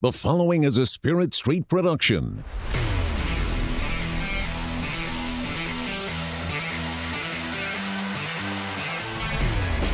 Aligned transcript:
The 0.00 0.12
following 0.12 0.62
is 0.62 0.76
a 0.76 0.86
Spirit 0.86 1.34
Street 1.34 1.66
production. 1.66 2.44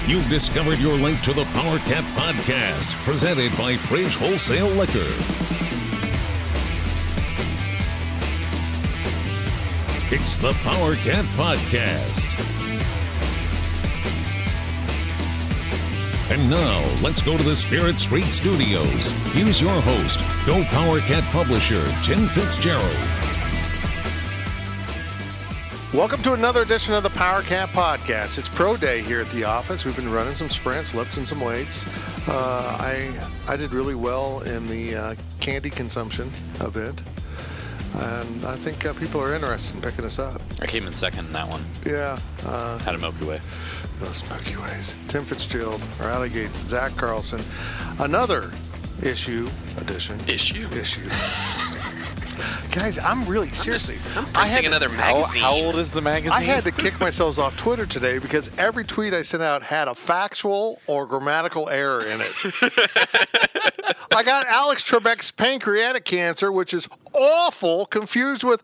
You've 0.06 0.28
discovered 0.28 0.78
your 0.78 0.92
link 0.96 1.22
to 1.22 1.32
the 1.32 1.46
Power 1.54 1.78
Cat 1.78 2.04
Podcast, 2.14 2.90
presented 3.06 3.56
by 3.56 3.78
Fridge 3.78 4.14
Wholesale 4.16 4.68
Liquor. 4.68 5.08
It's 10.14 10.36
the 10.36 10.52
Power 10.62 10.96
Cat 10.96 11.24
Podcast. 11.34 12.53
And 16.30 16.48
now, 16.48 16.80
let's 17.02 17.20
go 17.20 17.36
to 17.36 17.42
the 17.42 17.54
Spirit 17.54 17.98
Street 17.98 18.24
Studios. 18.24 19.10
Here's 19.34 19.60
your 19.60 19.78
host, 19.82 20.18
Go 20.46 20.64
Power 20.64 20.98
Cat 21.00 21.22
publisher, 21.24 21.84
Tim 22.02 22.28
Fitzgerald. 22.28 22.96
Welcome 25.92 26.22
to 26.22 26.32
another 26.32 26.62
edition 26.62 26.94
of 26.94 27.02
the 27.02 27.10
Power 27.10 27.42
Cat 27.42 27.68
Podcast. 27.68 28.38
It's 28.38 28.48
Pro 28.48 28.74
Day 28.78 29.02
here 29.02 29.20
at 29.20 29.28
the 29.32 29.44
office. 29.44 29.84
We've 29.84 29.94
been 29.94 30.10
running 30.10 30.32
some 30.32 30.48
sprints, 30.48 30.94
lifting 30.94 31.26
some 31.26 31.42
weights. 31.42 31.84
Uh, 32.26 32.74
I 32.80 33.14
I 33.46 33.56
did 33.56 33.72
really 33.72 33.94
well 33.94 34.40
in 34.40 34.66
the 34.66 34.94
uh, 34.96 35.14
candy 35.40 35.68
consumption 35.68 36.32
event, 36.62 37.02
and 37.96 38.46
I 38.46 38.56
think 38.56 38.86
uh, 38.86 38.94
people 38.94 39.20
are 39.20 39.34
interested 39.34 39.76
in 39.76 39.82
picking 39.82 40.06
us 40.06 40.18
up. 40.18 40.40
I 40.62 40.66
came 40.66 40.86
in 40.86 40.94
second 40.94 41.26
in 41.26 41.32
that 41.34 41.48
one. 41.50 41.62
Yeah, 41.84 42.18
uh, 42.46 42.78
Had 42.78 42.94
a 42.94 42.98
Milky 42.98 43.26
Way. 43.26 43.42
Those 44.04 44.28
Milky 44.28 44.56
Ways. 44.56 44.94
Tim 45.08 45.24
Fitzgerald, 45.24 45.80
Riley 46.00 46.28
Gates, 46.28 46.58
Zach 46.58 46.94
Carlson. 46.96 47.40
Another 47.98 48.50
issue 49.02 49.48
edition. 49.78 50.18
Issue? 50.28 50.68
Issue. 50.72 51.08
Guys, 52.72 52.98
I'm 52.98 53.24
really 53.26 53.48
seriously. 53.48 53.98
I'm 54.16 54.26
I 54.34 54.46
had 54.46 54.52
printing 54.54 54.66
another 54.66 54.88
How, 54.88 55.14
magazine. 55.14 55.42
how 55.42 55.52
old 55.52 55.76
is 55.76 55.92
the 55.92 56.00
magazine? 56.00 56.32
I 56.32 56.42
had 56.42 56.64
to 56.64 56.72
kick 56.72 56.98
myself 56.98 57.38
off 57.38 57.56
Twitter 57.56 57.86
today 57.86 58.18
because 58.18 58.50
every 58.58 58.84
tweet 58.84 59.14
I 59.14 59.22
sent 59.22 59.42
out 59.42 59.62
had 59.62 59.86
a 59.86 59.94
factual 59.94 60.80
or 60.86 61.06
grammatical 61.06 61.68
error 61.68 62.04
in 62.04 62.20
it. 62.20 62.32
I 64.14 64.22
got 64.22 64.46
Alex 64.46 64.84
Trebek's 64.88 65.30
pancreatic 65.30 66.04
cancer, 66.04 66.50
which 66.50 66.74
is 66.74 66.88
awful, 67.14 67.86
confused 67.86 68.42
with 68.44 68.62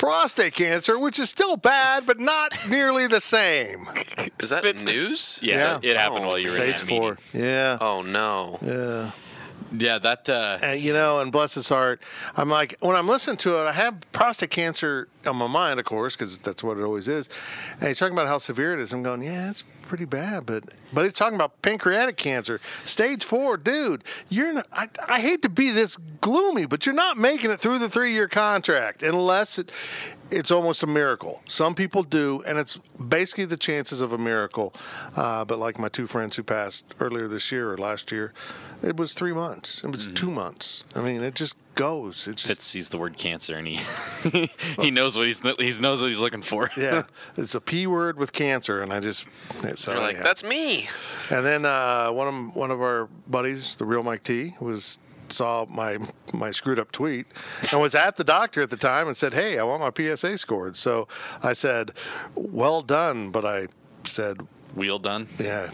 prostate 0.00 0.54
cancer, 0.54 0.98
which 0.98 1.18
is 1.18 1.28
still 1.28 1.56
bad, 1.58 2.06
but 2.06 2.18
not 2.18 2.52
nearly 2.70 3.06
the 3.06 3.20
same. 3.20 3.86
Is 4.38 4.48
that 4.48 4.64
news? 4.84 5.38
Yeah, 5.42 5.78
Yeah. 5.82 5.90
it 5.90 5.96
happened 5.98 6.24
Oh, 6.24 6.28
while 6.28 6.38
you 6.38 6.48
were 6.50 6.56
in 6.56 6.62
Stage 6.78 6.80
that 6.80 6.88
four. 6.88 7.18
meeting. 7.32 7.48
Yeah. 7.48 7.78
Oh 7.80 8.00
no. 8.02 8.58
Yeah. 8.62 9.10
Yeah, 9.72 9.98
that. 9.98 10.28
Uh, 10.28 10.58
And, 10.62 10.80
you 10.80 10.92
know, 10.92 11.20
and 11.20 11.30
bless 11.30 11.54
his 11.54 11.68
heart, 11.68 12.02
I'm 12.36 12.48
like, 12.48 12.76
when 12.80 12.96
I'm 12.96 13.06
listening 13.06 13.36
to 13.38 13.60
it, 13.60 13.66
I 13.68 13.72
have 13.72 14.00
prostate 14.10 14.50
cancer 14.50 15.06
on 15.26 15.36
my 15.36 15.46
mind, 15.46 15.78
of 15.78 15.84
course, 15.86 16.16
because 16.16 16.38
that's 16.38 16.64
what 16.64 16.76
it 16.78 16.82
always 16.82 17.06
is. 17.06 17.28
And 17.78 17.86
he's 17.86 17.98
talking 17.98 18.14
about 18.14 18.26
how 18.26 18.38
severe 18.38 18.72
it 18.74 18.80
is. 18.80 18.92
I'm 18.92 19.02
going, 19.04 19.22
yeah, 19.22 19.50
it's 19.50 19.62
pretty 19.90 20.04
bad, 20.04 20.46
but 20.46 20.62
but 20.92 21.04
he's 21.04 21.12
talking 21.12 21.34
about 21.34 21.60
pancreatic 21.62 22.16
cancer, 22.16 22.60
stage 22.84 23.24
four, 23.24 23.56
dude. 23.56 24.04
You're 24.28 24.52
not. 24.52 24.68
I, 24.72 24.88
I 25.08 25.20
hate 25.20 25.42
to 25.42 25.48
be 25.48 25.72
this 25.72 25.96
gloomy, 26.20 26.64
but 26.64 26.86
you're 26.86 26.94
not 26.94 27.18
making 27.18 27.50
it 27.50 27.58
through 27.58 27.80
the 27.80 27.88
three 27.88 28.12
year 28.12 28.28
contract 28.28 29.02
unless 29.02 29.58
it. 29.58 29.72
It's 30.30 30.50
almost 30.50 30.82
a 30.82 30.86
miracle. 30.86 31.42
Some 31.46 31.74
people 31.74 32.02
do, 32.02 32.42
and 32.46 32.58
it's 32.58 32.76
basically 33.08 33.44
the 33.46 33.56
chances 33.56 34.00
of 34.00 34.12
a 34.12 34.18
miracle. 34.18 34.74
Uh, 35.16 35.44
but 35.44 35.58
like 35.58 35.78
my 35.78 35.88
two 35.88 36.06
friends 36.06 36.36
who 36.36 36.42
passed 36.42 36.84
earlier 37.00 37.28
this 37.28 37.50
year 37.50 37.72
or 37.72 37.78
last 37.78 38.12
year, 38.12 38.32
it 38.82 38.96
was 38.96 39.12
three 39.12 39.32
months. 39.32 39.84
It 39.84 39.90
was 39.90 40.06
two 40.06 40.30
months. 40.30 40.84
I 40.94 41.00
mean, 41.00 41.22
it 41.22 41.34
just 41.34 41.56
goes. 41.74 42.26
It 42.28 42.36
just 42.36 42.46
Fitz 42.46 42.64
sees 42.64 42.88
the 42.90 42.98
word 42.98 43.16
cancer 43.16 43.56
and 43.56 43.66
he 43.66 43.80
he 44.80 44.90
knows 44.90 45.16
what 45.16 45.26
he's 45.26 45.40
he 45.40 45.70
knows 45.80 46.00
what 46.00 46.08
he's 46.08 46.18
looking 46.18 46.42
for. 46.42 46.70
yeah, 46.76 47.04
it's 47.36 47.54
a 47.54 47.60
p 47.60 47.86
word 47.86 48.18
with 48.18 48.32
cancer, 48.32 48.82
and 48.82 48.92
I 48.92 49.00
just 49.00 49.26
it's 49.62 49.86
You're 49.86 49.98
like, 49.98 50.18
that's 50.18 50.44
me. 50.44 50.88
And 51.30 51.44
then 51.44 51.64
uh, 51.64 52.10
one 52.10 52.28
of 52.28 52.56
one 52.56 52.70
of 52.70 52.80
our 52.80 53.08
buddies, 53.28 53.76
the 53.76 53.84
real 53.84 54.02
Mike 54.02 54.22
T, 54.22 54.54
was 54.60 54.98
saw 55.30 55.66
my 55.68 55.98
my 56.32 56.50
screwed 56.50 56.78
up 56.78 56.92
tweet 56.92 57.26
and 57.70 57.80
was 57.80 57.94
at 57.94 58.16
the 58.16 58.24
doctor 58.24 58.62
at 58.62 58.70
the 58.70 58.76
time 58.76 59.06
and 59.08 59.16
said, 59.16 59.34
"Hey, 59.34 59.58
I 59.58 59.64
want 59.64 59.80
my 59.80 59.90
PSA 59.90 60.38
scored." 60.38 60.76
So 60.76 61.08
I 61.42 61.52
said, 61.52 61.92
"Well 62.34 62.82
done," 62.82 63.30
but 63.30 63.44
I 63.44 63.68
said, 64.04 64.46
Wheel 64.74 64.98
done. 64.98 65.28
"Yeah, 65.38 65.70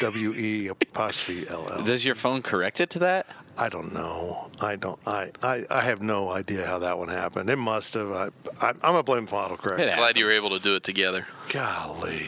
W 0.00 0.34
E 0.34 0.68
apostrophe 0.68 1.48
L 1.48 1.68
L." 1.70 1.84
Does 1.84 2.04
your 2.04 2.14
phone 2.14 2.42
correct 2.42 2.80
it 2.80 2.90
to 2.90 2.98
that? 3.00 3.26
I 3.56 3.68
don't 3.68 3.92
know. 3.92 4.50
I 4.60 4.76
don't. 4.76 5.00
I, 5.04 5.32
I, 5.42 5.64
I 5.68 5.80
have 5.80 6.00
no 6.00 6.30
idea 6.30 6.64
how 6.64 6.78
that 6.78 6.96
one 6.96 7.08
happened. 7.08 7.50
It 7.50 7.56
must 7.56 7.94
have. 7.94 8.12
I, 8.12 8.28
I, 8.60 8.68
I'm 8.68 8.76
gonna 8.80 9.02
blame 9.02 9.26
autocorrect. 9.26 9.80
It 9.80 9.96
Glad 9.96 10.16
you 10.16 10.26
were 10.26 10.30
able 10.30 10.50
to 10.50 10.60
do 10.60 10.76
it 10.76 10.84
together. 10.84 11.26
Golly. 11.48 12.26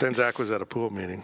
then 0.00 0.14
Zach 0.14 0.38
was 0.38 0.50
at 0.50 0.60
a 0.60 0.66
pool 0.66 0.90
meeting. 0.90 1.22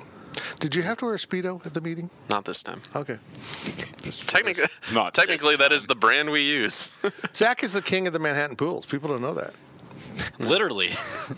Did 0.58 0.74
you 0.74 0.82
have 0.82 0.98
to 0.98 1.06
wear 1.06 1.14
a 1.14 1.18
speedo 1.18 1.64
at 1.66 1.74
the 1.74 1.80
meeting? 1.80 2.10
Not 2.28 2.44
this 2.44 2.62
time. 2.62 2.80
Okay. 2.94 3.18
Technically, 4.26 4.64
Not 4.92 5.14
technically, 5.14 5.56
this 5.56 5.58
that 5.68 5.72
is 5.72 5.84
the 5.84 5.94
brand 5.94 6.30
we 6.30 6.42
use. 6.42 6.90
Zach 7.34 7.62
is 7.62 7.72
the 7.72 7.82
king 7.82 8.06
of 8.06 8.12
the 8.12 8.18
Manhattan 8.18 8.56
pools. 8.56 8.86
People 8.86 9.08
don't 9.10 9.22
know 9.22 9.34
that. 9.34 9.54
Literally. 10.38 10.90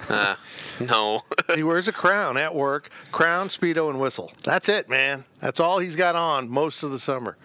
Uh, 0.08 0.36
no. 0.81 1.22
He 1.54 1.62
wears 1.62 1.88
a 1.88 1.92
crown 1.92 2.36
at 2.36 2.54
work, 2.54 2.91
crown, 3.12 3.48
speedo, 3.48 3.91
and 3.91 4.00
whistle. 4.00 4.32
That's 4.44 4.69
it, 4.69 4.88
man. 4.88 5.25
That's 5.41 5.60
all 5.60 5.78
he's 5.78 5.97
got 5.97 6.16
on 6.16 6.48
most 6.48 6.82
of 6.82 6.91
the 6.91 6.98
summer. 6.98 7.36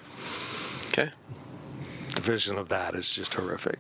okay. 0.88 1.12
The 2.16 2.22
vision 2.22 2.58
of 2.58 2.70
that 2.70 2.96
is 2.96 3.10
just 3.10 3.34
horrific. 3.36 3.80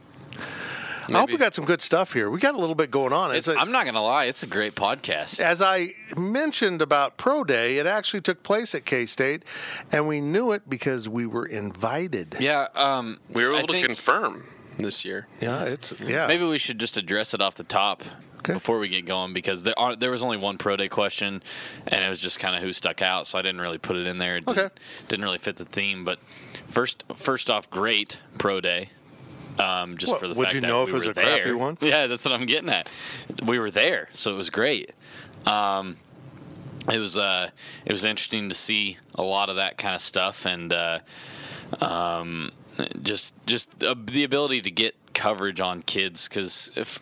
I 1.09 1.19
hope 1.19 1.29
we 1.29 1.37
got 1.37 1.53
some 1.55 1.65
good 1.65 1.81
stuff 1.81 2.13
here. 2.13 2.29
We 2.29 2.39
got 2.39 2.55
a 2.55 2.57
little 2.57 2.75
bit 2.75 2.91
going 2.91 3.13
on. 3.13 3.33
It's, 3.35 3.47
It's 3.47 3.57
a- 3.57 3.59
I'm 3.59 3.71
not 3.71 3.85
gonna 3.85 4.03
lie, 4.03 4.25
it's 4.25 4.43
a 4.43 4.47
great 4.47 4.75
podcast. 4.75 5.39
as 5.39 5.61
I 5.61 5.93
mentioned 6.17 6.81
about 6.81 7.17
Pro 7.17 7.43
Day, 7.43 7.77
it 7.77 7.85
actually 7.87 8.21
took 8.21 8.43
place 8.43 8.75
at 8.75 8.85
K 8.85 9.05
State, 9.05 9.43
and 9.91 10.07
we 10.07 10.21
knew 10.21 10.51
it 10.51 10.69
because 10.69 11.07
we 11.07 11.25
were 11.25 11.45
invited. 11.45 12.35
Yeah. 12.39 12.67
Um, 12.75 13.19
We 13.33 13.45
were 13.45 13.53
I 13.53 13.59
able 13.59 13.69
to 13.69 13.83
confirm 13.85 14.45
this 14.77 15.05
year. 15.05 15.27
Yeah, 15.41 15.63
it's 15.63 15.93
yeah. 16.05 16.27
Maybe 16.27 16.43
we 16.45 16.57
should 16.59 16.79
just 16.79 16.97
address 16.97 17.33
it 17.33 17.41
off 17.41 17.55
the 17.55 17.63
top 17.63 18.03
Okay. 18.39 18.53
before 18.53 18.77
we 18.79 18.87
get 18.87 19.05
going 19.05 19.33
because 19.33 19.63
there 19.63 19.77
are 19.77 19.95
there 19.95 20.11
was 20.11 20.21
only 20.23 20.37
one 20.37 20.57
pro 20.57 20.75
day 20.77 20.87
question 20.87 21.41
and 21.87 22.03
it 22.03 22.09
was 22.09 22.19
just 22.19 22.39
kind 22.39 22.55
of 22.55 22.61
who 22.61 22.71
stuck 22.73 23.01
out, 23.01 23.27
so 23.27 23.37
I 23.37 23.41
didn't 23.41 23.59
really 23.61 23.79
put 23.79 23.95
it 23.95 24.05
in 24.05 24.19
there. 24.19 24.37
It 24.37 24.47
Okay. 24.47 24.61
didn't, 24.61 24.79
didn't 25.07 25.25
really 25.25 25.37
fit 25.39 25.55
the 25.57 25.65
theme, 25.65 26.05
but 26.05 26.19
first 26.67 27.03
first 27.15 27.49
off, 27.49 27.69
great 27.69 28.19
pro 28.37 28.61
day. 28.61 28.91
Um, 29.59 29.97
just 29.97 30.11
Well, 30.11 30.19
for 30.19 30.27
the 30.27 30.33
would 30.35 30.53
you 30.53 30.61
know 30.61 30.83
if 30.83 30.89
we 30.89 30.95
it 30.95 30.99
was 30.99 31.07
a 31.07 31.13
crappy 31.13 31.43
there. 31.45 31.57
one? 31.57 31.77
Yeah, 31.81 32.07
that's 32.07 32.23
what 32.25 32.33
I'm 32.33 32.45
getting 32.45 32.69
at. 32.69 32.87
We 33.43 33.59
were 33.59 33.71
there, 33.71 34.09
so 34.13 34.33
it 34.33 34.37
was 34.37 34.49
great. 34.49 34.91
Um, 35.45 35.97
it 36.91 36.99
was 36.99 37.17
uh, 37.17 37.49
it 37.85 37.91
was 37.91 38.05
interesting 38.05 38.49
to 38.49 38.55
see 38.55 38.97
a 39.15 39.23
lot 39.23 39.49
of 39.49 39.55
that 39.55 39.77
kind 39.77 39.95
of 39.95 40.01
stuff 40.01 40.45
and 40.45 40.71
uh, 40.71 40.99
um, 41.81 42.51
just 43.01 43.33
just 43.45 43.83
uh, 43.83 43.95
the 44.05 44.23
ability 44.23 44.61
to 44.61 44.71
get 44.71 44.95
coverage 45.13 45.59
on 45.59 45.81
kids 45.81 46.27
because 46.27 46.71
if 46.75 46.99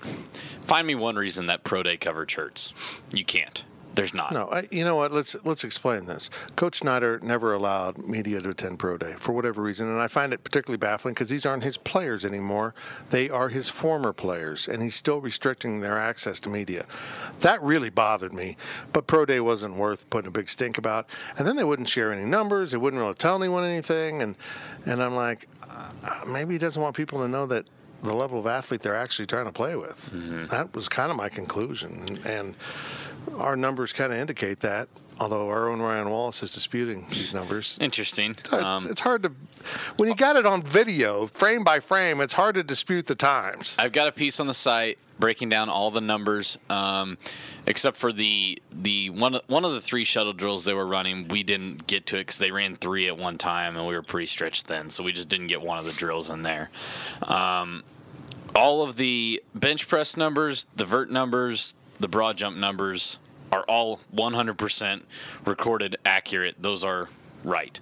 find 0.64 0.88
me 0.88 0.96
one 0.96 1.18
reason 1.18 1.48
that 1.48 1.64
pro 1.66 1.84
day 1.84 1.98
coverage 1.98 2.36
hurts 2.36 2.72
you 3.12 3.26
can't 3.26 3.66
there's 3.96 4.14
not 4.14 4.32
No, 4.32 4.50
I, 4.52 4.68
you 4.72 4.84
know 4.84 4.96
what? 4.96 5.12
Let's 5.12 5.36
let's 5.46 5.64
explain 5.64 6.06
this. 6.06 6.30
Coach 6.56 6.80
Snyder 6.80 7.20
never 7.24 7.54
allowed 7.54 7.98
media 7.98 8.42
to 8.42 8.50
attend 8.50 8.80
pro 8.80 8.98
day 8.98 9.14
for 9.18 9.32
whatever 9.32 9.62
reason, 9.62 9.88
and 9.88 10.02
I 10.02 10.08
find 10.08 10.34
it 10.34 10.44
particularly 10.44 10.78
baffling 10.78 11.14
because 11.14 11.30
these 11.30 11.46
aren't 11.46 11.64
his 11.64 11.78
players 11.78 12.26
anymore. 12.26 12.74
They 13.10 13.30
are 13.30 13.50
his 13.50 13.70
former 13.70 14.14
players, 14.14 14.68
and 14.68 14.84
he's 14.84 14.96
still 14.96 15.22
restricting 15.22 15.82
their 15.82 15.98
access 15.98 16.40
to 16.42 16.50
media. 16.50 16.86
That 17.40 17.62
really 17.62 17.90
bothered 17.90 18.34
me. 18.34 18.58
But 18.92 19.08
pro 19.08 19.26
day 19.26 19.40
wasn't 19.40 19.76
worth 19.76 20.10
putting 20.10 20.28
a 20.28 20.32
big 20.32 20.50
stink 20.50 20.78
about. 20.78 21.08
And 21.38 21.48
then 21.48 21.56
they 21.56 21.64
wouldn't 21.64 21.90
share 21.90 22.12
any 22.12 22.26
numbers. 22.26 22.72
They 22.72 22.78
wouldn't 22.78 23.02
really 23.02 23.14
tell 23.16 23.36
anyone 23.36 23.64
anything, 23.64 24.22
and 24.22 24.36
and 24.86 25.02
I'm 25.02 25.16
like, 25.16 25.48
uh, 25.70 25.90
maybe 26.28 26.54
he 26.54 26.60
doesn't 26.60 26.82
want 26.82 26.96
people 26.96 27.20
to 27.20 27.28
know 27.28 27.46
that. 27.48 27.66
The 28.04 28.14
level 28.14 28.38
of 28.38 28.46
athlete 28.46 28.84
they're 28.84 28.94
actually 28.94 29.26
trying 29.26 29.46
to 29.46 29.52
play 29.52 29.76
with. 29.76 30.12
That 30.50 30.76
was 30.76 30.88
kind 30.88 31.10
of 31.10 31.18
my 31.18 31.28
conclusion. 31.28 32.04
And, 32.06 32.26
and 32.26 32.56
our 33.38 33.56
numbers 33.56 33.94
kind 33.94 34.12
of 34.12 34.20
indicate 34.20 34.60
that, 34.62 34.88
although 35.20 35.50
our 35.50 35.70
own 35.70 35.82
Ryan 35.82 36.10
Wallace 36.10 36.44
is 36.44 36.52
disputing 36.52 37.06
these 37.10 37.34
numbers. 37.34 37.78
interesting 37.82 38.32
It's, 38.32 38.54
um, 38.54 38.86
it's 38.90 39.02
hard 39.02 39.24
to, 39.24 39.32
when 39.98 40.10
you 40.10 40.16
got 40.16 40.36
it 40.36 40.46
on 40.46 40.62
video, 40.62 41.28
frame 41.28 41.64
by 41.64 41.80
frame, 41.80 42.22
it's 42.22 42.34
hard 42.34 42.56
to 42.56 42.64
dispute 42.64 43.08
the 43.08 43.16
times. 43.16 43.76
I've 43.80 43.92
got 43.92 44.08
a 44.08 44.12
piece 44.12 44.40
on 44.40 44.48
the 44.48 44.54
site 44.54 44.98
breaking 45.18 45.50
down 45.50 45.70
all 45.70 45.92
the 45.92 46.02
numbers, 46.02 46.58
um, 46.70 47.18
except 47.66 47.98
for 47.98 48.12
the 48.12 48.62
the 48.72 49.10
one 49.10 49.40
one 49.48 49.64
of 49.64 49.72
the 49.72 49.82
three 49.82 50.04
shuttle 50.04 50.34
drills 50.34 50.66
they 50.66 50.74
were 50.74 50.86
running. 50.86 51.28
We 51.28 51.44
didn't 51.44 51.88
get 51.88 52.06
to 52.08 52.18
it 52.18 52.22
because 52.22 52.38
they 52.38 52.52
ran 52.52 52.76
three 52.76 53.08
at 53.08 53.18
one 53.18 53.38
time, 53.38 53.78
and 53.78 53.88
we 53.88 53.96
were 53.96 54.02
pretty 54.02 54.28
stretched 54.28 54.68
then, 54.68 54.90
so 54.90 55.04
we 55.04 55.14
just 55.14 55.30
didn't 55.30 55.48
get 55.48 55.62
one 55.62 55.78
of 55.78 55.86
the 55.86 55.94
drills 55.94 56.30
in 56.30 56.44
there. 56.44 56.70
Um, 57.24 57.84
all 58.56 58.84
of 58.84 58.96
the 58.98 59.42
bench 59.54 59.88
press 59.88 60.16
numbers, 60.16 60.66
the 60.76 60.86
vert 60.86 61.10
numbers, 61.10 61.76
the 62.00 62.08
broad 62.08 62.38
jump 62.38 62.58
numbers 62.58 63.18
are 63.52 63.64
all 63.64 64.00
100% 64.14 65.04
recorded 65.46 65.96
accurate. 66.06 66.56
Those 66.60 66.84
are 66.84 67.10
right. 67.44 67.80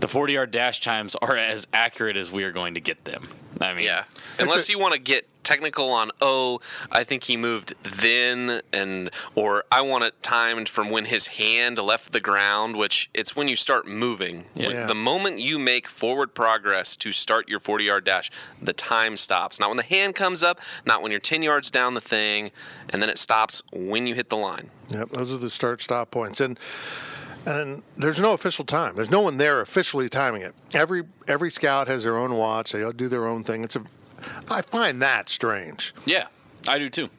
the 0.00 0.08
40 0.08 0.32
yard 0.34 0.50
dash 0.50 0.80
times 0.80 1.16
are 1.16 1.36
as 1.36 1.66
accurate 1.72 2.16
as 2.16 2.30
we 2.30 2.44
are 2.44 2.52
going 2.52 2.74
to 2.74 2.80
get 2.80 3.04
them. 3.04 3.28
I 3.60 3.74
mean, 3.74 3.84
Yeah. 3.86 4.04
Unless 4.38 4.68
you 4.68 4.78
want 4.78 4.94
to 4.94 4.98
get 5.00 5.28
technical 5.44 5.90
on 5.90 6.10
oh, 6.22 6.58
I 6.90 7.04
think 7.04 7.24
he 7.24 7.36
moved 7.36 7.74
then 7.82 8.62
and 8.72 9.10
or 9.36 9.64
I 9.70 9.82
want 9.82 10.02
it 10.04 10.20
timed 10.22 10.68
from 10.70 10.88
when 10.90 11.04
his 11.04 11.26
hand 11.28 11.78
left 11.78 12.12
the 12.12 12.20
ground, 12.20 12.76
which 12.76 13.10
it's 13.14 13.36
when 13.36 13.46
you 13.48 13.54
start 13.54 13.86
moving. 13.86 14.46
Yeah. 14.54 14.66
When- 14.68 14.86
The 14.88 14.94
moment 14.94 15.38
you 15.40 15.58
make 15.58 15.86
forward 15.86 16.34
progress 16.34 16.96
to 16.96 17.12
start 17.12 17.48
your 17.48 17.60
40-yard 17.60 18.04
dash, 18.04 18.30
the 18.60 18.72
time 18.72 19.16
stops. 19.16 19.60
Not 19.60 19.68
when 19.68 19.76
the 19.76 19.82
hand 19.84 20.14
comes 20.14 20.42
up, 20.42 20.60
not 20.86 21.02
when 21.02 21.10
you're 21.10 21.20
10 21.20 21.42
yards 21.42 21.70
down 21.70 21.94
the 21.94 22.00
thing, 22.00 22.50
and 22.90 23.00
then 23.02 23.10
it 23.10 23.18
stops 23.18 23.62
when 23.72 24.06
you 24.06 24.14
hit 24.14 24.30
the 24.30 24.36
line. 24.36 24.70
Yep, 24.88 25.10
those 25.10 25.32
are 25.32 25.38
the 25.38 25.50
start 25.50 25.80
stop 25.80 26.10
points, 26.10 26.40
and 26.40 26.58
and 27.46 27.82
there's 27.96 28.20
no 28.20 28.32
official 28.32 28.64
time. 28.64 28.96
There's 28.96 29.10
no 29.10 29.20
one 29.20 29.36
there 29.36 29.60
officially 29.60 30.08
timing 30.08 30.42
it. 30.42 30.54
Every 30.72 31.04
every 31.28 31.50
scout 31.50 31.88
has 31.88 32.04
their 32.04 32.16
own 32.16 32.34
watch. 32.34 32.72
They 32.72 32.82
all 32.82 32.92
do 32.92 33.08
their 33.08 33.26
own 33.26 33.44
thing. 33.44 33.64
It's 33.64 33.76
a, 33.76 33.82
I 34.48 34.62
find 34.62 35.02
that 35.02 35.28
strange. 35.28 35.94
yeah, 36.04 36.26
I 36.66 36.78
do 36.78 36.88
too. 36.88 37.10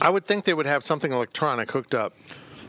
I 0.00 0.10
would 0.10 0.24
think 0.24 0.44
they 0.44 0.54
would 0.54 0.66
have 0.66 0.84
something 0.84 1.12
electronic 1.12 1.70
hooked 1.70 1.94
up. 1.94 2.14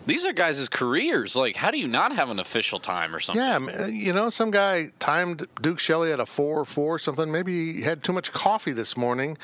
These 0.05 0.25
are 0.25 0.33
guys' 0.33 0.67
careers. 0.69 1.35
Like, 1.35 1.57
how 1.57 1.69
do 1.69 1.77
you 1.77 1.85
not 1.87 2.15
have 2.15 2.29
an 2.29 2.39
official 2.39 2.79
time 2.79 3.13
or 3.13 3.19
something? 3.19 3.43
Yeah, 3.43 3.83
uh, 3.83 3.87
you 3.87 4.11
know, 4.11 4.29
some 4.29 4.49
guy 4.49 4.91
timed 4.97 5.45
Duke 5.61 5.77
Shelley 5.77 6.11
at 6.11 6.19
a 6.19 6.25
four 6.25 6.59
or 6.59 6.65
four 6.65 6.95
or 6.95 6.99
something. 6.99 7.31
Maybe 7.31 7.73
he 7.73 7.81
had 7.83 8.03
too 8.03 8.13
much 8.13 8.31
coffee 8.31 8.71
this 8.71 8.97
morning, 8.97 9.37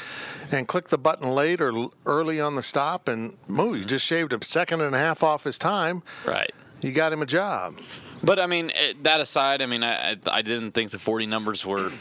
and 0.52 0.68
clicked 0.68 0.90
the 0.90 0.98
button 0.98 1.30
late 1.30 1.62
or 1.62 1.90
early 2.08 2.42
on 2.42 2.56
the 2.56 2.64
stop, 2.64 3.08
and 3.08 3.38
moo, 3.48 3.76
you 3.76 3.86
just 3.86 4.08
shaved 4.08 4.34
a 4.34 4.44
second 4.44 4.82
and 4.82 4.96
a 4.96 4.98
half 4.98 5.22
off 5.22 5.44
his 5.44 5.60
time. 5.60 6.02
Right. 6.26 6.52
You 6.86 6.92
got 6.92 7.12
him 7.12 7.24
a 7.24 7.26
job. 7.26 7.80
But 8.24 8.38
I 8.38 8.46
mean, 8.46 8.72
that 9.02 9.20
aside, 9.20 9.64
I 9.64 9.66
mean, 9.66 9.84
I 9.84 10.18
I, 10.28 10.44
didn't 10.44 10.74
think 10.74 10.92
the 10.92 11.00
40 11.00 11.26
numbers 11.26 11.66
were 11.66 11.92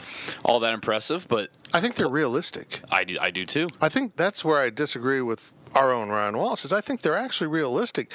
all 0.43 0.59
that 0.59 0.75
impressive, 0.75 1.27
but 1.27 1.49
I 1.73 1.81
think 1.81 1.95
they're 1.95 2.07
realistic. 2.07 2.81
I 2.91 3.03
do 3.03 3.17
I 3.19 3.31
do 3.31 3.47
too. 3.47 3.69
I 3.81 3.89
think 3.89 4.15
that's 4.15 4.45
where 4.45 4.59
I 4.59 4.69
disagree 4.69 5.21
with 5.21 5.51
our 5.73 5.91
own 5.91 6.09
Ryan 6.09 6.37
Wallace. 6.37 6.65
Is 6.65 6.71
I 6.71 6.81
think 6.81 7.01
they're 7.01 7.17
actually 7.17 7.47
realistic. 7.47 8.11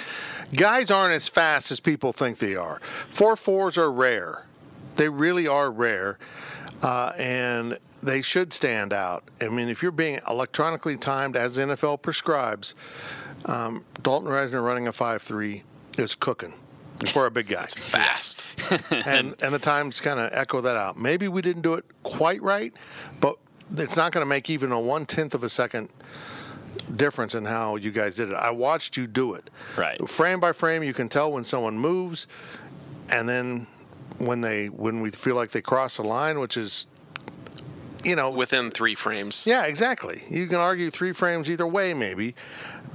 Guys 0.54 0.92
aren't 0.92 1.12
as 1.12 1.28
fast 1.28 1.72
as 1.72 1.80
people 1.80 2.12
think 2.12 2.38
they 2.38 2.54
are. 2.54 2.80
Four 3.08 3.34
fours 3.34 3.76
are 3.76 3.90
rare. 3.90 4.46
They 4.94 5.08
really 5.08 5.48
are 5.48 5.72
rare, 5.72 6.20
uh, 6.82 7.12
and 7.18 7.78
they 8.00 8.22
should 8.22 8.52
stand 8.52 8.92
out. 8.92 9.24
I 9.40 9.48
mean, 9.48 9.68
if 9.68 9.82
you're 9.82 9.90
being 9.90 10.20
electronically 10.28 10.96
timed 10.96 11.34
as 11.34 11.56
the 11.56 11.62
NFL 11.62 12.00
prescribes, 12.00 12.76
um, 13.46 13.84
Dalton 14.02 14.28
Risner 14.28 14.64
running 14.64 14.86
a 14.86 14.92
five 14.92 15.20
three 15.20 15.64
is 15.98 16.14
cooking 16.14 16.54
for 17.12 17.26
a 17.26 17.30
big 17.30 17.48
guy 17.48 17.66
Fast. 17.66 18.44
and 19.06 19.34
and 19.42 19.54
the 19.54 19.58
times 19.58 20.00
kind 20.00 20.20
of 20.20 20.30
echo 20.32 20.60
that 20.60 20.76
out. 20.76 20.98
Maybe 20.98 21.28
we 21.28 21.40
didn't 21.42 21.62
do 21.62 21.74
it 21.74 21.84
quite 22.02 22.42
right, 22.42 22.72
but 23.20 23.36
it's 23.76 23.96
not 23.96 24.12
going 24.12 24.22
to 24.22 24.28
make 24.28 24.50
even 24.50 24.72
a 24.72 24.80
one 24.80 25.06
tenth 25.06 25.34
of 25.34 25.42
a 25.42 25.48
second 25.48 25.88
difference 26.94 27.34
in 27.34 27.44
how 27.44 27.76
you 27.76 27.90
guys 27.90 28.14
did 28.16 28.30
it. 28.30 28.34
I 28.34 28.50
watched 28.50 28.96
you 28.96 29.06
do 29.06 29.34
it, 29.34 29.48
Right. 29.76 30.08
Frame 30.08 30.40
by 30.40 30.52
frame, 30.52 30.82
you 30.82 30.92
can 30.94 31.08
tell 31.08 31.32
when 31.32 31.44
someone 31.44 31.78
moves, 31.78 32.26
and 33.08 33.28
then 33.28 33.66
when 34.18 34.40
they 34.40 34.66
when 34.66 35.00
we 35.00 35.10
feel 35.10 35.34
like 35.36 35.50
they 35.52 35.62
cross 35.62 35.96
the 35.96 36.02
line, 36.04 36.38
which 36.40 36.56
is, 36.56 36.86
you 38.04 38.14
know, 38.16 38.30
Within 38.30 38.70
three 38.70 38.94
frames. 38.94 39.46
yeah, 39.46 39.64
exactly. 39.64 40.24
You 40.28 40.46
can 40.46 40.56
argue 40.56 40.90
three 40.90 41.12
frames 41.12 41.48
either 41.50 41.66
way, 41.66 41.94
maybe, 41.94 42.34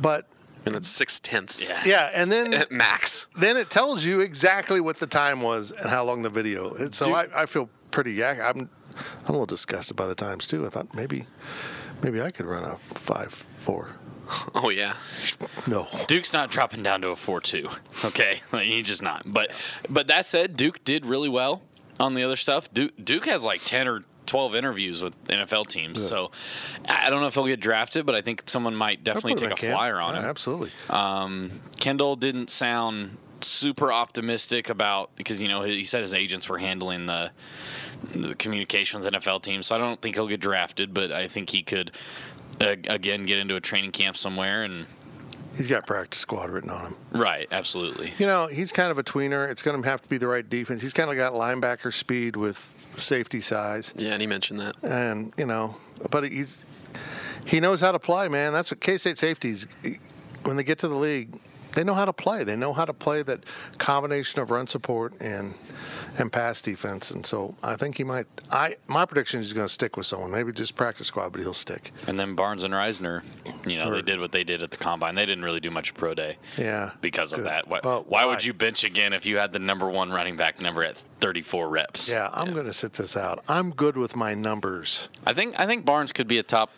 but 0.02 0.28
And 0.66 0.74
that's 0.74 0.88
six 0.88 1.20
tenths. 1.20 1.70
Yeah. 1.70 1.82
yeah, 1.86 2.10
and 2.14 2.32
then 2.32 2.54
At 2.54 2.72
max. 2.72 3.28
then 3.38 3.56
it 3.56 3.70
tells 3.70 4.04
you 4.04 4.22
exactly 4.22 4.82
what 4.82 5.00
the 5.00 5.08
time 5.08 5.42
was 5.42 5.72
and 5.72 5.90
how 5.90 6.04
long 6.04 6.24
the 6.24 6.30
video. 6.30 6.74
is. 6.74 6.96
So 6.96 7.06
Dude. 7.08 7.16
I, 7.16 7.28
I 7.44 7.46
feel 7.46 7.70
pretty. 7.92 8.14
Yeah, 8.14 8.50
I'm 8.50 8.70
I'm 8.98 9.28
a 9.28 9.32
little 9.32 9.46
disgusted 9.46 9.96
by 9.96 10.08
the 10.08 10.16
times 10.16 10.48
too. 10.48 10.66
I 10.66 10.70
thought 10.70 10.94
maybe 10.96 11.28
maybe 12.02 12.22
I 12.22 12.32
could 12.32 12.46
run 12.46 12.64
a 12.64 12.78
five 12.98 13.32
four. 13.32 13.90
Oh 14.56 14.70
yeah. 14.70 14.96
No, 15.68 15.88
Duke's 16.08 16.34
not 16.34 16.50
dropping 16.50 16.82
down 16.82 17.02
to 17.02 17.10
a 17.10 17.16
four-two. 17.16 17.70
Okay, 18.04 18.42
like, 18.52 18.64
he's 18.64 18.88
just 18.88 19.04
not. 19.04 19.22
But 19.26 19.52
but 19.88 20.08
that 20.08 20.26
said, 20.26 20.58
Duke 20.58 20.84
did 20.84 21.06
really 21.06 21.30
well 21.30 21.62
on 22.00 22.16
the 22.16 22.24
other 22.24 22.36
stuff. 22.36 22.74
Duke 22.74 22.94
Duke 23.04 23.26
has 23.28 23.44
like 23.44 23.62
ten 23.64 23.88
or 23.88 24.04
twelve 24.26 24.56
interviews 24.56 25.02
with 25.04 25.14
NFL 25.28 25.68
teams. 25.68 26.06
So 26.08 26.32
I 26.88 27.10
don't 27.10 27.22
know 27.22 27.28
if 27.28 27.34
he'll 27.34 27.46
get 27.48 27.60
drafted, 27.60 28.06
but 28.06 28.16
I 28.16 28.22
think 28.22 28.44
someone 28.48 28.76
might 28.76 29.04
definitely 29.04 29.32
I'll 29.34 29.38
put 29.38 29.44
him 29.44 29.50
take 29.52 29.58
a 29.60 29.62
camp. 29.62 29.74
flyer 29.78 30.00
on 30.00 30.14
Yeah, 30.16 30.22
him. 30.22 30.26
Absolutely. 30.26 30.72
Um, 30.90 31.62
Kendall 31.80 32.16
didn't 32.16 32.50
sound 32.50 33.18
super 33.42 33.92
optimistic 33.92 34.70
about 34.70 35.12
because 35.16 35.42
you 35.42 35.48
know 35.48 35.62
he 35.64 35.84
said 35.84 36.02
his 36.02 36.14
agents 36.14 36.50
were 36.50 36.58
handling 36.58 37.06
the 37.06 37.32
the 38.14 38.36
communications 38.36 39.06
NFL 39.06 39.42
team, 39.44 39.62
so 39.64 39.76
I 39.76 39.78
don't 39.78 40.02
think 40.02 40.16
he'll 40.16 40.28
get 40.28 40.40
drafted, 40.40 40.94
but 40.94 41.12
I 41.12 41.28
think 41.28 41.50
he 41.50 41.62
could 41.64 41.92
uh, 42.62 42.76
again 42.88 43.26
get 43.26 43.40
into 43.40 43.56
a 43.56 43.62
training 43.62 43.92
camp 43.92 44.18
somewhere 44.18 44.64
and 44.64 44.86
He's 45.58 45.70
got 45.70 45.88
practice 45.88 46.20
squad 46.20 46.50
written 46.50 46.70
on 46.70 46.88
him. 46.88 46.96
right, 47.14 47.48
absolutely. 47.50 48.14
You 48.18 48.26
know, 48.28 48.48
he's 48.48 48.74
kind 48.74 48.92
of 48.92 48.98
a 48.98 49.04
tweener. 49.04 49.50
It's 49.50 49.62
going 49.62 49.82
to 49.82 49.88
have 49.90 50.02
to 50.02 50.10
be 50.10 50.18
the 50.18 50.28
right 50.28 50.48
defense. 50.48 50.82
He's 50.82 50.92
kind 50.92 51.10
of 51.10 51.16
got 51.16 51.32
linebacker 51.32 51.94
speed 51.94 52.36
with 52.36 52.75
safety 52.98 53.42
size, 53.42 53.94
Yeah, 53.98 54.14
and 54.14 54.22
he 54.22 54.28
mentioned 54.28 54.60
that. 54.60 54.76
and 54.84 55.34
you 55.38 55.46
know, 55.46 55.76
but 56.12 56.24
he's 56.26 56.64
he 57.46 57.60
knows 57.60 57.80
how 57.82 57.92
to 57.92 58.00
play, 58.00 58.28
man. 58.28 58.54
That's 58.54 58.72
what 58.72 58.80
K 58.80 58.98
State 58.98 59.18
safeties 59.18 59.68
when 60.44 60.58
they 60.58 60.64
get 60.64 60.80
to 60.80 60.88
the 60.88 60.96
league, 60.96 61.30
they 61.76 61.84
know 61.84 61.94
how 61.94 62.06
to 62.06 62.14
play. 62.14 62.44
They 62.44 62.56
know 62.56 62.74
how 62.74 62.86
to 62.86 62.94
play 62.94 63.22
that 63.24 63.44
combination 63.78 64.40
of 64.42 64.50
run 64.50 64.66
support 64.68 65.14
and 65.22 65.54
and 66.18 66.32
pass 66.32 66.62
defense. 66.62 67.12
And 67.12 67.26
so 67.26 67.56
I 67.62 67.76
think 67.76 67.98
he 67.98 68.04
might. 68.04 68.26
I 68.50 68.78
my 68.88 69.06
prediction 69.06 69.40
is 69.42 69.48
he's 69.48 69.54
going 69.54 69.68
to 69.68 69.74
stick 69.74 69.98
with 69.98 70.06
someone. 70.08 70.32
Maybe 70.32 70.52
just 70.52 70.76
practice 70.76 71.08
squad, 71.08 71.32
but 71.34 71.42
he'll 71.42 71.54
stick. 71.54 71.92
And 72.08 72.20
then 72.20 72.36
Barnes 72.36 72.64
and 72.64 72.74
Risner, 72.74 73.22
you 73.66 73.78
know, 73.78 73.90
Or- 73.90 73.96
they 73.96 74.02
did 74.02 74.20
what 74.20 74.32
they 74.32 74.44
did 74.44 74.62
at 74.64 74.72
the 74.72 74.78
combine. 74.78 75.16
They 75.16 75.26
didn't 75.26 75.44
really 75.44 75.60
do 75.60 75.70
much 75.70 75.94
pro 75.94 76.14
day 76.14 76.38
Yeah, 76.58 76.92
because 77.02 77.34
of 77.34 77.44
that. 77.44 77.68
Why, 77.68 77.82
Well, 77.84 78.06
why 78.08 78.26
why? 78.26 78.32
would 78.34 78.46
you 78.46 78.54
bench 78.54 78.84
again 78.84 79.14
if 79.14 79.26
you 79.26 79.38
had 79.38 79.52
the 79.52 79.60
number 79.60 79.90
one 79.90 80.12
running 80.12 80.38
back 80.38 80.62
number 80.62 80.84
at 80.84 80.98
34 81.20 81.68
reps? 81.70 82.10
Yeah, 82.10 82.30
I'm 82.34 82.54
going 82.54 82.66
to 82.66 82.74
sit 82.74 82.94
this 82.94 83.18
out. 83.18 83.44
I'm 83.50 83.72
good 83.72 83.98
with 83.98 84.16
my 84.16 84.34
numbers. 84.34 85.10
I 85.26 85.34
think 85.34 85.60
I 85.60 85.66
think 85.66 85.84
Barnes 85.86 86.12
could 86.14 86.28
be 86.28 86.38
a 86.38 86.44
top. 86.44 86.72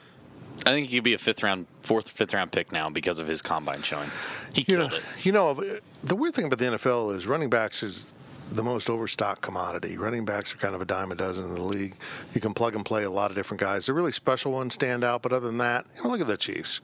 I 0.66 0.72
think 0.72 0.90
he 0.90 0.98
could 0.98 1.04
be 1.04 1.14
a 1.14 1.18
fifth 1.18 1.44
round, 1.44 1.68
fourth, 1.82 2.10
fifth 2.10 2.34
round 2.34 2.52
pick 2.52 2.72
now 2.72 2.90
because 2.90 3.20
of 3.20 3.28
his 3.28 3.42
combine 3.42 3.84
showing. 3.84 4.10
He 4.54 4.62
You 4.62 4.66
killed 4.78 4.92
know, 4.92 4.98
it. 4.98 5.04
you 5.24 5.32
know, 5.32 5.54
the 6.04 6.16
weird 6.16 6.34
thing 6.36 6.46
about 6.46 6.60
the 6.60 6.66
NFL 6.66 7.16
is 7.16 7.28
running 7.28 7.50
backs 7.50 7.84
is 7.84 8.14
the 8.52 8.64
most 8.64 8.90
overstocked 8.90 9.42
commodity. 9.42 9.98
Running 9.98 10.26
backs 10.26 10.54
are 10.54 10.58
kind 10.58 10.74
of 10.74 10.82
a 10.82 10.86
dime 10.86 11.12
a 11.12 11.16
dozen 11.16 11.44
in 11.46 11.54
the 11.54 11.62
league. 11.62 11.96
You 12.34 12.42
can 12.42 12.54
plug 12.54 12.76
and 12.76 12.86
play 12.86 13.04
a 13.04 13.10
lot 13.10 13.30
of 13.30 13.36
different 13.36 13.60
guys. 13.62 13.86
The 13.86 13.94
really 13.94 14.12
special 14.14 14.52
ones 14.52 14.74
stand 14.74 15.04
out, 15.04 15.22
but 15.22 15.32
other 15.34 15.48
than 15.48 15.58
that, 15.60 15.86
you 15.98 16.04
know, 16.04 16.10
look 16.10 16.22
at 16.22 16.28
the 16.28 16.38
Chiefs. 16.38 16.82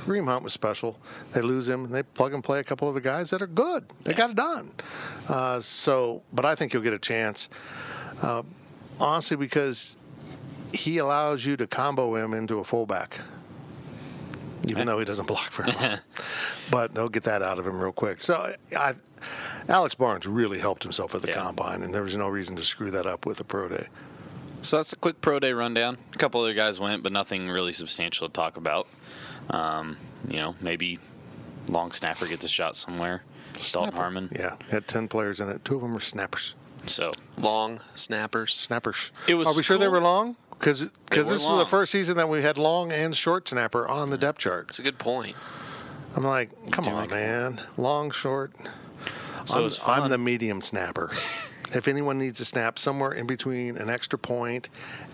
Kareem 0.00 0.24
Hunt 0.26 0.42
was 0.44 0.52
special. 0.52 0.98
They 1.32 1.40
lose 1.42 1.68
him, 1.68 1.84
and 1.86 1.94
they 1.94 2.02
plug 2.02 2.34
and 2.34 2.42
play 2.42 2.58
a 2.60 2.64
couple 2.64 2.88
of 2.88 2.94
the 2.94 3.00
guys 3.00 3.30
that 3.30 3.40
are 3.40 3.46
good. 3.46 3.84
They 4.04 4.12
got 4.14 4.30
it 4.30 4.36
done. 4.36 4.72
Uh, 5.28 5.60
so, 5.60 6.22
but 6.32 6.44
I 6.44 6.54
think 6.56 6.72
he'll 6.72 6.80
get 6.80 6.92
a 6.92 6.98
chance, 6.98 7.48
uh, 8.20 8.42
honestly, 8.98 9.36
because 9.36 9.96
he 10.72 10.98
allows 10.98 11.44
you 11.44 11.56
to 11.56 11.66
combo 11.66 12.16
him 12.16 12.34
into 12.34 12.58
a 12.58 12.64
fullback, 12.64 13.20
even 14.66 14.86
though 14.86 14.98
he 14.98 15.04
doesn't 15.04 15.26
block 15.26 15.50
very 15.52 15.72
well. 15.78 15.98
but 16.70 16.94
they'll 16.94 17.08
get 17.08 17.24
that 17.24 17.42
out 17.42 17.58
of 17.58 17.66
him 17.66 17.80
real 17.80 17.92
quick. 17.92 18.20
So, 18.20 18.54
I, 18.76 18.94
Alex 19.68 19.94
Barnes 19.94 20.26
really 20.26 20.58
helped 20.58 20.82
himself 20.82 21.14
at 21.14 21.22
the 21.22 21.28
Yeah. 21.28 21.34
combine, 21.34 21.82
and 21.82 21.94
there 21.94 22.02
was 22.02 22.16
no 22.16 22.28
reason 22.28 22.56
to 22.56 22.62
screw 22.62 22.90
that 22.90 23.06
up 23.06 23.26
with 23.26 23.40
a 23.40 23.44
pro 23.44 23.68
day. 23.68 23.86
So 24.62 24.76
that's 24.76 24.92
a 24.92 24.96
quick 24.96 25.20
pro 25.20 25.40
day 25.40 25.52
rundown. 25.52 25.98
A 26.14 26.18
couple 26.18 26.40
other 26.40 26.54
guys 26.54 26.78
went, 26.78 27.02
but 27.02 27.10
nothing 27.12 27.48
really 27.50 27.72
substantial 27.72 28.28
to 28.28 28.32
talk 28.32 28.56
about. 28.56 28.86
Um, 29.50 29.96
you 30.28 30.36
know, 30.36 30.54
maybe 30.60 31.00
long 31.68 31.90
snapper 31.92 32.26
gets 32.26 32.44
a 32.44 32.48
shot 32.48 32.76
somewhere. 32.76 33.24
Dalton 33.72 33.94
Harmon. 33.94 34.30
Yeah, 34.34 34.54
had 34.70 34.86
ten 34.88 35.08
players 35.08 35.40
in 35.40 35.48
it. 35.48 35.64
Two 35.64 35.76
of 35.76 35.82
them 35.82 35.92
were 35.94 36.00
snappers. 36.00 36.54
So 36.86 37.12
Long 37.36 37.80
snappers. 37.94 38.52
Snappers. 38.54 39.12
It 39.28 39.34
was 39.34 39.46
Are 39.48 39.54
we 39.54 39.62
sure 39.62 39.78
they 39.78 39.88
were 39.88 40.00
long? 40.00 40.36
Because 40.62 40.84
were 40.84 40.90
this 41.10 41.44
was 41.44 41.58
the 41.58 41.66
first 41.66 41.90
season 41.90 42.16
that 42.18 42.28
we 42.28 42.40
had 42.40 42.56
long 42.56 42.92
and 42.92 43.16
short 43.16 43.48
snapper 43.48 43.88
on 43.88 44.10
the 44.10 44.16
depth 44.16 44.38
chart. 44.38 44.66
It's 44.68 44.78
a 44.78 44.82
good 44.82 44.98
point. 44.98 45.34
I'm 46.14 46.22
like, 46.22 46.50
come 46.70 46.86
on, 46.86 47.02
make 47.02 47.10
a 47.10 47.14
man. 47.14 47.60
Long, 47.76 48.12
short. 48.12 48.52
So 49.44 49.58
I'm, 49.58 49.66
it's 49.66 49.80
I'm 49.88 50.08
the 50.08 50.18
medium 50.18 50.60
snapper. 50.60 51.10
if 51.72 51.88
anyone 51.88 52.16
needs 52.18 52.40
a 52.40 52.44
snap 52.44 52.78
somewhere 52.78 53.10
in 53.10 53.26
between 53.26 53.76
an 53.76 53.90
extra 53.90 54.18
point 54.18 54.68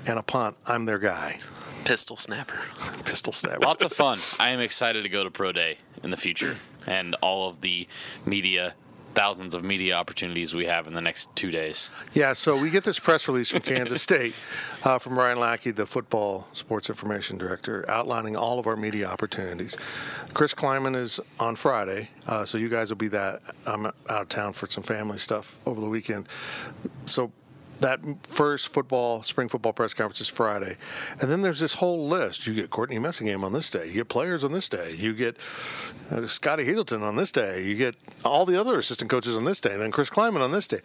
and 0.04 0.18
a 0.18 0.22
punt, 0.22 0.54
I'm 0.66 0.84
their 0.84 0.98
guy. 0.98 1.38
Pistol 1.84 2.18
snapper. 2.18 2.60
Pistol 3.06 3.32
snapper. 3.32 3.60
lots 3.60 3.82
of 3.82 3.92
fun. 3.92 4.18
I 4.38 4.50
am 4.50 4.60
excited 4.60 5.02
to 5.04 5.08
go 5.08 5.24
to 5.24 5.30
pro 5.30 5.52
day 5.52 5.78
in 6.02 6.10
the 6.10 6.18
future 6.18 6.56
and 6.86 7.14
all 7.22 7.48
of 7.48 7.62
the 7.62 7.88
media 8.26 8.74
thousands 9.14 9.54
of 9.54 9.64
media 9.64 9.94
opportunities 9.94 10.54
we 10.54 10.66
have 10.66 10.86
in 10.86 10.94
the 10.94 11.00
next 11.00 11.34
two 11.34 11.50
days. 11.50 11.90
Yeah, 12.12 12.32
so 12.32 12.56
we 12.56 12.70
get 12.70 12.84
this 12.84 12.98
press 12.98 13.26
release 13.28 13.50
from 13.50 13.60
Kansas 13.60 14.02
State 14.08 14.34
uh, 14.84 14.98
from 14.98 15.18
Ryan 15.18 15.40
Lackey, 15.40 15.70
the 15.70 15.86
football 15.86 16.46
sports 16.52 16.88
information 16.88 17.38
director, 17.38 17.84
outlining 17.88 18.36
all 18.36 18.58
of 18.58 18.66
our 18.66 18.76
media 18.76 19.06
opportunities. 19.08 19.76
Chris 20.34 20.54
Klieman 20.54 20.94
is 20.94 21.20
on 21.40 21.56
Friday, 21.56 22.10
uh, 22.26 22.44
so 22.44 22.58
you 22.58 22.68
guys 22.68 22.90
will 22.90 22.96
be 22.96 23.08
that. 23.08 23.42
I'm 23.66 23.86
out 23.86 23.94
of 24.08 24.28
town 24.28 24.52
for 24.52 24.68
some 24.68 24.82
family 24.82 25.18
stuff 25.18 25.56
over 25.66 25.80
the 25.80 25.88
weekend. 25.88 26.28
So 27.06 27.32
that 27.80 28.00
first 28.22 28.68
football 28.68 29.22
spring 29.22 29.48
football 29.48 29.72
press 29.72 29.94
conference 29.94 30.20
is 30.20 30.28
Friday, 30.28 30.76
and 31.20 31.30
then 31.30 31.42
there's 31.42 31.60
this 31.60 31.74
whole 31.74 32.08
list. 32.08 32.46
You 32.46 32.54
get 32.54 32.70
Courtney 32.70 32.98
Messingham 32.98 33.44
on 33.44 33.52
this 33.52 33.70
day. 33.70 33.86
You 33.86 33.92
get 33.92 34.08
players 34.08 34.44
on 34.44 34.52
this 34.52 34.68
day. 34.68 34.94
You 34.96 35.14
get 35.14 35.36
uh, 36.10 36.26
Scotty 36.26 36.64
Hazelton 36.64 37.02
on 37.02 37.16
this 37.16 37.30
day. 37.30 37.62
You 37.64 37.74
get 37.76 37.94
all 38.24 38.46
the 38.46 38.58
other 38.58 38.78
assistant 38.78 39.10
coaches 39.10 39.36
on 39.36 39.44
this 39.44 39.60
day, 39.60 39.72
and 39.72 39.80
then 39.80 39.90
Chris 39.90 40.10
Klieman 40.10 40.40
on 40.40 40.52
this 40.52 40.66
day. 40.66 40.80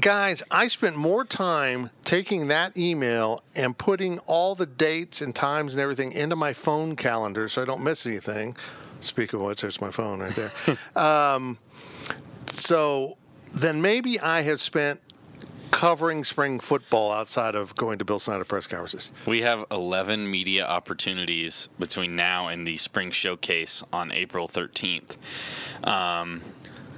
Guys, 0.00 0.42
I 0.50 0.68
spent 0.68 0.96
more 0.96 1.24
time 1.24 1.90
taking 2.04 2.48
that 2.48 2.76
email 2.76 3.42
and 3.54 3.76
putting 3.76 4.18
all 4.20 4.54
the 4.54 4.66
dates 4.66 5.20
and 5.20 5.34
times 5.34 5.74
and 5.74 5.80
everything 5.80 6.12
into 6.12 6.36
my 6.36 6.52
phone 6.52 6.96
calendar 6.96 7.48
so 7.48 7.62
I 7.62 7.64
don't 7.64 7.82
miss 7.82 8.06
anything. 8.06 8.56
Speak 9.00 9.32
of 9.32 9.40
which, 9.40 9.62
there's 9.62 9.80
my 9.80 9.90
phone 9.90 10.20
right 10.20 10.34
there. 10.34 10.78
um, 10.96 11.58
so 12.46 13.16
then 13.52 13.82
maybe 13.82 14.18
I 14.20 14.42
have 14.42 14.60
spent 14.60 15.00
covering 15.72 16.22
spring 16.22 16.60
football 16.60 17.10
outside 17.10 17.56
of 17.56 17.74
going 17.74 17.98
to 17.98 18.04
Bill 18.04 18.20
Snyder 18.20 18.44
press 18.44 18.68
conferences? 18.68 19.10
We 19.26 19.40
have 19.40 19.64
11 19.72 20.30
media 20.30 20.64
opportunities 20.64 21.68
between 21.78 22.14
now 22.14 22.46
and 22.46 22.64
the 22.64 22.76
spring 22.76 23.10
showcase 23.10 23.82
on 23.92 24.12
April 24.12 24.46
13th. 24.46 25.16
Um, 25.88 26.42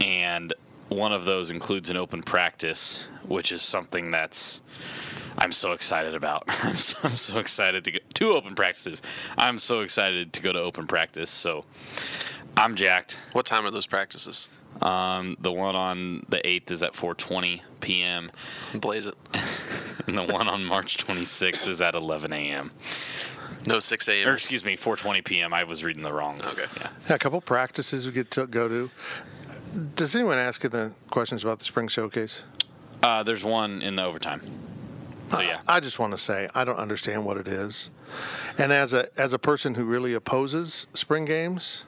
and 0.03 0.53
one 0.89 1.13
of 1.13 1.25
those 1.25 1.51
includes 1.51 1.89
an 1.89 1.97
open 1.97 2.23
practice, 2.23 3.05
which 3.27 3.53
is 3.53 3.63
something 3.63 4.11
that's 4.11 4.61
I'm 5.39 5.53
so 5.53 5.73
excited 5.73 6.15
about. 6.15 6.45
I'm 6.49 6.77
so, 6.77 6.99
I'm 7.03 7.17
so 7.17 7.39
excited 7.39 7.85
to 7.85 7.91
get 7.91 8.15
two 8.15 8.33
open 8.33 8.55
practices. 8.55 9.01
I'm 9.39 9.59
so 9.59 9.81
excited 9.81 10.33
to 10.35 10.41
go 10.41 10.53
to 10.53 10.61
open 10.61 10.87
practice. 10.87 11.31
So 11.31 11.65
I'm 12.57 12.77
jacked. 12.77 13.19
What 13.33 13.47
time 13.47 13.65
are 13.65 13.71
those 13.71 13.87
practices? 13.87 14.51
Um, 14.83 15.37
the 15.41 15.53
one 15.53 15.77
on 15.77 16.27
the 16.29 16.39
8th 16.39 16.71
is 16.71 16.83
at 16.83 16.95
4:20 16.95 17.61
p.m. 17.81 18.31
Blaze 18.75 19.07
it. 19.07 19.15
and 20.07 20.19
the 20.19 20.25
one 20.25 20.49
on 20.49 20.65
March 20.65 20.99
26th 20.99 21.69
is 21.69 21.81
at 21.81 21.95
11 21.95 22.33
a.m. 22.33 22.71
No 23.67 23.79
6 23.79 24.09
a.m. 24.09 24.29
Or 24.29 24.35
excuse 24.35 24.65
me, 24.65 24.77
4:20 24.77 25.25
p.m. 25.25 25.55
I 25.55 25.65
was 25.65 25.83
reading 25.85 26.03
the 26.03 26.13
wrong. 26.13 26.39
Okay. 26.45 26.67
Yeah. 26.77 26.89
Yeah, 27.09 27.15
a 27.15 27.19
couple 27.19 27.41
practices 27.41 28.07
we 28.07 28.13
get 28.13 28.31
to 28.33 28.47
go 28.47 28.69
to. 28.69 28.91
Does 29.95 30.15
anyone 30.15 30.39
ask 30.39 30.63
you 30.63 30.69
the 30.69 30.93
questions 31.11 31.43
about 31.43 31.59
the 31.59 31.65
spring 31.65 31.89
showcase? 31.89 32.45
Uh, 33.03 33.23
there's 33.23 33.45
one 33.45 33.83
in 33.83 33.97
the 33.97 34.05
overtime. 34.05 34.43
So 35.31 35.41
yeah. 35.41 35.61
I 35.67 35.81
just 35.81 35.99
want 35.99 36.13
to 36.13 36.19
say 36.19 36.49
I 36.55 36.65
don't 36.65 36.77
understand 36.77 37.25
what 37.25 37.37
it 37.37 37.49
is, 37.49 37.91
and 38.59 38.73
as 38.73 38.93
a 38.93 39.09
as 39.19 39.33
a 39.33 39.39
person 39.39 39.75
who 39.75 39.85
really 39.85 40.15
opposes 40.15 40.87
spring 40.93 41.25
games, 41.25 41.87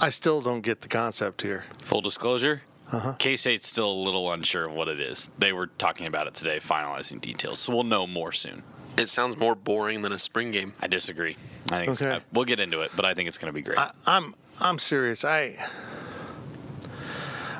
I 0.00 0.10
still 0.10 0.40
don't 0.40 0.60
get 0.62 0.80
the 0.82 0.88
concept 0.88 1.42
here. 1.42 1.64
Full 1.84 2.00
disclosure. 2.00 2.62
Uh-huh. 2.92 3.14
K 3.18 3.36
State's 3.36 3.66
still 3.66 3.90
a 3.90 4.00
little 4.02 4.30
unsure 4.32 4.64
of 4.68 4.72
what 4.72 4.88
it 4.88 5.00
is. 5.00 5.30
They 5.38 5.52
were 5.52 5.66
talking 5.66 6.06
about 6.06 6.26
it 6.26 6.34
today, 6.34 6.58
finalizing 6.60 7.20
details. 7.20 7.58
So 7.58 7.72
we'll 7.74 7.82
know 7.84 8.06
more 8.06 8.30
soon. 8.32 8.62
It 8.96 9.08
sounds 9.08 9.36
more 9.36 9.54
boring 9.54 10.02
than 10.02 10.12
a 10.12 10.18
spring 10.18 10.52
game. 10.52 10.72
I 10.80 10.86
disagree. 10.86 11.36
I 11.70 11.78
think 11.78 11.90
it's, 11.90 12.02
Okay. 12.02 12.24
we'll 12.32 12.44
get 12.44 12.60
into 12.60 12.80
it, 12.82 12.92
but 12.94 13.04
I 13.04 13.12
think 13.14 13.28
it's 13.28 13.38
going 13.38 13.52
to 13.52 13.54
be 13.54 13.62
great. 13.62 13.78
I, 13.78 13.90
I'm 14.06 14.34
I'm 14.60 14.78
serious. 14.78 15.24
I 15.24 15.56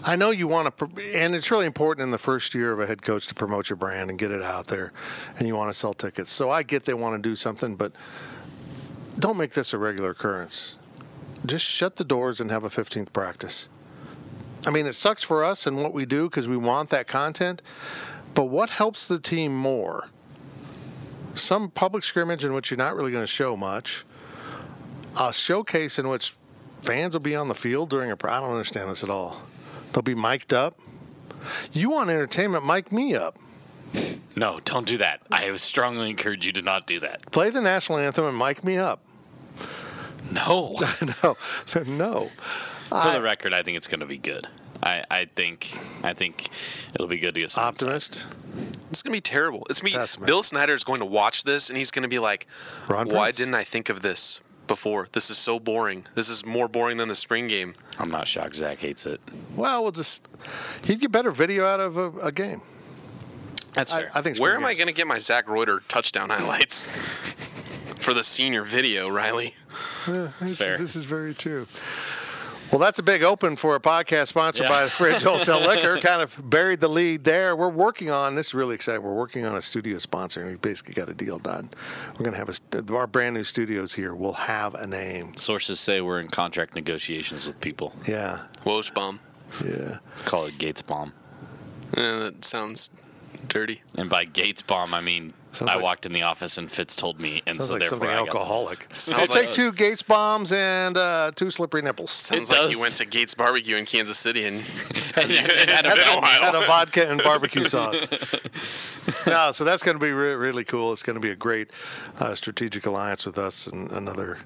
I 0.05 0.15
know 0.15 0.31
you 0.31 0.47
want 0.47 0.77
to, 0.79 0.89
and 1.17 1.35
it's 1.35 1.51
really 1.51 1.67
important 1.67 2.05
in 2.05 2.13
the 2.13 2.19
first 2.19 2.55
year 2.55 2.71
of 2.73 2.79
a 2.79 2.87
head 2.87 3.03
coach 3.03 3.27
to 3.27 3.35
promote 3.35 3.69
your 3.69 3.77
brand 3.77 4.09
and 4.09 4.17
get 4.19 4.31
it 4.31 4.43
out 4.43 4.69
there, 4.69 4.93
and 5.39 5.49
you 5.49 5.57
want 5.57 5.73
to 5.73 5.77
sell 5.79 5.95
tickets. 5.95 6.31
So 6.31 6.49
I 6.51 6.63
get 6.63 6.85
they 6.85 6.95
want 6.95 7.21
to 7.21 7.29
do 7.29 7.35
something, 7.35 7.75
but 7.75 7.91
don't 9.19 9.37
make 9.37 9.51
this 9.53 9.73
a 9.73 9.79
regular 9.79 10.11
occurrence. 10.11 10.77
Just 11.47 11.65
shut 11.65 11.97
the 11.97 12.05
doors 12.05 12.41
and 12.41 12.51
have 12.51 12.65
a 12.65 12.69
15th 12.69 13.13
practice. 13.13 13.69
I 14.67 14.71
mean, 14.71 14.87
it 14.87 14.95
sucks 14.95 15.23
for 15.23 15.45
us 15.45 15.67
and 15.67 15.77
what 15.77 15.95
we 15.95 16.05
do 16.05 16.29
because 16.29 16.49
we 16.49 16.57
want 16.57 16.91
that 16.91 17.07
content, 17.07 17.63
but 18.35 18.45
what 18.45 18.71
helps 18.71 19.07
the 19.07 19.21
team 19.21 19.57
more? 19.57 20.09
Some 21.35 21.71
public 21.71 22.03
scrimmage 22.03 22.45
in 22.45 22.53
which 22.53 22.71
you're 22.71 22.79
not 22.79 22.97
really 22.97 23.13
going 23.13 23.23
to 23.23 23.29
show 23.29 23.57
much 23.57 24.05
a 25.19 25.33
showcase 25.33 25.99
in 25.99 26.09
which 26.09 26.35
fans 26.83 27.15
will 27.15 27.21
be 27.21 27.35
on 27.35 27.49
the 27.49 27.55
field 27.55 27.91
during 27.91 28.11
a. 28.11 28.15
I 28.15 28.41
don't 28.41 28.51
understand 28.51 28.91
this 28.91 29.03
at 29.03 29.11
all. 29.11 29.43
They'll 29.93 30.03
be 30.03 30.15
mic'd 30.15 30.53
up. 30.53 30.79
You 31.73 31.91
want 31.91 32.11
entertainment? 32.11 32.67
Mic 32.67 32.93
me 32.93 33.15
up. 33.15 33.39
no, 34.35 34.61
don't 34.65 34.87
do 34.87 34.99
that. 34.99 35.23
I 35.31 35.55
strongly 35.57 36.11
encourage 36.11 36.45
you 36.45 36.53
to 36.53 36.63
not 36.63 36.87
do 36.87 37.01
that. 37.01 37.31
Play 37.31 37.51
the 37.51 37.61
national 37.61 37.99
anthem 37.99 38.25
and 38.27 38.37
mic 38.37 38.65
me 38.65 38.79
up. 38.79 39.01
No. 40.31 40.77
no, 41.23 41.37
no. 41.87 42.31
For 42.89 43.13
the 43.13 43.21
record, 43.23 43.53
I 43.53 43.63
think 43.63 43.77
it's 43.77 43.89
going 43.89 44.01
to 44.01 44.07
be 44.07 44.19
good. 44.19 44.47
I, 44.83 45.05
I 45.11 45.25
think 45.25 45.77
I 46.03 46.13
think 46.13 46.49
it'll 46.95 47.07
be 47.07 47.19
good 47.19 47.35
to 47.35 47.41
get 47.41 47.51
some 47.51 47.69
insight. 47.69 47.89
Optimist. 47.89 48.27
It's 48.91 49.03
gonna 49.03 49.13
be 49.15 49.21
terrible. 49.21 49.67
It's 49.69 49.81
gonna 49.81 49.95
Pessimist. 49.95 50.27
Bill 50.27 50.43
Snyder 50.43 50.75
is 50.75 50.85
going 50.85 51.01
to 51.01 51.07
watch 51.07 51.45
this 51.45 51.69
and 51.69 51.77
he's 51.77 51.91
gonna 51.91 52.09
be 52.09 52.19
like, 52.19 52.47
Ron 52.87 53.09
"Why 53.09 53.27
Prince? 53.27 53.37
didn't 53.39 53.55
I 53.55 53.65
think 53.65 53.89
of 53.89 54.03
this 54.03 54.41
before? 54.67 55.09
This 55.13 55.31
is 55.31 55.39
so 55.39 55.59
boring. 55.59 56.07
This 56.15 56.29
is 56.29 56.45
more 56.45 56.69
boring 56.69 56.99
than 56.99 57.09
the 57.09 57.15
spring 57.15 57.49
game." 57.49 57.75
I'm 57.99 58.11
not 58.11 58.29
shocked 58.29 58.57
Zach 58.57 58.79
hates 58.79 59.07
it. 59.07 59.21
Well, 59.57 59.83
we'll 59.83 59.93
just. 59.93 60.21
He'd 60.85 61.01
get 61.01 61.11
better 61.11 61.31
video 61.31 61.67
out 61.67 61.81
of 61.81 61.97
a, 61.97 62.11
a 62.19 62.33
game. 62.33 62.61
That's 63.73 63.93
I, 63.93 64.03
fair. 64.03 64.11
I 64.15 64.23
think. 64.23 64.39
Where 64.39 64.53
spring 64.53 64.65
am 64.65 64.69
I 64.69 64.75
gonna 64.75 64.93
get 64.93 65.07
my 65.07 65.19
Zach 65.19 65.49
Reuter 65.49 65.83
touchdown 65.89 66.31
highlights 66.31 66.89
for 68.07 68.15
the 68.15 68.23
senior 68.23 68.63
video, 68.63 69.09
Riley? 69.09 69.55
This 70.07 70.53
is- 70.53 70.57
fair. 70.59 70.79
This 70.79 70.95
is 70.95 71.03
very 71.05 71.35
true. 71.35 71.67
Well, 72.71 72.79
that's 72.79 73.01
a 73.01 73.03
big 73.03 73.25
open 73.25 73.57
for 73.57 73.75
a 73.75 73.81
podcast 73.81 74.29
sponsored 74.29 74.65
Yeah. 74.65 74.69
by 74.71 74.85
the 74.85 74.91
Fridge 74.91 75.23
Wholesale 75.25 75.61
Liquor. 75.61 75.99
Kind 76.01 76.23
of 76.23 76.37
buried 76.49 76.79
the 76.81 76.89
lead 76.89 77.25
there. 77.25 77.57
We're 77.57 77.69
working 77.69 78.11
on 78.11 78.37
this. 78.37 78.49
Is 78.49 78.55
really 78.55 78.77
exciting. 78.77 79.03
We're 79.03 79.15
working 79.15 79.45
on 79.45 79.57
a 79.57 79.63
studio 79.63 79.99
sponsor, 79.99 80.43
and 80.43 80.51
we 80.51 80.57
basically 80.57 80.95
got 80.95 81.09
a 81.09 81.15
deal 81.15 81.39
done. 81.39 81.69
We're 82.11 82.25
going 82.25 82.33
to 82.33 82.39
have 82.39 82.49
a 82.49 82.95
our 82.95 83.07
brand 83.09 83.35
new 83.35 83.45
studios 83.45 83.93
here. 83.95 84.15
will 84.15 84.33
have 84.35 84.75
a 84.77 84.87
name. 84.87 85.37
Sources 85.37 85.81
say 85.81 86.01
we're 86.01 86.21
in 86.21 86.29
contract 86.29 86.77
negotiations 86.77 87.45
with 87.45 87.61
people. 87.61 87.93
Yeah, 88.07 88.43
Wojbomb. 88.65 89.19
yeah. 89.65 89.99
Call 90.25 90.47
it 90.47 90.59
Gates 90.59 90.83
bomb. 90.83 91.13
Eh, 91.97 92.19
that 92.19 92.45
sounds 92.45 92.91
dirty. 93.49 93.83
And 93.97 94.09
by 94.11 94.25
Gates 94.25 94.63
bomb, 94.63 94.93
I 94.95 95.01
mean 95.01 95.35
Sounds 95.57 95.71
I 95.71 95.75
like- 95.75 95.83
walked 95.85 96.07
in 96.07 96.13
the 96.13 96.23
office 96.23 96.59
and 96.59 96.71
Fitz 96.71 96.95
told 96.95 97.19
me, 97.21 97.43
and 97.47 97.57
Sounds 97.57 97.69
so 97.69 97.73
like 97.75 97.81
therefore 97.81 97.99
something 98.01 98.11
I 98.11 98.19
alcoholic. 98.19 98.87
Sounds 98.95 99.31
I'll 99.31 99.35
like- 99.37 99.47
take 99.47 99.53
two 99.55 99.73
Gates 99.73 100.03
bombs 100.03 100.53
and 100.53 100.97
uh, 100.97 101.33
two 101.35 101.51
slippery 101.51 101.83
nipples. 101.83 102.11
Sounds 102.11 102.51
It 102.51 102.53
like 102.59 102.71
you 102.71 102.81
went 102.81 102.97
to 102.97 103.05
Gates 103.05 103.35
Barbecue 103.35 103.77
in 103.77 103.85
Kansas 103.87 104.19
City 104.19 104.45
and 104.45 104.57
And 105.17 105.31
it's 105.31 105.87
had 105.87 105.87
a 105.87 105.89
been 105.91 105.99
a 105.99 106.05
bad 106.05 106.23
while. 106.23 106.43
Had 106.43 106.55
a 106.55 106.67
vodka 106.67 107.11
and 107.11 107.23
barbecue 107.23 107.65
sauce. 107.67 108.07
no, 109.27 109.53
so 109.53 109.65
that's 109.65 109.83
going 109.83 109.97
to 109.99 110.05
be 110.05 110.13
re- 110.13 110.35
really 110.35 110.65
cool. 110.65 110.93
It's 110.93 111.03
going 111.03 111.15
to 111.15 111.21
be 111.21 111.31
a 111.31 111.37
great 111.37 111.71
uh, 112.21 112.35
strategic 112.35 112.87
alliance 112.87 113.25
with 113.25 113.39
us 113.39 113.67
and 113.67 113.91
another 113.93 114.39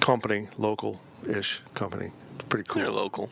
company, 0.00 0.48
local-ish 0.58 1.62
company. 1.74 2.10
It's 2.36 2.44
pretty 2.48 2.64
cool. 2.68 2.82
They're 2.82 2.90
local. 2.90 3.30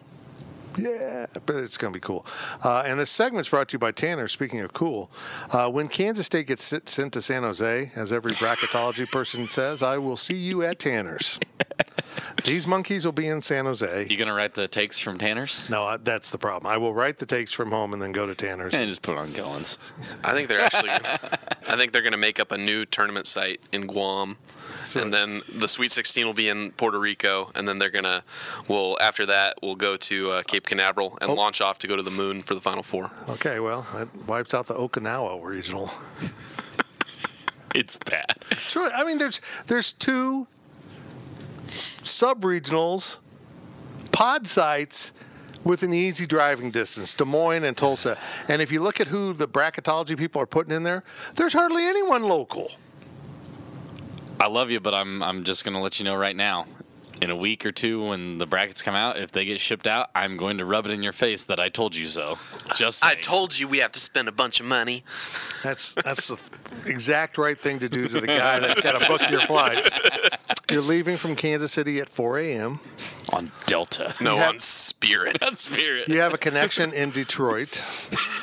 Yeah, 0.76 1.26
but 1.46 1.56
it's 1.56 1.76
going 1.76 1.92
to 1.92 1.96
be 1.96 2.00
cool. 2.00 2.26
Uh, 2.62 2.84
and 2.86 3.00
this 3.00 3.10
segment's 3.10 3.48
brought 3.48 3.68
to 3.68 3.74
you 3.74 3.78
by 3.78 3.92
Tanner. 3.92 4.28
Speaking 4.28 4.60
of 4.60 4.72
cool, 4.72 5.10
uh, 5.50 5.68
when 5.70 5.88
Kansas 5.88 6.26
State 6.26 6.46
gets 6.46 6.64
sent 6.64 7.12
to 7.12 7.22
San 7.22 7.42
Jose, 7.42 7.90
as 7.96 8.12
every 8.12 8.32
bracketology 8.32 9.10
person 9.10 9.48
says, 9.48 9.82
I 9.82 9.98
will 9.98 10.16
see 10.16 10.34
you 10.34 10.62
at 10.62 10.78
Tanner's. 10.78 11.38
These 12.44 12.66
monkeys 12.66 13.04
will 13.04 13.12
be 13.12 13.28
in 13.28 13.42
San 13.42 13.66
Jose. 13.66 14.06
You 14.08 14.16
gonna 14.16 14.34
write 14.34 14.54
the 14.54 14.66
takes 14.66 14.98
from 14.98 15.18
Tanner's? 15.18 15.68
No, 15.68 15.84
uh, 15.84 15.98
that's 16.02 16.30
the 16.30 16.38
problem. 16.38 16.72
I 16.72 16.76
will 16.78 16.94
write 16.94 17.18
the 17.18 17.26
takes 17.26 17.52
from 17.52 17.70
home 17.70 17.92
and 17.92 18.00
then 18.00 18.12
go 18.12 18.26
to 18.26 18.34
Tanner's. 18.34 18.74
And 18.74 18.88
just 18.88 19.02
put 19.02 19.16
on 19.16 19.32
Goins. 19.32 19.78
I 20.24 20.32
think 20.32 20.48
they're 20.48 20.60
actually. 20.60 20.90
I 21.68 21.76
think 21.76 21.92
they're 21.92 22.02
going 22.02 22.12
to 22.12 22.18
make 22.18 22.40
up 22.40 22.52
a 22.52 22.58
new 22.58 22.84
tournament 22.84 23.26
site 23.26 23.60
in 23.72 23.86
Guam, 23.86 24.38
and 24.96 25.12
then 25.12 25.42
the 25.54 25.68
Sweet 25.68 25.90
16 25.90 26.26
will 26.26 26.34
be 26.34 26.48
in 26.48 26.72
Puerto 26.72 26.98
Rico, 26.98 27.50
and 27.54 27.66
then 27.66 27.78
they're 27.78 27.90
gonna. 27.90 28.24
Well, 28.68 28.96
after 29.00 29.26
that, 29.26 29.58
we'll 29.62 29.76
go 29.76 29.96
to 29.96 30.30
uh, 30.30 30.42
Cape 30.42 30.66
Canaveral 30.66 31.18
and 31.20 31.32
launch 31.32 31.60
off 31.60 31.78
to 31.78 31.86
go 31.86 31.96
to 31.96 32.02
the 32.02 32.10
moon 32.10 32.42
for 32.42 32.54
the 32.54 32.60
Final 32.60 32.82
Four. 32.82 33.10
Okay, 33.28 33.60
well, 33.60 33.86
that 33.94 34.08
wipes 34.26 34.54
out 34.54 34.66
the 34.66 34.74
Okinawa 34.74 35.42
regional. 35.42 35.90
It's 37.74 37.96
bad. 37.96 38.44
Sure. 38.56 38.90
I 38.92 39.04
mean, 39.04 39.18
there's 39.18 39.40
there's 39.68 39.92
two 39.92 40.46
sub-regionals, 42.02 43.18
pod 44.10 44.48
sites 44.48 45.12
within 45.62 45.92
easy 45.92 46.26
driving 46.26 46.70
distance, 46.70 47.14
Des 47.14 47.24
Moines 47.24 47.64
and 47.64 47.76
Tulsa. 47.76 48.18
And 48.48 48.60
if 48.62 48.72
you 48.72 48.82
look 48.82 49.00
at 49.00 49.08
who 49.08 49.32
the 49.32 49.46
bracketology 49.46 50.16
people 50.16 50.40
are 50.42 50.46
putting 50.46 50.72
in 50.72 50.82
there, 50.82 51.04
there's 51.36 51.52
hardly 51.52 51.84
anyone 51.84 52.22
local. 52.24 52.72
I 54.40 54.48
love 54.48 54.70
you, 54.70 54.80
but 54.80 54.94
I'm 54.94 55.22
I'm 55.22 55.44
just 55.44 55.64
gonna 55.64 55.80
let 55.82 55.98
you 55.98 56.04
know 56.04 56.14
right 56.16 56.34
now. 56.36 56.66
in 57.22 57.30
a 57.30 57.36
week 57.36 57.66
or 57.66 57.72
two 57.72 58.02
when 58.08 58.38
the 58.38 58.46
brackets 58.46 58.80
come 58.80 58.94
out, 58.94 59.18
if 59.18 59.30
they 59.30 59.44
get 59.44 59.60
shipped 59.60 59.86
out, 59.86 60.08
I'm 60.14 60.38
going 60.38 60.56
to 60.56 60.64
rub 60.64 60.86
it 60.86 60.90
in 60.92 61.02
your 61.02 61.12
face 61.12 61.44
that 61.44 61.60
I 61.60 61.68
told 61.68 61.94
you 61.94 62.06
so. 62.06 62.38
Just 62.76 63.04
I 63.04 63.10
saying. 63.10 63.22
told 63.22 63.58
you 63.58 63.68
we 63.68 63.76
have 63.80 63.92
to 63.92 64.00
spend 64.00 64.26
a 64.26 64.32
bunch 64.32 64.58
of 64.58 64.64
money. 64.64 65.04
That's 65.62 65.92
that's 65.94 66.28
the 66.28 66.38
exact 66.86 67.36
right 67.36 67.58
thing 67.60 67.78
to 67.80 67.90
do 67.90 68.08
to 68.08 68.20
the 68.22 68.26
guy 68.26 68.60
that's 68.60 68.80
got 68.80 68.98
to 68.98 69.06
book 69.06 69.20
your 69.30 69.42
flights. 69.42 69.90
You're 70.70 70.80
leaving 70.80 71.18
from 71.18 71.36
Kansas 71.36 71.72
City 71.72 71.98
at 72.00 72.08
4 72.08 72.38
a.m. 72.38 72.80
on 73.34 73.52
Delta. 73.66 74.14
No, 74.22 74.36
have- 74.36 74.54
on 74.54 74.58
Spirit. 74.60 75.44
on 75.44 75.56
Spirit. 75.56 76.08
You 76.08 76.20
have 76.20 76.32
a 76.32 76.38
connection 76.38 76.94
in 76.94 77.10
Detroit, 77.10 77.82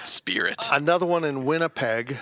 Spirit. 0.04 0.58
another 0.72 1.06
one 1.08 1.24
in 1.24 1.46
Winnipeg. 1.46 2.18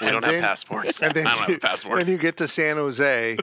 We 0.00 0.06
and 0.06 0.14
don't 0.14 0.22
then- 0.22 0.34
have 0.34 0.42
passports. 0.42 1.02
And 1.02 1.14
then 1.14 1.26
I 1.26 1.30
don't 1.30 1.38
have 1.40 1.48
you, 1.50 1.56
a 1.56 1.58
passport. 1.58 1.98
Then 1.98 2.08
you 2.08 2.18
get 2.18 2.36
to 2.38 2.48
San 2.48 2.76
Jose, 2.76 3.36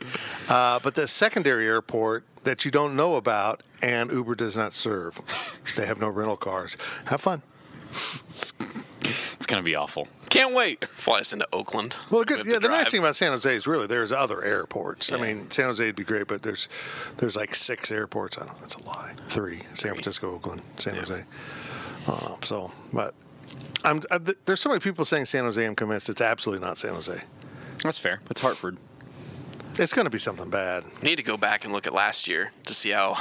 uh, 0.49 0.79
but 0.83 0.95
the 0.95 1.07
secondary 1.07 1.67
airport 1.67 2.23
that 2.43 2.65
you 2.65 2.71
don't 2.71 2.95
know 2.95 3.15
about, 3.15 3.61
and 3.81 4.11
Uber 4.11 4.35
does 4.35 4.55
not 4.57 4.73
serve. 4.73 5.21
They 5.75 5.85
have 5.85 5.99
no 5.99 6.09
rental 6.09 6.37
cars. 6.37 6.77
Have 7.05 7.21
fun. 7.21 7.41
It's 8.29 9.45
going 9.45 9.61
to 9.61 9.63
be 9.65 9.75
awful. 9.75 10.07
Can't 10.29 10.53
wait. 10.53 10.85
Fly 10.95 11.19
us 11.19 11.31
into 11.31 11.47
Oakland. 11.53 11.95
Well, 12.09 12.23
good. 12.23 12.39
have 12.39 12.47
Yeah, 12.47 12.55
to 12.55 12.59
the 12.59 12.67
nice 12.67 12.91
thing 12.91 12.99
about 12.99 13.15
San 13.15 13.31
Jose 13.31 13.53
is 13.53 13.65
really 13.67 13.87
there's 13.87 14.11
other 14.11 14.43
airports. 14.43 15.11
I 15.11 15.17
mean, 15.17 15.49
San 15.51 15.65
Jose 15.65 15.85
would 15.85 15.95
be 15.95 16.03
great, 16.03 16.27
but 16.27 16.41
there's 16.43 16.67
there's 17.17 17.35
like 17.35 17.55
six 17.55 17.91
airports. 17.91 18.37
I 18.37 18.41
don't. 18.41 18.49
know. 18.53 18.59
That's 18.59 18.75
a 18.75 18.81
lie. 18.83 19.13
Three: 19.29 19.59
San 19.73 19.91
Francisco, 19.93 20.33
Oakland, 20.35 20.61
San 20.77 20.95
Jose. 20.95 21.23
Uh, 22.07 22.35
so, 22.43 22.71
but 22.91 23.13
I'm. 23.85 24.01
I, 24.11 24.17
th- 24.17 24.37
there's 24.45 24.59
so 24.59 24.69
many 24.69 24.79
people 24.79 25.05
saying 25.05 25.25
San 25.25 25.43
Jose. 25.43 25.63
I'm 25.63 25.75
convinced 25.75 26.09
it's 26.09 26.21
absolutely 26.21 26.65
not 26.65 26.77
San 26.77 26.93
Jose. 26.93 27.21
That's 27.83 27.97
fair. 27.97 28.19
It's 28.29 28.41
Hartford. 28.41 28.77
It's 29.79 29.93
going 29.93 30.05
to 30.05 30.09
be 30.11 30.17
something 30.17 30.49
bad. 30.49 30.83
We 31.01 31.09
need 31.09 31.17
to 31.17 31.23
go 31.23 31.37
back 31.37 31.63
and 31.63 31.71
look 31.73 31.85
at 31.85 31.93
last 31.93 32.27
year 32.27 32.51
to 32.65 32.73
see 32.73 32.89
how 32.89 33.17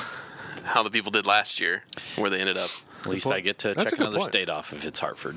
how 0.64 0.82
the 0.82 0.90
people 0.90 1.10
did 1.12 1.26
last 1.26 1.60
year, 1.60 1.84
where 2.16 2.30
they 2.30 2.40
ended 2.40 2.56
up. 2.56 2.70
At 3.00 3.08
least 3.12 3.24
point. 3.24 3.36
I 3.36 3.40
get 3.40 3.58
to 3.58 3.74
That's 3.74 3.90
check 3.90 4.00
another 4.00 4.18
point. 4.18 4.30
state 4.32 4.48
off 4.48 4.72
if 4.72 4.84
it's 4.84 4.98
Hartford. 4.98 5.36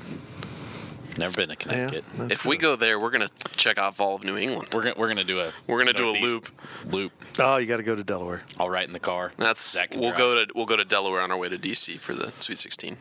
Never 1.18 1.32
been 1.32 1.48
to 1.50 1.56
Connecticut. 1.56 2.04
that's 2.16 2.32
If 2.32 2.44
we 2.46 2.56
go 2.56 2.74
there, 2.76 2.98
we're 2.98 3.10
gonna 3.10 3.28
check 3.56 3.78
off 3.78 4.00
all 4.00 4.16
of 4.16 4.24
New 4.24 4.36
England. 4.36 4.68
We're 4.72 4.82
gonna 4.82 4.94
we're 4.96 5.08
gonna 5.08 5.22
do 5.24 5.38
a 5.40 5.52
We're 5.66 5.78
gonna 5.78 5.92
do 5.92 6.08
a 6.08 6.16
loop. 6.18 6.48
Loop. 6.90 7.12
Oh, 7.38 7.58
you 7.58 7.66
got 7.66 7.76
to 7.76 7.82
go 7.82 7.94
to 7.94 8.02
Delaware. 8.02 8.42
I'll 8.58 8.70
ride 8.70 8.86
in 8.86 8.92
the 8.92 8.98
car. 9.00 9.32
That's 9.36 9.72
Zach 9.72 9.90
can 9.90 10.00
we'll 10.00 10.10
drive. 10.10 10.18
go 10.18 10.44
to 10.46 10.52
we'll 10.54 10.66
go 10.66 10.76
to 10.76 10.84
Delaware 10.84 11.20
on 11.20 11.30
our 11.30 11.36
way 11.36 11.48
to 11.48 11.58
DC 11.58 12.00
for 12.00 12.14
the 12.14 12.32
Sweet 12.40 12.58
16. 12.58 12.96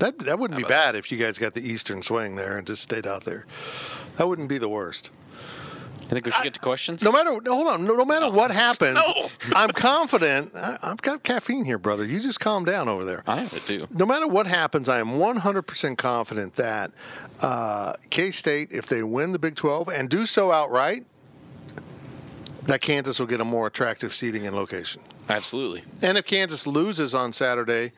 That 0.00 0.18
that 0.20 0.38
wouldn't 0.38 0.56
be 0.58 0.62
How 0.62 0.68
about 0.68 0.84
bad 0.84 0.96
if 0.96 1.12
you 1.12 1.18
guys 1.18 1.38
got 1.38 1.54
the 1.54 1.66
Eastern 1.66 2.02
swing 2.02 2.36
there 2.36 2.56
and 2.56 2.66
just 2.66 2.82
stayed 2.82 3.06
out 3.06 3.24
there. 3.24 3.46
That 4.16 4.28
wouldn't 4.28 4.48
be 4.48 4.58
the 4.58 4.68
worst. 4.68 5.10
I 6.02 6.06
think 6.06 6.26
we 6.26 6.32
should 6.32 6.44
get 6.44 6.54
to 6.54 6.60
questions. 6.60 7.02
No 7.02 7.10
matter, 7.10 7.40
no, 7.40 7.54
hold 7.54 7.68
on. 7.68 7.84
No, 7.84 7.94
no 7.94 8.04
matter 8.04 8.30
what 8.30 8.50
happens, 8.50 8.94
No. 8.94 9.30
I'm 9.56 9.70
confident. 9.70 10.52
I, 10.54 10.76
I've 10.82 11.00
got 11.00 11.22
caffeine 11.22 11.64
here, 11.64 11.78
brother. 11.78 12.04
You 12.04 12.20
just 12.20 12.40
calm 12.40 12.64
down 12.64 12.88
over 12.88 13.04
there. 13.04 13.22
I 13.26 13.40
have 13.40 13.54
it 13.54 13.66
too. 13.66 13.88
No 13.90 14.04
matter 14.04 14.26
what 14.26 14.46
happens, 14.46 14.88
I 14.88 14.98
am 14.98 15.12
100% 15.12 15.96
confident 15.96 16.56
that 16.56 16.92
uh, 17.40 17.94
K 18.10 18.30
State, 18.30 18.68
if 18.70 18.86
they 18.86 19.02
win 19.02 19.32
the 19.32 19.38
Big 19.38 19.54
12 19.56 19.88
and 19.88 20.10
do 20.10 20.26
so 20.26 20.52
outright, 20.52 21.04
that 22.64 22.80
Kansas 22.80 23.18
will 23.18 23.26
get 23.26 23.40
a 23.40 23.44
more 23.44 23.66
attractive 23.66 24.14
seating 24.14 24.46
and 24.46 24.54
location. 24.54 25.02
Absolutely. 25.28 25.84
And 26.02 26.18
if 26.18 26.26
Kansas 26.26 26.66
loses 26.66 27.14
on 27.14 27.32
Saturday 27.32 27.92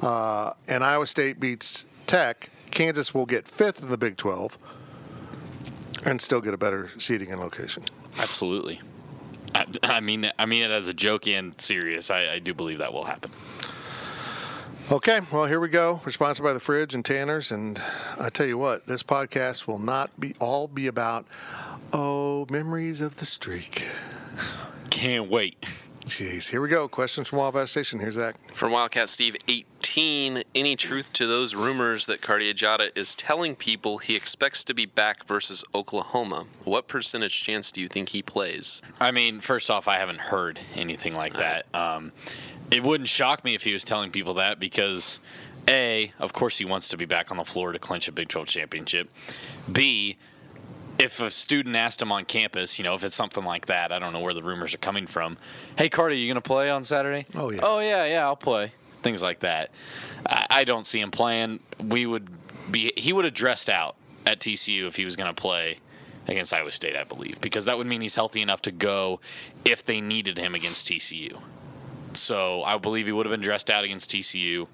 uh, 0.00 0.52
and 0.68 0.84
Iowa 0.84 1.06
State 1.06 1.40
beats 1.40 1.86
Tech, 2.06 2.50
Kansas 2.70 3.14
will 3.14 3.26
get 3.26 3.46
fifth 3.46 3.82
in 3.82 3.88
the 3.88 3.98
Big 3.98 4.16
12 4.16 4.58
and 6.04 6.20
still 6.20 6.40
get 6.40 6.54
a 6.54 6.58
better 6.58 6.90
seating 6.98 7.30
and 7.30 7.40
location. 7.40 7.84
Absolutely. 8.18 8.80
I, 9.54 9.66
I 9.82 10.00
mean, 10.00 10.30
I 10.38 10.46
mean 10.46 10.62
it 10.62 10.70
as 10.70 10.88
a 10.88 10.94
joke 10.94 11.26
and 11.26 11.60
serious. 11.60 12.10
I, 12.10 12.34
I 12.34 12.38
do 12.38 12.54
believe 12.54 12.78
that 12.78 12.92
will 12.92 13.04
happen. 13.04 13.30
Okay, 14.90 15.20
well, 15.30 15.46
here 15.46 15.60
we 15.60 15.68
go. 15.68 16.00
We're 16.04 16.10
sponsored 16.10 16.42
by 16.42 16.52
the 16.52 16.58
Fridge 16.58 16.94
and 16.94 17.04
Tanners, 17.04 17.52
and 17.52 17.80
I 18.18 18.28
tell 18.28 18.46
you 18.46 18.58
what, 18.58 18.88
this 18.88 19.04
podcast 19.04 19.68
will 19.68 19.78
not 19.78 20.18
be 20.18 20.34
all 20.40 20.66
be 20.66 20.88
about 20.88 21.26
oh 21.92 22.46
memories 22.50 23.00
of 23.00 23.16
the 23.18 23.24
streak. 23.24 23.86
Can't 24.90 25.30
wait. 25.30 25.64
Jeez, 26.06 26.48
here 26.50 26.62
we 26.62 26.68
go. 26.68 26.88
Questions 26.88 27.28
from 27.28 27.38
Wabash 27.38 27.70
Station. 27.70 28.00
Here's 28.00 28.14
Zach. 28.14 28.34
From 28.52 28.72
Wildcat 28.72 29.10
Steve 29.10 29.36
18, 29.46 30.42
any 30.54 30.74
truth 30.74 31.12
to 31.12 31.26
those 31.26 31.54
rumors 31.54 32.06
that 32.06 32.22
Cartier 32.22 32.54
Diarra 32.54 32.90
is 32.96 33.14
telling 33.14 33.54
people 33.54 33.98
he 33.98 34.16
expects 34.16 34.64
to 34.64 34.74
be 34.74 34.86
back 34.86 35.26
versus 35.26 35.62
Oklahoma? 35.74 36.46
What 36.64 36.88
percentage 36.88 37.42
chance 37.42 37.70
do 37.70 37.82
you 37.82 37.88
think 37.88 38.08
he 38.08 38.22
plays? 38.22 38.80
I 38.98 39.10
mean, 39.10 39.40
first 39.40 39.70
off, 39.70 39.88
I 39.88 39.98
haven't 39.98 40.20
heard 40.20 40.58
anything 40.74 41.14
like 41.14 41.34
that. 41.34 41.66
Um, 41.74 42.12
it 42.70 42.82
wouldn't 42.82 43.10
shock 43.10 43.44
me 43.44 43.54
if 43.54 43.64
he 43.64 43.74
was 43.74 43.84
telling 43.84 44.10
people 44.10 44.34
that 44.34 44.58
because, 44.58 45.20
A, 45.68 46.14
of 46.18 46.32
course 46.32 46.56
he 46.56 46.64
wants 46.64 46.88
to 46.88 46.96
be 46.96 47.04
back 47.04 47.30
on 47.30 47.36
the 47.36 47.44
floor 47.44 47.72
to 47.72 47.78
clinch 47.78 48.08
a 48.08 48.12
Big 48.12 48.28
12 48.28 48.48
championship. 48.48 49.10
B, 49.70 50.16
if 51.00 51.18
a 51.18 51.30
student 51.30 51.74
asked 51.76 52.02
him 52.02 52.12
on 52.12 52.26
campus, 52.26 52.78
you 52.78 52.84
know, 52.84 52.94
if 52.94 53.04
it's 53.04 53.16
something 53.16 53.44
like 53.44 53.66
that, 53.66 53.90
I 53.90 53.98
don't 53.98 54.12
know 54.12 54.20
where 54.20 54.34
the 54.34 54.42
rumors 54.42 54.74
are 54.74 54.78
coming 54.78 55.06
from. 55.06 55.38
Hey, 55.76 55.88
Carter, 55.88 56.14
you 56.14 56.26
going 56.26 56.34
to 56.34 56.42
play 56.42 56.68
on 56.68 56.84
Saturday? 56.84 57.24
Oh, 57.34 57.50
yeah. 57.50 57.60
Oh, 57.62 57.78
yeah, 57.80 58.04
yeah, 58.04 58.24
I'll 58.26 58.36
play. 58.36 58.72
Things 59.02 59.22
like 59.22 59.40
that. 59.40 59.70
I, 60.26 60.46
I 60.50 60.64
don't 60.64 60.86
see 60.86 61.00
him 61.00 61.10
playing. 61.10 61.60
We 61.82 62.04
would 62.04 62.28
be, 62.70 62.92
he 62.96 63.14
would 63.14 63.24
have 63.24 63.32
dressed 63.32 63.70
out 63.70 63.96
at 64.26 64.40
TCU 64.40 64.86
if 64.86 64.96
he 64.96 65.06
was 65.06 65.16
going 65.16 65.34
to 65.34 65.40
play 65.40 65.78
against 66.28 66.52
Iowa 66.52 66.70
State, 66.70 66.94
I 66.94 67.04
believe, 67.04 67.40
because 67.40 67.64
that 67.64 67.78
would 67.78 67.86
mean 67.86 68.02
he's 68.02 68.14
healthy 68.14 68.42
enough 68.42 68.60
to 68.62 68.70
go 68.70 69.20
if 69.64 69.82
they 69.82 70.02
needed 70.02 70.36
him 70.36 70.54
against 70.54 70.86
TCU. 70.86 71.40
So 72.12 72.62
I 72.62 72.76
believe 72.76 73.06
he 73.06 73.12
would 73.12 73.24
have 73.24 73.32
been 73.32 73.40
dressed 73.40 73.70
out 73.70 73.84
against 73.84 74.10
TCU. 74.10 74.66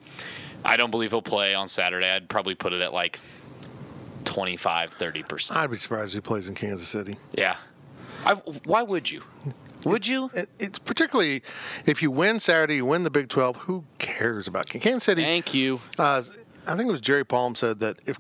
I 0.65 0.77
don't 0.77 0.91
believe 0.91 1.13
he'll 1.13 1.23
play 1.23 1.55
on 1.55 1.69
Saturday. 1.69 2.11
I'd 2.11 2.29
probably 2.29 2.57
put 2.57 2.73
it 2.73 2.81
at 2.81 2.93
like 2.93 3.21
25, 4.27 4.99
30%. 4.99 5.57
I'd 5.57 5.71
be 5.71 5.77
surprised 5.77 6.11
if 6.11 6.15
he 6.15 6.21
plays 6.21 6.49
in 6.49 6.55
Kansas 6.55 6.89
City. 6.89 7.17
Yeah. 7.33 7.57
I, 8.25 8.35
why 8.35 8.83
would 8.83 9.11
you? 9.11 9.23
Would 9.85 10.07
you? 10.07 10.31
It, 10.35 10.49
it's 10.59 10.79
particularly 10.79 11.43
if 11.87 12.03
you 12.03 12.11
win 12.11 12.41
Saturday, 12.41 12.77
you 12.77 12.85
win 12.85 13.05
the 13.05 13.11
Big 13.11 13.29
12. 13.29 13.57
Who 13.57 13.85
cares 13.99 14.49
about 14.49 14.67
Kansas 14.67 15.05
City? 15.05 15.23
Thank 15.23 15.55
you. 15.55 15.81
Uh, 15.99 16.23
I 16.67 16.75
think 16.75 16.89
it 16.89 16.93
was 16.93 17.01
Jerry 17.01 17.25
Palm 17.25 17.55
said 17.55 17.79
that 17.81 17.99
if 18.05 18.19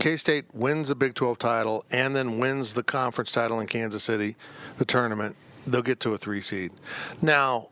K 0.00 0.16
State 0.16 0.46
wins 0.52 0.88
the 0.88 0.94
Big 0.96 1.14
12 1.14 1.38
title 1.38 1.84
and 1.90 2.14
then 2.16 2.38
wins 2.38 2.74
the 2.74 2.82
conference 2.82 3.30
title 3.30 3.60
in 3.60 3.68
Kansas 3.68 4.02
City, 4.02 4.36
the 4.78 4.84
tournament, 4.84 5.36
they'll 5.66 5.82
get 5.82 6.00
to 6.00 6.12
a 6.12 6.18
three 6.18 6.40
seed. 6.40 6.72
Now, 7.22 7.68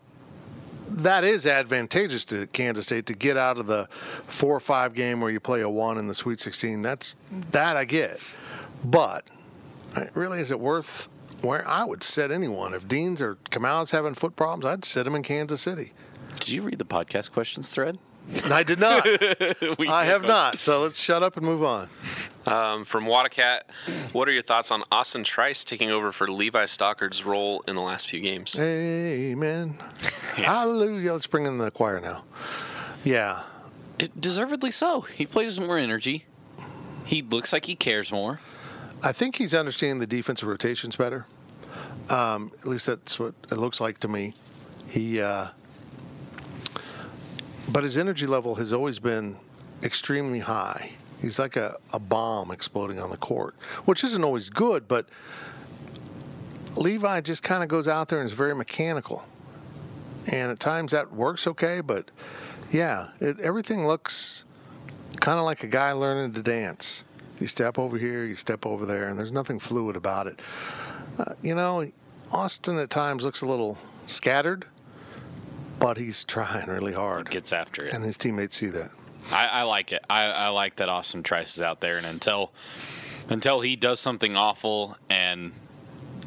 that 0.88 1.24
is 1.24 1.46
advantageous 1.46 2.24
to 2.26 2.46
Kansas 2.48 2.86
State 2.86 3.06
to 3.06 3.14
get 3.14 3.36
out 3.36 3.58
of 3.58 3.66
the 3.66 3.88
four 4.26 4.54
or 4.54 4.60
five 4.60 4.94
game 4.94 5.20
where 5.20 5.30
you 5.30 5.40
play 5.40 5.60
a 5.60 5.68
one 5.68 5.98
in 5.98 6.06
the 6.06 6.14
Sweet 6.14 6.40
16. 6.40 6.82
That's 6.82 7.16
that 7.50 7.76
I 7.76 7.84
get, 7.84 8.20
but 8.84 9.24
really, 10.14 10.40
is 10.40 10.50
it 10.50 10.60
worth? 10.60 11.08
Where 11.42 11.66
I 11.68 11.84
would 11.84 12.02
set 12.02 12.30
anyone 12.30 12.72
if 12.72 12.88
Dean's 12.88 13.20
or 13.20 13.36
Kamau's 13.50 13.90
having 13.90 14.14
foot 14.14 14.34
problems, 14.34 14.64
I'd 14.64 14.84
sit 14.84 15.06
him 15.06 15.14
in 15.14 15.22
Kansas 15.22 15.60
City. 15.60 15.92
Did 16.40 16.48
you 16.48 16.62
read 16.62 16.78
the 16.78 16.86
podcast 16.86 17.32
questions 17.32 17.68
thread? 17.68 17.98
I 18.44 18.62
did 18.62 18.78
not. 18.78 19.06
We 19.78 19.88
I 19.88 20.04
have 20.04 20.22
not. 20.22 20.58
So 20.58 20.82
let's 20.82 21.00
shut 21.00 21.22
up 21.22 21.36
and 21.36 21.44
move 21.44 21.62
on. 21.62 21.88
Um, 22.46 22.84
from 22.84 23.06
Wadacat, 23.06 23.60
what 24.12 24.28
are 24.28 24.32
your 24.32 24.42
thoughts 24.42 24.70
on 24.70 24.82
Austin 24.92 25.24
Trice 25.24 25.64
taking 25.64 25.90
over 25.90 26.12
for 26.12 26.28
Levi 26.28 26.66
Stockard's 26.66 27.24
role 27.24 27.62
in 27.66 27.74
the 27.74 27.80
last 27.80 28.08
few 28.08 28.20
games? 28.20 28.58
Amen. 28.58 29.78
Hallelujah. 30.36 31.12
Let's 31.12 31.26
bring 31.26 31.46
in 31.46 31.58
the 31.58 31.70
choir 31.70 32.00
now. 32.00 32.24
Yeah. 33.02 33.42
It- 33.98 34.20
deservedly 34.20 34.70
so. 34.70 35.02
He 35.02 35.26
plays 35.26 35.58
with 35.58 35.66
more 35.66 35.78
energy. 35.78 36.26
He 37.04 37.22
looks 37.22 37.52
like 37.52 37.64
he 37.66 37.74
cares 37.76 38.12
more. 38.12 38.40
I 39.02 39.12
think 39.12 39.36
he's 39.36 39.54
understanding 39.54 40.00
the 40.00 40.06
defensive 40.06 40.48
rotations 40.48 40.96
better. 40.96 41.26
Um, 42.08 42.52
at 42.60 42.66
least 42.66 42.86
that's 42.86 43.18
what 43.18 43.34
it 43.50 43.56
looks 43.58 43.80
like 43.80 43.98
to 43.98 44.08
me. 44.08 44.34
He, 44.88 45.20
uh, 45.20 45.48
but 47.68 47.84
his 47.84 47.96
energy 47.98 48.26
level 48.26 48.56
has 48.56 48.72
always 48.72 48.98
been 48.98 49.36
extremely 49.82 50.40
high. 50.40 50.92
He's 51.20 51.38
like 51.38 51.56
a, 51.56 51.76
a 51.92 51.98
bomb 51.98 52.50
exploding 52.50 52.98
on 52.98 53.10
the 53.10 53.16
court, 53.16 53.54
which 53.84 54.04
isn't 54.04 54.22
always 54.22 54.50
good, 54.50 54.86
but 54.86 55.08
Levi 56.76 57.20
just 57.20 57.42
kind 57.42 57.62
of 57.62 57.68
goes 57.68 57.88
out 57.88 58.08
there 58.08 58.20
and 58.20 58.28
is 58.28 58.36
very 58.36 58.54
mechanical. 58.54 59.24
And 60.26 60.50
at 60.50 60.60
times 60.60 60.92
that 60.92 61.12
works 61.12 61.46
okay, 61.46 61.80
but 61.80 62.10
yeah, 62.70 63.08
it, 63.20 63.40
everything 63.40 63.86
looks 63.86 64.44
kind 65.20 65.38
of 65.38 65.44
like 65.44 65.62
a 65.62 65.66
guy 65.66 65.92
learning 65.92 66.32
to 66.34 66.42
dance. 66.42 67.04
You 67.40 67.46
step 67.46 67.78
over 67.78 67.98
here, 67.98 68.24
you 68.24 68.34
step 68.34 68.64
over 68.66 68.86
there, 68.86 69.08
and 69.08 69.18
there's 69.18 69.32
nothing 69.32 69.58
fluid 69.58 69.96
about 69.96 70.26
it. 70.26 70.40
Uh, 71.18 71.34
you 71.42 71.54
know, 71.54 71.90
Austin 72.32 72.78
at 72.78 72.90
times 72.90 73.24
looks 73.24 73.42
a 73.42 73.46
little 73.46 73.78
scattered, 74.06 74.66
but 75.78 75.96
he's 75.98 76.24
trying 76.24 76.66
really 76.68 76.92
hard. 76.92 77.30
Gets 77.30 77.52
after 77.52 77.84
it. 77.84 77.92
And 77.92 78.04
his 78.04 78.16
teammates 78.16 78.56
see 78.56 78.68
that. 78.68 78.90
I, 79.30 79.46
I 79.46 79.62
like 79.62 79.92
it. 79.92 80.04
I, 80.10 80.24
I 80.26 80.48
like 80.48 80.76
that 80.76 80.88
Austin 80.88 81.22
Trice 81.22 81.56
is 81.56 81.62
out 81.62 81.80
there, 81.80 81.96
and 81.96 82.06
until 82.06 82.52
until 83.28 83.60
he 83.62 83.74
does 83.74 84.00
something 84.00 84.36
awful 84.36 84.96
and 85.08 85.52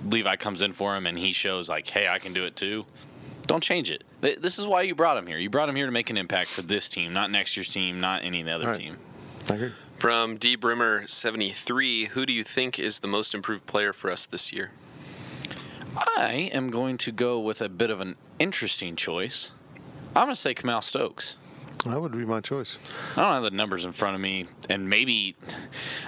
Levi 0.10 0.36
comes 0.38 0.62
in 0.64 0.74
for 0.74 0.96
him 0.96 1.06
and 1.06 1.18
he 1.20 1.32
shows 1.32 1.70
like, 1.70 1.88
hey, 1.90 2.08
I 2.08 2.18
can 2.18 2.34
do 2.34 2.44
it 2.46 2.56
too. 2.56 2.86
Don't 3.46 3.62
change 3.62 3.92
it. 3.92 4.04
This 4.20 4.58
is 4.58 4.66
why 4.66 4.82
you 4.82 4.96
brought 4.96 5.16
him 5.18 5.28
here. 5.28 5.38
You 5.38 5.50
brought 5.50 5.70
him 5.70 5.76
here 5.76 5.86
to 5.86 5.92
make 5.92 6.10
an 6.10 6.18
impact 6.18 6.50
for 6.50 6.64
this 6.64 6.90
team, 6.90 7.14
not 7.14 7.30
next 7.30 7.56
year's 7.56 7.70
team, 7.70 8.00
not 8.00 8.24
any 8.24 8.50
other 8.50 8.68
Right. 8.68 8.80
team. 8.80 8.98
I 9.50 9.54
agree. 9.54 9.72
From 9.96 10.38
D 10.38 10.56
Brimmer 10.56 11.08
73, 11.08 12.06
who 12.06 12.26
do 12.26 12.34
you 12.34 12.44
think 12.44 12.80
is 12.80 13.00
the 13.00 13.08
most 13.08 13.34
improved 13.36 13.66
player 13.68 13.94
for 13.94 14.12
us 14.12 14.26
this 14.26 14.52
year? 14.52 14.72
I 15.96 16.50
am 16.54 16.70
going 16.70 16.98
to 17.00 17.12
go 17.12 17.40
with 17.40 17.62
a 17.62 17.70
bit 17.70 17.90
of 17.90 18.00
an 18.02 18.16
interesting 18.39 18.95
choice. 18.95 19.52
I'm 20.15 20.26
going 20.26 20.36
to 20.36 20.41
say 20.41 20.54
Kamau 20.54 20.84
Stokes. 20.84 21.36
That 21.86 22.02
would 22.02 22.12
be 22.12 22.26
my 22.26 22.41
choice. 22.41 22.78
I 23.15 23.21
don't 23.21 23.34
have 23.34 23.43
the 23.43 23.52
numbers 23.52 23.86
in 23.86 23.91
front 23.91 24.15
of 24.15 24.21
me, 24.21 24.47
and 24.69 24.89
maybe 24.89 25.36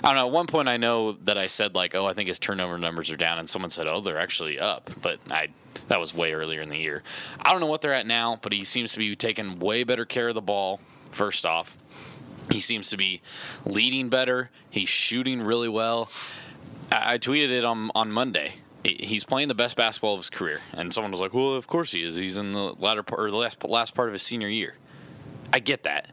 I 0.04 0.08
don't 0.08 0.16
know. 0.16 0.28
At 0.28 0.34
one 0.34 0.48
point, 0.48 0.68
I 0.68 0.78
know 0.78 1.14
that 1.24 1.38
I 1.38 1.48
said 1.48 1.76
like, 1.76 1.96
"Oh, 1.96 2.06
I 2.06 2.14
think 2.14 2.28
his 2.28 2.40
turnover 2.40 2.78
numbers 2.78 3.12
are 3.12 3.16
down," 3.16 3.40
and 3.40 3.50
someone 3.50 3.70
said, 3.70 3.88
"Oh, 3.88 4.02
they're 4.02 4.18
actually 4.18 4.60
up," 4.60 4.90
but 5.02 5.20
I 5.30 5.50
that 5.88 6.00
was 6.00 6.14
way 6.14 6.34
earlier 6.34 6.62
in 6.62 6.70
the 6.70 6.78
year. 6.78 7.04
I 7.40 7.52
don't 7.52 7.62
know 7.62 7.68
what 7.68 7.82
they're 7.82 7.94
at 7.94 8.08
now, 8.08 8.40
but 8.42 8.52
he 8.52 8.64
seems 8.64 8.94
to 8.94 9.00
be 9.00 9.16
taking 9.16 9.60
way 9.60 9.84
better 9.84 10.06
care 10.06 10.30
of 10.30 10.36
the 10.36 10.42
ball. 10.42 10.82
First 11.12 11.46
off, 11.46 11.78
he 12.52 12.60
seems 12.60 12.90
to 12.90 12.98
be 12.98 13.22
leading 13.66 14.10
better. 14.10 14.50
He's 14.70 14.90
shooting 14.90 15.42
really 15.42 15.70
well. 15.70 16.10
I, 16.92 17.14
I 17.14 17.18
tweeted 17.20 17.52
it 17.52 17.64
on 17.64 17.92
on 17.94 18.12
Monday. 18.12 18.56
He- 18.84 18.98
He's 19.06 19.24
playing 19.24 19.48
the 19.50 19.56
best 19.56 19.76
basketball 19.76 20.14
of 20.14 20.20
his 20.20 20.30
career, 20.30 20.62
and 20.74 20.94
someone 20.94 21.12
was 21.12 21.20
like, 21.20 21.34
"Well, 21.34 21.54
of 21.54 21.68
course 21.68 21.92
he 21.92 22.04
is. 22.04 22.16
He's 22.16 22.38
in 22.38 22.52
the 22.54 22.74
latter 22.80 23.04
part 23.04 23.22
or 23.22 23.32
the 23.32 23.38
last 23.38 23.64
last 23.64 23.94
part 23.94 24.08
of 24.10 24.14
his 24.14 24.24
senior 24.24 24.48
year." 24.48 24.76
I 25.52 25.60
get 25.60 25.84
that, 25.84 26.12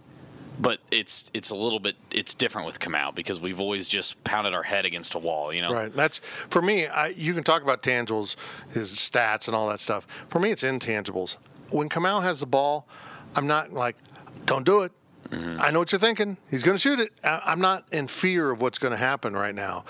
but 0.59 0.81
it's 0.90 1.31
it's 1.35 1.50
a 1.50 1.57
little 1.57 1.79
bit 1.79 1.96
it's 2.11 2.35
different 2.35 2.66
with 2.66 2.81
Kamau 2.81 3.14
because 3.14 3.38
we've 3.38 3.61
always 3.61 3.88
just 3.88 4.22
pounded 4.24 4.55
our 4.55 4.62
head 4.64 4.85
against 4.87 5.14
a 5.14 5.18
wall, 5.18 5.52
you 5.55 5.62
know. 5.62 5.72
Right. 5.72 5.94
That's 5.94 6.20
for 6.48 6.61
me. 6.62 6.87
I, 6.87 7.09
you 7.09 7.35
can 7.35 7.44
talk 7.44 7.62
about 7.62 7.83
tangibles, 7.83 8.35
his 8.72 8.94
stats, 8.94 9.46
and 9.46 9.55
all 9.55 9.68
that 9.68 9.81
stuff. 9.81 10.07
For 10.29 10.40
me, 10.40 10.50
it's 10.50 10.62
intangibles. 10.62 11.37
When 11.70 11.88
Kamau 11.88 12.22
has 12.22 12.40
the 12.40 12.46
ball, 12.46 12.88
I'm 13.35 13.46
not 13.46 13.72
like, 13.72 13.96
don't 14.44 14.64
do 14.64 14.83
it. 14.83 14.92
Mm-hmm. 15.31 15.61
I 15.61 15.70
know 15.70 15.81
what 15.81 15.90
you're 15.90 15.98
thinking. 15.98 16.37
He's 16.50 16.62
going 16.62 16.76
to 16.76 16.81
shoot 16.81 17.00
it. 17.00 17.12
I, 17.24 17.42
I'm 17.44 17.61
not 17.61 17.85
in 17.92 18.07
fear 18.07 18.50
of 18.52 18.61
what's 18.61 18.79
going 18.79 18.92
to 18.92 18.96
happen 18.96 19.35
right 19.35 19.55
now. 19.55 19.85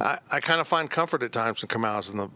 I, 0.00 0.18
I 0.30 0.40
kind 0.40 0.60
of 0.60 0.68
find 0.68 0.90
comfort 0.90 1.22
at 1.22 1.32
times 1.32 1.62
when 1.62 1.68
Kamau's 1.68 2.10
in 2.10 2.16
the, 2.16 2.28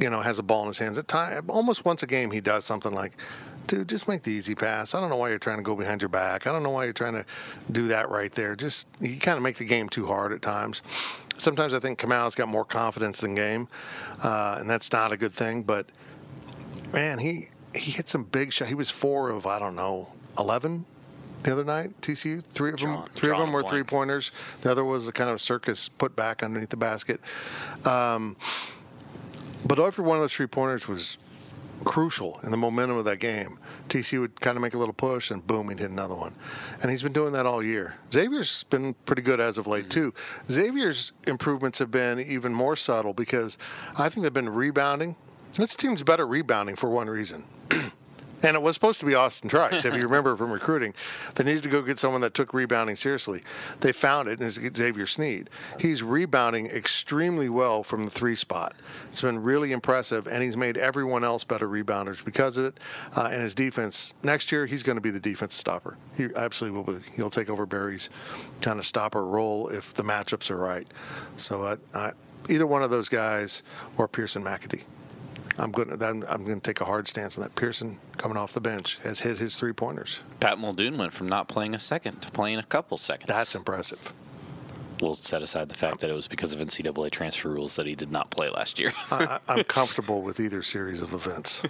you 0.00 0.10
know, 0.10 0.20
has 0.20 0.38
a 0.38 0.42
ball 0.42 0.62
in 0.62 0.68
his 0.68 0.78
hands. 0.78 0.98
At 0.98 1.08
time, 1.08 1.50
almost 1.50 1.84
once 1.84 2.02
a 2.02 2.06
game, 2.06 2.30
he 2.30 2.40
does 2.40 2.64
something 2.64 2.92
like. 2.92 3.12
Dude, 3.66 3.88
just 3.88 4.06
make 4.06 4.22
the 4.22 4.30
easy 4.30 4.54
pass. 4.54 4.94
I 4.94 5.00
don't 5.00 5.10
know 5.10 5.16
why 5.16 5.30
you're 5.30 5.40
trying 5.40 5.56
to 5.56 5.62
go 5.64 5.74
behind 5.74 6.00
your 6.00 6.08
back. 6.08 6.46
I 6.46 6.52
don't 6.52 6.62
know 6.62 6.70
why 6.70 6.84
you're 6.84 6.92
trying 6.92 7.14
to 7.14 7.26
do 7.72 7.88
that 7.88 8.08
right 8.10 8.30
there. 8.30 8.54
Just 8.54 8.86
you 9.00 9.18
kind 9.18 9.36
of 9.36 9.42
make 9.42 9.56
the 9.56 9.64
game 9.64 9.88
too 9.88 10.06
hard 10.06 10.32
at 10.32 10.40
times. 10.40 10.82
Sometimes 11.36 11.74
I 11.74 11.80
think 11.80 11.98
Kamau's 11.98 12.36
got 12.36 12.46
more 12.46 12.64
confidence 12.64 13.22
than 13.22 13.34
game, 13.34 13.66
uh, 14.22 14.58
and 14.60 14.70
that's 14.70 14.92
not 14.92 15.10
a 15.10 15.16
good 15.16 15.32
thing. 15.32 15.64
But 15.64 15.86
man, 16.92 17.18
he 17.18 17.48
he 17.74 17.90
hit 17.90 18.08
some 18.08 18.22
big 18.22 18.52
shot. 18.52 18.68
He 18.68 18.76
was 18.76 18.88
four 18.88 19.30
of 19.30 19.48
I 19.48 19.58
don't 19.58 19.74
know 19.74 20.10
eleven 20.38 20.86
the 21.46 21.52
other 21.52 21.64
night. 21.64 21.98
TCU 22.02 22.42
three 22.42 22.70
of 22.72 22.78
them 22.80 22.90
Drawing- 22.92 23.08
three 23.14 23.30
of 23.30 23.38
them 23.38 23.52
were 23.52 23.62
three 23.62 23.84
pointers. 23.84 24.32
The 24.62 24.70
other 24.70 24.84
was 24.84 25.06
a 25.08 25.12
kind 25.12 25.30
of 25.30 25.40
circus 25.40 25.88
put 25.88 26.14
back 26.16 26.42
underneath 26.42 26.70
the 26.70 26.76
basket. 26.76 27.20
Um, 27.84 28.36
but 29.64 29.78
every 29.78 30.04
one 30.04 30.18
of 30.18 30.22
those 30.22 30.32
three 30.32 30.46
pointers 30.48 30.88
was 30.88 31.18
crucial 31.84 32.40
in 32.42 32.50
the 32.50 32.56
momentum 32.56 32.96
of 32.96 33.04
that 33.04 33.18
game. 33.18 33.58
TC 33.88 34.18
would 34.18 34.40
kind 34.40 34.56
of 34.56 34.62
make 34.62 34.74
a 34.74 34.78
little 34.78 34.94
push 34.94 35.30
and 35.30 35.46
boom, 35.46 35.68
he'd 35.68 35.78
hit 35.78 35.90
another 35.90 36.14
one. 36.16 36.34
And 36.82 36.90
he's 36.90 37.02
been 37.02 37.12
doing 37.12 37.32
that 37.34 37.46
all 37.46 37.62
year. 37.62 37.94
Xavier's 38.12 38.64
been 38.64 38.94
pretty 39.04 39.22
good 39.22 39.38
as 39.40 39.56
of 39.58 39.66
late, 39.68 39.88
too. 39.88 40.12
Xavier's 40.50 41.12
improvements 41.28 41.78
have 41.78 41.90
been 41.92 42.18
even 42.18 42.52
more 42.52 42.74
subtle 42.74 43.12
because 43.14 43.56
I 43.96 44.08
think 44.08 44.24
they've 44.24 44.32
been 44.32 44.48
rebounding. 44.48 45.14
This 45.52 45.76
team's 45.76 46.02
better 46.02 46.26
rebounding 46.26 46.74
for 46.74 46.90
one 46.90 47.08
reason. 47.08 47.44
And 48.42 48.54
it 48.54 48.62
was 48.62 48.74
supposed 48.74 49.00
to 49.00 49.06
be 49.06 49.14
Austin 49.14 49.48
Trice, 49.48 49.84
if 49.84 49.94
you 49.94 50.02
remember 50.02 50.36
from 50.36 50.50
recruiting. 50.50 50.94
They 51.34 51.44
needed 51.44 51.62
to 51.62 51.68
go 51.68 51.82
get 51.82 51.98
someone 51.98 52.20
that 52.20 52.34
took 52.34 52.52
rebounding 52.52 52.96
seriously. 52.96 53.42
They 53.80 53.92
found 53.92 54.28
it, 54.28 54.40
and 54.40 54.42
it's 54.42 54.76
Xavier 54.76 55.06
Sneed. 55.06 55.48
He's 55.80 56.02
rebounding 56.02 56.66
extremely 56.66 57.48
well 57.48 57.82
from 57.82 58.04
the 58.04 58.10
three 58.10 58.34
spot. 58.34 58.74
It's 59.10 59.22
been 59.22 59.42
really 59.42 59.72
impressive, 59.72 60.26
and 60.26 60.42
he's 60.42 60.56
made 60.56 60.76
everyone 60.76 61.24
else 61.24 61.44
better 61.44 61.68
rebounders 61.68 62.24
because 62.24 62.58
of 62.58 62.66
it. 62.66 62.80
Uh, 63.14 63.30
and 63.32 63.42
his 63.42 63.54
defense, 63.54 64.12
next 64.22 64.52
year, 64.52 64.66
he's 64.66 64.82
going 64.82 64.96
to 64.96 65.02
be 65.02 65.10
the 65.10 65.20
defense 65.20 65.54
stopper. 65.54 65.96
He 66.16 66.28
absolutely 66.36 66.78
will 66.78 67.00
be. 67.00 67.04
He'll 67.14 67.30
take 67.30 67.48
over 67.48 67.64
Barry's 67.64 68.10
kind 68.60 68.78
of 68.78 68.84
stopper 68.84 69.24
role 69.24 69.68
if 69.68 69.94
the 69.94 70.02
matchups 70.02 70.50
are 70.50 70.56
right. 70.56 70.86
So 71.36 71.64
I, 71.64 71.76
I, 71.98 72.12
either 72.48 72.66
one 72.66 72.82
of 72.82 72.90
those 72.90 73.08
guys 73.08 73.62
or 73.96 74.08
Pierson 74.08 74.44
McAtee. 74.44 74.82
I'm 75.58 75.70
going 75.70 75.88
to 75.96 76.06
I'm, 76.06 76.22
I'm 76.28 76.44
going 76.44 76.60
to 76.60 76.70
take 76.70 76.80
a 76.80 76.84
hard 76.84 77.08
stance 77.08 77.36
on 77.38 77.42
that. 77.42 77.54
Pierson 77.54 77.98
coming 78.18 78.36
off 78.36 78.52
the 78.52 78.60
bench 78.60 78.98
has 79.02 79.20
hit 79.20 79.38
his 79.38 79.56
three 79.56 79.72
pointers. 79.72 80.20
Pat 80.40 80.58
Muldoon 80.58 80.98
went 80.98 81.12
from 81.12 81.28
not 81.28 81.48
playing 81.48 81.74
a 81.74 81.78
second 81.78 82.20
to 82.22 82.30
playing 82.30 82.58
a 82.58 82.62
couple 82.62 82.98
seconds. 82.98 83.28
That's 83.28 83.54
impressive. 83.54 84.12
we'll 85.00 85.14
set 85.14 85.42
aside 85.42 85.68
the 85.68 85.74
fact 85.74 86.00
that 86.00 86.10
it 86.10 86.14
was 86.14 86.28
because 86.28 86.54
of 86.54 86.60
NCAA 86.60 87.10
transfer 87.10 87.48
rules 87.50 87.76
that 87.76 87.86
he 87.86 87.94
did 87.94 88.10
not 88.10 88.30
play 88.30 88.48
last 88.50 88.78
year. 88.78 88.92
I, 89.10 89.38
I- 89.48 89.54
I'm 89.54 89.64
comfortable 89.64 90.20
with 90.22 90.40
either 90.40 90.62
series 90.62 91.00
of 91.02 91.12
events. 91.14 91.62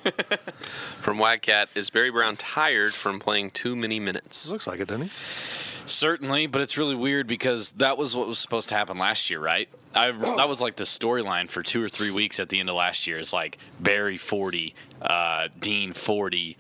From 1.01 1.19
Wagcat, 1.19 1.67
is 1.77 1.91
Barry 1.91 2.11
Brown 2.11 2.37
tired 2.37 2.93
from 2.95 3.21
playing 3.21 3.51
too 3.53 3.77
many 3.77 4.01
minutes? 4.01 4.51
Looks 4.51 4.67
like 4.67 4.81
it, 4.81 4.89
doesn't 4.89 5.03
he? 5.09 5.11
Certainly, 5.87 6.49
but 6.49 6.61
it's 6.61 6.77
really 6.77 6.97
weird 6.97 7.27
because 7.27 7.71
that 7.73 7.97
was 7.97 8.17
what 8.17 8.27
was 8.27 8.39
supposed 8.39 8.69
to 8.71 8.75
happen 8.75 8.99
last 8.99 9.31
year, 9.31 9.41
right? 9.41 9.69
I 9.95 10.11
that 10.37 10.49
was 10.49 10.61
like 10.61 10.77
the 10.77 10.85
storyline 10.85 11.49
for 11.49 11.63
two 11.63 11.83
or 11.83 11.89
three 11.89 12.11
weeks 12.11 12.39
at 12.41 12.49
the 12.49 12.61
end 12.61 12.69
of 12.69 12.75
last 12.75 13.07
year. 13.07 13.19
It's 13.19 13.33
like 13.33 13.59
Barry 13.81 14.19
forty, 14.19 14.75
uh, 15.01 15.49
Dean 15.59 15.93
forty, 15.93 16.57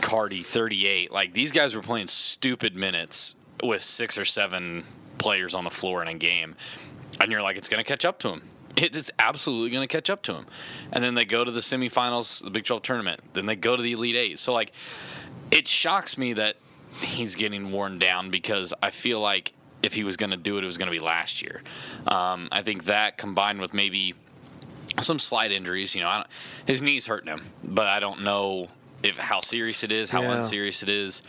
Cardi 0.00 0.42
thirty 0.42 0.86
eight. 0.86 1.12
Like 1.12 1.32
these 1.32 1.52
guys 1.52 1.74
were 1.74 1.82
playing 1.82 2.08
stupid 2.08 2.74
minutes 2.74 3.34
with 3.62 3.82
six 3.82 4.18
or 4.18 4.24
seven 4.24 4.84
players 5.18 5.54
on 5.54 5.64
the 5.64 5.70
floor 5.70 6.02
in 6.02 6.08
a 6.08 6.14
game, 6.14 6.56
and 7.20 7.30
you're 7.30 7.42
like, 7.42 7.56
it's 7.56 7.68
going 7.68 7.82
to 7.82 7.88
catch 7.88 8.04
up 8.04 8.18
to 8.20 8.28
him. 8.30 8.42
It's 8.76 9.10
absolutely 9.18 9.70
going 9.70 9.86
to 9.86 9.90
catch 9.90 10.10
up 10.10 10.20
to 10.24 10.34
him. 10.34 10.46
And 10.92 11.02
then 11.02 11.14
they 11.14 11.24
go 11.24 11.44
to 11.44 11.50
the 11.50 11.60
semifinals, 11.60 12.44
the 12.44 12.50
Big 12.50 12.66
12 12.66 12.82
tournament. 12.82 13.20
Then 13.32 13.46
they 13.46 13.56
go 13.56 13.74
to 13.74 13.82
the 13.82 13.92
Elite 13.92 14.16
Eight. 14.16 14.38
So 14.38 14.52
like, 14.52 14.70
it 15.50 15.66
shocks 15.66 16.18
me 16.18 16.34
that 16.34 16.56
he's 17.00 17.34
getting 17.34 17.70
worn 17.72 17.98
down 17.98 18.30
because 18.30 18.72
I 18.82 18.90
feel 18.90 19.20
like 19.20 19.52
if 19.82 19.94
he 19.94 20.04
was 20.04 20.16
going 20.16 20.30
to 20.30 20.36
do 20.36 20.58
it, 20.58 20.64
it 20.64 20.66
was 20.66 20.78
going 20.78 20.90
to 20.90 20.98
be 20.98 21.04
last 21.04 21.42
year. 21.42 21.62
Um, 22.06 22.48
I 22.50 22.62
think 22.62 22.84
that 22.86 23.18
combined 23.18 23.60
with 23.60 23.72
maybe 23.74 24.14
some 25.00 25.18
slight 25.18 25.52
injuries, 25.52 25.94
you 25.94 26.00
know, 26.02 26.08
I 26.08 26.16
don't, 26.18 26.26
his 26.66 26.80
knees 26.82 27.06
hurting 27.06 27.28
him, 27.28 27.46
but 27.62 27.86
I 27.86 28.00
don't 28.00 28.22
know 28.22 28.68
if 29.02 29.16
how 29.16 29.40
serious 29.40 29.84
it 29.84 29.92
is, 29.92 30.10
how 30.10 30.22
Yeah. 30.22 30.32
unserious 30.38 30.82
it 30.82 30.88
is. 30.88 31.22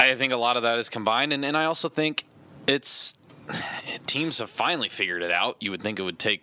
I 0.00 0.14
think 0.14 0.32
a 0.32 0.36
lot 0.36 0.56
of 0.56 0.62
that 0.62 0.78
is 0.78 0.88
combined, 0.88 1.32
and, 1.32 1.44
and 1.44 1.56
I 1.56 1.64
also 1.64 1.88
think 1.88 2.24
it's 2.68 3.18
teams 4.06 4.38
have 4.38 4.48
finally 4.50 4.88
figured 4.88 5.22
it 5.22 5.32
out. 5.32 5.56
You 5.60 5.70
would 5.72 5.82
think 5.82 5.98
it 5.98 6.02
would 6.04 6.18
take 6.20 6.42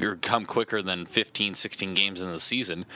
or 0.00 0.14
come 0.14 0.46
quicker 0.46 0.80
than 0.80 1.06
15, 1.06 1.54
16 1.56 1.94
games 1.94 2.22
in 2.22 2.30
the 2.30 2.38
season. 2.38 2.86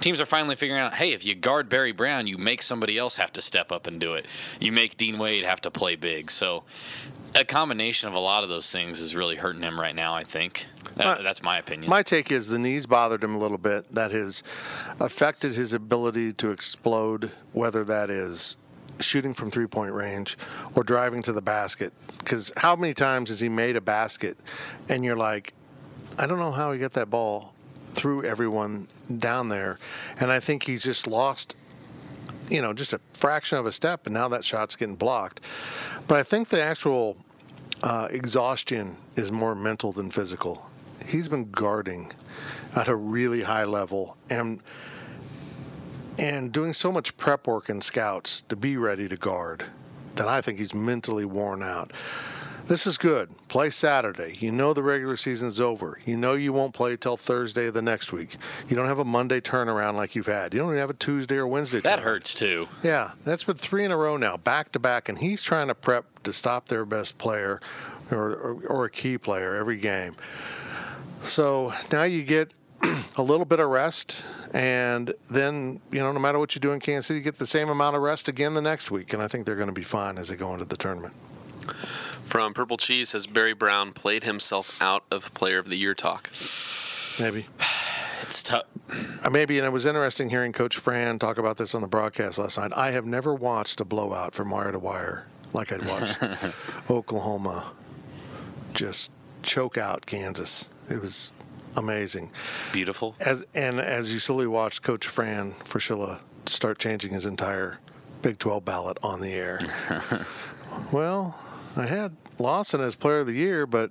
Teams 0.00 0.20
are 0.20 0.26
finally 0.26 0.56
figuring 0.56 0.80
out, 0.80 0.94
hey, 0.94 1.12
if 1.12 1.24
you 1.24 1.34
guard 1.34 1.68
Barry 1.68 1.92
Brown, 1.92 2.26
you 2.26 2.38
make 2.38 2.62
somebody 2.62 2.98
else 2.98 3.16
have 3.16 3.32
to 3.34 3.42
step 3.42 3.72
up 3.72 3.86
and 3.86 3.98
do 3.98 4.14
it. 4.14 4.26
You 4.60 4.72
make 4.72 4.96
Dean 4.96 5.18
Wade 5.18 5.44
have 5.44 5.60
to 5.62 5.70
play 5.70 5.96
big. 5.96 6.30
So 6.30 6.64
a 7.34 7.44
combination 7.44 8.08
of 8.08 8.14
a 8.14 8.18
lot 8.18 8.42
of 8.42 8.48
those 8.48 8.70
things 8.70 9.00
is 9.00 9.14
really 9.14 9.36
hurting 9.36 9.62
him 9.62 9.80
right 9.80 9.94
now, 9.94 10.14
I 10.14 10.24
think. 10.24 10.66
That, 10.96 11.18
My- 11.18 11.22
that's 11.22 11.42
my 11.42 11.58
opinion. 11.58 11.90
My 11.90 12.02
take 12.02 12.30
is 12.30 12.48
the 12.48 12.58
knees 12.58 12.86
bothered 12.86 13.22
him 13.24 13.34
a 13.34 13.38
little 13.38 13.58
bit. 13.58 13.92
That 13.92 14.12
has 14.12 14.42
affected 15.00 15.54
his 15.54 15.72
ability 15.72 16.32
to 16.34 16.50
explode, 16.50 17.32
whether 17.52 17.84
that 17.84 18.10
is 18.10 18.56
shooting 18.98 19.34
from 19.34 19.50
three 19.50 19.66
point 19.66 19.92
range 19.92 20.38
or 20.74 20.82
driving 20.82 21.22
to 21.22 21.32
the 21.32 21.42
basket. 21.42 21.92
Because 22.18 22.52
how 22.56 22.76
many 22.76 22.94
times 22.94 23.28
has 23.30 23.40
he 23.40 23.48
made 23.48 23.76
a 23.76 23.80
basket 23.80 24.38
and 24.88 25.04
you're 25.04 25.16
like, 25.16 25.52
I 26.18 26.26
don't 26.26 26.38
know 26.38 26.52
how 26.52 26.72
he 26.72 26.78
got 26.78 26.92
that 26.94 27.10
ball 27.10 27.52
through 27.96 28.24
everyone 28.24 28.86
down 29.18 29.48
there. 29.48 29.78
And 30.20 30.30
I 30.30 30.38
think 30.38 30.64
he's 30.64 30.84
just 30.84 31.06
lost 31.06 31.56
you 32.48 32.62
know, 32.62 32.72
just 32.72 32.92
a 32.92 33.00
fraction 33.12 33.58
of 33.58 33.66
a 33.66 33.72
step, 33.72 34.06
and 34.06 34.14
now 34.14 34.28
that 34.28 34.44
shot's 34.44 34.76
getting 34.76 34.94
blocked. 34.94 35.40
But 36.06 36.18
I 36.18 36.22
think 36.22 36.48
the 36.48 36.62
actual 36.62 37.16
uh, 37.82 38.08
exhaustion 38.10 38.96
is 39.16 39.32
more 39.32 39.54
mental 39.54 39.92
than 39.92 40.10
physical. 40.10 40.68
He's 41.04 41.28
been 41.28 41.50
guarding 41.50 42.12
at 42.74 42.88
a 42.88 42.94
really 42.94 43.42
high 43.42 43.64
level 43.64 44.16
and 44.30 44.60
and 46.18 46.50
doing 46.50 46.72
so 46.72 46.90
much 46.90 47.14
prep 47.18 47.46
work 47.46 47.68
in 47.68 47.82
scouts 47.82 48.40
to 48.42 48.56
be 48.56 48.78
ready 48.78 49.06
to 49.06 49.16
guard 49.16 49.64
that 50.14 50.26
I 50.26 50.40
think 50.40 50.58
he's 50.58 50.72
mentally 50.72 51.26
worn 51.26 51.62
out. 51.62 51.92
This 52.68 52.84
is 52.84 52.98
good. 52.98 53.30
Play 53.46 53.70
Saturday. 53.70 54.36
You 54.40 54.50
know 54.50 54.72
the 54.72 54.82
regular 54.82 55.16
season's 55.16 55.60
over. 55.60 56.00
You 56.04 56.16
know 56.16 56.32
you 56.32 56.52
won't 56.52 56.74
play 56.74 56.96
till 56.96 57.16
Thursday 57.16 57.68
of 57.68 57.74
the 57.74 57.82
next 57.82 58.12
week. 58.12 58.36
You 58.66 58.74
don't 58.74 58.88
have 58.88 58.98
a 58.98 59.04
Monday 59.04 59.40
turnaround 59.40 59.94
like 59.94 60.16
you've 60.16 60.26
had. 60.26 60.52
You 60.52 60.58
don't 60.58 60.70
even 60.70 60.80
have 60.80 60.90
a 60.90 60.94
Tuesday 60.94 61.36
or 61.36 61.46
Wednesday. 61.46 61.78
that 61.78 62.00
turnaround. 62.00 62.02
hurts 62.02 62.34
too. 62.34 62.66
Yeah, 62.82 63.12
that's 63.24 63.44
been 63.44 63.56
three 63.56 63.84
in 63.84 63.92
a 63.92 63.96
row 63.96 64.16
now, 64.16 64.36
back 64.36 64.72
to 64.72 64.80
back, 64.80 65.08
and 65.08 65.18
he's 65.18 65.42
trying 65.42 65.68
to 65.68 65.76
prep 65.76 66.24
to 66.24 66.32
stop 66.32 66.66
their 66.66 66.84
best 66.84 67.18
player 67.18 67.60
or, 68.10 68.18
or, 68.18 68.54
or 68.66 68.84
a 68.86 68.90
key 68.90 69.16
player 69.16 69.54
every 69.54 69.76
game. 69.76 70.16
So 71.20 71.72
now 71.92 72.02
you 72.02 72.24
get 72.24 72.50
a 73.16 73.22
little 73.22 73.46
bit 73.46 73.60
of 73.60 73.68
rest, 73.68 74.24
and 74.52 75.14
then 75.30 75.80
you 75.92 76.00
know, 76.00 76.10
no 76.10 76.18
matter 76.18 76.40
what 76.40 76.56
you 76.56 76.60
do 76.60 76.72
in 76.72 76.80
Kansas 76.80 77.06
City, 77.06 77.18
you 77.18 77.24
get 77.24 77.38
the 77.38 77.46
same 77.46 77.68
amount 77.68 77.94
of 77.94 78.02
rest 78.02 78.28
again 78.28 78.54
the 78.54 78.60
next 78.60 78.90
week, 78.90 79.12
and 79.12 79.22
I 79.22 79.28
think 79.28 79.46
they're 79.46 79.54
going 79.54 79.68
to 79.68 79.72
be 79.72 79.84
fine 79.84 80.18
as 80.18 80.30
they 80.30 80.36
go 80.36 80.52
into 80.52 80.64
the 80.64 80.76
tournament. 80.76 81.14
From 82.26 82.54
Purple 82.54 82.76
Cheese, 82.76 83.12
has 83.12 83.26
Barry 83.26 83.54
Brown 83.54 83.92
played 83.92 84.24
himself 84.24 84.76
out 84.82 85.04
of 85.12 85.32
Player 85.32 85.58
of 85.58 85.70
the 85.70 85.76
Year 85.76 85.94
talk? 85.94 86.30
Maybe. 87.18 87.46
It's 88.22 88.42
tough. 88.42 88.64
Uh, 89.22 89.30
Maybe, 89.30 89.58
and 89.58 89.66
it 89.66 89.70
was 89.70 89.86
interesting 89.86 90.30
hearing 90.30 90.50
Coach 90.52 90.78
Fran 90.78 91.18
talk 91.20 91.38
about 91.38 91.58
this 91.58 91.76
on 91.76 91.82
the 91.82 91.86
broadcast 91.86 92.38
last 92.38 92.58
night. 92.58 92.72
I 92.74 92.90
have 92.90 93.06
never 93.06 93.32
watched 93.32 93.80
a 93.80 93.84
blowout 93.84 94.34
from 94.34 94.50
wire 94.50 94.72
to 94.72 94.80
wire 94.80 95.26
like 95.52 95.70
I'd 95.70 95.86
watched 95.86 96.18
Oklahoma 96.90 97.72
just 98.74 99.12
choke 99.42 99.78
out 99.78 100.06
Kansas. 100.06 100.68
It 100.90 101.00
was 101.00 101.34
amazing. 101.76 102.32
Beautiful. 102.72 103.14
As 103.20 103.44
and 103.54 103.78
as 103.78 104.12
you 104.12 104.18
slowly 104.18 104.46
watched 104.48 104.82
Coach 104.82 105.06
Fran 105.06 105.52
Fraschilla 105.64 106.20
start 106.46 106.78
changing 106.78 107.12
his 107.12 107.26
entire 107.26 107.78
Big 108.22 108.38
12 108.38 108.64
ballot 108.64 108.98
on 109.04 109.20
the 109.20 109.32
air. 109.34 109.60
well, 110.90 111.38
I 111.76 111.86
had 111.86 112.16
Lawson 112.38 112.80
as 112.80 112.94
Player 112.94 113.20
of 113.20 113.26
the 113.26 113.34
Year, 113.34 113.66
but 113.66 113.90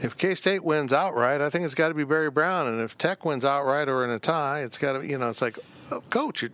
if 0.00 0.16
K 0.16 0.34
State 0.34 0.62
wins 0.62 0.92
outright, 0.92 1.40
I 1.40 1.50
think 1.50 1.64
it's 1.64 1.74
got 1.74 1.88
to 1.88 1.94
be 1.94 2.04
Barry 2.04 2.30
Brown, 2.30 2.66
and 2.66 2.80
if 2.80 2.96
Tech 2.96 3.24
wins 3.24 3.44
outright 3.44 3.88
or 3.88 4.04
in 4.04 4.10
a 4.10 4.18
tie, 4.18 4.60
it's 4.60 4.78
got 4.78 4.92
to 4.92 5.06
you 5.06 5.18
know 5.18 5.28
it's 5.28 5.42
like, 5.42 5.58
oh, 5.90 6.02
Coach, 6.10 6.44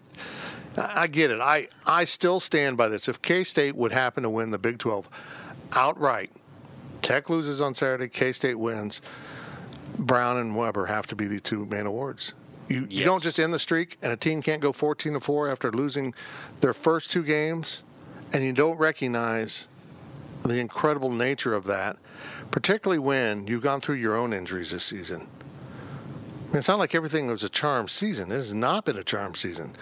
I 0.77 1.07
get 1.09 1.31
it. 1.31 1.41
I 1.41 1.69
I 1.87 2.05
still 2.05 2.41
stand 2.41 2.77
by 2.77 2.89
this. 2.89 3.09
If 3.09 3.21
K 3.21 3.45
State 3.45 3.77
would 3.77 3.93
happen 3.93 4.23
to 4.23 4.31
win 4.31 4.51
the 4.51 4.59
Big 4.59 4.79
12 4.79 5.09
outright, 5.73 6.31
Tech 7.03 7.29
loses 7.29 7.61
on 7.61 7.75
Saturday, 7.75 8.09
K 8.09 8.33
State 8.33 8.59
wins. 8.59 9.03
Brown 9.99 10.37
and 10.39 10.57
Weber 10.57 10.87
have 10.87 11.07
to 11.09 11.15
be 11.15 11.29
the 11.29 11.39
two 11.39 11.67
main 11.67 11.87
awards. 11.87 12.33
You, 12.69 12.87
you 12.91 13.05
don't 13.05 13.23
just 13.23 13.39
end 13.39 13.53
the 13.55 13.59
streak, 13.59 13.99
and 14.03 14.13
a 14.13 14.17
team 14.17 14.43
can't 14.43 14.61
go 14.61 14.73
14 14.73 15.13
to 15.13 15.21
4 15.21 15.49
after 15.51 15.71
losing 15.71 16.15
their 16.61 16.73
first 16.73 17.11
two 17.11 17.23
games, 17.23 17.83
and 18.33 18.43
you 18.43 18.53
don't 18.53 18.79
recognize 18.79 19.69
the 20.45 20.59
incredible 20.59 21.11
nature 21.11 21.55
of 21.55 21.65
that, 21.65 21.97
particularly 22.51 22.99
when 22.99 23.47
you've 23.47 23.63
gone 23.63 23.81
through 23.81 23.97
your 23.97 24.17
own 24.17 24.33
injuries 24.33 24.71
this 24.71 24.85
season. 24.85 25.23
I 25.23 26.47
mean, 26.49 26.59
it's 26.59 26.69
not 26.69 26.79
like 26.79 26.95
everything 26.95 27.27
was 27.27 27.43
a 27.43 27.49
charm 27.49 27.89
season. 27.89 28.31
It 28.31 28.37
has 28.37 28.55
not 28.55 28.85
been 28.85 28.97
a 28.97 29.05
charm 29.05 29.35
season. 29.35 29.75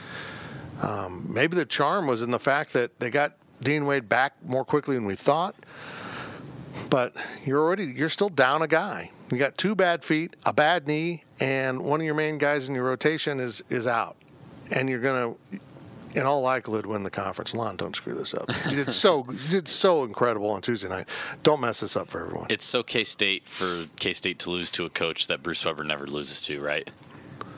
Um, 0.82 1.26
maybe 1.28 1.56
the 1.56 1.66
charm 1.66 2.06
was 2.06 2.22
in 2.22 2.30
the 2.30 2.38
fact 2.38 2.72
that 2.72 2.98
they 2.98 3.10
got 3.10 3.36
Dean 3.62 3.86
Wade 3.86 4.08
back 4.08 4.34
more 4.44 4.64
quickly 4.64 4.94
than 4.94 5.04
we 5.04 5.14
thought 5.14 5.54
but 6.90 7.14
you're 7.44 7.60
already 7.60 7.86
you're 7.86 8.08
still 8.08 8.28
down 8.28 8.62
a 8.62 8.68
guy. 8.68 9.10
You 9.30 9.38
got 9.38 9.56
two 9.56 9.74
bad 9.74 10.04
feet, 10.04 10.36
a 10.44 10.52
bad 10.52 10.86
knee, 10.86 11.24
and 11.40 11.82
one 11.82 12.00
of 12.00 12.04
your 12.04 12.14
main 12.14 12.38
guys 12.38 12.68
in 12.68 12.74
your 12.74 12.84
rotation 12.84 13.40
is 13.40 13.62
is 13.70 13.86
out, 13.86 14.16
and 14.70 14.88
you're 14.88 15.00
gonna, 15.00 15.34
in 16.14 16.22
all 16.22 16.40
likelihood, 16.42 16.86
win 16.86 17.02
the 17.02 17.10
conference. 17.10 17.54
Lon, 17.54 17.76
don't 17.76 17.94
screw 17.96 18.14
this 18.14 18.34
up. 18.34 18.50
You 18.68 18.76
did 18.76 18.92
so 18.92 19.26
you 19.30 19.48
did 19.48 19.68
so 19.68 20.04
incredible 20.04 20.50
on 20.50 20.60
Tuesday 20.62 20.88
night. 20.88 21.08
Don't 21.42 21.60
mess 21.60 21.80
this 21.80 21.96
up 21.96 22.08
for 22.08 22.20
everyone. 22.24 22.46
It's 22.50 22.64
so 22.64 22.82
K 22.82 23.04
State 23.04 23.48
for 23.48 23.86
K 23.96 24.12
State 24.12 24.38
to 24.40 24.50
lose 24.50 24.70
to 24.72 24.84
a 24.84 24.90
coach 24.90 25.26
that 25.28 25.42
Bruce 25.42 25.64
Weber 25.64 25.84
never 25.84 26.06
loses 26.06 26.40
to, 26.42 26.60
right? 26.60 26.88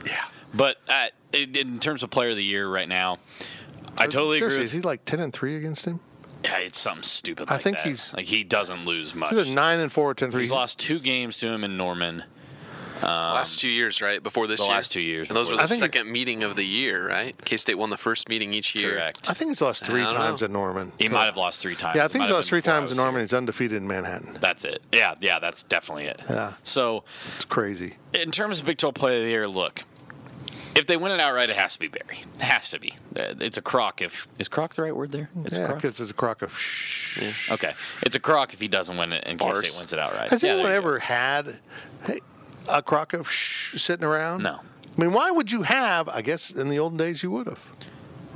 yeah, 0.05 0.25
But 0.53 0.77
uh, 0.87 1.07
in 1.33 1.79
terms 1.79 2.03
of 2.03 2.09
player 2.11 2.29
of 2.31 2.37
the 2.37 2.43
year 2.43 2.67
right 2.69 2.87
now, 2.87 3.17
I 3.97 4.05
totally 4.07 4.37
Seriously, 4.39 4.57
agree. 4.57 4.65
is 4.65 4.71
he 4.73 4.81
like 4.81 5.05
ten 5.05 5.19
and 5.19 5.33
three 5.33 5.55
against 5.55 5.85
him? 5.85 5.99
yeah, 6.43 6.57
it's 6.59 6.77
something 6.77 7.01
stupid. 7.03 7.49
I 7.49 7.53
Like 7.55 7.63
think 7.63 7.77
that. 7.77 7.85
he's- 7.87 8.13
like 8.13 8.25
he 8.27 8.43
doesn't 8.43 8.85
lose 8.85 9.15
much. 9.15 9.31
Either 9.33 9.45
nine 9.45 9.79
and 9.79 9.91
four 9.91 10.13
ten 10.13 10.29
three. 10.31 10.41
He's 10.43 10.51
lost 10.51 10.77
two 10.77 10.99
games 10.99 11.39
to 11.39 11.47
him 11.47 11.63
in 11.63 11.75
Norman. 11.75 12.23
Last 13.01 13.59
two 13.59 13.67
years, 13.67 14.01
right? 14.01 14.21
Before 14.21 14.47
this 14.47 14.59
the 14.59 14.65
year? 14.67 14.73
last 14.75 14.91
two 14.91 15.01
years 15.01 15.27
And 15.27 15.35
those 15.37 15.51
were 15.51 15.57
the 15.57 15.67
think- 15.67 15.79
second 15.79 16.11
meeting 16.11 16.43
of 16.43 16.55
the 16.55 16.63
year, 16.65 17.07
right? 17.09 17.35
K 17.45 17.57
State 17.57 17.75
won 17.77 17.89
the 17.89 17.97
first 17.97 18.29
meeting 18.29 18.53
each 18.53 18.75
year. 18.75 18.91
Correct. 18.91 19.29
I 19.29 19.33
think 19.33 19.49
he's 19.51 19.61
lost 19.61 19.85
three 19.85 20.03
times 20.03 20.41
know. 20.41 20.45
at 20.45 20.51
Norman. 20.51 20.91
He 20.99 21.09
might 21.09 21.25
have 21.25 21.37
lost 21.37 21.61
three 21.61 21.75
times. 21.75 21.95
Yeah, 21.97 22.05
I 22.05 22.07
think 22.07 22.23
he's 22.23 22.31
lost 22.33 22.49
three 22.49 22.61
times 22.61 22.91
in 22.91 22.97
Norman. 22.97 23.15
here. 23.15 23.21
He's 23.21 23.33
undefeated 23.33 23.77
in 23.77 23.87
Manhattan. 23.87 24.37
That's 24.41 24.65
it. 24.65 24.81
Yeah, 24.91 25.15
yeah, 25.21 25.39
that's 25.39 25.63
definitely 25.63 26.05
it. 26.05 26.21
Yeah. 26.29 26.53
So, 26.63 27.03
It's 27.35 27.45
crazy. 27.45 27.95
in 28.13 28.31
terms 28.31 28.59
of 28.59 28.65
Big 28.65 28.77
12 28.77 28.95
Player 28.95 29.17
of 29.17 29.23
the 29.23 29.29
Year, 29.29 29.47
look, 29.47 29.83
if 30.75 30.87
they 30.87 30.97
win 30.97 31.11
it 31.13 31.21
outright, 31.21 31.49
it 31.49 31.55
has 31.55 31.73
to 31.73 31.79
be 31.79 31.87
Barry. 31.87 32.23
It 32.35 32.41
has 32.41 32.69
to 32.71 32.79
be. 32.79 32.93
Uh, 33.15 33.33
It's 33.39 33.57
a 33.57 33.61
crock. 33.61 34.01
If 34.01 34.27
is 34.37 34.47
crock 34.49 34.73
the 34.75 34.81
right 34.81 34.95
word 34.95 35.11
there? 35.13 35.29
It's 35.45 35.57
yeah, 35.57 35.73
because 35.73 35.99
it's 36.01 36.11
a 36.11 36.13
crock 36.13 36.41
of 36.41 36.57
shh. 36.57 37.49
Okay, 37.49 37.73
it's 38.01 38.15
a 38.15 38.19
crock 38.19 38.53
if 38.53 38.59
he 38.59 38.67
doesn't 38.67 38.97
win 38.97 39.13
it 39.13 39.23
and 39.25 39.39
K 39.39 39.45
State 39.63 39.79
wins 39.79 39.93
it 39.93 39.99
outright. 39.99 40.29
Has 40.31 40.43
Yeah, 40.43 40.51
anyone 40.51 40.69
there 40.71 40.81
go. 40.81 40.87
ever 40.89 40.99
had 40.99 41.59
hey, 42.05 42.19
a 42.69 42.81
crock 42.81 43.13
of 43.13 43.29
shh 43.29 43.79
sitting 43.81 44.05
around? 44.05 44.43
No. 44.43 44.59
I 44.97 45.01
mean, 45.01 45.11
why 45.11 45.31
would 45.31 45.51
you 45.51 45.63
have? 45.63 46.07
I 46.09 46.21
guess 46.21 46.51
in 46.51 46.69
the 46.69 46.79
olden 46.79 46.97
days 46.97 47.23
you 47.23 47.31
would 47.31 47.47
have. 47.47 47.71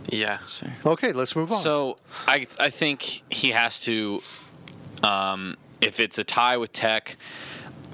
Yeah. 0.08 0.40
Okay, 0.86 1.14
let's 1.14 1.36
move 1.36 1.52
on. 1.52 1.62
So 1.62 1.98
I 2.28 2.48
I 2.60 2.70
think 2.70 3.24
he 3.30 3.52
has 3.52 3.80
to. 3.82 4.22
Um, 5.04 5.56
if 5.82 6.00
it's 6.00 6.18
a 6.18 6.24
tie 6.26 6.58
with 6.58 6.74
Tech, 6.74 7.16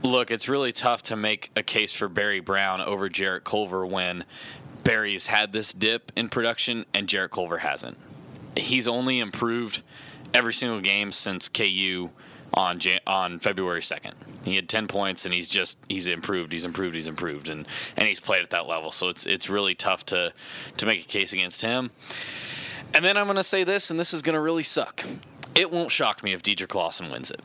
look, 0.02 0.32
it's 0.32 0.50
really 0.50 0.72
tough 0.72 1.04
to 1.04 1.16
make 1.16 1.52
a 1.56 1.62
case 1.62 1.92
for 1.92 2.08
Barry 2.08 2.40
Brown 2.40 2.82
over 2.82 3.10
Jarrett 3.10 3.44
Culver 3.44 3.86
when 3.86 4.24
Barry's 4.84 5.28
had 5.28 5.54
this 5.54 5.72
dip 5.72 6.12
in 6.16 6.30
production 6.30 6.86
and 6.94 7.08
Jarrett 7.08 7.32
Culver 7.32 7.60
hasn't. 7.60 7.98
He's 8.58 8.88
only 8.88 9.20
improved 9.20 9.84
every 10.34 10.54
single 10.54 10.82
game 10.82 11.12
since 11.12 11.48
KU 11.50 12.10
on 12.56 12.80
Jan- 12.80 13.02
on 13.06 13.40
February 13.40 13.84
second. 13.84 14.16
He 14.44 14.56
had 14.56 14.68
ten 14.68 14.88
points 14.88 15.26
and 15.26 15.34
he's 15.34 15.48
just 15.48 15.78
he's 15.90 16.08
improved, 16.08 16.52
he's 16.54 16.66
improved, 16.66 16.96
he's 16.96 17.08
improved, 17.08 17.48
and 17.48 17.68
and 17.96 18.08
he's 18.08 18.20
played 18.20 18.44
at 18.44 18.50
that 18.52 18.68
level. 18.68 18.92
So 18.92 19.10
it's 19.10 19.26
it's 19.26 19.50
really 19.50 19.76
tough 19.76 20.06
to 20.08 20.34
to 20.78 20.86
make 20.86 21.02
a 21.02 21.08
case 21.08 21.34
against 21.34 21.62
him. 21.62 21.92
And 22.94 23.04
then 23.04 23.18
I'm 23.18 23.26
going 23.26 23.36
to 23.36 23.44
say 23.44 23.64
this, 23.64 23.92
and 23.92 24.00
this 24.00 24.14
is 24.14 24.22
going 24.22 24.36
to 24.36 24.40
really 24.40 24.64
suck. 24.64 25.04
It 25.54 25.72
won't 25.72 25.92
shock 25.92 26.24
me 26.24 26.34
if 26.34 26.42
Dedric 26.42 26.74
Lawson 26.74 27.12
wins 27.12 27.30
it. 27.30 27.42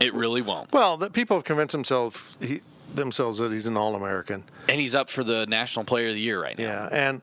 It 0.00 0.14
really 0.14 0.42
won't. 0.42 0.72
well, 0.72 0.96
the 0.96 1.10
people 1.10 1.36
have 1.36 1.44
convinced 1.44 1.72
themselves 1.72 2.36
he, 2.40 2.60
themselves 2.94 3.38
that 3.38 3.50
he's 3.50 3.66
an 3.66 3.76
All-American. 3.76 4.44
And 4.68 4.80
he's 4.80 4.94
up 4.94 5.10
for 5.10 5.24
the 5.24 5.46
National 5.46 5.84
Player 5.84 6.08
of 6.08 6.14
the 6.14 6.20
Year 6.20 6.40
right 6.40 6.56
now. 6.56 6.64
Yeah, 6.64 6.88
and 6.92 7.22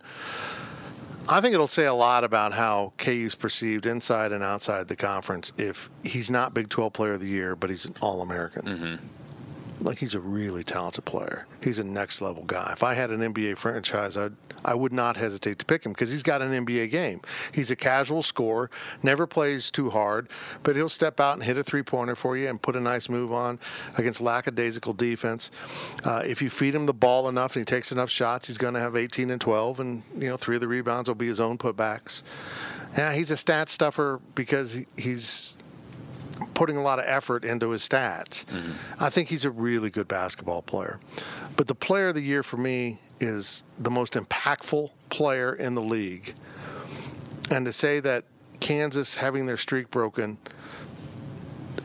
I 1.27 1.41
think 1.41 1.53
it'll 1.53 1.67
say 1.67 1.85
a 1.85 1.93
lot 1.93 2.23
about 2.23 2.53
how 2.53 2.93
KU's 2.97 3.35
perceived 3.35 3.85
inside 3.85 4.31
and 4.31 4.43
outside 4.43 4.87
the 4.87 4.95
conference 4.95 5.51
if 5.57 5.89
he's 6.03 6.29
not 6.29 6.53
Big 6.53 6.69
12 6.69 6.93
Player 6.93 7.13
of 7.13 7.19
the 7.21 7.27
Year, 7.27 7.55
but 7.55 7.69
he's 7.69 7.85
an 7.85 7.95
All 8.01 8.21
American. 8.21 8.61
Mm-hmm. 8.63 8.95
Like 9.81 9.99
he's 9.99 10.15
a 10.15 10.19
really 10.19 10.63
talented 10.63 11.05
player. 11.05 11.45
He's 11.61 11.79
a 11.79 11.83
next 11.83 12.21
level 12.21 12.43
guy. 12.43 12.71
If 12.71 12.83
I 12.83 12.93
had 12.93 13.11
an 13.11 13.19
NBA 13.19 13.57
franchise, 13.57 14.15
I'd, 14.17 14.33
I 14.63 14.73
would 14.73 14.93
not 14.93 15.17
hesitate 15.17 15.59
to 15.59 15.65
pick 15.65 15.85
him 15.85 15.91
because 15.91 16.11
he's 16.11 16.23
got 16.23 16.41
an 16.41 16.65
NBA 16.65 16.89
game. 16.89 17.21
He's 17.51 17.69
a 17.71 17.75
casual 17.75 18.23
scorer, 18.23 18.69
never 19.03 19.27
plays 19.27 19.69
too 19.69 19.89
hard, 19.89 20.29
but 20.63 20.75
he'll 20.75 20.89
step 20.89 21.19
out 21.19 21.33
and 21.33 21.43
hit 21.43 21.57
a 21.57 21.63
three 21.63 21.83
pointer 21.83 22.15
for 22.15 22.37
you 22.37 22.47
and 22.47 22.61
put 22.61 22.75
a 22.75 22.79
nice 22.79 23.09
move 23.09 23.31
on 23.31 23.59
against 23.97 24.21
lackadaisical 24.21 24.93
defense. 24.93 25.51
Uh, 26.03 26.23
if 26.25 26.41
you 26.41 26.49
feed 26.49 26.73
him 26.73 26.85
the 26.85 26.93
ball 26.93 27.27
enough 27.27 27.55
and 27.55 27.61
he 27.61 27.65
takes 27.65 27.91
enough 27.91 28.09
shots, 28.09 28.47
he's 28.47 28.57
going 28.57 28.73
to 28.73 28.79
have 28.79 28.95
18 28.95 29.29
and 29.29 29.41
12, 29.41 29.79
and 29.79 30.03
you 30.17 30.29
know 30.29 30.37
three 30.37 30.55
of 30.55 30.61
the 30.61 30.67
rebounds 30.67 31.09
will 31.09 31.15
be 31.15 31.27
his 31.27 31.39
own 31.39 31.57
putbacks. 31.57 32.23
Yeah, 32.97 33.13
he's 33.13 33.29
a 33.29 33.37
stat 33.37 33.69
stuffer 33.69 34.21
because 34.35 34.73
he, 34.73 34.87
he's 34.97 35.54
putting 36.53 36.77
a 36.77 36.81
lot 36.81 36.99
of 36.99 37.05
effort 37.07 37.43
into 37.43 37.69
his 37.69 37.87
stats. 37.87 38.45
Mm-hmm. 38.45 38.71
I 38.99 39.09
think 39.09 39.29
he's 39.29 39.45
a 39.45 39.51
really 39.51 39.89
good 39.89 40.07
basketball 40.07 40.61
player. 40.61 40.99
But 41.55 41.67
the 41.67 41.75
player 41.75 42.09
of 42.09 42.15
the 42.15 42.21
year 42.21 42.43
for 42.43 42.57
me 42.57 42.99
is 43.19 43.63
the 43.79 43.91
most 43.91 44.13
impactful 44.13 44.91
player 45.09 45.53
in 45.53 45.75
the 45.75 45.81
league. 45.81 46.33
And 47.49 47.65
to 47.65 47.73
say 47.73 47.99
that 48.01 48.25
Kansas 48.59 49.17
having 49.17 49.45
their 49.45 49.57
streak 49.57 49.91
broken, 49.91 50.37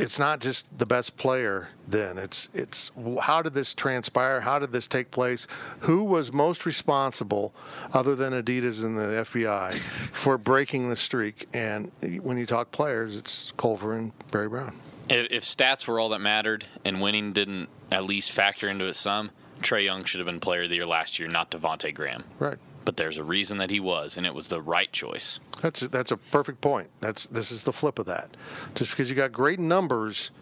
it's 0.00 0.18
not 0.18 0.40
just 0.40 0.66
the 0.76 0.86
best 0.86 1.16
player 1.16 1.68
then. 1.86 2.18
It's 2.18 2.48
it's 2.54 2.90
how 3.20 3.42
did 3.42 3.54
this 3.54 3.74
transpire? 3.74 4.40
How 4.40 4.58
did 4.58 4.72
this 4.72 4.86
take 4.86 5.10
place? 5.10 5.46
Who 5.80 6.02
was 6.02 6.32
most 6.32 6.64
responsible 6.64 7.54
other 7.92 8.14
than 8.16 8.32
Adidas 8.32 8.82
and 8.82 8.98
the 8.98 9.24
FBI 9.24 9.78
for 9.78 10.38
breaking 10.38 10.88
the 10.88 10.96
streak? 10.96 11.46
And 11.52 11.92
when 12.22 12.38
you 12.38 12.46
talk 12.46 12.72
players, 12.72 13.16
it's 13.16 13.52
Culver 13.56 13.94
and 13.94 14.12
Barry 14.30 14.48
Brown. 14.48 14.80
If, 15.08 15.26
if 15.30 15.44
stats 15.44 15.86
were 15.86 16.00
all 16.00 16.08
that 16.10 16.20
mattered 16.20 16.66
and 16.84 17.00
winning 17.00 17.32
didn't 17.32 17.68
at 17.90 18.04
least 18.04 18.32
factor 18.32 18.68
into 18.68 18.86
it 18.86 18.94
some, 18.94 19.30
Trae 19.60 19.84
Young 19.84 20.04
should 20.04 20.20
have 20.20 20.26
been 20.26 20.40
Player 20.40 20.62
of 20.62 20.70
the 20.70 20.76
Year 20.76 20.86
last 20.86 21.18
year, 21.18 21.28
not 21.28 21.50
Devonte 21.50 21.92
Graham. 21.94 22.24
Right. 22.38 22.58
But 22.90 22.96
there's 22.96 23.18
a 23.18 23.22
reason 23.22 23.58
that 23.58 23.70
he 23.70 23.78
was, 23.78 24.16
and 24.16 24.26
it 24.26 24.34
was 24.34 24.48
the 24.48 24.60
right 24.60 24.90
choice. 24.90 25.38
That's 25.62 25.80
a, 25.80 25.86
that's 25.86 26.10
a 26.10 26.16
perfect 26.16 26.60
point. 26.60 26.88
That's 26.98 27.24
this 27.26 27.52
is 27.52 27.62
the 27.62 27.72
flip 27.72 28.00
of 28.00 28.06
that. 28.06 28.36
Just 28.74 28.90
because 28.90 29.08
you 29.08 29.14
got 29.14 29.30
great 29.30 29.60
numbers, 29.60 30.32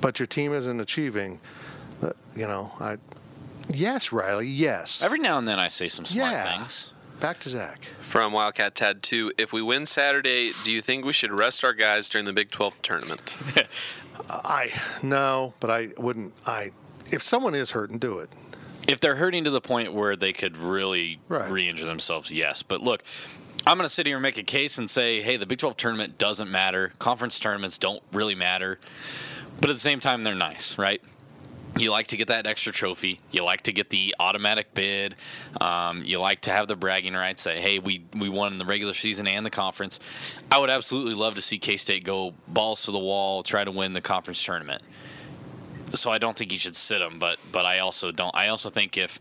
but 0.00 0.18
your 0.18 0.26
team 0.26 0.54
isn't 0.54 0.80
achieving, 0.80 1.40
uh, 2.00 2.12
you 2.34 2.46
know, 2.46 2.72
I 2.80 2.96
yes, 3.68 4.12
Riley, 4.12 4.46
yes. 4.46 5.02
Every 5.02 5.18
now 5.18 5.36
and 5.36 5.46
then 5.46 5.58
I 5.58 5.68
say 5.68 5.88
some 5.88 6.06
smart 6.06 6.32
yeah. 6.32 6.56
things. 6.56 6.90
Back 7.20 7.38
to 7.40 7.50
Zach. 7.50 7.84
From 8.00 8.32
Wildcat 8.32 8.74
Tad 8.74 9.02
2, 9.02 9.34
if 9.36 9.52
we 9.52 9.60
win 9.60 9.84
Saturday, 9.84 10.52
do 10.64 10.72
you 10.72 10.80
think 10.80 11.04
we 11.04 11.12
should 11.12 11.38
rest 11.38 11.64
our 11.64 11.74
guys 11.74 12.08
during 12.08 12.24
the 12.24 12.32
Big 12.32 12.50
12 12.50 12.80
tournament? 12.80 13.36
I 14.30 14.72
no, 15.02 15.52
but 15.60 15.70
I 15.70 15.88
wouldn't. 15.98 16.32
I 16.46 16.70
if 17.12 17.22
someone 17.22 17.54
is 17.54 17.72
hurting, 17.72 17.98
do 17.98 18.20
it. 18.20 18.30
If 18.88 19.00
they're 19.00 19.16
hurting 19.16 19.44
to 19.44 19.50
the 19.50 19.60
point 19.60 19.92
where 19.92 20.16
they 20.16 20.32
could 20.32 20.56
really 20.56 21.18
Right. 21.28 21.50
re-injure 21.50 21.84
themselves, 21.86 22.32
yes. 22.32 22.62
But 22.62 22.80
look, 22.82 23.02
I'm 23.66 23.78
going 23.78 23.86
to 23.86 23.92
sit 23.94 24.06
here 24.06 24.16
and 24.16 24.22
make 24.22 24.36
a 24.36 24.42
case 24.42 24.76
and 24.78 24.90
say, 24.90 25.22
hey, 25.22 25.36
the 25.36 25.46
Big 25.46 25.58
12 25.58 25.76
tournament 25.76 26.18
doesn't 26.18 26.50
matter. 26.50 26.92
Conference 26.98 27.38
tournaments 27.38 27.78
don't 27.78 28.02
really 28.12 28.34
matter. 28.34 28.78
But 29.60 29.70
at 29.70 29.76
the 29.76 29.80
same 29.80 30.00
time, 30.00 30.24
they're 30.24 30.34
nice, 30.34 30.76
right? 30.76 31.00
You 31.76 31.90
like 31.90 32.08
to 32.08 32.16
get 32.16 32.28
that 32.28 32.46
extra 32.46 32.72
trophy. 32.72 33.20
You 33.32 33.42
like 33.42 33.62
to 33.62 33.72
get 33.72 33.90
the 33.90 34.14
automatic 34.20 34.74
bid. 34.74 35.16
Um, 35.60 36.02
you 36.04 36.20
like 36.20 36.42
to 36.42 36.52
have 36.52 36.68
the 36.68 36.76
bragging 36.76 37.14
rights. 37.14 37.42
Say, 37.42 37.60
hey, 37.60 37.80
we 37.80 38.04
we 38.14 38.28
won 38.28 38.52
in 38.52 38.58
the 38.58 38.64
regular 38.64 38.94
season 38.94 39.26
and 39.26 39.44
the 39.44 39.50
conference. 39.50 39.98
I 40.52 40.58
would 40.58 40.70
absolutely 40.70 41.14
love 41.14 41.34
to 41.34 41.40
see 41.40 41.58
K 41.58 41.76
State 41.76 42.04
go 42.04 42.34
balls 42.46 42.84
to 42.84 42.92
the 42.92 42.98
wall, 43.00 43.42
try 43.42 43.64
to 43.64 43.72
win 43.72 43.92
the 43.92 44.00
conference 44.00 44.40
tournament. 44.44 44.82
So 45.94 46.10
I 46.10 46.18
don't 46.18 46.36
think 46.36 46.52
you 46.52 46.58
should 46.58 46.76
sit 46.76 47.00
him, 47.00 47.18
but 47.18 47.38
but 47.52 47.64
I 47.64 47.78
also 47.80 48.10
don't. 48.12 48.34
I 48.34 48.48
also 48.48 48.68
think 48.70 48.96
if 48.98 49.18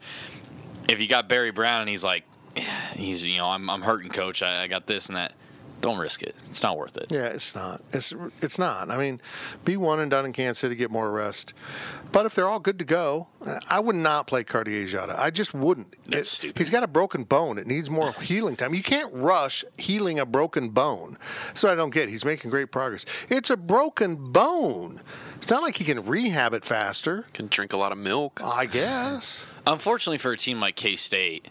if 0.90 1.00
you 1.00 1.08
got 1.08 1.30
Barry 1.30 1.52
Brown 1.52 1.82
and 1.82 1.90
he's 1.90 2.04
like, 2.04 2.24
he's 2.96 3.26
you 3.26 3.38
know 3.38 3.48
I'm 3.48 3.70
I'm 3.70 3.82
hurting, 3.82 4.10
coach. 4.12 4.42
I, 4.44 4.64
I 4.64 4.68
got 4.68 4.88
this 4.88 5.08
and 5.08 5.16
that. 5.18 5.34
Don't 5.82 5.98
risk 5.98 6.24
it. 6.24 6.34
It's 6.50 6.64
not 6.64 6.78
worth 6.78 6.96
it. 6.96 7.08
Yeah, 7.12 7.26
it's 7.26 7.54
not. 7.56 7.82
It's 7.92 8.14
it's 8.42 8.58
not. 8.58 8.90
I 8.90 8.96
mean, 8.96 9.20
be 9.66 9.76
one 9.76 10.00
and 10.00 10.10
done 10.10 10.24
in 10.26 10.32
Kansas 10.32 10.60
City, 10.60 10.76
get 10.76 10.90
more 10.90 11.12
rest. 11.12 11.54
But 12.14 12.26
if 12.26 12.36
they're 12.36 12.48
all 12.48 12.60
good 12.60 12.80
to 12.80 12.86
go, 12.86 13.28
I 13.70 13.82
would 13.82 13.98
not 13.98 14.26
play 14.28 14.46
Cartier 14.46 14.86
Diarra. 14.86 15.20
I 15.20 15.30
just 15.30 15.54
wouldn't. 15.54 15.94
That's 16.08 16.28
It- 16.30 16.32
stupid. 16.32 16.58
He's 16.60 16.70
got 16.70 16.84
a 16.84 16.88
broken 16.88 17.24
bone. 17.26 17.58
It 17.58 17.68
needs 17.68 17.90
more 17.90 18.14
healing 18.14 18.56
time. 18.56 18.74
You 18.74 18.84
can't 18.84 19.12
rush 19.14 19.66
healing 19.78 20.20
a 20.20 20.26
broken 20.26 20.70
bone. 20.70 21.18
So 21.54 21.70
I 21.70 21.76
don't 21.76 21.90
get. 21.94 22.08
He's 22.08 22.24
making 22.24 22.50
great 22.50 22.72
progress. 22.72 23.04
It's 23.28 23.50
a 23.50 23.58
broken 23.58 24.16
bone. 24.32 25.02
It's 25.44 25.52
not 25.52 25.62
like 25.62 25.76
he 25.76 25.84
can 25.84 26.06
rehab 26.06 26.54
it 26.54 26.64
faster. 26.64 27.26
Can 27.34 27.48
drink 27.48 27.74
a 27.74 27.78
lot 27.78 27.92
of 27.92 27.98
milk. 27.98 28.40
I 28.44 28.66
guess. 28.66 29.46
Unfortunately 29.68 30.18
for 30.18 30.32
a 30.32 30.38
team 30.38 30.60
like 30.62 30.76
K 30.76 30.96
State, 30.96 31.50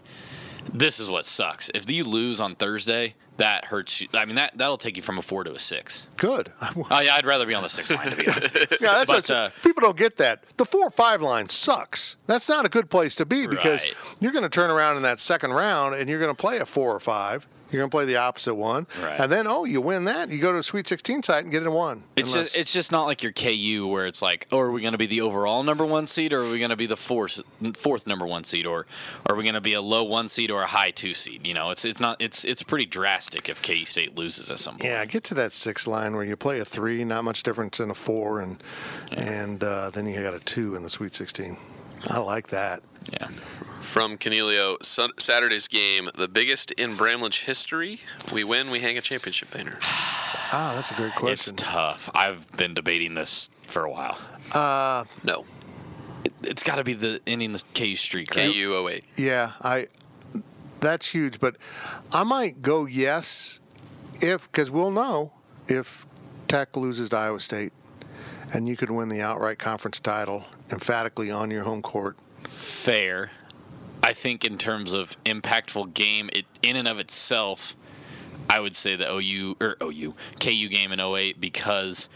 this 0.72 0.98
is 0.98 1.08
what 1.10 1.26
sucks. 1.26 1.70
If 1.74 1.90
you 1.90 2.04
lose 2.04 2.40
on 2.40 2.54
Thursday, 2.54 3.14
that 3.36 3.66
hurts 3.66 4.00
you. 4.00 4.08
I 4.14 4.24
mean, 4.24 4.36
that 4.36 4.56
that'll 4.56 4.78
take 4.78 4.96
you 4.96 5.02
from 5.02 5.18
a 5.18 5.22
four 5.22 5.44
to 5.44 5.52
a 5.54 5.58
six. 5.58 6.06
Good. 6.16 6.52
Oh, 6.90 7.00
yeah, 7.00 7.14
I'd 7.16 7.26
rather 7.26 7.44
be 7.44 7.52
on 7.52 7.62
the 7.62 7.68
sixth 7.68 7.94
line 7.94 8.10
to 8.10 8.16
be 8.16 8.28
honest. 8.28 8.54
Yeah, 8.80 8.94
that's 8.94 9.10
But, 9.10 9.28
what 9.28 9.30
uh, 9.30 9.50
people 9.62 9.82
don't 9.82 9.96
get 9.96 10.16
that. 10.16 10.42
The 10.56 10.64
four 10.64 10.86
or 10.86 10.90
five 10.90 11.20
line 11.20 11.50
sucks. 11.50 12.16
That's 12.26 12.48
not 12.48 12.64
a 12.64 12.70
good 12.70 12.88
place 12.88 13.14
to 13.16 13.26
be 13.26 13.46
because 13.46 13.82
Right. 13.84 13.94
you're 14.20 14.32
going 14.32 14.42
to 14.44 14.48
turn 14.48 14.70
around 14.70 14.96
in 14.96 15.02
that 15.02 15.20
second 15.20 15.52
round 15.52 15.94
and 15.96 16.08
you're 16.08 16.18
going 16.20 16.34
to 16.34 16.40
play 16.40 16.58
a 16.58 16.66
four 16.66 16.94
or 16.94 17.00
five. 17.00 17.46
You're 17.72 17.80
going 17.80 17.90
to 17.90 17.94
play 17.94 18.04
the 18.04 18.16
opposite 18.18 18.54
one, 18.54 18.86
Right. 19.02 19.18
and 19.18 19.32
then 19.32 19.46
oh, 19.48 19.64
you 19.64 19.80
win 19.80 20.04
that. 20.04 20.28
You 20.28 20.38
go 20.38 20.52
to 20.52 20.58
a 20.58 20.62
Sweet 20.62 20.86
16 20.86 21.22
site 21.22 21.42
and 21.44 21.50
get 21.50 21.62
in 21.62 21.72
one. 21.72 22.04
It's 22.14 22.32
Unless- 22.34 22.50
just 22.50 22.58
it's 22.60 22.72
just 22.72 22.92
not 22.92 23.06
like 23.06 23.22
your 23.22 23.32
KU 23.32 23.86
where 23.90 24.06
it's 24.06 24.20
like, 24.22 24.46
oh, 24.52 24.58
are 24.58 24.70
we 24.70 24.82
going 24.82 24.92
to 24.92 24.98
be 24.98 25.06
the 25.06 25.22
overall 25.22 25.62
number 25.62 25.84
one 25.86 26.06
seed, 26.06 26.32
or 26.32 26.42
are 26.42 26.50
we 26.50 26.58
going 26.58 26.70
to 26.70 26.76
be 26.76 26.86
the 26.86 26.96
fourth 26.96 27.40
fourth 27.74 28.06
number 28.06 28.26
one 28.26 28.44
seed, 28.44 28.66
or 28.66 28.86
are 29.26 29.34
we 29.34 29.42
going 29.42 29.54
to 29.54 29.60
be 29.60 29.72
a 29.72 29.80
low 29.80 30.04
one 30.04 30.28
seed 30.28 30.50
or 30.50 30.62
a 30.62 30.66
high 30.66 30.90
two 30.90 31.14
seed? 31.14 31.46
You 31.46 31.54
know, 31.54 31.70
it's 31.70 31.84
it's 31.84 31.98
not 32.00 32.20
it's 32.20 32.44
it's 32.44 32.62
pretty 32.62 32.86
drastic 32.86 33.48
if 33.48 33.62
KU 33.62 33.84
State 33.86 34.14
loses 34.16 34.50
at 34.50 34.58
some 34.58 34.74
point. 34.74 34.84
yeah. 34.84 35.04
Get 35.06 35.24
to 35.24 35.34
that 35.34 35.52
six 35.52 35.86
line 35.86 36.14
where 36.14 36.24
you 36.24 36.36
play 36.36 36.60
a 36.60 36.64
three, 36.66 37.04
not 37.04 37.24
much 37.24 37.42
difference 37.42 37.80
in 37.80 37.90
a 37.90 37.94
four, 37.94 38.40
and 38.40 38.62
and 39.10 39.64
uh, 39.64 39.88
then 39.90 40.06
you 40.06 40.20
got 40.22 40.34
a 40.34 40.40
two 40.40 40.74
in 40.76 40.82
the 40.82 40.90
Sweet 40.90 41.14
16. 41.14 41.56
I 42.08 42.18
like 42.20 42.48
that. 42.48 42.82
Yeah. 43.10 43.28
From 43.80 44.16
Canelio, 44.16 44.76
Saturday's 45.20 45.68
game, 45.68 46.08
the 46.14 46.28
biggest 46.28 46.70
in 46.72 46.96
Bramlage 46.96 47.44
history. 47.44 48.00
We 48.32 48.44
win, 48.44 48.70
we 48.70 48.80
hang 48.80 48.96
a 48.96 49.00
championship 49.00 49.50
banner. 49.50 49.78
Ah, 49.84 50.72
that's 50.74 50.90
a 50.90 50.94
great 50.94 51.14
question. 51.14 51.54
It's 51.54 51.62
tough. 51.62 52.08
I've 52.14 52.50
been 52.56 52.74
debating 52.74 53.14
this 53.14 53.50
for 53.66 53.84
a 53.84 53.90
while. 53.90 54.18
No. 55.24 55.44
It's 56.42 56.62
got 56.62 56.76
to 56.76 56.84
be 56.84 56.94
the 56.94 57.20
ending 57.26 57.52
the 57.52 57.62
KU 57.74 57.96
streak, 57.96 58.34
right? 58.36 58.52
KU 58.52 58.88
08. 58.88 59.04
Yeah, 59.16 59.52
I. 59.60 59.88
That's 60.80 61.10
huge, 61.10 61.38
but 61.38 61.56
I 62.12 62.24
might 62.24 62.62
go 62.62 62.86
yes, 62.86 63.60
if 64.20 64.50
because 64.50 64.70
we'll 64.70 64.90
know 64.90 65.32
if 65.68 66.06
Tech 66.48 66.76
loses 66.76 67.08
to 67.10 67.16
Iowa 67.16 67.40
State, 67.40 67.72
and 68.52 68.68
you 68.68 68.76
could 68.76 68.90
win 68.90 69.08
the 69.08 69.20
outright 69.20 69.58
conference 69.58 70.00
title 70.00 70.44
emphatically 70.70 71.30
on 71.30 71.50
your 71.50 71.62
home 71.62 71.82
court. 71.82 72.16
Fair. 72.44 73.30
I 74.02 74.12
think 74.12 74.44
in 74.44 74.58
terms 74.58 74.92
of 74.92 75.16
impactful 75.24 75.94
game, 75.94 76.28
it 76.32 76.44
in 76.62 76.76
and 76.76 76.88
of 76.88 76.98
itself, 76.98 77.76
I 78.50 78.58
would 78.60 78.74
say 78.74 78.96
the 78.96 79.10
OU 79.12 79.56
or 79.60 79.76
OU 79.82 80.14
KU 80.40 80.68
game 80.68 80.90
in 80.92 81.00
08 81.00 81.40
because 81.40 82.08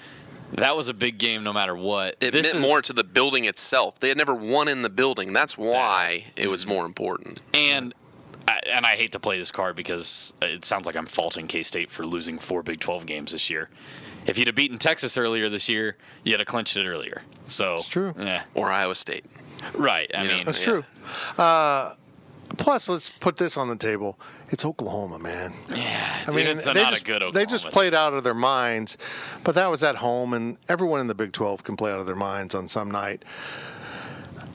that 0.52 0.76
was 0.76 0.88
a 0.88 0.94
big 0.94 1.18
game 1.18 1.44
no 1.44 1.52
matter 1.52 1.76
what. 1.76 2.16
It 2.20 2.32
This 2.32 2.46
meant 2.54 2.56
is- 2.56 2.62
more 2.62 2.82
to 2.82 2.92
the 2.92 3.04
building 3.04 3.44
itself. 3.44 4.00
They 4.00 4.08
had 4.08 4.18
never 4.18 4.34
won 4.34 4.66
in 4.68 4.82
the 4.82 4.90
building. 4.90 5.32
That's 5.32 5.56
why 5.56 6.24
it 6.36 6.48
was 6.48 6.64
mm-hmm. 6.64 6.74
more 6.74 6.86
important. 6.86 7.40
and 7.54 7.94
I- 8.48 8.60
and 8.66 8.86
I 8.86 8.94
hate 8.94 9.10
to 9.12 9.18
play 9.18 9.38
this 9.38 9.50
card 9.50 9.74
because 9.74 10.32
it 10.40 10.64
sounds 10.64 10.86
like 10.86 10.94
I'm 10.94 11.06
faulting 11.06 11.48
K 11.48 11.64
State 11.64 11.90
for 11.90 12.04
losing 12.06 12.38
four 12.38 12.62
Big 12.62 12.78
12 12.78 13.04
games 13.04 13.32
this 13.32 13.50
year. 13.50 13.68
If 14.24 14.38
you'd 14.38 14.46
have 14.46 14.54
beaten 14.54 14.78
Texas 14.78 15.16
earlier 15.16 15.48
this 15.48 15.68
year, 15.68 15.96
you'd 16.22 16.38
have 16.38 16.46
clinched 16.46 16.76
it 16.76 16.86
earlier. 16.86 17.22
So 17.48 17.76
It's 17.76 17.88
true. 17.88 18.14
Yeah, 18.18 18.44
Or 18.54 18.70
Iowa 18.70 18.94
State. 18.94 19.24
Right. 19.74 20.10
I 20.14 20.22
Yeah. 20.24 20.36
mean, 20.36 20.44
That's 20.46 20.58
Yeah. 20.60 20.64
true. 20.64 20.84
Uh, 21.38 21.94
plus, 22.56 22.88
let's 22.88 23.08
put 23.08 23.36
this 23.36 23.56
on 23.56 23.68
the 23.68 23.76
table. 23.76 24.18
It's 24.48 24.64
Oklahoma, 24.64 25.18
man. 25.18 25.52
yeah. 25.74 26.24
I 26.26 26.30
mean, 26.30 26.46
it's 26.46 26.64
they 26.64 26.72
not 26.74 26.90
just, 26.90 27.02
a 27.02 27.04
good. 27.04 27.16
Oklahoma 27.16 27.32
they 27.38 27.46
just 27.46 27.68
played 27.70 27.94
out 27.94 28.14
of 28.14 28.22
their 28.22 28.34
minds, 28.34 28.96
but 29.42 29.54
that 29.56 29.68
was 29.70 29.82
at 29.82 29.96
home, 29.96 30.32
and 30.34 30.56
everyone 30.68 31.00
in 31.00 31.08
the 31.08 31.14
Big 31.16 31.32
12 31.32 31.64
can 31.64 31.76
play 31.76 31.90
out 31.90 31.98
of 31.98 32.06
their 32.06 32.14
minds 32.14 32.54
on 32.54 32.68
some 32.68 32.88
night. 32.90 33.24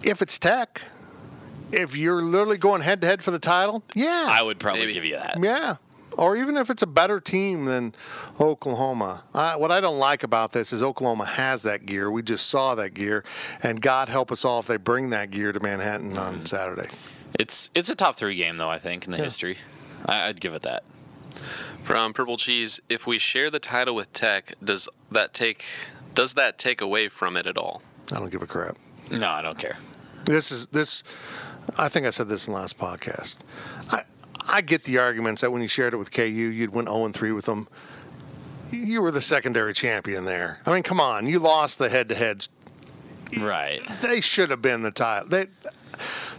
If 0.04 0.22
it's 0.22 0.40
Tech, 0.40 0.82
if 1.74 1.96
you're 1.96 2.22
literally 2.22 2.58
going 2.58 2.82
head 2.82 3.02
to 3.02 3.08
head 3.08 3.22
for 3.22 3.32
the 3.32 3.40
title, 3.40 3.84
yeah, 3.94 4.28
I 4.30 4.42
would 4.42 4.60
probably 4.60 4.82
Maybe. 4.82 4.94
give 4.94 5.06
you 5.06 5.16
that. 5.16 5.38
yeah. 5.42 5.76
Or 6.18 6.36
even 6.36 6.58
if 6.58 6.70
it's 6.70 6.82
a 6.84 6.88
better 6.88 7.20
team 7.20 7.66
than 7.66 7.96
Oklahoma. 8.40 9.24
I, 9.34 9.56
what 9.56 9.72
I 9.72 9.80
don't 9.80 9.98
like 10.00 10.24
about 10.24 10.52
this 10.52 10.74
is 10.74 10.84
Oklahoma 10.84 11.26
has 11.26 11.62
that 11.64 11.86
gear. 11.86 12.12
We 12.12 12.22
just 12.22 12.48
saw 12.48 12.76
that 12.76 12.94
gear, 12.94 13.24
and 13.64 13.82
God 13.82 14.10
help 14.10 14.32
us 14.32 14.44
all 14.44 14.60
if 14.60 14.68
they 14.68 14.78
bring 14.78 15.12
that 15.12 15.32
gear 15.32 15.52
to 15.52 15.60
Manhattan 15.60 16.10
Mm-hmm. 16.12 16.18
on 16.20 16.46
Saturday. 16.46 16.90
It's 17.40 17.70
it's 17.74 17.88
a 17.90 17.96
top 17.96 18.18
three 18.18 18.36
game 18.36 18.58
though. 18.58 18.70
I 18.70 18.78
think 18.78 19.06
in 19.06 19.12
the 19.12 19.18
history, 19.18 19.58
I, 20.06 20.28
I'd 20.28 20.42
give 20.42 20.54
it 20.54 20.64
that. 20.64 20.84
From 21.82 22.12
Purple 22.14 22.36
Cheese, 22.38 22.82
if 22.90 23.08
we 23.08 23.18
share 23.18 23.50
the 23.50 23.60
title 23.60 23.96
with 23.96 24.12
Tech, 24.12 24.54
does 24.64 24.90
that 25.12 25.34
take 25.34 25.64
does 26.14 26.34
that 26.34 26.58
take 26.58 26.82
away 26.82 27.08
from 27.08 27.38
it 27.38 27.46
at 27.46 27.58
all? 27.58 27.82
I 28.12 28.16
don't 28.20 28.30
give 28.30 28.42
a 28.42 28.48
crap. 28.48 28.78
No, 29.10 29.30
I 29.30 29.42
don't 29.42 29.58
care. 29.58 29.78
This 30.26 30.52
is 30.52 30.68
this. 30.68 31.04
I 31.78 31.88
think 31.88 32.06
I 32.06 32.10
said 32.10 32.28
this 32.28 32.48
in 32.48 32.54
the 32.54 32.60
last 32.60 32.78
podcast. 32.78 33.38
I 33.90 34.04
I 34.52 34.60
get 34.60 34.84
the 34.84 34.98
arguments 34.98 35.42
that 35.42 35.52
when 35.52 35.62
you 35.62 35.68
shared 35.70 35.94
it 35.94 35.98
with 35.98 36.12
KU, 36.12 36.24
you'd 36.24 36.72
win 36.72 36.86
0 36.86 37.10
3 37.10 37.32
with 37.32 37.46
them. 37.46 37.70
You 38.70 39.02
were 39.02 39.12
the 39.12 39.22
secondary 39.22 39.74
champion 39.74 40.26
there. 40.26 40.60
I 40.66 40.74
mean, 40.74 40.84
come 40.84 41.00
on, 41.00 41.26
you 41.26 41.40
lost 41.40 41.80
the 41.80 41.90
head 41.90 42.10
to 42.10 42.16
head. 42.16 42.48
Right. 43.38 43.82
They 44.02 44.20
should 44.20 44.50
have 44.50 44.62
been 44.62 44.84
the 44.84 44.92
title. 44.92 45.30
They 45.30 45.48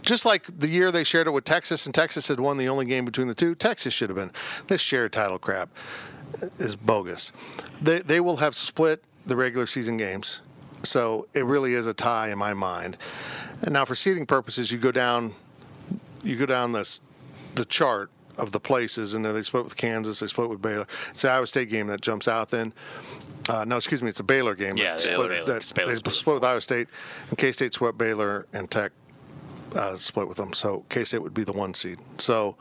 just 0.03 0.25
like 0.25 0.59
the 0.59 0.67
year 0.67 0.91
they 0.91 1.03
shared 1.03 1.25
it 1.25 1.31
with 1.31 1.43
Texas, 1.43 1.87
and 1.87 1.95
Texas 1.95 2.27
had 2.27 2.39
won 2.39 2.57
the 2.57 2.69
only 2.69 2.85
game 2.85 3.03
between 3.03 3.27
the 3.27 3.33
two. 3.33 3.55
Texas 3.55 3.93
should 3.93 4.09
have 4.09 4.17
been. 4.17 4.31
This 4.67 4.81
shared 4.81 5.11
title 5.11 5.39
crap 5.39 5.69
is 6.59 6.75
bogus. 6.75 7.31
They 7.81 7.99
they 7.99 8.19
will 8.19 8.37
have 8.37 8.55
split 8.55 9.03
the 9.25 9.35
regular 9.35 9.65
season 9.65 9.97
games, 9.97 10.41
so 10.83 11.27
it 11.33 11.45
really 11.45 11.73
is 11.73 11.87
a 11.87 11.93
tie 11.95 12.29
in 12.29 12.37
my 12.37 12.53
mind. 12.53 12.97
And 13.63 13.73
now 13.73 13.85
for 13.85 13.95
seeding 13.95 14.27
purposes, 14.27 14.71
you 14.71 14.77
go 14.77 14.91
down, 14.91 15.33
you 16.23 16.35
go 16.35 16.45
down 16.45 16.73
this 16.73 16.99
the 17.55 17.65
chart 17.65 18.09
of 18.37 18.51
the 18.51 18.59
places, 18.59 19.13
and 19.13 19.23
then 19.23 19.33
they 19.33 19.41
split 19.41 19.63
with 19.63 19.77
Kansas, 19.77 20.19
they 20.19 20.27
split 20.27 20.49
with 20.49 20.61
Baylor. 20.61 20.87
It's 21.11 21.21
the 21.21 21.29
Iowa 21.29 21.47
State 21.47 21.69
game 21.69 21.87
that 21.87 22.01
jumps 22.01 22.27
out. 22.27 22.49
Then, 22.49 22.73
uh, 23.47 23.63
no, 23.65 23.77
excuse 23.77 24.01
me, 24.01 24.09
it's 24.09 24.19
a 24.19 24.23
Baylor 24.23 24.55
game. 24.55 24.75
Yeah, 24.77 24.91
that 24.95 25.03
Baylor, 25.03 25.23
split, 25.23 25.29
Baylor, 25.29 25.59
that- 25.59 25.73
Baylor 25.75 25.91
they 25.91 25.95
split 25.97 26.15
split 26.15 26.33
with 26.35 26.43
Iowa 26.43 26.61
State, 26.61 26.87
and 27.29 27.37
K 27.37 27.51
State 27.51 27.73
swept 27.73 27.97
Baylor, 27.97 28.47
and 28.53 28.69
Tech 28.71 28.91
uh, 29.75 29.95
split 29.95 30.27
with 30.27 30.37
them. 30.37 30.53
So 30.53 30.85
K 30.89 31.03
State 31.03 31.21
would 31.21 31.33
be 31.33 31.43
the 31.43 31.53
one 31.53 31.73
seed. 31.73 31.99
So 32.17 32.55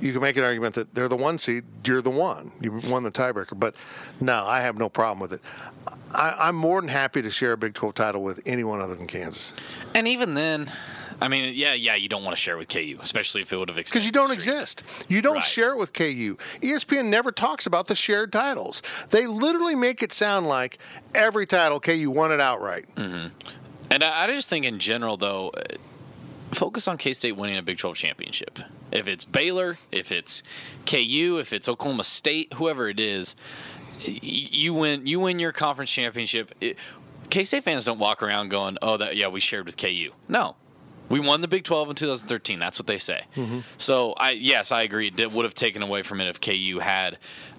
you 0.00 0.12
can 0.12 0.20
make 0.22 0.36
an 0.36 0.44
argument 0.44 0.74
that 0.74 0.94
they're 0.94 1.08
the 1.08 1.16
one 1.16 1.38
seed, 1.38 1.64
you're 1.86 2.02
the 2.02 2.10
one. 2.10 2.52
You 2.60 2.72
won 2.88 3.02
the 3.04 3.12
tiebreaker. 3.12 3.58
But 3.58 3.74
no, 4.20 4.46
I 4.46 4.60
have 4.60 4.76
no 4.76 4.88
problem 4.88 5.20
with 5.20 5.32
it. 5.32 5.40
I, 6.12 6.48
I'm 6.48 6.56
more 6.56 6.80
than 6.80 6.88
happy 6.88 7.22
to 7.22 7.30
share 7.30 7.52
a 7.52 7.56
Big 7.56 7.74
12 7.74 7.94
title 7.94 8.22
with 8.22 8.40
anyone 8.46 8.80
other 8.80 8.94
than 8.94 9.06
Kansas 9.06 9.54
And 9.94 10.06
even 10.06 10.34
then, 10.34 10.70
I 11.22 11.28
mean, 11.28 11.54
yeah, 11.54 11.74
yeah, 11.74 11.94
you 11.94 12.08
don't 12.08 12.24
want 12.24 12.36
to 12.36 12.40
share 12.42 12.56
with 12.58 12.68
KU, 12.68 12.98
especially 13.00 13.42
if 13.42 13.52
it 13.52 13.56
would 13.56 13.68
have 13.68 13.76
because 13.76 14.04
you 14.04 14.10
don't 14.12 14.32
exist. 14.32 14.82
You 15.08 15.22
don't 15.22 15.34
Right. 15.34 15.42
share 15.44 15.70
it 15.70 15.78
with 15.78 15.92
KU. 15.92 16.36
ESPN 16.60 17.06
never 17.06 17.30
talks 17.30 17.64
about 17.64 17.86
the 17.86 17.94
shared 17.94 18.32
titles. 18.32 18.82
They 19.10 19.26
literally 19.26 19.74
make 19.76 20.02
it 20.02 20.12
sound 20.12 20.48
like 20.48 20.78
every 21.14 21.46
title 21.46 21.78
KU 21.80 22.10
won 22.10 22.32
it 22.32 22.40
outright. 22.40 22.86
And 22.96 24.02
I, 24.02 24.24
I 24.24 24.26
just 24.26 24.48
think 24.50 24.64
in 24.66 24.78
general, 24.80 25.16
though, 25.16 25.50
uh, 25.50 25.62
focus 26.52 26.88
on 26.88 26.98
K 26.98 27.12
State 27.12 27.36
winning 27.36 27.56
a 27.56 27.62
Big 27.62 27.78
12 27.78 27.94
championship. 27.96 28.58
If 28.90 29.06
it's 29.06 29.24
Baylor, 29.24 29.78
if 29.92 30.10
it's 30.10 30.42
KU, 30.86 31.38
if 31.40 31.52
it's 31.52 31.68
Oklahoma 31.68 32.04
State, 32.04 32.54
whoever 32.54 32.88
it 32.88 32.98
is, 32.98 33.34
you 34.04 34.74
win. 34.74 35.06
You 35.06 35.20
win 35.20 35.38
your 35.38 35.52
conference 35.52 35.90
championship. 35.90 36.52
K 37.30 37.44
State 37.44 37.64
fans 37.64 37.84
don't 37.84 37.98
walk 38.00 38.22
around 38.22 38.48
going, 38.48 38.76
"Oh, 38.82 38.96
that 38.96 39.16
yeah, 39.16 39.28
we 39.28 39.40
shared 39.40 39.64
with 39.66 39.76
KU." 39.76 40.10
No, 40.28 40.56
We 41.12 41.20
won 41.20 41.42
the 41.42 41.48
Big 41.48 41.64
12 41.64 41.90
in 41.90 41.94
2013. 41.96 42.58
That's 42.58 42.78
what 42.78 42.86
they 42.86 42.96
say. 42.96 43.24
Mm-hmm. 43.36 43.58
So 43.76 44.14
I 44.14 44.30
yes, 44.30 44.72
I 44.72 44.80
agree. 44.82 45.12
It 45.14 45.30
would 45.30 45.44
have 45.44 45.52
taken 45.54 45.82
away 45.82 46.02
from 46.02 46.22
it 46.22 46.28
if 46.28 46.40
KU 46.40 46.78
had 46.80 47.18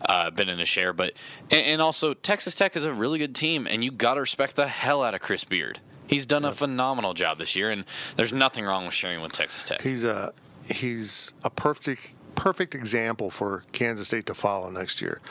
uh, 0.10 0.32
been 0.32 0.50
in 0.50 0.60
a 0.60 0.66
share. 0.66 0.92
But 0.92 1.14
and, 1.52 1.66
and 1.68 1.82
also 1.82 2.16
Texas 2.16 2.56
Tech 2.56 2.76
is 2.76 2.84
a 2.84 2.92
really 2.92 3.20
good 3.20 3.36
team, 3.36 3.68
and 3.70 3.84
you 3.84 3.92
got 3.92 4.16
to 4.16 4.22
respect 4.22 4.56
the 4.56 4.68
hell 4.68 5.04
out 5.04 5.14
of 5.14 5.22
Chris 5.22 5.44
Beard. 5.44 5.80
He's 6.08 6.26
done 6.26 6.44
a 6.44 6.52
phenomenal 6.52 7.14
job 7.14 7.38
this 7.38 7.56
year, 7.56 7.70
and 7.70 7.86
there's 8.18 8.34
nothing 8.34 8.66
wrong 8.66 8.86
with 8.86 8.96
sharing 8.96 9.22
with 9.22 9.32
Texas 9.34 9.64
Tech. 9.64 9.82
He's 9.84 10.04
a 10.04 10.34
he's 10.68 11.32
a 11.44 11.50
perfect 11.52 12.16
perfect 12.36 12.74
example 12.74 13.30
for 13.30 13.66
Kansas 13.72 14.08
State 14.08 14.26
to 14.26 14.34
follow 14.34 14.70
next 14.72 15.00
year. 15.00 15.22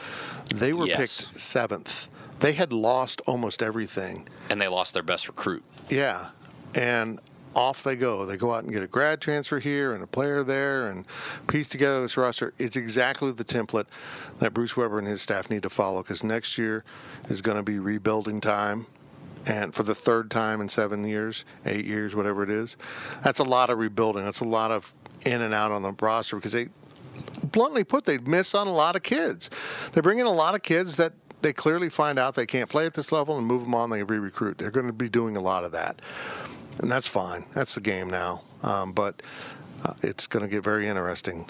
They 0.54 0.72
were 0.72 0.86
Yes. 0.86 1.24
picked 1.26 1.40
seventh. 1.40 2.08
They 2.38 2.52
had 2.52 2.72
lost 2.72 3.20
almost 3.26 3.62
everything. 3.62 4.28
and 4.48 4.62
they 4.62 4.68
lost 4.68 4.94
their 4.94 5.02
best 5.02 5.26
recruit. 5.26 5.64
Yeah, 5.88 6.28
and 6.74 7.18
off 7.54 7.82
they 7.82 7.96
go. 7.96 8.24
They 8.24 8.36
go 8.36 8.52
out 8.52 8.64
and 8.64 8.72
get 8.72 8.82
a 8.82 8.86
grad 8.86 9.20
transfer 9.20 9.58
here 9.58 9.94
and 9.94 10.02
a 10.02 10.06
player 10.06 10.42
there 10.42 10.88
and 10.88 11.04
piece 11.46 11.68
together 11.68 12.00
this 12.00 12.16
roster. 12.16 12.54
It's 12.58 12.76
exactly 12.76 13.32
the 13.32 13.44
template 13.44 13.86
that 14.38 14.54
Bruce 14.54 14.76
Weber 14.76 14.98
and 14.98 15.06
his 15.06 15.22
staff 15.22 15.50
need 15.50 15.62
to 15.62 15.70
follow 15.70 16.02
because 16.02 16.24
next 16.24 16.58
year 16.58 16.84
is 17.28 17.42
going 17.42 17.56
to 17.56 17.62
be 17.62 17.78
rebuilding 17.78 18.40
time. 18.40 18.86
And 19.44 19.74
for 19.74 19.82
the 19.82 19.94
third 19.94 20.30
time 20.30 20.60
in 20.60 20.68
seven 20.68 21.04
years, 21.04 21.44
eight 21.66 21.84
years, 21.84 22.14
whatever 22.14 22.42
it 22.42 22.50
is, 22.50 22.76
that's 23.24 23.40
a 23.40 23.44
lot 23.44 23.70
of 23.70 23.78
rebuilding. 23.78 24.24
That's 24.24 24.40
a 24.40 24.44
lot 24.44 24.70
of 24.70 24.94
in 25.24 25.40
and 25.40 25.52
out 25.52 25.72
on 25.72 25.82
the 25.82 25.94
roster 26.00 26.36
because 26.36 26.52
they, 26.52 26.68
bluntly 27.50 27.84
put, 27.84 28.04
they 28.04 28.18
miss 28.18 28.54
on 28.54 28.66
a 28.68 28.72
lot 28.72 28.94
of 28.94 29.02
kids. 29.02 29.50
They 29.92 30.00
bring 30.00 30.20
in 30.20 30.26
a 30.26 30.32
lot 30.32 30.54
of 30.54 30.62
kids 30.62 30.96
that 30.96 31.12
they 31.42 31.52
clearly 31.52 31.88
find 31.90 32.20
out 32.20 32.34
they 32.36 32.46
can't 32.46 32.70
play 32.70 32.86
at 32.86 32.94
this 32.94 33.10
level 33.10 33.36
and 33.36 33.44
move 33.44 33.62
them 33.62 33.74
on. 33.74 33.90
They 33.90 34.04
re-recruit. 34.04 34.58
They're 34.58 34.70
going 34.70 34.86
to 34.86 34.92
be 34.92 35.08
doing 35.08 35.36
a 35.36 35.40
lot 35.40 35.64
of 35.64 35.72
that, 35.72 36.00
and 36.78 36.90
that's 36.90 37.06
fine. 37.06 37.46
That's 37.54 37.74
the 37.74 37.80
game 37.80 38.10
now. 38.10 38.42
Um, 38.62 38.92
but 38.92 39.22
uh, 39.84 39.94
it's 40.02 40.26
going 40.26 40.44
to 40.44 40.48
get 40.48 40.62
very 40.62 40.86
interesting. 40.86 41.46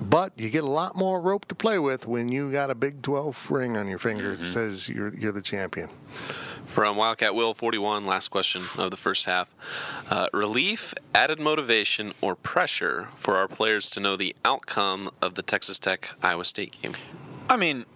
But 0.00 0.32
you 0.36 0.50
get 0.50 0.64
a 0.64 0.68
lot 0.68 0.94
more 0.94 1.20
rope 1.20 1.46
to 1.46 1.54
play 1.54 1.78
with 1.78 2.06
when 2.06 2.28
you 2.28 2.52
got 2.52 2.70
a 2.70 2.74
Big 2.74 3.00
12 3.02 3.50
ring 3.50 3.76
on 3.76 3.88
your 3.88 3.98
finger 3.98 4.36
that 4.36 4.44
says 4.44 4.88
you're 4.88 5.14
you're 5.16 5.32
the 5.32 5.42
champion. 5.42 5.88
From 6.66 6.96
Wildcat 6.96 7.34
Will 7.34 7.54
41, 7.54 8.06
last 8.06 8.28
question 8.28 8.62
of 8.76 8.90
the 8.90 8.96
first 8.96 9.24
half. 9.24 9.54
Uh, 10.10 10.26
relief, 10.32 10.92
added 11.14 11.38
motivation, 11.38 12.12
or 12.20 12.34
pressure 12.34 13.08
for 13.14 13.36
our 13.36 13.46
players 13.46 13.88
to 13.90 14.00
know 14.00 14.16
the 14.16 14.34
outcome 14.44 15.08
of 15.22 15.36
the 15.36 15.42
Texas 15.42 15.78
Tech 15.78 16.10
Iowa 16.22 16.44
State 16.44 16.76
game? 16.82 16.94
I 17.48 17.56
mean, 17.56 17.86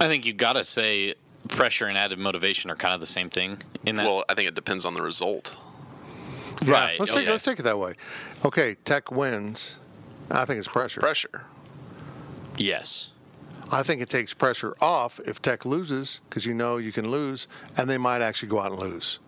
I 0.00 0.08
think 0.08 0.24
you 0.24 0.32
got 0.32 0.54
to 0.54 0.64
say 0.64 1.14
pressure 1.48 1.86
and 1.86 1.98
added 1.98 2.18
motivation 2.18 2.70
are 2.70 2.76
kind 2.76 2.94
of 2.94 3.00
the 3.00 3.06
same 3.06 3.28
thing 3.28 3.62
in 3.84 3.96
that. 3.96 4.06
Well, 4.06 4.24
I 4.28 4.34
think 4.34 4.48
it 4.48 4.54
depends 4.54 4.84
on 4.86 4.94
the 4.94 5.02
result. 5.02 5.54
Yeah, 6.64 6.72
Right, 6.72 7.00
Let's 7.00 7.12
take 7.12 7.22
okay. 7.22 7.30
let's 7.30 7.44
take 7.44 7.58
it 7.58 7.62
that 7.62 7.78
way. 7.78 7.94
Okay, 8.44 8.76
Tech 8.84 9.10
wins. 9.10 9.76
I 10.30 10.44
think 10.44 10.58
it's 10.58 10.68
pressure. 10.68 11.00
Pressure. 11.00 11.44
yes. 12.56 13.10
I 13.72 13.82
think 13.82 14.02
it 14.02 14.10
takes 14.10 14.34
pressure 14.34 14.74
off 14.80 15.20
if 15.26 15.40
Tech 15.40 15.64
loses 15.64 16.20
because 16.28 16.44
you 16.44 16.52
know 16.54 16.76
you 16.76 16.92
can 16.92 17.10
lose, 17.10 17.48
and 17.76 17.88
they 17.88 17.96
might 17.98 18.20
actually 18.20 18.50
go 18.50 18.60
out 18.60 18.72
and 18.72 18.78
lose. 18.80 19.20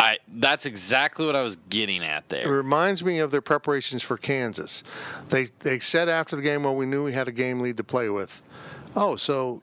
I 0.00 0.18
that's 0.28 0.64
exactly 0.64 1.26
what 1.26 1.36
I 1.36 1.42
was 1.42 1.56
getting 1.68 2.02
at 2.02 2.28
there. 2.28 2.46
It 2.46 2.50
reminds 2.50 3.04
me 3.04 3.18
of 3.18 3.30
their 3.30 3.40
preparations 3.42 4.02
for 4.02 4.16
Kansas. 4.16 4.82
They 5.28 5.46
they 5.60 5.78
said 5.80 6.08
after 6.08 6.34
the 6.34 6.42
game, 6.42 6.62
well, 6.62 6.74
we 6.76 6.86
knew 6.86 7.04
we 7.04 7.12
had 7.12 7.28
a 7.28 7.32
game 7.32 7.60
lead 7.60 7.76
to 7.76 7.84
play 7.84 8.08
with. 8.08 8.42
Oh, 8.96 9.16
so 9.16 9.60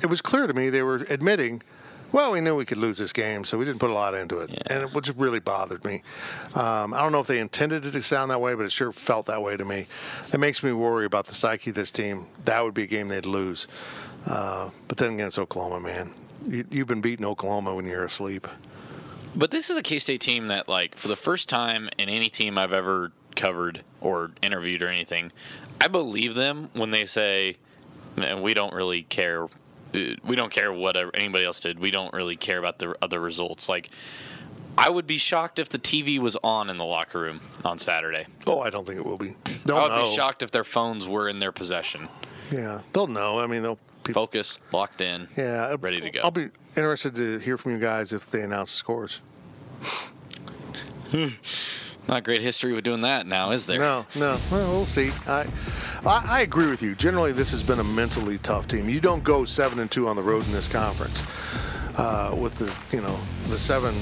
it 0.00 0.06
was 0.06 0.20
clear 0.22 0.46
to 0.46 0.54
me 0.54 0.70
they 0.70 0.82
were 0.82 1.06
admitting, 1.10 1.62
well, 2.12 2.32
we 2.32 2.40
knew 2.40 2.54
we 2.54 2.64
could 2.64 2.78
lose 2.78 2.98
this 2.98 3.12
game, 3.12 3.44
so 3.44 3.58
we 3.58 3.64
didn't 3.64 3.80
put 3.80 3.90
a 3.90 3.94
lot 3.94 4.14
into 4.14 4.38
it, 4.38 4.50
and 4.66 4.84
it, 4.84 4.94
which 4.94 5.12
really 5.16 5.40
bothered 5.40 5.84
me. 5.84 6.02
Um, 6.54 6.94
I 6.94 7.02
don't 7.02 7.12
know 7.12 7.20
if 7.20 7.26
they 7.26 7.38
intended 7.38 7.84
it 7.84 7.92
to 7.92 8.02
sound 8.02 8.30
that 8.30 8.40
way, 8.40 8.54
but 8.54 8.64
it 8.64 8.72
sure 8.72 8.92
felt 8.92 9.26
that 9.26 9.42
way 9.42 9.56
to 9.56 9.64
me. 9.64 9.86
It 10.32 10.40
makes 10.40 10.62
me 10.62 10.72
worry 10.72 11.04
about 11.04 11.26
the 11.26 11.34
psyche 11.34 11.70
of 11.70 11.76
this 11.76 11.90
team. 11.90 12.26
That 12.44 12.64
would 12.64 12.74
be 12.74 12.84
a 12.84 12.86
game 12.86 13.08
they'd 13.08 13.26
lose. 13.26 13.68
Uh, 14.26 14.70
but 14.88 14.98
then 14.98 15.14
again, 15.14 15.28
it's 15.28 15.38
Oklahoma, 15.38 15.80
man. 15.80 16.12
You, 16.46 16.64
you've 16.70 16.88
been 16.88 17.00
beating 17.00 17.26
Oklahoma 17.26 17.74
when 17.74 17.86
you're 17.86 18.04
asleep. 18.04 18.48
But 19.36 19.50
this 19.50 19.70
is 19.70 19.76
a 19.76 19.82
K 19.82 19.98
State 19.98 20.20
team 20.20 20.48
that, 20.48 20.68
like, 20.68 20.96
for 20.96 21.08
the 21.08 21.16
first 21.16 21.48
time 21.48 21.88
in 21.98 22.08
any 22.08 22.28
team 22.28 22.58
I've 22.58 22.72
ever 22.72 23.12
covered 23.36 23.84
or 24.00 24.32
interviewed 24.42 24.82
or 24.82 24.88
anything, 24.88 25.30
I 25.80 25.88
believe 25.88 26.34
them 26.34 26.70
when 26.72 26.90
they 26.90 27.04
say, 27.04 27.56
"Man, 28.16 28.42
"We 28.42 28.54
don't 28.54 28.72
really 28.72 29.02
care. 29.02 29.46
We 29.92 30.36
don't 30.36 30.50
care 30.52 30.72
what 30.72 30.96
anybody 31.14 31.44
else 31.44 31.60
did. 31.60 31.78
We 31.78 31.90
don't 31.90 32.12
really 32.12 32.36
care 32.36 32.58
about 32.58 32.78
the 32.78 32.94
other 33.02 33.20
results." 33.20 33.68
Like, 33.68 33.90
I 34.76 34.90
would 34.90 35.06
be 35.06 35.18
shocked 35.18 35.58
if 35.58 35.68
the 35.68 35.78
TV 35.78 36.18
was 36.18 36.36
on 36.44 36.70
in 36.70 36.78
the 36.78 36.84
locker 36.84 37.20
room 37.20 37.40
on 37.64 37.78
Saturday. 37.78 38.26
Oh, 38.46 38.60
I 38.60 38.70
don't 38.70 38.86
think 38.86 38.98
it 38.98 39.04
will 39.06 39.18
be. 39.18 39.34
They'll 39.64 39.76
I 39.76 39.82
would 39.82 39.88
know. 39.88 40.10
be 40.10 40.14
shocked 40.16 40.42
if 40.42 40.50
their 40.50 40.64
phones 40.64 41.08
were 41.08 41.28
in 41.28 41.38
their 41.38 41.52
possession. 41.52 42.08
Yeah, 42.50 42.80
they'll 42.92 43.06
know. 43.08 43.38
I 43.40 43.46
mean, 43.46 43.62
they'll. 43.62 43.78
People, 44.04 44.22
Focused, 44.22 44.60
locked 44.72 45.02
in. 45.02 45.28
yeah, 45.36 45.76
ready 45.80 46.00
to 46.00 46.10
go. 46.10 46.20
I'll 46.24 46.30
be 46.30 46.48
interested 46.76 47.14
to 47.16 47.38
hear 47.40 47.58
from 47.58 47.72
you 47.72 47.78
guys 47.78 48.10
if 48.14 48.30
they 48.30 48.40
announce 48.40 48.70
the 48.72 48.76
scores. 48.78 49.20
Not 52.08 52.24
great 52.24 52.40
history 52.40 52.72
with 52.72 52.84
doing 52.84 53.02
that 53.02 53.26
now, 53.26 53.50
is 53.50 53.66
there? 53.66 53.78
No, 53.78 54.06
no. 54.14 54.38
Well, 54.50 54.72
we'll 54.72 54.86
see. 54.86 55.12
I, 55.26 55.46
I, 56.06 56.24
I 56.26 56.40
agree 56.40 56.66
with 56.66 56.82
you. 56.82 56.94
Generally, 56.94 57.32
this 57.32 57.50
has 57.50 57.62
been 57.62 57.80
a 57.80 57.84
mentally 57.84 58.38
tough 58.38 58.66
team. 58.66 58.88
You 58.88 58.98
don't 58.98 59.22
go 59.22 59.44
seven 59.44 59.78
and 59.78 59.90
two 59.90 60.08
on 60.08 60.16
the 60.16 60.22
road 60.22 60.46
in 60.46 60.52
this 60.52 60.68
conference 60.68 61.22
uh, 61.98 62.34
with 62.34 62.54
the, 62.54 62.96
you 62.96 63.02
know, 63.02 63.18
the 63.48 63.58
seven, 63.58 63.94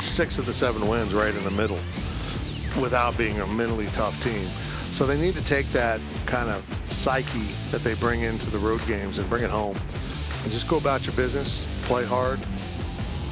six 0.00 0.38
of 0.38 0.44
the 0.44 0.52
seven 0.52 0.86
wins 0.86 1.14
right 1.14 1.34
in 1.34 1.42
the 1.44 1.50
middle, 1.50 1.78
without 2.78 3.16
being 3.16 3.40
a 3.40 3.46
mentally 3.46 3.86
tough 3.86 4.20
team. 4.22 4.50
So 4.90 5.06
they 5.06 5.18
need 5.18 5.34
to 5.34 5.44
take 5.44 5.66
that 5.68 5.98
kind 6.26 6.50
of 6.50 6.62
psyche 6.90 7.54
that 7.70 7.82
they 7.82 7.94
bring 7.94 8.20
into 8.20 8.50
the 8.50 8.58
road 8.58 8.84
games 8.86 9.16
and 9.16 9.26
bring 9.30 9.44
it 9.44 9.50
home, 9.50 9.76
and 10.42 10.52
just 10.52 10.68
go 10.68 10.76
about 10.76 11.06
your 11.06 11.16
business, 11.16 11.66
play 11.84 12.04
hard, 12.04 12.38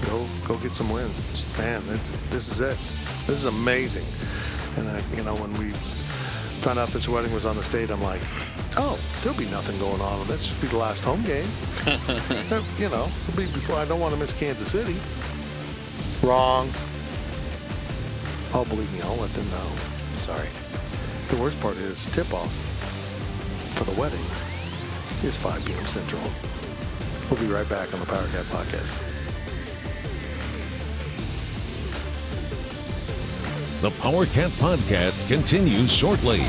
go 0.07 0.27
go 0.49 0.57
get 0.59 0.73
some 0.73 0.91
wins. 0.91 1.45
Man, 1.59 1.83
this 1.87 2.49
is 2.49 2.63
it. 2.63 2.79
This 3.27 3.39
is 3.39 3.45
amazing. 3.47 4.07
And 4.77 4.89
I, 4.89 5.03
you 5.17 5.23
know, 5.23 5.35
when 5.37 5.53
we 5.55 5.71
found 6.61 6.79
out 6.79 6.89
this 6.89 7.09
wedding 7.09 7.33
was 7.33 7.45
on 7.45 7.57
the 7.57 7.63
state, 7.63 7.91
I'm 7.91 8.03
like, 8.03 8.21
oh, 8.77 8.99
there'll 9.23 9.39
be 9.39 9.47
nothing 9.47 9.79
going 9.79 10.01
on. 10.01 10.27
This 10.27 10.45
should 10.45 10.61
be 10.61 10.67
the 10.67 10.77
last 10.79 11.05
home 11.05 11.23
game. 11.23 11.49
Uh, 12.51 12.63
you 12.79 12.89
know, 12.91 13.09
it'll 13.29 13.37
be 13.37 13.47
before. 13.53 13.77
I 13.77 13.85
don't 13.87 14.01
want 14.01 14.15
to 14.15 14.21
miss 14.21 14.33
Kansas 14.33 14.71
City. 14.71 14.97
Wrong. 16.27 16.71
Oh, 18.53 18.65
believe 18.69 18.93
me, 18.93 19.01
I'll 19.03 19.17
let 19.17 19.31
them 19.31 19.49
know. 19.51 19.67
Sorry. 20.15 20.49
The 21.31 21.37
worst 21.43 21.59
part 21.61 21.77
is 21.77 22.07
tip 22.13 22.33
off 22.33 22.53
for 23.75 23.85
the 23.85 23.99
wedding 24.01 24.25
is 25.25 25.37
5 25.37 25.65
p.m. 25.65 25.87
Central. 25.87 26.23
We'll 27.31 27.41
be 27.41 27.53
right 27.53 27.69
back 27.69 27.93
on 27.95 28.01
the 28.01 28.07
Power 28.07 28.27
Cat 28.29 28.45
Podcast. 28.47 29.14
The 33.81 33.91
Power 34.01 34.25
Cat 34.27 34.51
Podcast 34.53 35.27
continues 35.29 35.93
shortly. 35.93 36.41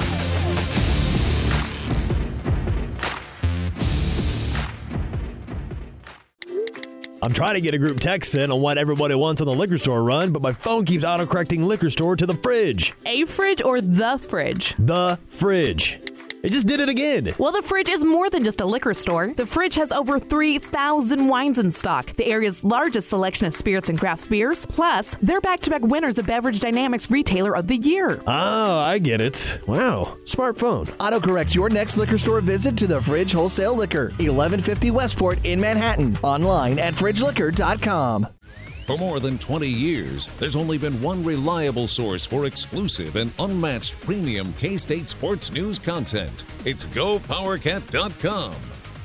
I'm 7.22 7.34
trying 7.34 7.56
to 7.56 7.62
get 7.62 7.74
a 7.74 7.78
group 7.78 8.00
text 8.00 8.36
in 8.36 8.52
on 8.52 8.62
what 8.62 8.78
everybody 8.78 9.16
wants 9.16 9.42
on 9.42 9.48
the 9.48 9.54
liquor 9.54 9.78
store 9.78 10.04
run, 10.04 10.32
but 10.32 10.42
my 10.42 10.54
phone 10.54 10.86
keeps 10.86 11.04
autocorrecting 11.04 11.66
liquor 11.66 11.90
store 11.90 12.16
to 12.16 12.26
the 12.26 12.36
fridge. 12.36 12.94
A 13.06 13.26
fridge 13.26 13.62
or 13.64 13.82
the 13.82 14.20
fridge? 14.20 14.76
The 14.78 15.18
fridge. 15.28 16.00
It 16.46 16.52
just 16.52 16.68
did 16.68 16.80
it 16.80 16.90
again. 16.90 17.34
Well, 17.40 17.52
the 17.52 17.64
fridge 17.64 17.90
is 17.90 18.06
more 18.06 18.30
than 18.30 18.44
just 18.44 18.62
a 18.62 18.66
liquor 18.68 18.94
store. 18.94 19.34
The 19.36 19.48
fridge 19.48 19.74
has 19.76 19.92
over 19.92 20.20
3,000 20.20 21.28
wines 21.28 21.58
in 21.58 21.72
stock, 21.72 22.16
the 22.18 22.28
area's 22.28 22.64
largest 22.64 23.10
selection 23.10 23.48
of 23.48 23.56
spirits 23.56 23.90
and 23.90 23.98
craft 23.98 24.30
beers. 24.30 24.64
Plus, 24.68 25.16
they're 25.24 25.42
back 25.42 25.62
to 25.62 25.72
back 25.72 25.82
winners 25.82 26.20
of 26.20 26.28
Beverage 26.28 26.60
Dynamics 26.60 27.10
Retailer 27.10 27.56
of 27.56 27.68
the 27.68 27.78
Year. 27.78 28.22
Oh, 28.28 28.78
I 28.78 29.00
get 29.00 29.22
it. 29.22 29.60
Wow. 29.66 30.18
Smartphone. 30.26 30.86
Autocorrect 30.98 31.56
your 31.56 31.70
next 31.70 31.98
liquor 31.98 32.20
store 32.20 32.42
visit 32.42 32.78
to 32.78 32.86
the 32.86 33.02
Fridge 33.02 33.34
Wholesale 33.34 33.76
Liquor, 33.76 34.10
1150 34.20 34.92
Westport 34.92 35.44
in 35.48 35.60
Manhattan. 35.60 36.16
Online 36.22 36.78
at 36.78 36.94
fridgeliquor.com. 36.94 38.35
For 38.86 38.98
more 38.98 39.20
than 39.20 39.40
20 39.40 39.68
years, 39.68 40.28
there's 40.38 40.56
only 40.56 40.78
been 40.78 41.02
one 41.02 41.24
reliable 41.24 41.88
source 41.88 42.24
for 42.24 42.46
exclusive 42.46 43.16
and 43.16 43.34
unmatched 43.40 44.00
premium 44.02 44.54
K 44.60 44.78
State 44.78 45.10
sports 45.10 45.52
news 45.52 45.80
content. 45.80 46.44
It's 46.66 46.84
GoPowerCat.com. 46.86 48.54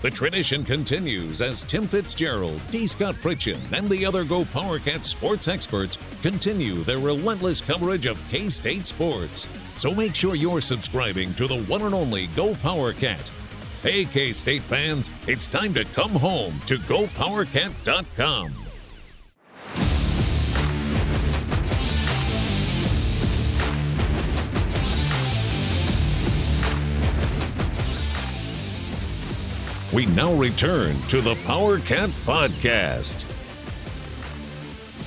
The 0.02 0.10
tradition 0.10 0.64
continues 0.64 1.40
as 1.40 1.64
Tim 1.64 1.86
Fitzgerald, 1.86 2.60
D. 2.70 2.86
Scott 2.86 3.14
Fritchen, 3.14 3.58
and 3.72 3.88
the 3.88 4.04
other 4.04 4.22
Go 4.24 4.44
PowerCat 4.44 5.06
sports 5.06 5.48
experts 5.48 5.96
continue 6.20 6.84
their 6.84 6.98
relentless 6.98 7.62
coverage 7.62 8.04
of 8.04 8.22
K 8.30 8.50
State 8.50 8.86
sports. 8.86 9.48
So 9.76 9.94
make 9.94 10.14
sure 10.14 10.34
you're 10.34 10.60
subscribing 10.60 11.32
to 11.34 11.46
the 11.46 11.62
one 11.62 11.82
and 11.82 11.94
only 11.94 12.26
Go 12.28 12.52
PowerCat. 12.52 13.30
Hey, 13.82 14.04
K 14.04 14.34
State 14.34 14.62
fans, 14.62 15.10
it's 15.26 15.46
time 15.46 15.72
to 15.72 15.86
come 15.86 16.10
home 16.10 16.60
to 16.66 16.76
GoPowerCat.com. 16.76 18.59
We 29.92 30.06
now 30.06 30.32
return 30.34 31.00
to 31.08 31.20
the 31.20 31.34
Power 31.46 31.80
Cat 31.80 32.10
Podcast. 32.10 33.24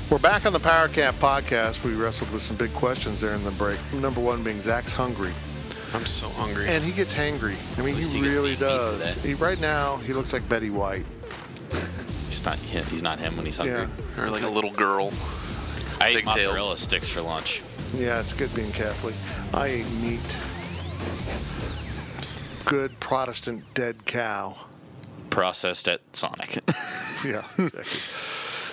We're 0.10 0.20
back 0.20 0.46
on 0.46 0.52
the 0.52 0.60
Power 0.60 0.90
Cat 0.90 1.14
podcast. 1.16 1.84
We 1.86 1.94
wrestled 1.96 2.32
with 2.34 2.42
some 2.42 2.58
big 2.58 2.74
questions 2.74 3.22
there 3.22 3.34
in 3.34 3.44
the 3.46 3.52
break. 3.52 3.80
Number 3.94 4.20
one 4.20 4.44
being 4.44 4.60
Zach's 4.60 4.92
hungry. 4.92 5.32
I'm 5.94 6.06
so 6.06 6.28
hungry. 6.28 6.68
And 6.68 6.84
he 6.84 6.92
gets 6.92 7.14
hangry. 7.16 7.56
I 7.80 7.82
mean, 7.82 7.96
he 7.96 8.04
he 8.04 8.22
really 8.22 8.52
meat 8.52 8.60
meat 8.60 8.60
does. 8.60 9.24
He, 9.24 9.36
right 9.36 9.60
now, 9.62 9.98
he 9.98 10.12
looks 10.12 10.34
like 10.34 10.48
Betty 10.50 10.70
White. 10.70 11.06
He's 12.28 12.44
not 12.44 12.58
him. 12.58 12.86
He's 12.88 13.02
not 13.02 13.20
him 13.20 13.38
when 13.38 13.46
he's 13.46 13.58
hungry. 13.58 13.88
Yeah. 14.18 14.22
or 14.24 14.30
like 14.30 14.44
a 14.44 14.50
little 14.50 14.72
girl. 14.72 15.14
I 16.02 16.10
ate 16.10 16.16
Pigtails. 16.26 16.48
mozzarella 16.48 16.78
sticks 16.78 17.08
for 17.08 17.22
lunch. 17.22 17.62
Yeah, 17.96 18.20
it's 18.20 18.34
good 18.34 18.54
being 18.54 18.72
Catholic. 18.74 19.16
I 19.54 19.68
ate 19.68 19.92
meat. 19.92 20.40
Good 22.66 23.00
Protestant 23.00 23.64
dead 23.74 24.06
cow. 24.06 24.58
Processed 25.34 25.88
at 25.88 26.02
Sonic. 26.16 26.60
Yeah, 27.26 27.46
exactly. 27.58 28.02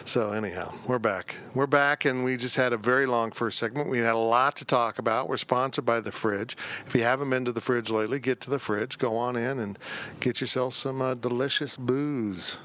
So 0.04 0.32
anyhow, 0.32 0.74
we're 0.88 0.98
back. 0.98 1.36
We're 1.54 1.68
back, 1.68 2.04
and 2.04 2.24
we 2.24 2.36
just 2.36 2.56
had 2.56 2.72
a 2.72 2.76
very 2.76 3.06
long 3.06 3.30
first 3.30 3.60
segment. 3.60 3.88
We 3.88 4.00
had 4.00 4.14
a 4.14 4.18
lot 4.18 4.56
to 4.56 4.64
talk 4.64 4.98
about. 4.98 5.28
We're 5.28 5.36
sponsored 5.36 5.86
by 5.86 6.00
the 6.00 6.10
Fridge. 6.10 6.56
If 6.84 6.96
you 6.96 7.02
haven't 7.02 7.30
been 7.30 7.44
to 7.44 7.52
the 7.52 7.60
Fridge 7.60 7.90
lately, 7.90 8.18
get 8.18 8.40
to 8.40 8.50
the 8.50 8.58
Fridge. 8.58 8.98
Go 8.98 9.16
on 9.16 9.36
in 9.36 9.60
and 9.60 9.78
get 10.18 10.40
yourself 10.40 10.74
some 10.74 11.00
uh, 11.00 11.14
delicious 11.14 11.76
booze. 11.76 12.58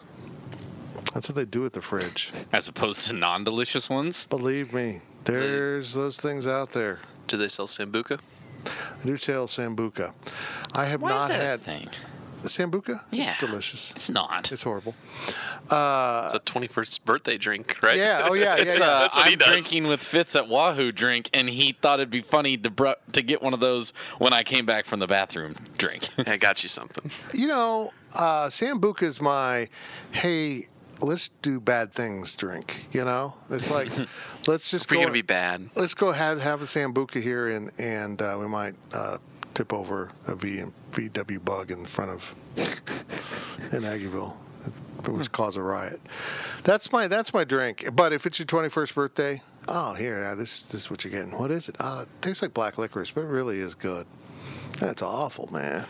That's 1.13 1.29
what 1.29 1.35
they 1.35 1.45
do 1.45 1.63
at 1.65 1.73
the 1.73 1.81
Fridge. 1.81 2.33
As 2.51 2.67
opposed 2.67 3.01
to 3.07 3.13
non-delicious 3.13 3.89
ones. 3.89 4.25
Believe 4.25 4.73
me, 4.73 5.01
there's 5.25 5.93
those 5.93 6.17
things 6.19 6.47
out 6.47 6.71
there. 6.71 6.99
Do 7.27 7.37
they 7.37 7.47
sell 7.47 7.67
sambuca? 7.67 8.19
I 8.65 9.05
do 9.05 9.17
sell 9.17 9.45
sambuca. 9.45 10.13
I 10.73 10.85
have 10.85 11.01
Why 11.01 11.09
not 11.09 11.29
is 11.29 11.37
that 11.37 11.41
had 11.43 11.59
a 11.59 11.63
thing? 11.63 11.89
Sambuca. 12.47 13.03
Yeah. 13.11 13.31
it's 13.31 13.39
delicious. 13.39 13.91
It's 13.91 14.09
not. 14.09 14.51
It's 14.51 14.63
horrible. 14.63 14.95
it's 15.63 16.33
a 16.33 16.39
21st 16.45 17.03
birthday 17.05 17.37
drink, 17.37 17.81
right? 17.81 17.97
Yeah. 17.97 18.27
Oh 18.29 18.33
yeah. 18.33 18.45
Yeah. 18.55 18.61
It's, 18.61 18.79
yeah. 18.79 18.85
uh, 18.85 18.99
That's 18.99 19.15
what 19.15 19.25
I'm 19.25 19.31
he 19.31 19.35
does. 19.37 19.47
drinking 19.49 19.87
with 19.87 20.01
Fitz 20.01 20.35
at 20.35 20.47
Wahoo 20.47 20.91
drink, 20.91 21.29
and 21.33 21.49
he 21.49 21.71
thought 21.73 21.99
it'd 21.99 22.09
be 22.09 22.21
funny 22.21 22.57
to 22.57 22.69
br- 22.69 22.91
to 23.11 23.21
get 23.21 23.41
one 23.41 23.53
of 23.53 23.59
those 23.59 23.91
when 24.19 24.33
I 24.33 24.43
came 24.43 24.65
back 24.65 24.85
from 24.85 24.99
the 24.99 25.07
bathroom 25.07 25.55
drink. 25.77 26.09
I 26.27 26.37
got 26.37 26.61
you 26.63 26.69
something. 26.69 27.09
You 27.33 27.47
know, 27.47 27.91
uh, 28.17 28.47
Sambuca 28.47 29.03
is 29.03 29.19
my, 29.21 29.67
hey, 30.11 30.67
let's 31.01 31.29
do 31.41 31.59
bad 31.59 31.91
things 31.93 32.35
drink. 32.35 32.85
You 32.91 33.03
know, 33.03 33.33
it's 33.49 33.69
like, 33.71 33.89
let's 34.47 34.69
just 34.69 34.85
If 34.85 34.91
you're 34.91 34.99
go. 34.99 35.05
gonna 35.05 35.13
be 35.13 35.21
bad, 35.23 35.63
let's 35.75 35.93
go 35.95 36.09
ahead 36.09 36.39
have 36.39 36.61
a 36.61 36.65
Sambuca 36.65 37.21
here, 37.21 37.47
and 37.47 37.71
and 37.79 38.21
uh, 38.21 38.37
we 38.39 38.47
might 38.47 38.75
uh, 38.93 39.17
tip 39.55 39.73
over 39.73 40.11
a 40.27 40.35
V 40.35 40.63
VW 40.91 41.43
bug 41.43 41.71
in 41.71 41.85
front 41.85 42.11
of 42.11 42.35
in 42.57 43.81
Aggieville. 43.81 44.33
It 45.03 45.09
would 45.09 45.31
cause 45.31 45.55
a 45.57 45.61
riot. 45.61 45.99
That's 46.63 46.91
my 46.91 47.07
that's 47.07 47.33
my 47.33 47.43
drink. 47.43 47.87
But 47.93 48.13
if 48.13 48.25
it's 48.25 48.37
your 48.39 48.45
21st 48.45 48.93
birthday, 48.93 49.41
oh 49.67 49.93
here, 49.93 50.19
yeah, 50.19 50.35
this 50.35 50.63
this 50.63 50.81
is 50.81 50.89
what 50.91 51.03
you're 51.03 51.11
getting. 51.11 51.37
What 51.37 51.51
is 51.51 51.69
it? 51.69 51.75
Uh, 51.79 52.01
it 52.03 52.21
tastes 52.21 52.41
like 52.41 52.53
black 52.53 52.77
licorice, 52.77 53.11
but 53.11 53.21
it 53.21 53.27
really 53.27 53.59
is 53.59 53.73
good. 53.75 54.05
That's 54.79 55.01
awful, 55.01 55.49
man. 55.51 55.85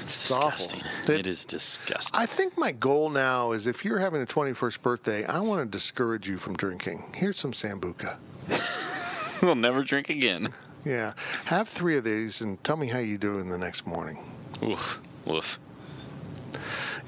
It's 0.00 0.30
awful. 0.30 0.50
disgusting. 0.50 0.80
It- 1.04 1.20
it 1.20 1.26
is 1.26 1.44
disgusting. 1.44 2.18
I 2.18 2.26
think 2.26 2.56
my 2.58 2.72
goal 2.72 3.10
now 3.10 3.52
is 3.52 3.66
if 3.66 3.84
you're 3.84 3.98
having 3.98 4.22
a 4.22 4.26
21st 4.26 4.82
birthday, 4.82 5.24
I 5.24 5.40
want 5.40 5.60
to 5.62 5.66
discourage 5.68 6.28
you 6.28 6.36
from 6.38 6.56
drinking. 6.56 7.04
Here's 7.14 7.38
some 7.38 7.52
Sambuca. 7.52 8.16
we'll 9.42 9.54
never 9.54 9.82
drink 9.82 10.08
again. 10.10 10.48
Yeah. 10.84 11.12
Have 11.46 11.68
three 11.68 11.96
of 11.96 12.04
these 12.04 12.40
and 12.40 12.62
tell 12.64 12.76
me 12.76 12.88
how 12.88 12.98
you 12.98 13.18
do 13.18 13.38
in 13.38 13.48
the 13.48 13.58
next 13.58 13.86
morning. 13.86 14.18
Oof. 14.62 14.98
Woof. 15.24 15.58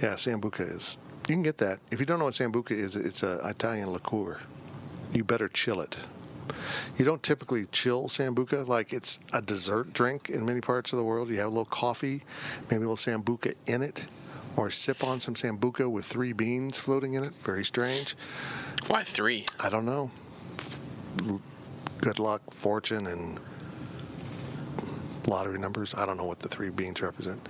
Yeah, 0.01 0.14
Sambuca 0.14 0.75
is. 0.75 0.99
You 1.29 1.35
can 1.35 1.43
get 1.43 1.59
that. 1.59 1.79
If 1.91 2.01
you 2.01 2.07
don't 2.07 2.18
know 2.18 2.27
what 2.27 2.35
Sambuca 2.35 2.73
is, 2.73 2.97
it's 2.97 3.23
an 3.23 3.41
Italian 3.45 3.93
liqueur. 3.93 4.39
You 5.12 5.25
better 5.25 5.49
chill 5.49 5.81
it. 5.81 5.99
You 6.97 7.05
don't 7.05 7.23
typically 7.23 7.66
chill 7.66 8.09
Sambuca 8.09 8.66
like 8.66 8.93
it's 8.93 9.20
a 9.33 9.41
dessert 9.41 9.93
drink 9.93 10.29
in 10.29 10.45
many 10.45 10.61
parts 10.61 10.93
of 10.93 10.99
the 10.99 11.05
world. 11.05 11.29
You 11.29 11.39
have 11.39 11.47
a 11.47 11.51
little 11.51 11.64
coffee, 11.64 12.23
maybe 12.70 12.85
a 12.85 12.89
little 12.89 12.97
Sambuca 12.97 13.55
in 13.66 13.83
it, 13.83 14.07
or 14.57 14.70
sip 14.70 15.03
on 15.03 15.20
some 15.20 15.35
Sambuca 15.35 15.91
with 15.91 16.05
three 16.05 16.33
beans 16.33 16.79
floating 16.79 17.14
in 17.14 17.25
it. 17.25 17.33
Very 17.43 17.64
strange. 17.64 18.16
why 18.87 19.05
three? 19.05 19.47
I 19.61 19.68
don't 19.68 19.87
know. 19.87 20.11
Good 22.01 22.18
luck, 22.18 22.43
fortune, 22.53 23.07
and 23.07 23.41
lottery 25.27 25.59
numbers. 25.59 25.95
I 25.95 26.07
don't 26.07 26.16
know 26.16 26.25
what 26.25 26.41
the 26.41 26.49
three 26.49 26.70
beans 26.70 27.01
represent. 27.01 27.49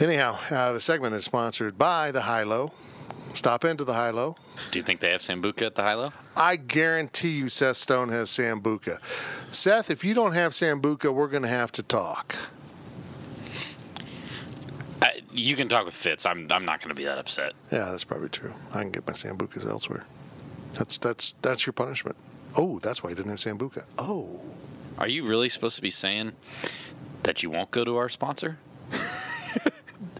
Anyhow, 0.00 0.38
uh, 0.50 0.72
the 0.72 0.80
segment 0.80 1.14
is 1.14 1.24
sponsored 1.24 1.76
by 1.76 2.10
the 2.10 2.22
High 2.22 2.44
Low. 2.44 2.72
Stop 3.34 3.64
into 3.64 3.84
the 3.84 3.94
High 3.94 4.10
Low. 4.10 4.36
Do 4.70 4.78
you 4.78 4.82
think 4.82 5.00
they 5.00 5.10
have 5.10 5.20
Sambuca 5.20 5.62
at 5.62 5.74
the 5.74 5.82
High 5.82 5.94
Low? 5.94 6.12
I 6.36 6.56
guarantee 6.56 7.30
you 7.30 7.48
Seth 7.48 7.76
Stone 7.76 8.08
has 8.08 8.30
Sambuca. 8.30 8.98
Seth, 9.50 9.90
if 9.90 10.04
you 10.04 10.14
don't 10.14 10.32
have 10.32 10.52
Sambuca, 10.52 11.12
we're 11.12 11.28
going 11.28 11.42
to 11.42 11.48
have 11.48 11.70
to 11.72 11.82
talk. 11.82 12.34
I, 15.02 15.20
you 15.32 15.56
can 15.56 15.68
talk 15.68 15.84
with 15.84 15.94
Fitz. 15.94 16.26
I'm 16.26 16.50
I'm 16.50 16.64
not 16.64 16.80
going 16.80 16.88
to 16.88 16.94
be 16.94 17.04
that 17.04 17.18
upset. 17.18 17.52
Yeah, 17.70 17.90
that's 17.90 18.04
probably 18.04 18.28
true. 18.28 18.52
I 18.72 18.80
can 18.80 18.90
get 18.90 19.06
my 19.06 19.12
Sambucas 19.12 19.66
elsewhere. 19.68 20.04
That's 20.74 20.98
that's 20.98 21.34
that's 21.40 21.66
your 21.66 21.72
punishment. 21.72 22.16
Oh, 22.56 22.78
that's 22.80 23.02
why 23.02 23.10
you 23.10 23.16
didn't 23.16 23.30
have 23.30 23.40
Sambuca. 23.40 23.84
Oh. 23.98 24.40
Are 25.00 25.08
you 25.08 25.26
really 25.26 25.48
supposed 25.48 25.76
to 25.76 25.82
be 25.82 25.90
saying 25.90 26.32
that 27.22 27.42
you 27.42 27.48
won't 27.50 27.70
go 27.70 27.84
to 27.84 27.96
our 27.96 28.10
sponsor? 28.10 28.58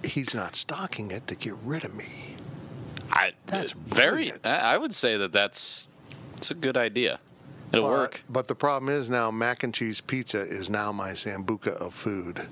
He's 0.02 0.34
not 0.34 0.56
stocking 0.56 1.10
it 1.10 1.26
to 1.28 1.34
get 1.34 1.54
rid 1.62 1.84
of 1.84 1.94
me. 1.94 2.36
I 3.12 3.32
That's 3.46 3.72
very. 3.72 4.32
I 4.44 4.74
I 4.74 4.78
would 4.78 4.94
say 4.94 5.16
that 5.18 5.32
that's 5.32 5.88
it's 6.36 6.50
a 6.50 6.54
good 6.54 6.76
idea. 6.76 7.20
It'll 7.72 7.86
But, 7.88 7.92
work. 7.92 8.22
but 8.28 8.48
the 8.48 8.54
problem 8.54 8.88
is 8.88 9.10
now 9.10 9.30
mac 9.30 9.62
and 9.62 9.74
cheese 9.74 10.00
pizza 10.00 10.40
is 10.40 10.70
now 10.70 10.90
my 10.90 11.10
sambuca 11.10 11.74
of 11.76 11.92
food. 11.94 12.48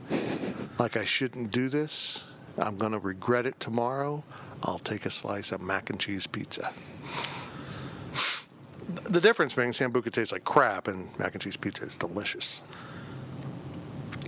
Like 0.78 0.96
I 0.96 1.04
shouldn't 1.04 1.50
do 1.50 1.68
this. 1.68 2.24
I'm 2.58 2.76
going 2.76 2.92
to 2.92 2.98
regret 2.98 3.46
it 3.46 3.58
tomorrow. 3.58 4.22
I'll 4.62 4.78
take 4.78 5.06
a 5.06 5.10
slice 5.10 5.50
of 5.52 5.60
mac 5.60 5.90
and 5.90 5.98
cheese 5.98 6.26
pizza. 6.26 6.72
The 8.88 9.20
difference 9.20 9.54
being 9.54 9.70
sambuca 9.70 10.10
tastes 10.10 10.32
like 10.32 10.44
crap 10.44 10.88
and 10.88 11.16
mac 11.18 11.34
and 11.34 11.42
cheese 11.42 11.56
pizza 11.56 11.84
is 11.84 11.96
delicious. 11.96 12.62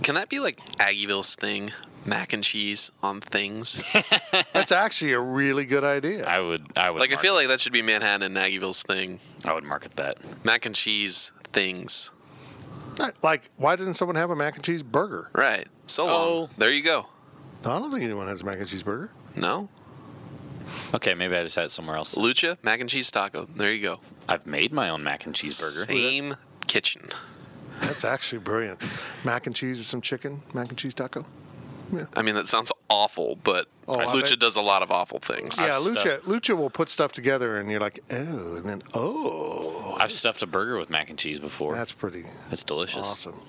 Can 0.03 0.15
that 0.15 0.29
be 0.29 0.39
like 0.39 0.57
Aggieville's 0.77 1.35
thing? 1.35 1.71
Mac 2.05 2.33
and 2.33 2.43
cheese 2.43 2.91
on 3.03 3.21
things. 3.21 3.83
That's 4.53 4.71
actually 4.71 5.13
a 5.13 5.19
really 5.19 5.65
good 5.65 5.83
idea. 5.83 6.25
I 6.25 6.39
would. 6.39 6.65
I 6.75 6.89
would. 6.89 6.99
like 6.99 7.13
I 7.13 7.17
feel 7.17 7.35
like 7.35 7.47
that 7.47 7.61
should 7.61 7.73
be 7.73 7.83
Manhattan 7.83 8.23
and 8.23 8.35
Aggieville's 8.35 8.81
thing. 8.81 9.19
I 9.45 9.53
would 9.53 9.63
market 9.63 9.95
that. 9.97 10.17
Mac 10.43 10.65
and 10.65 10.73
cheese 10.73 11.31
things. 11.53 12.09
Like, 13.21 13.49
why 13.57 13.75
doesn't 13.75 13.93
someone 13.95 14.15
have 14.15 14.29
a 14.29 14.35
mac 14.35 14.55
and 14.55 14.63
cheese 14.63 14.83
burger? 14.83 15.29
Right. 15.33 15.67
So 15.87 16.03
oh. 16.03 16.07
long. 16.07 16.17
Oh. 16.17 16.49
There 16.57 16.71
you 16.71 16.83
go. 16.83 17.05
I 17.63 17.77
don't 17.77 17.91
think 17.91 18.03
anyone 18.03 18.27
has 18.27 18.41
a 18.41 18.45
mac 18.45 18.57
and 18.57 18.67
cheese 18.67 18.83
burger. 18.83 19.11
No. 19.35 19.69
Okay, 20.93 21.13
maybe 21.13 21.35
I 21.35 21.43
just 21.43 21.55
had 21.55 21.65
it 21.65 21.71
somewhere 21.71 21.95
else. 21.95 22.15
Lucha 22.15 22.57
mac 22.63 22.79
and 22.79 22.89
cheese 22.89 23.09
taco. 23.11 23.47
There 23.55 23.73
you 23.73 23.81
go. 23.81 23.99
I've 24.27 24.45
made 24.45 24.71
my 24.73 24.89
own 24.89 25.03
mac 25.03 25.25
and 25.25 25.33
cheese 25.35 25.59
burger. 25.59 25.85
Same 25.91 26.35
kitchen. 26.67 27.07
That's 27.81 28.05
actually 28.05 28.39
brilliant. 28.39 28.81
Mac 29.23 29.47
and 29.47 29.55
cheese 29.55 29.77
with 29.79 29.87
some 29.87 30.01
chicken, 30.01 30.41
mac 30.53 30.69
and 30.69 30.77
cheese 30.77 30.93
taco. 30.93 31.25
Yeah. 31.91 32.05
I 32.15 32.21
mean, 32.21 32.35
that 32.35 32.47
sounds 32.47 32.71
awful, 32.89 33.37
but 33.43 33.67
Oh, 33.87 33.97
Lucha 33.97 34.39
does 34.39 34.55
a 34.55 34.61
lot 34.61 34.81
of 34.83 34.91
awful 34.91 35.19
things. 35.19 35.57
Yeah, 35.59 35.75
I've 35.77 35.83
Lucha 35.83 35.97
stuffed- 35.99 36.23
Lucha 36.25 36.55
will 36.55 36.69
put 36.69 36.87
stuff 36.87 37.11
together 37.11 37.57
and 37.57 37.69
you're 37.69 37.81
like, 37.81 37.99
oh, 38.11 38.55
and 38.55 38.69
then 38.69 38.83
oh. 38.93 39.97
I've 39.99 40.11
stuffed 40.13 40.41
a 40.43 40.47
burger 40.47 40.77
with 40.77 40.89
mac 40.89 41.09
and 41.09 41.19
cheese 41.19 41.39
before. 41.39 41.75
That's 41.75 41.91
pretty 41.91 42.23
That's 42.49 42.63
delicious. 42.63 43.05
awesome. 43.05 43.41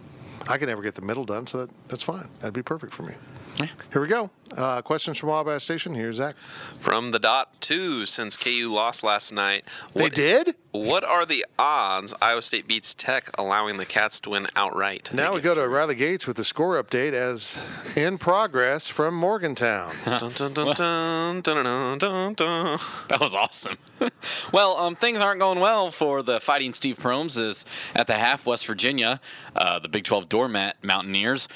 I 0.48 0.58
can 0.58 0.66
never 0.68 0.82
get 0.82 0.96
the 0.96 1.02
middle 1.02 1.24
done, 1.24 1.46
so 1.46 1.58
that, 1.66 1.70
that's 1.88 2.02
fine. 2.02 2.28
That'd 2.40 2.54
be 2.54 2.62
perfect 2.62 2.92
for 2.92 3.04
me. 3.04 3.14
Yeah. 3.62 3.68
Here 3.92 4.02
we 4.02 4.08
go. 4.08 4.30
Uh, 4.56 4.82
questions 4.82 5.16
from 5.18 5.30
Wabash 5.30 5.64
Station. 5.64 5.94
Here's 5.94 6.16
Zach. 6.16 6.36
From 6.78 7.10
the 7.10 7.18
dot 7.18 7.60
two, 7.60 8.04
since 8.04 8.36
KU 8.36 8.68
lost 8.70 9.02
last 9.02 9.32
night, 9.32 9.64
They 9.94 10.02
what, 10.02 10.14
did? 10.14 10.56
What 10.72 11.04
are 11.04 11.24
the 11.24 11.46
odds 11.58 12.12
Iowa 12.20 12.42
State 12.42 12.66
beats 12.66 12.94
Tech, 12.94 13.30
allowing 13.38 13.76
the 13.78 13.86
Cats 13.86 14.20
to 14.20 14.30
win 14.30 14.46
outright? 14.56 15.10
Now 15.12 15.34
we 15.34 15.40
go 15.40 15.54
to 15.54 15.66
Riley 15.68 15.94
Gates 15.94 16.26
with 16.26 16.36
the 16.36 16.44
score 16.44 16.82
update 16.82 17.12
as 17.12 17.62
in 17.96 18.18
progress 18.18 18.88
from 18.88 19.14
Morgantown. 19.14 19.94
Dun, 20.04 20.32
dun, 20.32 20.52
dun, 20.52 20.74
dun, 20.74 21.40
dun, 21.40 21.64
dun, 21.64 21.98
dun, 21.98 22.34
dun. 22.34 22.78
That 23.08 23.20
was 23.20 23.34
awesome. 23.34 23.78
well, 24.52 24.76
um, 24.76 24.96
things 24.96 25.20
aren't 25.20 25.40
going 25.40 25.60
well 25.60 25.90
for 25.90 26.22
the 26.22 26.40
Fighting 26.40 26.72
Steve 26.72 26.98
Prohms. 26.98 27.38
Is 27.38 27.64
at 27.94 28.06
the 28.06 28.14
half, 28.14 28.44
West 28.44 28.66
Virginia, 28.66 29.20
uh, 29.56 29.78
the 29.78 29.88
Big 29.88 30.04
12 30.04 30.28
doormat 30.28 30.76
Mountaineers 30.82 31.48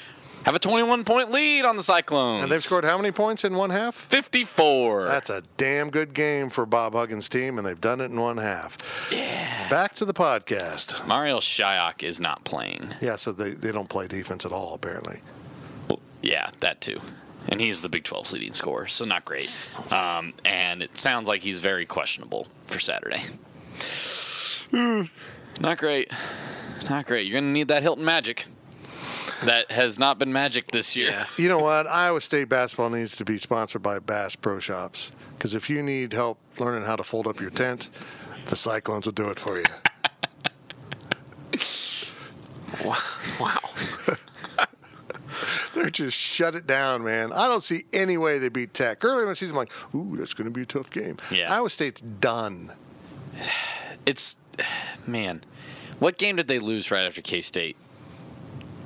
have 0.47 0.55
a 0.55 0.59
21 0.59 1.03
point 1.03 1.29
lead 1.29 1.65
on 1.65 1.75
the 1.75 1.83
Cyclones. 1.83 2.41
And 2.43 2.49
they've 2.49 2.63
scored 2.63 2.85
how 2.85 2.95
many 2.97 3.11
points 3.11 3.43
in 3.43 3.53
one 3.53 3.69
half? 3.69 3.95
54. 3.95 5.03
That's 5.03 5.29
a 5.29 5.43
damn 5.57 5.89
good 5.89 6.13
game 6.13 6.49
for 6.49 6.65
Bob 6.65 6.93
Huggins' 6.93 7.27
team, 7.27 7.57
and 7.57 7.67
they've 7.67 7.79
done 7.81 7.99
it 7.99 8.05
in 8.05 8.17
one 8.17 8.37
half. 8.37 8.77
Yeah. 9.11 9.67
Back 9.69 9.93
to 9.95 10.05
the 10.05 10.13
podcast. 10.13 11.05
Marial 11.05 11.41
Shayok 11.41 12.01
is 12.01 12.21
not 12.21 12.45
playing. 12.45 12.95
Yeah, 13.01 13.17
so 13.17 13.33
they, 13.33 13.51
they 13.51 13.73
don't 13.73 13.89
play 13.89 14.07
defense 14.07 14.45
at 14.45 14.53
all, 14.53 14.73
apparently. 14.73 15.19
Well, 15.89 15.99
yeah, 16.21 16.49
that 16.61 16.79
too. 16.79 17.01
and 17.49 17.59
he's 17.59 17.81
the 17.81 17.89
Big 17.89 18.05
12's 18.05 18.31
leading 18.31 18.53
scorer, 18.53 18.87
so 18.87 19.03
not 19.03 19.25
great. 19.25 19.51
Um, 19.91 20.33
and 20.45 20.81
it 20.81 20.97
sounds 20.97 21.27
like 21.27 21.41
he's 21.41 21.59
very 21.59 21.85
questionable 21.85 22.47
for 22.67 22.79
Saturday. 22.79 23.21
not 25.59 25.77
great. 25.77 26.09
Not 26.89 27.05
great. 27.05 27.27
You're 27.27 27.33
going 27.33 27.43
to 27.43 27.51
need 27.51 27.67
that 27.67 27.83
Hilton 27.83 28.05
Magic. 28.05 28.45
That 29.43 29.71
has 29.71 29.99
not 29.99 30.17
been 30.17 30.33
magic 30.33 30.71
this 30.71 30.95
year. 30.95 31.09
Yeah. 31.11 31.25
You 31.37 31.47
know 31.47 31.59
what? 31.59 31.85
Iowa 31.87 32.21
State 32.21 32.49
basketball 32.49 32.89
needs 32.89 33.15
to 33.17 33.25
be 33.25 33.37
sponsored 33.37 33.83
by 33.83 33.99
Bass 33.99 34.35
Pro 34.35 34.59
Shops 34.59 35.11
because 35.37 35.53
if 35.53 35.69
you 35.69 35.83
need 35.83 36.13
help 36.13 36.39
learning 36.57 36.83
how 36.85 36.95
to 36.95 37.03
fold 37.03 37.27
up 37.27 37.39
your 37.39 37.51
tent, 37.51 37.89
the 38.47 38.55
Cyclones 38.55 39.05
will 39.05 39.13
do 39.13 39.29
it 39.29 39.39
for 39.39 39.59
you. 39.59 39.65
Wow. 42.83 43.59
They're 45.75 45.89
just 45.89 46.17
shut 46.17 46.55
it 46.55 46.65
down, 46.65 47.03
man. 47.03 47.31
I 47.31 47.47
don't 47.47 47.61
see 47.63 47.83
any 47.93 48.17
way 48.17 48.39
they 48.39 48.49
beat 48.49 48.73
Tech. 48.73 49.05
Early 49.05 49.23
in 49.23 49.29
the 49.29 49.35
season, 49.35 49.55
I'm 49.55 49.59
like, 49.59 49.71
ooh, 49.95 50.17
that's 50.17 50.33
going 50.33 50.45
to 50.45 50.51
be 50.51 50.63
a 50.63 50.65
tough 50.65 50.89
game. 50.89 51.17
Yeah. 51.31 51.53
Iowa 51.53 51.69
State's 51.69 52.01
done. 52.01 52.71
It's, 54.05 54.37
man, 55.05 55.43
what 55.99 56.17
game 56.17 56.37
did 56.37 56.47
they 56.47 56.59
lose 56.59 56.91
right 56.91 57.01
after 57.05 57.21
K 57.21 57.41
State? 57.41 57.75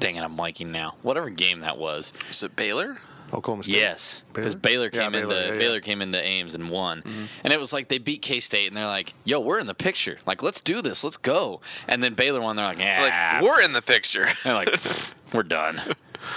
Dang 0.02 0.18
it, 0.18 0.22
I'm 0.24 0.36
blanking 0.36 0.68
now. 0.68 0.96
Whatever 1.04 1.30
game 1.30 1.62
that 1.62 1.78
was. 1.78 2.12
Is 2.30 2.44
it 2.44 2.56
Baylor? 2.58 2.98
Oklahoma 3.34 3.64
State. 3.64 3.78
Yes, 3.78 4.24
because 4.34 4.56
Baylor? 4.56 4.90
Baylor 4.90 4.90
Yeah, 4.94 5.04
came 5.04 5.12
Baylor, 5.14 5.36
into 5.36 5.48
yeah, 5.48 5.54
yeah. 5.54 5.58
Baylor 5.60 5.80
came 5.80 6.02
into 6.02 6.22
Ames 6.22 6.54
and 6.54 6.70
won, 6.70 7.02
and 7.46 7.54
it 7.54 7.60
was 7.62 7.72
like 7.72 7.88
they 7.88 7.98
beat 7.98 8.22
K 8.22 8.42
State, 8.42 8.68
and 8.68 8.76
they're 8.76 8.86
like, 8.88 9.14
"Yo, 9.24 9.40
we're 9.40 9.60
in 9.60 9.68
the 9.68 9.74
picture. 9.74 10.18
Like, 10.26 10.44
let's 10.44 10.60
do 10.60 10.82
this. 10.82 11.02
Let's 11.06 11.16
go." 11.16 11.62
And 11.88 12.04
then 12.04 12.14
Baylor 12.14 12.42
won. 12.42 12.58
They're 12.58 12.66
like, 12.66 12.80
"Yeah, 12.80 13.40
Like 13.40 13.42
we're 13.42 13.62
in 13.62 13.72
the 13.72 13.82
picture. 13.82 14.28
they're 14.44 14.54
like, 14.54 14.70
we're 15.34 15.44
done." 15.44 15.82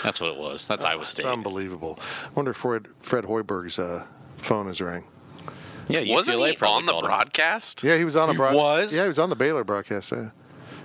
That's 0.04 0.20
what 0.20 0.30
it 0.30 0.38
was. 0.38 0.66
That's 0.66 0.84
Iowa 0.84 1.02
It's 1.02 1.10
State. 1.10 1.26
unbelievable. 1.26 1.98
I 2.26 2.28
wonder 2.36 2.52
if 2.52 2.58
Fred, 2.58 2.86
Fred 3.00 3.24
Hoiberg's 3.24 3.78
uh, 3.78 4.06
phone 4.38 4.68
is 4.68 4.80
ringing. 4.80 5.04
yeah, 5.88 5.98
UCLA 5.98 6.14
Wasn't 6.14 6.36
he 6.38 6.44
on 6.44 6.86
the 6.86 6.92
called 6.92 7.04
him. 7.04 7.08
broadcast? 7.08 7.82
Yeah, 7.82 7.98
he 7.98 8.04
was 8.04 8.14
on 8.16 8.28
a 8.28 8.32
He 8.32 8.36
broad- 8.36 8.54
was? 8.54 8.94
Yeah, 8.94 9.02
he 9.02 9.08
was 9.08 9.18
on 9.18 9.30
the 9.30 9.36
Baylor 9.36 9.64
broadcast. 9.64 10.12
Yeah, 10.12 10.30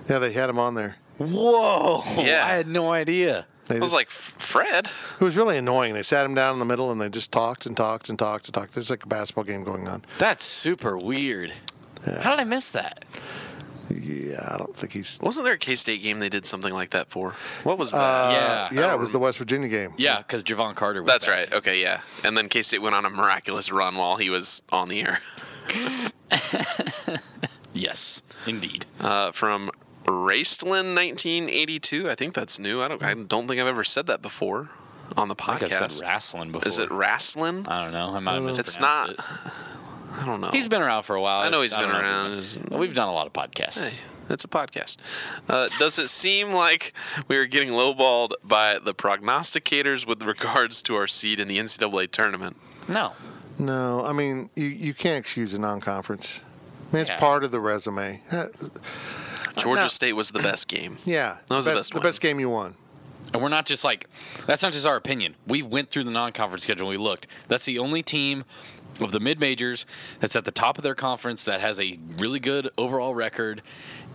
yeah, 0.08 0.18
they 0.18 0.32
had 0.32 0.50
him 0.50 0.58
on 0.58 0.74
there. 0.74 0.96
Whoa! 1.20 2.02
Yeah. 2.16 2.44
I 2.44 2.50
had 2.56 2.66
no 2.66 2.92
idea. 2.92 3.46
They 3.66 3.76
I 3.76 3.78
was 3.78 3.90
just- 3.90 3.94
like, 3.94 4.10
Fred? 4.10 4.88
it 5.20 5.24
was 5.24 5.36
really 5.36 5.56
annoying. 5.56 5.94
They 5.94 6.02
sat 6.02 6.24
him 6.26 6.34
down 6.34 6.54
in 6.54 6.58
the 6.58 6.64
middle 6.64 6.90
and 6.90 7.00
they 7.00 7.08
just 7.08 7.30
talked 7.30 7.66
and 7.66 7.76
talked 7.76 8.08
and 8.08 8.18
talked 8.18 8.46
and 8.46 8.54
talked. 8.54 8.74
There's 8.74 8.90
like 8.90 9.04
a 9.04 9.08
basketball 9.08 9.44
game 9.44 9.62
going 9.62 9.86
on. 9.86 10.04
That's 10.18 10.44
super 10.44 10.96
weird. 10.96 11.52
How 12.04 12.30
did 12.30 12.40
I 12.40 12.44
miss 12.44 12.70
that? 12.72 13.04
Yeah, 13.92 14.48
I 14.48 14.56
don't 14.56 14.74
think 14.74 14.92
he's. 14.92 15.18
Wasn't 15.20 15.44
there 15.44 15.54
a 15.54 15.58
K 15.58 15.74
State 15.74 16.00
game 16.02 16.20
they 16.20 16.28
did 16.28 16.46
something 16.46 16.72
like 16.72 16.90
that 16.90 17.10
for? 17.10 17.34
What 17.64 17.76
was 17.76 17.90
that? 17.90 17.96
Uh, 17.98 18.30
Yeah. 18.32 18.68
yeah, 18.80 18.92
it 18.94 18.98
was 19.00 19.10
the 19.12 19.18
West 19.18 19.36
Virginia 19.38 19.68
game. 19.68 19.94
Yeah, 19.98 20.18
because 20.18 20.42
Jevon 20.44 20.74
Carter. 20.76 21.02
Was 21.02 21.10
That's 21.12 21.26
back. 21.26 21.50
right. 21.50 21.52
Okay, 21.58 21.82
yeah. 21.82 22.00
And 22.24 22.38
then 22.38 22.48
K 22.48 22.62
State 22.62 22.82
went 22.82 22.94
on 22.94 23.04
a 23.04 23.10
miraculous 23.10 23.70
run 23.72 23.96
while 23.96 24.16
he 24.16 24.30
was 24.30 24.62
on 24.70 24.88
the 24.88 25.00
air. 25.02 25.18
Yes, 27.72 28.20
indeed. 28.46 28.84
Uh, 28.98 29.30
from 29.30 29.70
Raistlin 30.10 30.94
1982. 30.94 32.10
I 32.10 32.14
think 32.14 32.34
that's 32.34 32.58
new. 32.58 32.80
I 32.82 32.88
don't. 32.88 33.02
I 33.02 33.14
don't 33.14 33.46
think 33.48 33.60
I've 33.60 33.66
ever 33.66 33.84
said 33.84 34.06
that 34.06 34.22
before 34.22 34.68
on 35.16 35.28
the 35.28 35.34
I 35.40 35.58
think 35.58 35.72
I've 35.72 35.80
podcast. 35.80 35.90
said 35.92 36.08
wrestling 36.08 36.52
before. 36.52 36.68
Is 36.68 36.78
it 36.78 36.88
Rastlin? 36.90 37.66
I 37.68 37.82
don't 37.84 37.92
know. 37.92 38.14
I 38.14 38.20
might 38.20 38.34
have 38.34 38.42
mispronounced 38.42 38.58
It's 38.68 38.80
not. 38.80 39.10
it. 39.10 39.20
I 40.12 40.26
don't 40.26 40.40
know. 40.40 40.50
He's 40.52 40.68
been 40.68 40.82
around 40.82 41.04
for 41.04 41.16
a 41.16 41.20
while. 41.20 41.40
I 41.40 41.48
know 41.50 41.62
It's- 41.62 41.72
he's 41.72 41.76
been 41.76 41.88
don't 41.88 42.02
know 42.02 42.08
if 42.10 42.16
around. 42.16 42.38
he's 42.38 42.56
been- 42.58 42.78
We've 42.78 42.94
done 42.94 43.08
a 43.08 43.12
lot 43.12 43.26
of 43.26 43.32
podcasts. 43.32 43.88
Hey, 43.88 43.96
it's 44.28 44.44
a 44.44 44.48
podcast. 44.48 44.96
Uh, 45.48 45.68
does 45.78 45.98
it 45.98 46.08
seem 46.08 46.52
like 46.52 46.92
we 47.28 47.36
are 47.36 47.46
getting 47.46 47.70
lowballed 47.70 48.32
by 48.44 48.78
the 48.78 48.92
prognosticators 48.94 50.06
with 50.06 50.22
regards 50.22 50.82
to 50.82 50.96
our 50.96 51.06
seed 51.06 51.40
in 51.40 51.48
the 51.48 51.58
NCAA 51.58 52.06
tournament? 52.10 52.56
No. 52.88 53.12
No, 53.58 54.04
I 54.06 54.12
mean 54.12 54.50
you, 54.54 54.64
you 54.66 54.94
can't 54.94 55.18
excuse 55.18 55.54
a 55.54 55.58
non-conference. 55.58 56.40
I 56.90 56.94
mean, 56.96 57.00
it's 57.02 57.10
Yeah. 57.10 57.18
part 57.18 57.44
of 57.44 57.50
the 57.52 57.60
resume. 57.60 58.22
Georgia 59.62 59.82
no. 59.82 59.88
State 59.88 60.14
was 60.14 60.30
the 60.30 60.40
best 60.40 60.68
game. 60.68 60.96
Yeah, 61.04 61.38
That 61.48 61.56
was 61.56 61.64
the 61.66 61.70
best, 61.72 61.78
best 61.78 61.92
the 61.92 61.98
one. 61.98 62.02
best 62.04 62.20
game 62.20 62.40
you 62.40 62.50
won. 62.50 62.74
And 63.32 63.40
we're 63.42 63.48
not 63.48 63.64
just 63.66 63.84
like 63.84 64.08
that's 64.46 64.62
not 64.62 64.72
just 64.72 64.86
our 64.86 64.96
opinion. 64.96 65.36
We 65.46 65.62
went 65.62 65.90
through 65.90 66.04
the 66.04 66.10
non-conference 66.10 66.62
schedule. 66.64 66.90
and 66.90 66.98
We 66.98 67.02
looked. 67.02 67.26
That's 67.48 67.64
the 67.64 67.78
only 67.78 68.02
team 68.02 68.44
of 68.98 69.12
the 69.12 69.20
mid 69.20 69.38
majors 69.38 69.86
that's 70.18 70.34
at 70.34 70.44
the 70.44 70.50
top 70.50 70.76
of 70.78 70.82
their 70.82 70.96
conference 70.96 71.44
that 71.44 71.60
has 71.60 71.78
a 71.80 71.98
really 72.18 72.40
good 72.40 72.70
overall 72.76 73.14
record. 73.14 73.62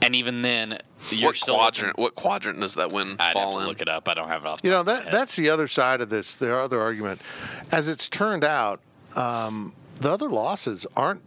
And 0.02 0.14
even 0.16 0.42
then, 0.42 0.80
you're 1.12 1.30
What 1.30 1.38
still 1.38 1.56
quadrant? 1.56 1.98
What 1.98 2.16
quadrant 2.16 2.60
does 2.60 2.76
that 2.76 2.92
win 2.92 3.16
I'd 3.18 3.38
have 3.38 3.52
to 3.54 3.60
in? 3.60 3.66
look 3.68 3.82
it 3.82 3.88
up. 3.88 4.10
I 4.10 4.14
don't 4.16 4.28
have 4.28 4.44
it 4.44 4.48
off. 4.48 4.62
the 4.62 4.68
You 4.68 4.72
know 4.72 4.80
top 4.84 4.88
of 4.88 4.88
my 4.88 4.94
that 4.96 5.04
head. 5.06 5.14
that's 5.14 5.36
the 5.38 5.50
other 5.50 5.70
side 5.70 6.02
of 6.02 6.10
this. 6.10 6.36
The 6.36 6.54
other 6.54 6.82
argument, 6.82 7.22
as 7.72 7.88
it's 7.88 8.10
turned 8.10 8.44
out, 8.44 8.82
um, 9.16 9.74
the 10.02 10.12
other 10.12 10.30
losses 10.30 10.86
aren't, 10.98 11.22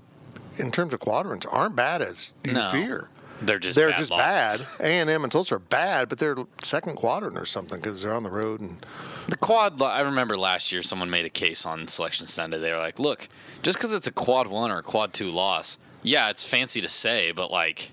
in 0.59 0.71
terms 0.71 0.93
of 0.93 1.01
quadrants, 1.01 1.47
aren't 1.47 1.75
bad 1.75 2.03
as 2.03 2.33
you 2.45 2.53
No. 2.53 2.71
fear. 2.71 3.09
They're 3.43 3.59
just 3.59 3.77
they're 3.77 3.91
bad 3.91 3.99
just 3.99 4.11
losses. 4.11 4.67
bad. 4.67 4.67
A 4.81 4.87
and 5.01 5.11
M 5.11 5.23
and 5.25 5.33
Tulsa 5.33 5.57
are 5.57 5.59
bad, 5.59 6.09
but 6.09 6.19
they're 6.19 6.37
second 6.63 6.97
quadrant 6.97 7.39
or 7.39 7.47
something 7.47 7.81
because 7.81 8.03
they're 8.03 8.13
on 8.13 8.23
the 8.25 8.31
road 8.31 8.61
and 8.61 8.85
The 9.29 9.37
quad. 9.37 9.81
I 9.83 10.01
remember 10.01 10.37
last 10.37 10.73
year 10.73 10.83
someone 10.83 11.11
made 11.11 11.25
a 11.25 11.31
case 11.31 11.65
on 11.67 11.89
Selection 11.89 12.27
Sunday. 12.27 12.59
They 12.59 12.73
were 12.73 12.79
like, 12.79 12.99
"Look, 12.99 13.29
just 13.63 13.79
because 13.79 13.93
it's 13.93 14.07
a 14.07 14.13
quad 14.13 14.47
one 14.47 14.71
or 14.71 14.79
a 14.79 14.83
quad 14.83 15.13
two 15.13 15.31
loss, 15.31 15.79
yeah, 16.03 16.31
it's 16.31 16.45
fancy 16.45 16.81
to 16.81 16.89
say, 16.89 17.33
but 17.33 17.51
like, 17.51 17.93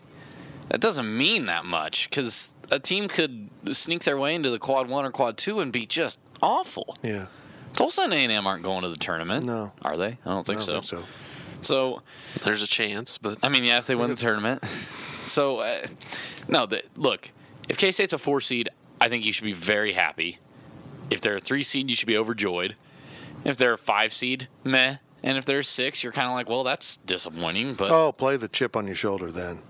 that 0.70 0.80
doesn't 0.80 1.16
mean 1.18 1.46
that 1.46 1.66
much 1.66 2.10
because 2.10 2.54
a 2.72 2.80
team 2.80 3.08
could 3.08 3.50
sneak 3.72 4.04
their 4.04 4.18
way 4.18 4.34
into 4.34 4.50
the 4.50 4.60
quad 4.60 4.90
one 4.90 5.06
or 5.06 5.12
quad 5.12 5.38
two 5.38 5.60
and 5.60 5.72
be 5.72 5.86
just 5.86 6.20
awful. 6.42 6.96
yeah. 7.04 7.28
Tulsa 7.74 8.04
and 8.04 8.14
A&M 8.14 8.48
aren't 8.48 8.64
going 8.64 8.84
to 8.84 8.90
the 8.90 8.96
tournament. 8.96 9.46
No. 9.46 9.74
are 9.82 9.98
they? 9.98 10.18
I 10.26 10.30
don't 10.30 10.46
think 10.48 10.62
I 10.62 10.66
don't 10.66 10.86
think 10.86 10.86
so. 10.86 11.04
So, 11.62 12.02
There's 12.44 12.62
a 12.62 12.68
chance, 12.68 13.18
but 13.18 13.38
I 13.44 13.50
mean, 13.50 13.64
yeah, 13.66 13.80
if 13.80 13.86
they 13.86 13.96
win 13.96 14.10
the 14.10 14.16
tournament. 14.16 14.64
So, 15.26 15.60
uh, 15.60 15.88
no, 16.48 16.66
the, 16.66 16.84
look, 16.96 17.30
if 17.68 17.78
K 17.78 17.92
State's 17.92 18.14
a 18.14 18.18
four 18.18 18.42
seed, 18.42 18.70
I 19.02 19.10
think 19.10 19.26
you 19.26 19.34
should 19.34 19.44
be 19.46 19.54
very 19.54 19.94
happy. 19.94 20.40
If 21.10 21.22
they're 21.22 21.36
a 21.38 21.40
three 21.40 21.64
seed, 21.64 21.90
you 21.90 21.96
should 21.96 22.08
be 22.08 22.18
overjoyed. 22.18 22.76
If 23.44 23.58
they're 23.58 23.74
a 23.74 23.78
five 23.78 24.14
seed, 24.14 24.48
meh. 24.64 24.98
And 25.24 25.38
if 25.38 25.46
they're 25.46 25.64
six, 25.64 26.04
you're 26.04 26.12
kind 26.14 26.28
of 26.28 26.34
like, 26.34 26.50
well, 26.50 26.64
that's 26.64 26.98
disappointing. 26.98 27.74
But 27.74 27.92
Oh, 27.92 28.12
play 28.12 28.38
the 28.38 28.48
chip 28.48 28.76
on 28.76 28.86
your 28.86 28.96
shoulder 28.96 29.32
then. 29.32 29.62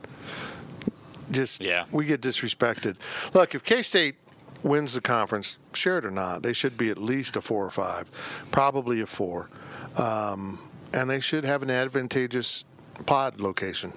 Just 1.32 1.62
Yeah. 1.62 1.86
we 1.92 2.06
get 2.06 2.22
disrespected. 2.22 2.98
Look, 3.34 3.56
if 3.56 3.64
K 3.64 3.82
State 3.82 4.16
wins 4.64 4.94
the 4.94 5.02
conference, 5.02 5.58
share 5.74 5.98
it 6.00 6.06
or 6.06 6.12
not, 6.12 6.44
they 6.44 6.54
should 6.54 6.78
be 6.78 6.90
at 6.90 6.98
least 6.98 7.36
a 7.36 7.42
four 7.42 7.66
or 7.66 7.70
five, 7.70 8.10
probably 8.52 9.02
a 9.02 9.06
four, 9.06 9.50
um, 9.98 10.60
and 10.94 11.10
they 11.10 11.20
should 11.20 11.44
have 11.46 11.64
an 11.64 11.70
advantageous 11.70 12.66
pod 13.06 13.40
location, 13.40 13.94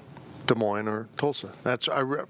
Des 0.48 0.54
Moines 0.54 0.88
or 0.88 1.08
Tulsa. 1.16 1.52
That's 1.62 1.88
I. 1.88 2.00
Re- 2.00 2.24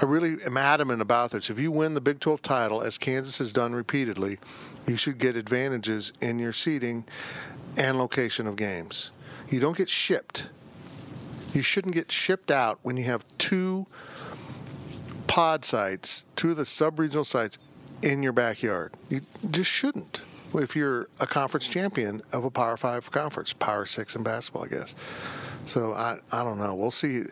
I 0.00 0.04
really 0.04 0.36
am 0.44 0.56
adamant 0.56 1.02
about 1.02 1.32
this. 1.32 1.50
If 1.50 1.58
you 1.58 1.72
win 1.72 1.94
the 1.94 2.00
Big 2.00 2.20
12 2.20 2.42
title, 2.42 2.82
as 2.82 2.98
Kansas 2.98 3.38
has 3.38 3.52
done 3.52 3.74
repeatedly, 3.74 4.38
you 4.86 4.96
should 4.96 5.18
get 5.18 5.36
advantages 5.36 6.12
in 6.20 6.38
your 6.38 6.52
seating 6.52 7.04
and 7.76 7.98
location 7.98 8.46
of 8.46 8.56
games. 8.56 9.10
You 9.48 9.58
don't 9.58 9.76
get 9.76 9.88
shipped. 9.88 10.50
You 11.54 11.62
shouldn't 11.62 11.94
get 11.94 12.12
shipped 12.12 12.50
out 12.50 12.78
when 12.82 12.96
you 12.96 13.04
have 13.04 13.24
two 13.38 13.86
pod 15.26 15.64
sites, 15.64 16.26
two 16.36 16.50
of 16.50 16.56
the 16.58 16.66
sub-regional 16.66 17.24
sites 17.24 17.58
in 18.02 18.22
your 18.22 18.32
backyard. 18.32 18.92
You 19.08 19.22
just 19.50 19.70
shouldn't. 19.70 20.22
If 20.54 20.76
you're 20.76 21.08
a 21.20 21.26
conference 21.26 21.66
champion 21.66 22.22
of 22.32 22.44
a 22.44 22.50
Power 22.50 22.76
Five 22.76 23.10
conference, 23.10 23.52
Power 23.52 23.86
Six 23.86 24.14
in 24.14 24.22
basketball, 24.22 24.64
I 24.64 24.68
guess. 24.68 24.94
So 25.66 25.92
I, 25.92 26.18
I 26.32 26.44
don't 26.44 26.58
know. 26.58 26.74
We'll 26.74 26.90
see. 26.90 27.22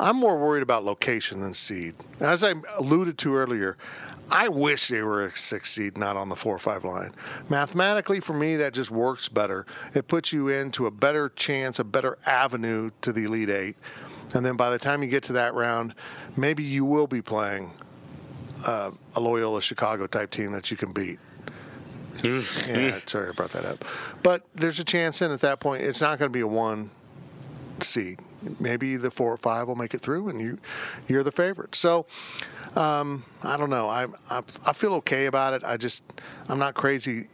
I'm 0.00 0.16
more 0.16 0.38
worried 0.38 0.62
about 0.62 0.84
location 0.84 1.40
than 1.40 1.54
seed. 1.54 1.94
As 2.18 2.42
I 2.42 2.54
alluded 2.76 3.18
to 3.18 3.36
earlier, 3.36 3.76
I 4.30 4.48
wish 4.48 4.88
they 4.88 5.02
were 5.02 5.22
a 5.22 5.30
six 5.30 5.72
seed, 5.72 5.98
not 5.98 6.16
on 6.16 6.30
the 6.30 6.36
four 6.36 6.54
or 6.54 6.58
five 6.58 6.84
line. 6.84 7.12
Mathematically, 7.48 8.20
for 8.20 8.32
me, 8.32 8.56
that 8.56 8.72
just 8.72 8.90
works 8.90 9.28
better. 9.28 9.66
It 9.94 10.08
puts 10.08 10.32
you 10.32 10.48
into 10.48 10.86
a 10.86 10.90
better 10.90 11.28
chance, 11.28 11.78
a 11.78 11.84
better 11.84 12.18
avenue 12.24 12.90
to 13.02 13.12
the 13.12 13.24
Elite 13.24 13.50
Eight. 13.50 13.76
And 14.32 14.44
then 14.44 14.56
by 14.56 14.70
the 14.70 14.78
time 14.78 15.02
you 15.02 15.08
get 15.08 15.22
to 15.24 15.34
that 15.34 15.54
round, 15.54 15.94
maybe 16.36 16.62
you 16.62 16.84
will 16.84 17.06
be 17.06 17.20
playing 17.20 17.70
uh, 18.66 18.92
a 19.14 19.20
Loyola 19.20 19.60
Chicago 19.60 20.06
type 20.06 20.30
team 20.30 20.52
that 20.52 20.70
you 20.70 20.76
can 20.76 20.92
beat. 20.92 21.18
yeah, 22.22 23.00
sorry 23.04 23.28
I 23.28 23.32
brought 23.32 23.50
that 23.50 23.66
up. 23.66 23.84
But 24.22 24.46
there's 24.54 24.78
a 24.78 24.84
chance 24.84 25.20
in 25.20 25.30
at 25.30 25.40
that 25.40 25.60
point. 25.60 25.82
It's 25.82 26.00
not 26.00 26.18
going 26.18 26.30
to 26.30 26.32
be 26.32 26.40
a 26.40 26.46
one 26.46 26.90
seed. 27.82 28.20
Maybe 28.60 28.96
the 28.96 29.10
four 29.10 29.32
or 29.32 29.36
five 29.36 29.68
will 29.68 29.74
make 29.74 29.94
it 29.94 30.00
through, 30.00 30.28
and 30.28 30.40
you 30.40 30.58
you're 31.08 31.22
the 31.22 31.32
favorite. 31.32 31.74
So 31.74 32.06
um, 32.76 33.24
I 33.42 33.56
don't 33.56 33.70
know. 33.70 33.88
I, 33.88 34.06
I 34.30 34.42
I 34.66 34.72
feel 34.72 34.94
okay 34.94 35.26
about 35.26 35.54
it. 35.54 35.62
I 35.64 35.76
just 35.76 36.02
I'm 36.48 36.58
not 36.58 36.74
crazy 36.74 37.28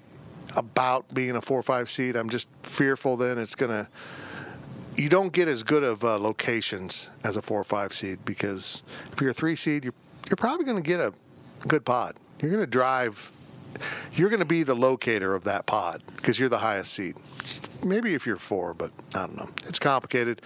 about 0.56 1.12
being 1.14 1.36
a 1.36 1.40
four 1.40 1.58
or 1.58 1.62
five 1.62 1.90
seed. 1.90 2.16
I'm 2.16 2.30
just 2.30 2.48
fearful 2.62 3.16
then 3.16 3.38
it's 3.38 3.54
gonna. 3.54 3.88
You 4.96 5.08
don't 5.08 5.32
get 5.32 5.48
as 5.48 5.62
good 5.62 5.84
of 5.84 6.04
uh, 6.04 6.18
locations 6.18 7.10
as 7.24 7.36
a 7.36 7.42
four 7.42 7.60
or 7.60 7.64
five 7.64 7.92
seed 7.92 8.18
because 8.24 8.82
if 9.12 9.20
you're 9.20 9.30
a 9.30 9.34
three 9.34 9.54
seed, 9.54 9.84
you're 9.84 9.94
you're 10.28 10.36
probably 10.36 10.64
going 10.64 10.76
to 10.76 10.86
get 10.86 11.00
a 11.00 11.12
good 11.66 11.84
pod. 11.84 12.14
You're 12.40 12.50
going 12.50 12.62
to 12.62 12.70
drive 12.70 13.32
you're 14.14 14.28
going 14.28 14.40
to 14.40 14.44
be 14.46 14.62
the 14.62 14.74
locator 14.74 15.34
of 15.34 15.44
that 15.44 15.66
pod 15.66 16.02
because 16.16 16.38
you're 16.38 16.48
the 16.48 16.58
highest 16.58 16.92
seed. 16.92 17.16
Maybe 17.84 18.12
if 18.14 18.26
you're 18.26 18.36
four, 18.36 18.74
but 18.74 18.90
I 19.14 19.20
don't 19.20 19.36
know. 19.36 19.48
It's 19.66 19.78
complicated, 19.78 20.42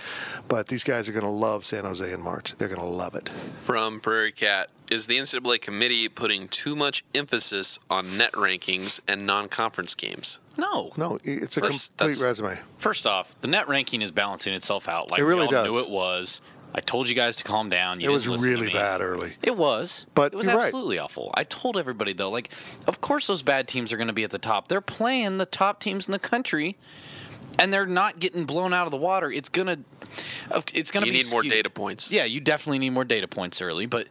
but 0.46 0.68
these 0.68 0.84
guys 0.84 1.08
are 1.08 1.12
going 1.12 1.24
to 1.24 1.30
love 1.30 1.64
San 1.64 1.84
Jose 1.84 2.12
in 2.12 2.20
March. 2.20 2.54
They're 2.58 2.68
going 2.68 2.80
to 2.80 2.86
love 2.86 3.16
it. 3.16 3.30
From 3.60 3.98
Prairie 4.00 4.30
Cat, 4.30 4.68
is 4.90 5.08
the 5.08 5.16
NCAA 5.18 5.60
committee 5.60 6.08
putting 6.08 6.46
too 6.46 6.76
much 6.76 7.04
emphasis 7.14 7.78
on 7.90 8.16
net 8.16 8.30
rankings 8.32 9.00
and 9.08 9.26
non-conference 9.26 9.96
games? 9.96 10.38
No. 10.56 10.92
No, 10.96 11.18
it's 11.24 11.56
a 11.56 11.60
That's- 11.60 11.88
complete 11.88 12.14
that's- 12.14 12.22
resume. 12.22 12.58
First 12.78 13.04
off, 13.06 13.34
the 13.40 13.48
net 13.48 13.66
ranking 13.66 14.00
is 14.02 14.12
balancing 14.12 14.54
itself 14.54 14.88
out. 14.88 15.10
Like 15.10 15.18
It 15.18 15.24
really 15.24 15.40
we 15.40 15.56
all 15.56 15.64
does. 15.64 15.70
knew 15.72 15.80
it 15.80 15.90
was. 15.90 16.40
I 16.74 16.80
told 16.80 17.08
you 17.08 17.14
guys 17.14 17.36
to 17.36 17.44
calm 17.44 17.68
down. 17.68 18.00
You 18.00 18.10
It 18.10 18.12
was 18.12 18.24
didn't 18.24 18.32
listen 18.40 18.50
to 18.50 18.56
really 18.58 18.72
bad 18.72 19.00
early. 19.00 19.34
It 19.42 19.56
was, 19.56 20.06
But 20.14 20.32
it 20.32 20.36
was 20.36 20.46
you're 20.46 20.56
right. 20.56 20.64
absolutely 20.64 20.98
awful. 20.98 21.30
I 21.34 21.44
told 21.44 21.76
everybody 21.76 22.12
though, 22.12 22.30
like, 22.30 22.50
of 22.88 23.00
course 23.00 23.26
those 23.28 23.42
bad 23.42 23.68
teams 23.68 23.92
are 23.92 23.96
going 23.96 24.08
to 24.08 24.12
be 24.12 24.24
at 24.24 24.30
the 24.30 24.38
top. 24.40 24.66
They're 24.68 24.80
playing 24.80 25.38
the 25.38 25.46
top 25.46 25.78
teams 25.78 26.08
in 26.08 26.12
the 26.12 26.18
country, 26.18 26.76
and 27.58 27.72
they're 27.72 27.86
not 27.86 28.18
getting 28.18 28.44
blown 28.44 28.74
out 28.74 28.86
of 28.86 28.90
the 28.90 28.96
water. 28.96 29.30
It's 29.30 29.48
gonna, 29.48 29.78
uh, 30.50 30.62
it's 30.72 30.90
gonna 30.90 31.06
You 31.06 31.12
be 31.12 31.18
need 31.18 31.30
more 31.30 31.42
data 31.44 31.70
points. 31.70 32.10
Yeah, 32.10 32.24
you 32.24 32.40
definitely 32.40 32.80
need 32.80 32.90
more 32.90 33.04
data 33.04 33.28
points 33.28 33.62
early. 33.62 33.86
But 33.86 34.08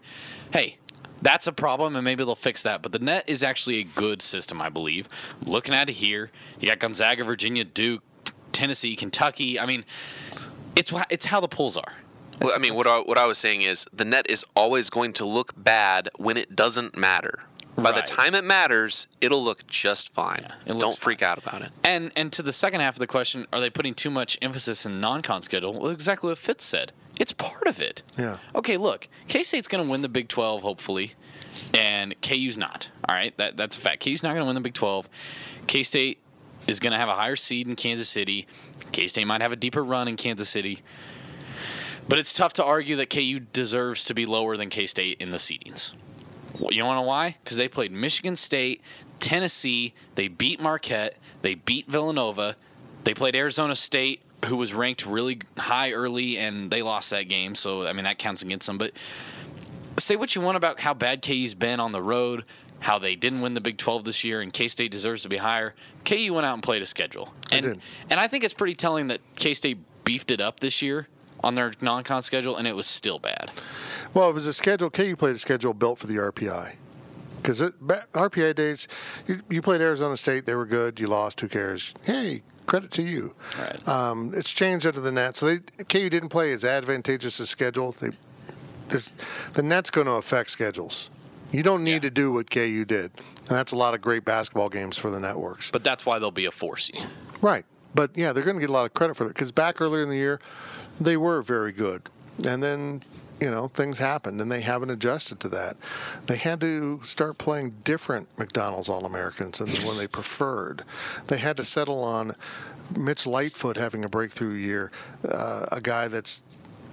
hey, 0.54 0.78
that's 1.22 1.48
a 1.48 1.52
problem, 1.52 1.98
and 1.98 2.06
maybe 2.06 2.24
they'll 2.24 2.36
fix 2.36 2.62
that. 2.62 2.82
But 2.82 2.94
the 2.94 3.00
net 3.00 3.26
is 3.28 3.44
actually 3.44 3.80
a 3.80 3.84
good 3.84 4.22
system, 4.22 4.62
I 4.62 4.70
believe. 4.70 5.10
I'm 5.46 5.52
looking 5.52 5.74
at 5.76 5.90
it 5.90 5.94
here, 5.94 6.32
you 6.62 6.70
got 6.70 6.80
Gonzaga, 6.80 7.26
Virginia, 7.26 7.66
Duke, 7.66 8.04
Tennessee, 8.54 8.96
Kentucky. 8.96 9.60
I 9.60 9.66
mean, 9.66 9.84
it's 10.78 10.94
it's 11.10 11.26
how 11.26 11.42
the 11.42 11.50
polls 11.50 11.76
are. 11.76 11.94
Well, 12.44 12.54
I 12.54 12.60
mean, 12.60 12.76
what 12.76 12.86
I, 12.86 13.00
what 13.00 13.18
I 13.18 13.26
was 13.26 13.38
saying 13.38 13.62
is 13.62 13.86
the 13.94 14.06
net 14.06 14.30
is 14.30 14.46
always 14.56 14.90
going 14.90 15.14
to 15.14 15.26
look 15.26 15.54
bad 15.56 16.10
when 16.18 16.38
it 16.38 16.56
doesn't 16.56 16.98
matter. 16.98 17.44
By 17.76 17.92
the 17.92 18.02
time 18.02 18.36
it 18.36 18.44
matters, 18.44 19.08
it'll 19.20 19.44
look 19.44 19.66
just 19.66 20.14
fine. 20.14 20.48
it 20.66 20.74
looks 20.74 20.80
Don't 20.80 20.98
freak 20.98 21.24
out 21.24 21.40
about 21.40 21.64
it. 21.64 21.72
And 21.84 22.12
and 22.16 22.32
to 22.34 22.44
the 22.44 22.54
second 22.54 22.82
half 22.82 22.96
of 22.96 23.00
the 23.00 23.08
question, 23.08 23.48
are 23.52 23.60
they 23.60 23.70
putting 23.70 23.96
too 23.96 24.12
much 24.12 24.38
emphasis 24.42 24.86
in 24.86 25.00
non-con 25.00 25.42
schedule? 25.42 25.74
Well, 25.74 25.90
exactly 25.90 26.30
what 26.30 26.38
Fitz 26.38 26.66
said. 26.66 26.92
It's 27.18 27.34
part 27.34 27.68
of 27.68 27.80
it. 27.80 28.02
Yeah. 28.18 28.38
Okay, 28.56 28.78
look, 28.78 29.08
K 29.28 29.44
State's 29.44 29.68
going 29.68 29.84
to 29.84 29.90
win 29.90 30.02
the 30.02 30.10
Big 30.10 30.28
12 30.28 30.62
hopefully, 30.62 31.14
and 31.74 32.20
KU's 32.22 32.58
not. 32.58 32.90
All 33.10 33.16
right, 33.16 33.36
that 33.38 33.58
that's 33.58 33.76
a 33.76 33.80
fact. 33.80 34.04
KU's 34.04 34.22
not 34.22 34.30
going 34.30 34.42
to 34.42 34.48
win 34.48 34.56
the 34.56 34.62
Big 34.62 34.74
12. 34.74 35.10
K 35.66 35.82
State 35.84 36.20
is 36.68 36.80
going 36.80 36.92
to 36.94 36.98
have 36.98 37.10
a 37.10 37.16
higher 37.16 37.36
seed 37.36 37.68
in 37.68 37.76
Kansas 37.76 38.10
City. 38.10 38.46
K 38.92 39.08
State 39.08 39.26
might 39.26 39.42
have 39.42 39.52
a 39.52 39.56
deeper 39.56 39.84
run 39.84 40.08
in 40.08 40.16
Kansas 40.16 40.50
City. 40.50 40.84
But 42.08 42.20
it's 42.20 42.34
tough 42.34 42.54
to 42.54 42.64
argue 42.64 42.96
that 42.98 43.10
KU 43.10 43.40
deserves 43.40 44.04
to 44.06 44.14
be 44.14 44.26
lower 44.26 44.58
than 44.58 44.70
K 44.70 44.86
State 44.86 45.18
in 45.20 45.32
the 45.32 45.38
seedings. 45.38 45.94
You 46.60 46.84
want 46.84 46.98
to 46.98 47.02
know 47.02 47.02
why? 47.02 47.38
Because 47.44 47.58
they 47.58 47.68
played 47.68 47.92
Michigan 47.92 48.36
State, 48.36 48.82
Tennessee, 49.20 49.94
they 50.16 50.28
beat 50.28 50.62
Marquette, 50.62 51.18
they 51.42 51.56
beat 51.56 51.88
Villanova, 51.88 52.56
they 53.04 53.14
played 53.14 53.36
Arizona 53.36 53.76
State, 53.76 54.22
who 54.46 54.58
was 54.58 54.74
ranked 54.74 55.06
really 55.06 55.40
high 55.58 55.92
early, 55.92 56.38
and 56.38 56.70
they 56.70 56.82
lost 56.82 57.10
that 57.10 57.24
game. 57.24 57.56
So, 57.56 57.88
I 57.88 57.94
mean, 57.94 58.04
that 58.04 58.20
counts 58.20 58.42
against 58.42 58.68
them. 58.68 58.78
But 58.78 58.92
say 59.98 60.16
what 60.16 60.36
you 60.36 60.42
want 60.42 60.58
about 60.58 60.82
how 60.82 60.94
bad 60.94 61.22
KU's 61.22 61.54
been 61.54 61.80
on 61.80 61.92
the 61.92 62.02
road, 62.02 62.46
how 62.80 63.00
they 63.00 63.16
didn't 63.16 63.42
win 63.42 63.54
the 63.54 63.62
Big 63.62 63.78
12 63.78 64.04
this 64.04 64.24
year, 64.24 64.42
and 64.42 64.52
K 64.54 64.68
State 64.68 64.92
deserves 64.92 65.24
to 65.24 65.30
be 65.30 65.38
higher. 65.38 65.74
KU 66.06 66.34
went 66.34 66.46
out 66.46 66.54
and 66.54 66.64
played 66.64 66.82
a 66.82 66.86
schedule. 66.86 67.34
And, 67.52 67.64
did. 67.64 67.82
and 68.10 68.20
I 68.20 68.28
think 68.28 68.44
it's 68.44 68.54
pretty 68.54 68.76
telling 68.76 69.08
that 69.08 69.22
K 69.36 69.54
State 69.54 69.80
beefed 70.04 70.32
it 70.32 70.42
up 70.42 70.60
this 70.60 70.82
year 70.82 71.08
on 71.44 71.56
their 71.56 71.74
non 71.82 72.04
con 72.04 72.24
schedule, 72.24 72.56
and 72.56 72.68
it 72.68 72.76
was 72.76 72.88
still 72.88 73.20
bad. 73.20 73.52
Well, 74.14 74.30
it 74.30 74.34
was 74.34 74.48
a 74.48 74.54
schedule. 74.54 74.90
KU 74.90 75.16
played 75.16 75.36
a 75.36 75.40
schedule 75.40 75.74
built 75.74 76.00
for 76.00 76.08
the 76.08 76.16
RPI. 76.16 76.76
Because 77.38 77.60
RPI 77.60 78.56
days, 78.56 78.88
you, 79.28 79.42
you 79.50 79.62
played 79.62 79.82
Arizona 79.82 80.16
State, 80.16 80.46
they 80.46 80.56
were 80.56 80.66
good. 80.66 81.00
You 81.00 81.08
lost. 81.08 81.42
Who 81.42 81.50
cares? 81.50 81.94
Hey, 82.04 82.42
credit 82.68 82.92
to 82.92 83.04
you. 83.04 83.36
Right. 83.60 83.88
Um, 83.88 84.32
it's 84.34 84.52
changed 84.52 84.88
under 84.88 85.02
the 85.02 85.12
net. 85.12 85.36
So 85.36 85.48
they, 85.48 85.60
KU 85.90 86.10
didn't 86.10 86.30
play 86.30 86.54
as 86.54 86.64
advantageous 86.64 87.42
a 87.42 87.46
schedule. 87.46 87.92
They, 87.92 88.12
the 89.54 89.64
net's 89.64 89.90
going 89.90 90.08
to 90.08 90.14
affect 90.14 90.52
schedules. 90.52 91.10
You 91.52 91.64
don't 91.64 91.84
need 91.84 92.02
to 92.02 92.10
do 92.10 92.32
what 92.32 92.50
KU 92.50 92.84
did, 92.86 93.12
and 93.38 93.50
that's 93.50 93.74
a 93.74 93.76
lot 93.76 93.94
of 93.94 94.02
great 94.02 94.26
basketball 94.26 94.70
games 94.70 94.98
for 94.98 95.12
the 95.12 95.20
networks. 95.20 95.70
But 95.70 95.84
that's 95.84 96.04
why 96.04 96.18
they'll 96.18 96.32
be 96.32 96.46
a 96.46 96.52
four 96.52 96.78
seed. 96.78 97.06
Right. 97.42 97.66
But 97.94 98.18
yeah, 98.18 98.34
they're 98.34 98.44
going 98.44 98.56
to 98.56 98.60
get 98.60 98.70
a 98.70 98.74
lot 98.74 98.86
of 98.86 98.94
credit 98.94 99.16
for 99.16 99.26
it 99.26 99.30
because 99.30 99.52
back 99.52 99.80
earlier 99.80 100.02
in 100.02 100.10
the 100.10 100.16
year, 100.16 100.40
they 101.00 101.18
were 101.18 101.42
very 101.42 101.72
good. 101.72 102.10
And 102.46 102.64
then, 102.64 103.04
you 103.40 103.50
know, 103.52 103.68
things 103.68 104.00
happened 104.00 104.42
and 104.42 104.52
they 104.52 104.62
haven't 104.62 104.90
adjusted 104.90 105.40
to 105.42 105.48
that. 105.50 105.78
They 106.28 106.38
had 106.38 106.60
to 106.62 107.02
start 107.04 107.38
playing 107.38 107.76
different 107.84 108.28
McDonald's 108.38 108.90
All 108.90 109.06
Americans 109.06 109.60
than 109.60 109.74
the 109.74 109.86
one 109.86 109.98
they 109.98 110.08
preferred. 110.08 110.84
They 111.28 111.38
had 111.38 111.58
to 111.58 111.64
settle 111.64 112.04
on 112.04 112.36
Mitch 112.96 113.26
Lightfoot 113.26 113.78
having 113.78 114.04
a 114.04 114.10
breakthrough 114.10 114.54
year, 114.54 114.92
uh, 115.28 115.66
a 115.72 115.82
guy 115.82 116.08
that's 116.08 116.44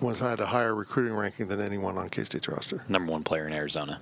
was 0.00 0.20
had 0.20 0.40
a 0.40 0.46
higher 0.46 0.74
recruiting 0.74 1.14
ranking 1.14 1.48
than 1.48 1.60
anyone 1.60 1.98
on 1.98 2.08
K 2.08 2.24
State's 2.24 2.48
roster. 2.48 2.82
Number 2.88 3.12
one 3.12 3.22
player 3.22 3.46
in 3.46 3.52
Arizona. 3.52 4.00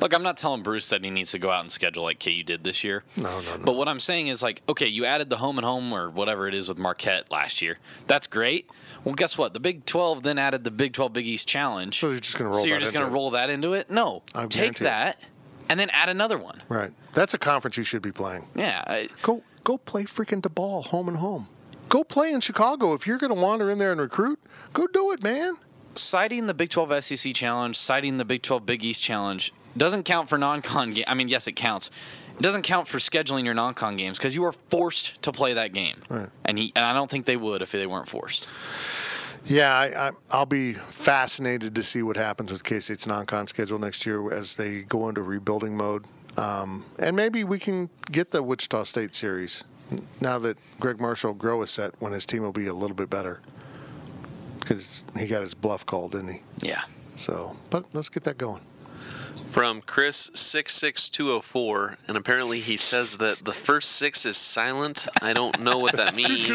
Look, 0.00 0.14
I'm 0.14 0.22
not 0.22 0.36
telling 0.36 0.62
Bruce 0.62 0.88
that 0.88 1.04
he 1.04 1.10
needs 1.10 1.30
to 1.32 1.38
go 1.38 1.50
out 1.50 1.60
and 1.60 1.70
schedule 1.70 2.02
like 2.02 2.18
KU 2.18 2.42
did 2.42 2.64
this 2.64 2.82
year. 2.82 3.04
No, 3.16 3.40
no, 3.40 3.56
no. 3.56 3.64
But 3.64 3.74
what 3.76 3.88
I'm 3.88 4.00
saying 4.00 4.28
is 4.28 4.42
like, 4.42 4.62
okay, 4.68 4.86
you 4.86 5.04
added 5.04 5.30
the 5.30 5.36
home 5.36 5.58
and 5.58 5.64
home 5.64 5.92
or 5.92 6.10
whatever 6.10 6.48
it 6.48 6.54
is 6.54 6.68
with 6.68 6.78
Marquette 6.78 7.30
last 7.30 7.62
year. 7.62 7.78
That's 8.06 8.26
great. 8.26 8.68
Well, 9.04 9.14
guess 9.14 9.36
what? 9.36 9.52
The 9.52 9.60
Big 9.60 9.84
12 9.86 10.22
then 10.22 10.38
added 10.38 10.64
the 10.64 10.70
Big 10.70 10.92
12 10.92 11.12
Big 11.12 11.26
East 11.26 11.46
Challenge. 11.48 11.98
So 11.98 12.10
you're 12.10 12.20
just 12.20 12.38
gonna 12.38 12.50
roll 12.50 12.60
So 12.60 12.66
you're 12.66 12.78
that 12.78 12.82
just 12.82 12.94
going 12.94 13.06
to 13.06 13.12
roll 13.12 13.30
that 13.30 13.50
into 13.50 13.72
it? 13.72 13.90
No. 13.90 14.22
I 14.34 14.46
Take 14.46 14.72
it. 14.72 14.78
that 14.84 15.20
and 15.68 15.78
then 15.80 15.90
add 15.90 16.08
another 16.08 16.38
one. 16.38 16.62
Right. 16.68 16.92
That's 17.14 17.34
a 17.34 17.38
conference 17.38 17.76
you 17.76 17.84
should 17.84 18.02
be 18.02 18.12
playing. 18.12 18.46
Yeah. 18.54 18.82
I, 18.86 19.08
Go 19.22 19.42
go 19.64 19.76
play 19.78 20.04
freaking 20.04 20.40
DePaul 20.40 20.86
home 20.86 21.08
and 21.08 21.16
home. 21.18 21.48
Go 21.88 22.04
play 22.04 22.32
in 22.32 22.40
Chicago. 22.40 22.94
If 22.94 23.06
you're 23.06 23.18
going 23.18 23.34
to 23.34 23.40
wander 23.40 23.68
in 23.70 23.78
there 23.78 23.92
and 23.92 24.00
recruit, 24.00 24.38
go 24.72 24.86
do 24.86 25.12
it, 25.12 25.22
man. 25.22 25.56
citing 25.94 26.46
the 26.46 26.54
Big 26.54 26.70
12 26.70 27.04
SEC 27.04 27.34
Challenge, 27.34 27.76
citing 27.78 28.16
the 28.18 28.24
Big 28.24 28.42
12 28.42 28.64
Big 28.64 28.84
East 28.84 29.02
Challenge 29.02 29.52
doesn't 29.76 30.04
count 30.04 30.28
for 30.28 30.36
non-con 30.38 30.92
game. 30.92 31.04
I 31.06 31.14
mean, 31.14 31.28
yes, 31.28 31.46
it 31.46 31.52
counts. 31.52 31.90
It 32.42 32.46
doesn't 32.46 32.62
count 32.62 32.88
for 32.88 32.98
scheduling 32.98 33.44
your 33.44 33.54
non-con 33.54 33.94
games 33.94 34.18
because 34.18 34.34
you 34.34 34.42
are 34.42 34.52
forced 34.68 35.22
to 35.22 35.30
play 35.30 35.52
that 35.54 35.72
game. 35.72 36.02
Right. 36.08 36.28
And 36.44 36.58
he 36.58 36.72
and 36.74 36.84
I 36.84 36.92
don't 36.92 37.08
think 37.08 37.24
they 37.24 37.36
would 37.36 37.62
if 37.62 37.70
they 37.70 37.86
weren't 37.86 38.08
forced. 38.08 38.48
Yeah, 39.46 39.72
I, 39.72 40.08
I, 40.08 40.10
I'll 40.28 40.44
be 40.44 40.72
fascinated 40.72 41.72
to 41.76 41.84
see 41.84 42.02
what 42.02 42.16
happens 42.16 42.50
with 42.50 42.64
K 42.64 42.80
State's 42.80 43.06
non-con 43.06 43.46
schedule 43.46 43.78
next 43.78 44.04
year 44.04 44.32
as 44.32 44.56
they 44.56 44.82
go 44.82 45.08
into 45.08 45.22
rebuilding 45.22 45.76
mode, 45.76 46.04
um, 46.36 46.84
and 46.98 47.14
maybe 47.14 47.44
we 47.44 47.60
can 47.60 47.88
get 48.10 48.32
the 48.32 48.42
Wichita 48.42 48.82
State 48.82 49.14
series 49.14 49.62
now 50.20 50.40
that 50.40 50.58
Gregg 50.80 51.00
Marshall 51.00 51.34
grow 51.34 51.62
a 51.62 51.66
set 51.68 51.94
when 52.00 52.10
his 52.10 52.26
team 52.26 52.42
will 52.42 52.50
be 52.50 52.66
a 52.66 52.74
little 52.74 52.96
bit 52.96 53.08
better 53.08 53.40
because 54.58 55.04
he 55.16 55.28
got 55.28 55.42
his 55.42 55.54
bluff 55.54 55.86
called, 55.86 56.10
didn't 56.10 56.32
he? 56.32 56.42
Yeah. 56.58 56.82
So, 57.14 57.56
but 57.70 57.84
let's 57.92 58.08
get 58.08 58.24
that 58.24 58.36
going. 58.36 58.62
From 59.52 59.82
Chris 59.82 60.30
six 60.32 60.74
six 60.74 61.10
two 61.10 61.26
zero 61.26 61.40
four, 61.42 61.98
and 62.08 62.16
apparently 62.16 62.60
he 62.60 62.78
says 62.78 63.18
that 63.18 63.44
the 63.44 63.52
first 63.52 63.92
six 63.92 64.24
is 64.24 64.38
silent. 64.38 65.06
I 65.20 65.34
don't 65.34 65.60
know 65.60 65.76
what 65.76 65.92
that 65.96 66.14
means. 66.20 66.50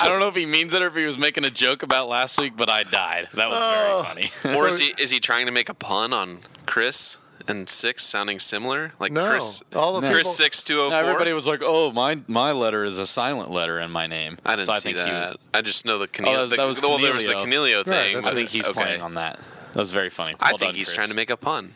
I 0.00 0.08
don't 0.08 0.20
know 0.20 0.28
if 0.28 0.36
he 0.36 0.46
means 0.46 0.72
it 0.72 0.80
or 0.80 0.86
if 0.86 0.94
he 0.94 1.04
was 1.06 1.18
making 1.18 1.44
a 1.44 1.50
joke 1.50 1.82
about 1.82 2.08
last 2.08 2.38
week, 2.40 2.52
but 2.56 2.68
I 2.70 2.84
died. 2.84 3.28
That 3.34 3.48
was 3.48 3.58
Oh. 3.60 4.06
very 4.12 4.30
funny. 4.30 4.56
or 4.58 4.68
is 4.68 4.78
he 4.78 4.94
is 5.02 5.10
he 5.10 5.18
trying 5.18 5.46
to 5.46 5.52
make 5.52 5.68
a 5.68 5.74
pun 5.74 6.12
on 6.12 6.38
Chris 6.66 7.18
and 7.48 7.68
six 7.68 8.04
sounding 8.04 8.38
similar? 8.38 8.92
Like 9.00 9.10
No, 9.10 9.28
Chris, 9.28 9.62
all 9.74 10.00
the 10.00 10.06
Chris 10.08 10.18
people- 10.18 10.30
six 10.32 10.62
two 10.62 10.74
zero 10.74 10.90
No, 10.90 11.00
four. 11.00 11.10
everybody 11.10 11.32
was 11.32 11.48
like, 11.48 11.62
"Oh, 11.64 11.90
my 11.90 12.20
my 12.28 12.52
letter 12.52 12.84
is 12.84 12.98
a 13.00 13.06
silent 13.06 13.50
letter 13.50 13.80
in 13.80 13.90
my 13.90 14.06
name." 14.06 14.38
I 14.46 14.54
didn't 14.54 14.66
so 14.66 14.72
I 14.74 14.78
see 14.78 14.92
think 14.92 14.98
that. 14.98 15.30
would- 15.30 15.40
I 15.52 15.62
just 15.62 15.84
know 15.84 15.98
the 15.98 16.04
Oh, 16.04 16.06
that 16.06 16.12
Canelio. 16.12 16.40
was- 16.42 16.50
the, 16.50 16.56
that 16.58 16.64
was 16.64 16.80
well, 16.80 16.98
there 16.98 17.12
was 17.12 17.26
the 17.26 17.32
Canelio. 17.34 17.82
Canelio 17.82 17.86
Right, 17.88 18.12
thing. 18.12 18.16
I 18.18 18.20
what 18.20 18.34
think 18.34 18.50
he's 18.50 18.68
okay. 18.68 18.80
playing 18.80 19.02
on 19.02 19.14
that. 19.14 19.40
That 19.72 19.80
was 19.80 19.90
very 19.90 20.10
funny. 20.10 20.36
I 20.38 20.50
think 20.50 20.60
done, 20.60 20.74
he's 20.76 20.86
Chris. 20.86 20.94
trying 20.96 21.08
to 21.08 21.14
make 21.16 21.28
a 21.30 21.36
pun. 21.36 21.74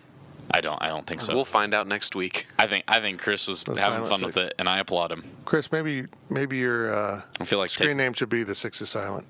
I 0.53 0.61
don't. 0.61 0.83
I 0.83 0.89
don't 0.89 1.07
think 1.07 1.21
so. 1.21 1.35
We'll 1.35 1.45
find 1.45 1.73
out 1.75 1.87
next 1.87 2.15
week. 2.17 2.47
I 2.59 2.67
think 2.67 2.85
I 2.89 3.01
think 3.01 3.21
Chris 3.21 3.47
was 3.47 3.63
The 3.63 3.73
having 3.81 3.99
silent 4.07 4.09
fun 4.11 4.23
with 4.27 4.37
it, 4.37 4.55
and 4.59 4.69
I 4.69 4.79
applaud 4.81 5.13
him. 5.13 5.25
Chris, 5.45 5.71
maybe 5.71 6.07
maybe 6.29 6.57
your 6.59 6.93
uh, 6.95 7.23
I 7.39 7.45
feel 7.45 7.59
like 7.59 7.71
screen 7.71 7.91
take- 7.91 7.97
name 7.99 8.13
should 8.15 8.29
be 8.31 8.43
the 8.43 8.55
Six 8.55 8.81
is 8.81 8.89
Silent. 8.89 9.27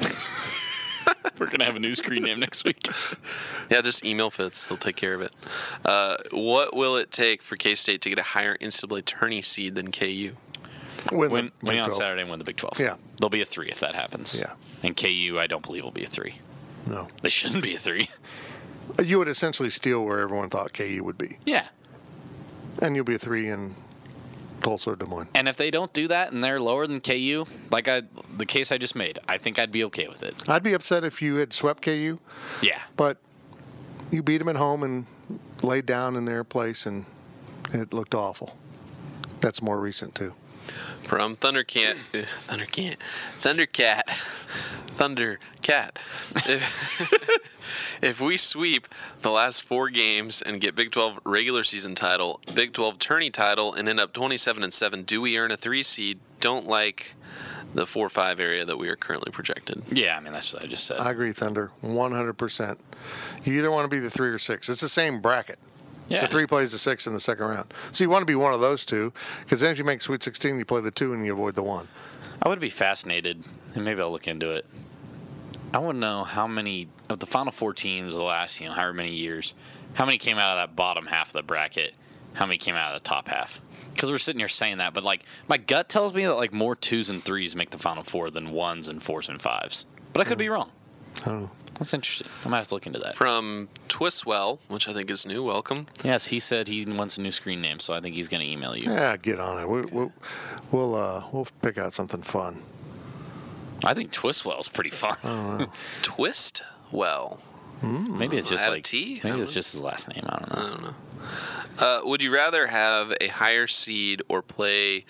we're 1.38 1.46
gonna 1.46 1.64
have 1.64 1.76
a 1.76 1.80
new 1.80 1.94
screen 1.94 2.22
name 2.22 2.40
next 2.40 2.64
week. 2.64 2.88
Yeah, 3.70 3.80
just 3.80 4.04
email 4.04 4.28
Fitz. 4.30 4.66
He'll 4.66 4.76
take 4.76 4.96
care 4.96 5.14
of 5.14 5.22
it. 5.22 5.32
Uh, 5.82 6.16
what 6.30 6.76
will 6.76 6.96
it 6.96 7.10
take 7.10 7.42
for 7.42 7.56
K 7.56 7.74
State 7.74 8.02
to 8.02 8.10
get 8.10 8.18
a 8.18 8.22
higher 8.22 8.58
NCAA 8.58 9.02
tourney 9.06 9.40
seed 9.40 9.74
than 9.76 9.90
KU? 9.90 10.32
Win, 11.10 11.28
the 11.28 11.34
Win, 11.34 11.52
win 11.62 11.78
on 11.78 11.84
12. 11.86 11.94
Saturday 11.94 12.20
and 12.20 12.28
win 12.30 12.38
the 12.38 12.44
Big 12.44 12.58
Twelve. 12.58 12.78
Yeah. 12.78 12.96
they'll 13.18 13.30
be 13.30 13.40
a 13.40 13.46
three 13.46 13.70
if 13.70 13.80
that 13.80 13.94
happens. 13.94 14.38
Yeah. 14.38 14.52
and 14.82 14.94
KU, 14.94 15.38
I 15.38 15.46
don't 15.46 15.64
believe 15.64 15.84
will 15.84 15.90
be 15.90 16.04
a 16.04 16.08
three. 16.08 16.40
No, 16.86 17.08
They 17.22 17.30
shouldn't 17.30 17.62
be 17.62 17.74
a 17.74 17.78
three. 17.78 18.10
you 19.04 19.18
would 19.18 19.28
essentially 19.28 19.70
steal 19.70 20.04
where 20.04 20.20
everyone 20.20 20.50
thought 20.50 20.72
KU 20.72 21.02
would 21.04 21.18
be, 21.18 21.38
Yeah, 21.44 21.68
and 22.80 22.94
you'll 22.96 23.04
be 23.04 23.14
a 23.14 23.18
three 23.18 23.48
in 23.48 23.74
Tulsa 24.62 24.90
or 24.90 24.96
Des 24.96 25.06
Moines. 25.06 25.28
and 25.34 25.48
if 25.48 25.56
they 25.56 25.70
don't 25.70 25.92
do 25.92 26.06
that 26.08 26.32
and 26.32 26.42
they're 26.44 26.60
lower 26.60 26.86
than 26.86 27.00
KU, 27.00 27.46
like 27.70 27.88
I 27.88 28.02
the 28.36 28.46
case 28.46 28.70
I 28.72 28.78
just 28.78 28.94
made, 28.94 29.18
I 29.28 29.38
think 29.38 29.58
I'd 29.58 29.72
be 29.72 29.84
okay 29.84 30.08
with 30.08 30.22
it. 30.22 30.34
I'd 30.48 30.62
be 30.62 30.72
upset 30.72 31.04
if 31.04 31.20
you 31.22 31.36
had 31.36 31.52
swept 31.52 31.82
KU, 31.82 32.18
Yeah, 32.60 32.80
but 32.96 33.18
you 34.10 34.22
beat 34.22 34.38
them 34.38 34.48
at 34.48 34.56
home 34.56 34.82
and 34.82 35.06
laid 35.62 35.86
down 35.86 36.16
in 36.16 36.24
their 36.26 36.44
place, 36.44 36.86
and 36.86 37.06
it 37.72 37.92
looked 37.92 38.14
awful. 38.14 38.56
That's 39.40 39.60
more 39.62 39.80
recent 39.80 40.14
too. 40.14 40.34
From 41.02 41.36
Thundercat, 41.36 41.96
Thundercat, 42.46 42.96
Thundercat, 43.40 44.02
Thundercat. 44.92 45.90
If, 46.48 47.98
if 48.02 48.20
we 48.20 48.36
sweep 48.36 48.86
the 49.22 49.30
last 49.30 49.62
four 49.62 49.90
games 49.90 50.42
and 50.42 50.60
get 50.60 50.74
Big 50.74 50.90
12 50.90 51.20
regular 51.24 51.64
season 51.64 51.94
title, 51.94 52.40
Big 52.54 52.72
12 52.72 52.98
tourney 52.98 53.30
title, 53.30 53.74
and 53.74 53.88
end 53.88 54.00
up 54.00 54.12
27 54.12 54.62
and 54.62 54.72
seven, 54.72 55.02
do 55.02 55.20
we 55.20 55.38
earn 55.38 55.50
a 55.50 55.56
three 55.56 55.82
seed? 55.82 56.20
Don't 56.40 56.66
like 56.66 57.14
the 57.74 57.86
four 57.86 58.08
five 58.08 58.38
area 58.40 58.64
that 58.64 58.76
we 58.78 58.88
are 58.88 58.96
currently 58.96 59.32
projected. 59.32 59.82
Yeah, 59.90 60.16
I 60.16 60.20
mean 60.20 60.32
that's 60.32 60.52
what 60.52 60.64
I 60.64 60.66
just 60.66 60.84
said. 60.84 60.98
I 60.98 61.10
agree, 61.10 61.32
Thunder, 61.32 61.70
100%. 61.82 62.78
You 63.44 63.58
either 63.58 63.70
want 63.70 63.90
to 63.90 63.94
be 63.94 63.98
the 63.98 64.10
three 64.10 64.28
or 64.28 64.38
six. 64.38 64.68
It's 64.68 64.80
the 64.80 64.88
same 64.88 65.20
bracket. 65.20 65.58
Yeah. 66.08 66.22
The 66.22 66.28
three 66.28 66.46
plays 66.46 66.72
the 66.72 66.78
six 66.78 67.06
in 67.06 67.14
the 67.14 67.20
second 67.20 67.46
round. 67.46 67.72
So 67.92 68.04
you 68.04 68.10
want 68.10 68.22
to 68.22 68.26
be 68.26 68.34
one 68.34 68.52
of 68.52 68.60
those 68.60 68.84
two, 68.84 69.12
because 69.40 69.60
then 69.60 69.70
if 69.70 69.78
you 69.78 69.84
make 69.84 70.00
Sweet 70.00 70.22
16, 70.22 70.58
you 70.58 70.64
play 70.64 70.80
the 70.80 70.90
two 70.90 71.12
and 71.12 71.24
you 71.24 71.32
avoid 71.32 71.54
the 71.54 71.62
one. 71.62 71.88
I 72.42 72.48
would 72.48 72.60
be 72.60 72.70
fascinated, 72.70 73.42
and 73.74 73.84
maybe 73.84 74.00
I'll 74.00 74.10
look 74.10 74.28
into 74.28 74.50
it. 74.50 74.66
I 75.72 75.78
want 75.78 75.96
to 75.96 76.00
know 76.00 76.24
how 76.24 76.46
many 76.46 76.88
of 77.08 77.20
the 77.20 77.26
Final 77.26 77.52
Four 77.52 77.72
teams 77.72 78.14
the 78.14 78.22
last, 78.22 78.60
you 78.60 78.66
know, 78.66 78.74
however 78.74 78.92
many 78.92 79.12
years, 79.12 79.54
how 79.94 80.04
many 80.04 80.18
came 80.18 80.38
out 80.38 80.58
of 80.58 80.68
that 80.68 80.76
bottom 80.76 81.06
half 81.06 81.28
of 81.28 81.32
the 81.32 81.42
bracket, 81.42 81.94
how 82.34 82.46
many 82.46 82.58
came 82.58 82.74
out 82.74 82.94
of 82.94 83.02
the 83.02 83.08
top 83.08 83.28
half. 83.28 83.60
Because 83.92 84.10
we're 84.10 84.18
sitting 84.18 84.40
here 84.40 84.48
saying 84.48 84.78
that, 84.78 84.92
but 84.94 85.04
like 85.04 85.24
my 85.48 85.56
gut 85.56 85.88
tells 85.88 86.14
me 86.14 86.26
that 86.26 86.34
like 86.34 86.52
more 86.52 86.74
twos 86.74 87.10
and 87.10 87.22
threes 87.22 87.56
make 87.56 87.70
the 87.70 87.78
Final 87.78 88.02
Four 88.02 88.30
than 88.30 88.50
ones 88.50 88.88
and 88.88 89.02
fours 89.02 89.28
and 89.28 89.40
fives. 89.40 89.84
But 90.12 90.20
I 90.20 90.24
could 90.24 90.38
be 90.38 90.46
hmm. 90.46 90.52
wrong. 90.52 90.70
I 91.22 91.24
don't 91.26 91.42
know. 91.42 91.50
That's 91.78 91.94
interesting. 91.94 92.28
I 92.44 92.48
might 92.48 92.58
have 92.58 92.68
to 92.68 92.74
look 92.74 92.86
into 92.86 92.98
that. 93.00 93.14
From 93.16 93.68
Twistwell, 93.88 94.58
which 94.68 94.88
I 94.88 94.92
think 94.92 95.10
is 95.10 95.26
new. 95.26 95.42
Welcome. 95.42 95.86
Yes, 96.04 96.26
he 96.26 96.38
said 96.38 96.68
he 96.68 96.84
wants 96.84 97.18
a 97.18 97.20
new 97.22 97.30
screen 97.30 97.60
name, 97.60 97.80
so 97.80 97.94
I 97.94 98.00
think 98.00 98.14
he's 98.14 98.28
going 98.28 98.42
to 98.44 98.48
email 98.50 98.76
you. 98.76 98.90
Yeah, 98.90 99.16
get 99.16 99.40
on 99.40 99.58
it. 99.60 99.68
We, 99.68 99.82
we, 99.82 100.10
we'll 100.70 100.94
uh, 100.94 101.24
we'll 101.32 101.48
pick 101.60 101.78
out 101.78 101.94
something 101.94 102.22
fun. 102.22 102.62
I 103.84 103.94
think 103.94 104.12
Twistwell's 104.12 104.68
pretty 104.68 104.90
fun. 104.90 105.16
Twistwell. 106.02 107.40
maybe 107.82 108.36
it's 108.36 108.48
just 108.48 108.62
Add 108.64 108.70
like 108.70 108.84
T? 108.84 109.20
maybe 109.24 109.40
it's 109.40 109.48
don't- 109.48 109.54
just 109.54 109.72
his 109.72 109.80
last 109.80 110.08
name. 110.08 110.22
I 110.26 110.38
don't 110.38 110.50
know. 110.50 110.56
I 110.62 110.68
don't 110.70 110.82
know. 110.82 110.94
Uh, 111.78 112.00
would 112.04 112.22
you 112.22 112.32
rather 112.32 112.66
have 112.66 113.12
a 113.20 113.28
higher 113.28 113.66
seed 113.66 114.22
or 114.28 114.42
play 114.42 115.04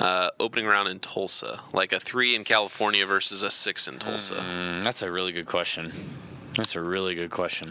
uh, 0.00 0.30
opening 0.40 0.66
round 0.66 0.88
in 0.88 0.98
Tulsa, 0.98 1.60
like 1.72 1.92
a 1.92 2.00
three 2.00 2.34
in 2.34 2.44
California 2.44 3.06
versus 3.06 3.42
a 3.42 3.50
six 3.50 3.86
in 3.86 3.98
Tulsa? 3.98 4.34
Mm, 4.34 4.82
that's 4.84 5.02
a 5.02 5.10
really 5.10 5.32
good 5.32 5.46
question. 5.46 5.92
That's 6.56 6.74
a 6.74 6.80
really 6.80 7.14
good 7.14 7.30
question. 7.30 7.68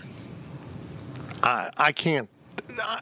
I 1.44 1.70
I 1.78 1.92
can't. 1.92 2.30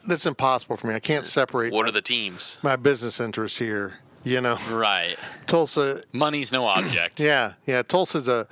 That's 0.06 0.26
impossible 0.26 0.76
for 0.76 0.86
me. 0.88 0.94
I 0.94 1.00
can't 1.00 1.26
separate 1.26 1.72
What 1.72 1.82
my, 1.84 1.88
are 1.88 1.92
the 1.92 2.02
teams? 2.02 2.58
my 2.62 2.76
business 2.76 3.20
interests 3.20 3.58
here. 3.58 3.94
You 4.24 4.40
know, 4.40 4.58
Right. 4.68 5.16
Tulsa. 5.46 6.02
Money's 6.12 6.50
no 6.50 6.66
object. 6.66 7.20
Yeah, 7.20 7.52
yeah. 7.66 7.82
Tulsa's 7.82 8.26
a. 8.28 8.48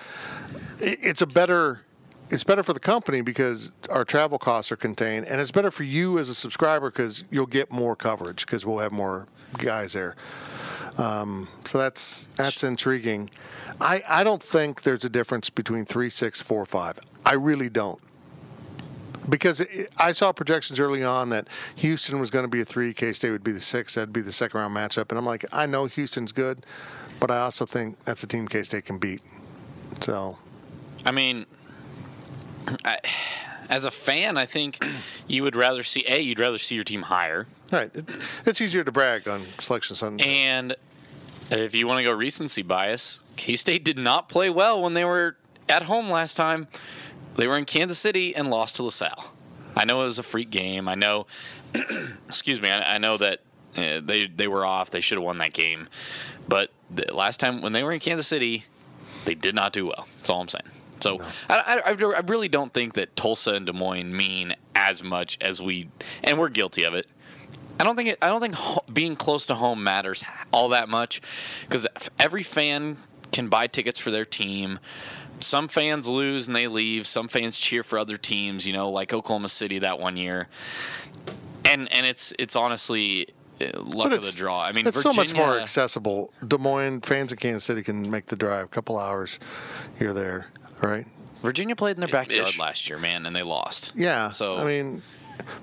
It's 0.79 1.21
a 1.23 1.27
better. 1.27 1.81
It's 2.31 2.45
better 2.45 2.63
for 2.63 2.73
the 2.73 2.81
company 2.81 3.21
because 3.21 3.75
our 3.91 4.05
travel 4.05 4.39
costs 4.39 4.73
are 4.73 4.77
contained, 4.77 5.27
and 5.27 5.41
it's 5.41 5.51
better 5.51 5.71
for 5.71 5.85
you 5.85 6.19
as 6.19 6.29
a 6.29 6.35
subscriber 6.35 6.91
because 6.91 7.25
you'll 7.31 7.47
get 7.47 7.71
more 7.71 7.95
coverage 7.95 8.47
because 8.47 8.65
we'll 8.65 8.79
have 8.79 8.93
more 8.93 9.27
guys 9.59 9.93
there. 9.93 10.17
Um, 10.97 11.49
so 11.65 11.79
that's 11.79 12.29
that's 12.37 12.65
intriguing. 12.65 13.31
I 13.81 14.03
I 14.09 14.25
don't 14.25 14.43
think 14.43 14.83
there's 14.83 15.05
a 15.05 15.09
difference 15.09 15.51
between 15.51 15.85
three, 15.85 16.09
six, 16.09 16.41
four, 16.41 16.65
five. 16.65 16.99
I 17.25 17.35
really 17.35 17.69
don't. 17.69 18.01
Because 19.29 19.67
I 19.97 20.13
saw 20.13 20.33
projections 20.33 20.79
early 20.79 21.03
on 21.03 21.31
that 21.31 21.49
Houston 21.77 22.21
was 22.21 22.31
going 22.31 22.45
to 22.45 22.51
be 22.51 22.61
a 22.61 22.65
three, 22.65 22.93
K 22.93 23.13
State 23.15 23.31
would 23.31 23.45
be 23.45 23.53
the 23.53 23.61
six, 23.61 23.95
that'd 23.95 24.13
be 24.13 24.21
the 24.21 24.33
second 24.33 24.61
round 24.61 24.77
matchup, 24.77 25.09
and 25.09 25.19
I'm 25.19 25.25
like, 25.25 25.47
I 25.51 25.65
know 25.65 25.87
Houston's 25.87 26.33
good, 26.33 26.67
but 27.21 27.31
I 27.31 27.39
also 27.39 27.65
think 27.65 27.97
that's 28.05 28.23
a 28.23 28.27
team 28.27 28.47
K 28.47 28.63
State 28.63 28.85
can 28.85 28.99
beat. 28.99 29.23
So 30.01 30.37
I 31.07 31.11
mean, 31.11 31.47
I, 32.85 32.99
as 33.69 33.85
a 33.85 33.91
fan, 33.91 34.37
I 34.37 34.47
think 34.47 34.85
you 35.27 35.43
would 35.43 35.57
rather 35.57 35.83
see 35.83 36.05
a. 36.07 36.21
You'd 36.21 36.39
rather 36.39 36.59
see 36.59 36.75
your 36.75 36.85
team 36.85 37.03
higher, 37.03 37.47
right, 37.71 37.95
it, 37.95 38.05
it's 38.47 38.61
easier 38.61 38.85
to 38.85 38.93
brag 38.93 39.27
on 39.29 39.43
selection 39.59 39.97
Sunday. 39.97 40.25
and 40.25 40.77
if 41.51 41.75
you 41.75 41.87
want 41.87 41.99
to 41.99 42.05
go 42.05 42.13
recency 42.13 42.63
bias, 42.63 43.21
K 43.37 43.57
State 43.57 43.85
did 43.85 43.99
not 43.99 44.29
play 44.29 44.51
well 44.51 44.83
when 44.83 44.95
they 44.95 45.05
were 45.05 45.37
at 45.69 45.85
home 45.85 46.11
last 46.11 46.37
time. 46.37 46.69
They 47.37 47.49
were 47.49 47.59
in 47.59 47.65
Kansas 47.65 47.99
City 47.99 48.35
and 48.35 48.49
lost 48.49 48.77
to 48.77 48.85
LaSalle. 48.85 49.33
I 49.77 49.85
know 49.85 50.03
it 50.03 50.07
was 50.07 50.21
a 50.21 50.23
freak 50.23 50.51
game. 50.51 50.89
I 50.89 50.95
know, 50.95 51.27
excuse 52.29 52.61
me. 52.61 52.71
I, 52.71 52.95
I 52.95 52.99
know 52.99 53.17
that 53.17 53.41
uh, 53.77 54.01
they 54.01 54.27
they 54.27 54.47
were 54.47 54.65
off. 54.65 54.91
They 54.91 55.01
should 55.01 55.19
have 55.19 55.25
won 55.25 55.39
that 55.39 55.53
game, 55.53 55.89
but 56.49 56.71
the 56.91 57.13
last 57.13 57.41
time 57.41 57.61
when 57.61 57.73
they 57.73 57.83
were 57.83 57.93
in 57.93 58.01
Kansas 58.01 58.27
City, 58.27 58.65
they 59.25 59.35
did 59.35 59.55
not 59.55 59.73
do 59.73 59.87
well. 59.87 60.07
That's 60.19 60.31
all 60.31 60.41
I'm 60.41 60.49
saying. 60.49 60.63
So 61.01 61.19
I, 61.49 61.83
I, 61.85 61.91
I 61.91 62.21
really 62.21 62.49
don't 62.49 62.73
think 62.73 62.95
that 62.95 63.15
Tulsa 63.17 63.55
and 63.55 63.67
Des 63.67 63.73
Moines 63.73 64.17
mean 64.17 64.55
as 64.75 65.03
much 65.03 65.37
as 65.41 65.61
we, 65.61 65.89
and 66.23 66.39
we're 66.39 66.49
guilty 66.49 66.85
of 66.85 66.95
it. 66.95 67.07
I 67.79 67.85
don't 67.85 67.97
think 67.97 68.11
it, 68.11 68.19
I 68.23 68.29
don't 68.29 68.41
think 68.41 68.55
ho- 68.55 68.85
being 68.93 69.17
close 69.17 69.47
to 69.47 69.55
home 69.57 69.83
matters 69.83 70.23
all 70.53 70.69
that 70.71 70.89
much 70.89 71.21
because 71.63 71.87
every 72.19 72.43
fan 72.43 72.97
can 73.33 73.49
buy 73.49 73.67
tickets 73.67 73.99
for 73.99 74.11
their 74.11 74.25
team. 74.25 74.79
Some 75.41 75.67
fans 75.67 76.09
lose 76.09 76.47
and 76.47 76.55
they 76.55 76.69
leave. 76.69 77.07
Some 77.07 77.27
fans 77.27 77.59
cheer 77.59 77.83
for 77.83 77.99
other 77.99 78.17
teams. 78.17 78.65
You 78.65 78.73
know, 78.73 78.91
like 78.91 79.13
Oklahoma 79.13 79.49
City 79.49 79.81
that 79.81 79.99
one 79.99 80.17
year. 80.17 80.49
And 81.65 81.93
and 81.93 82.07
it's 82.07 82.33
it's 82.39 82.55
honestly 82.55 83.27
uh, 83.61 83.81
luck 83.81 84.13
of 84.13 84.25
the 84.25 84.33
draw. 84.33 84.63
I 84.63 84.73
mean, 84.73 84.87
it's 84.87 85.03
so 85.03 85.13
much 85.13 85.35
more 85.35 85.59
accessible. 85.59 86.33
Des 86.47 86.59
Moines 86.59 87.01
fans 87.01 87.33
in 87.33 87.39
Kansas 87.39 87.65
City 87.65 87.83
can 87.83 88.09
make 88.09 88.27
the 88.27 88.37
drive, 88.37 88.67
a 88.67 88.69
couple 88.69 88.99
hours, 88.99 89.41
you're 89.99 90.13
there, 90.13 90.47
right? 90.85 91.07
Virginia 91.43 91.77
played 91.77 91.97
in 91.97 92.01
their 92.01 92.09
backyard 92.09 92.49
Ish. 92.49 92.59
last 92.59 92.89
year, 92.89 92.99
man, 92.99 93.27
and 93.27 93.37
they 93.37 93.43
lost. 93.43 93.93
Yeah. 93.95 94.31
So 94.31 94.57
I 94.57 94.65
mean, 94.65 95.03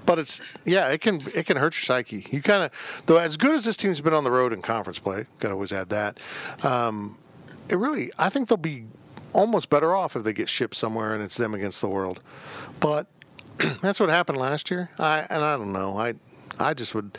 but 0.05 0.19
it's 0.19 0.41
yeah, 0.65 0.89
it 0.89 1.01
can 1.01 1.21
it 1.33 1.45
can 1.45 1.57
hurt 1.57 1.75
your 1.75 1.83
psyche. 1.83 2.25
You 2.29 2.41
kind 2.41 2.63
of 2.63 2.71
though 3.07 3.17
as 3.17 3.37
good 3.37 3.55
as 3.55 3.65
this 3.65 3.77
team's 3.77 4.01
been 4.01 4.13
on 4.13 4.23
the 4.23 4.31
road 4.31 4.53
in 4.53 4.61
conference 4.61 4.99
play, 4.99 5.25
got 5.39 5.49
to 5.49 5.53
always 5.55 5.71
add 5.71 5.89
that. 5.89 6.19
Um, 6.63 7.17
it 7.69 7.77
really, 7.77 8.11
I 8.19 8.29
think 8.29 8.49
they'll 8.49 8.57
be 8.57 8.85
almost 9.33 9.69
better 9.69 9.95
off 9.95 10.15
if 10.15 10.23
they 10.23 10.33
get 10.33 10.49
shipped 10.49 10.75
somewhere 10.75 11.13
and 11.13 11.23
it's 11.23 11.37
them 11.37 11.53
against 11.53 11.81
the 11.81 11.89
world. 11.89 12.21
But 12.79 13.07
that's 13.81 13.99
what 13.99 14.09
happened 14.09 14.37
last 14.37 14.69
year. 14.69 14.91
I 14.99 15.25
and 15.29 15.43
I 15.43 15.57
don't 15.57 15.73
know. 15.73 15.97
I 15.97 16.15
I 16.59 16.73
just 16.73 16.93
would 16.93 17.17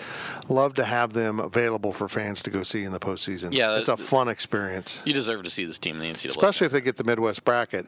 love 0.49 0.75
to 0.75 0.85
have 0.85 1.13
them 1.13 1.41
available 1.41 1.93
for 1.93 2.09
fans 2.09 2.43
to 2.45 2.51
go 2.51 2.63
see 2.63 2.85
in 2.85 2.93
the 2.93 3.01
postseason. 3.01 3.53
Yeah, 3.53 3.79
it's 3.79 3.89
a 3.89 3.97
fun 3.97 4.29
experience 4.29 5.03
you 5.05 5.13
deserve 5.13 5.43
to 5.45 5.51
see 5.51 5.65
this 5.65 5.79
team 5.79 5.97
in 5.97 6.03
the 6.03 6.19
NCAA. 6.19 6.27
especially 6.31 6.67
if 6.67 6.73
they 6.73 6.81
get 6.81 6.97
the 6.97 7.05
Midwest 7.05 7.45
bracket, 7.45 7.87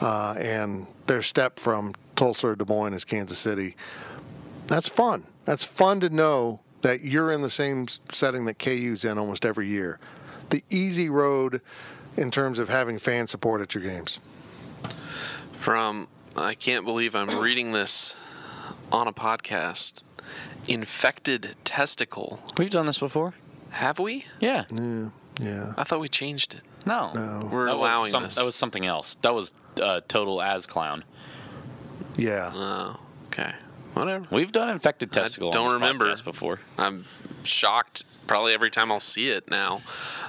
uh, 0.00 0.34
and 0.38 0.86
their 1.06 1.22
step 1.22 1.58
from 1.58 1.94
Tulsa 2.16 2.48
or 2.48 2.56
Des 2.56 2.64
Moines 2.64 2.94
is 2.94 3.04
Kansas 3.04 3.38
City. 3.38 3.76
That's 4.66 4.88
fun. 4.88 5.24
That's 5.44 5.64
fun 5.64 6.00
to 6.00 6.10
know 6.10 6.60
that 6.82 7.02
you're 7.02 7.32
in 7.32 7.42
the 7.42 7.50
same 7.50 7.86
setting 8.12 8.44
that 8.46 8.58
KU's 8.58 9.04
in 9.04 9.18
almost 9.18 9.44
every 9.44 9.66
year. 9.68 9.98
The 10.50 10.62
easy 10.70 11.08
road 11.08 11.60
in 12.16 12.30
terms 12.30 12.58
of 12.58 12.68
having 12.68 12.98
fan 12.98 13.26
support 13.26 13.60
at 13.60 13.74
your 13.74 13.82
games. 13.82 14.20
From 15.52 16.08
I 16.36 16.54
can't 16.54 16.84
believe 16.84 17.14
I'm 17.14 17.40
reading 17.40 17.72
this 17.72 18.16
on 18.92 19.08
a 19.08 19.12
podcast. 19.12 20.02
Infected 20.68 21.56
testicle. 21.64 22.40
We've 22.58 22.70
done 22.70 22.86
this 22.86 22.98
before. 22.98 23.34
Have 23.70 23.98
we? 23.98 24.26
Yeah. 24.40 24.64
Yeah. 25.40 25.72
I 25.76 25.84
thought 25.84 26.00
we 26.00 26.08
changed 26.08 26.54
it. 26.54 26.62
No. 26.86 27.10
No. 27.14 27.48
We're 27.50 27.66
That 27.66 27.78
was 27.78 27.80
allowing 27.90 28.10
some- 28.10 28.22
this. 28.24 28.34
That 28.36 28.44
was 28.44 28.54
something 28.54 28.84
else. 28.86 29.16
That 29.22 29.34
was 29.34 29.54
uh, 29.80 30.00
total 30.08 30.40
as 30.42 30.66
clown. 30.66 31.04
Yeah. 32.16 32.50
Oh, 32.54 33.00
okay. 33.26 33.52
Whatever. 33.94 34.26
We've 34.30 34.52
done 34.52 34.68
infected 34.68 35.10
I 35.16 35.22
testicle. 35.22 35.48
on 35.48 35.52
don't 35.52 35.66
this 35.66 35.74
remember. 35.74 36.06
podcast 36.14 36.24
before. 36.24 36.60
I'm 36.76 37.04
shocked 37.44 38.04
probably 38.26 38.52
every 38.52 38.70
time 38.70 38.92
I'll 38.92 39.00
see 39.00 39.30
it 39.30 39.50
now. 39.50 39.82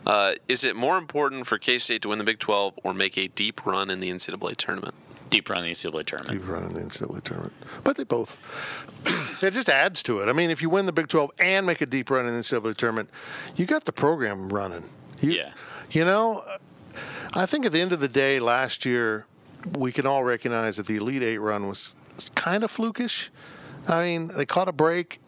Uh, 0.06 0.34
is 0.48 0.64
it 0.64 0.76
more 0.76 0.98
important 0.98 1.48
for 1.48 1.58
K 1.58 1.78
State 1.80 2.02
to 2.04 2.10
win 2.10 2.18
the 2.18 2.24
Big 2.24 2.40
12 2.40 2.80
or 2.84 2.94
make 2.94 3.18
a 3.18 3.28
deep 3.28 3.66
run 3.66 3.90
in 3.90 4.00
the 4.00 4.10
NCAA 4.10 4.56
tournament? 4.56 4.96
Deep 5.30 5.50
run 5.50 5.64
in 5.64 5.66
the 5.66 5.76
NCAA 5.76 6.06
tournament. 6.06 6.46
Run 6.46 6.64
in 6.64 6.74
the 6.74 6.82
NCAA 6.82 7.24
tournament, 7.24 7.54
but 7.84 7.98
they 7.98 8.04
both. 8.04 8.38
it 9.44 9.52
just 9.52 9.70
adds 9.70 10.04
to 10.04 10.20
it. 10.20 10.30
I 10.30 10.34
mean, 10.34 10.50
if 10.50 10.62
you 10.62 10.70
win 10.70 10.86
the 10.86 10.92
Big 10.92 11.08
12 11.08 11.32
and 11.40 11.66
make 11.66 11.82
a 11.82 11.86
deep 11.86 12.10
run 12.10 12.26
in 12.28 12.34
the 12.34 12.40
NCAA 12.40 12.76
tournament, 12.76 13.10
you 13.56 13.66
got 13.66 13.86
the 13.86 13.92
program 13.92 14.50
running. 14.50 14.86
You, 15.22 15.32
Yeah. 15.32 15.54
You 15.92 16.06
know, 16.06 16.44
I 17.34 17.46
think 17.46 17.66
at 17.66 17.72
the 17.72 17.82
end 17.82 17.94
of 17.94 18.00
the 18.00 18.08
day, 18.08 18.40
last 18.40 18.86
year, 18.86 19.26
we 19.76 19.92
can 19.92 20.06
all 20.06 20.24
recognize 20.24 20.78
that 20.78 20.86
the 20.86 20.98
Elite 20.98 21.24
Eight 21.24 21.40
run 21.40 21.68
was 21.68 21.96
kind 22.36 22.64
of 22.64 22.72
flukish. 22.72 23.30
I 23.88 24.04
mean, 24.04 24.28
they 24.28 24.46
caught 24.46 24.68
a 24.68 24.72
break, 24.72 25.20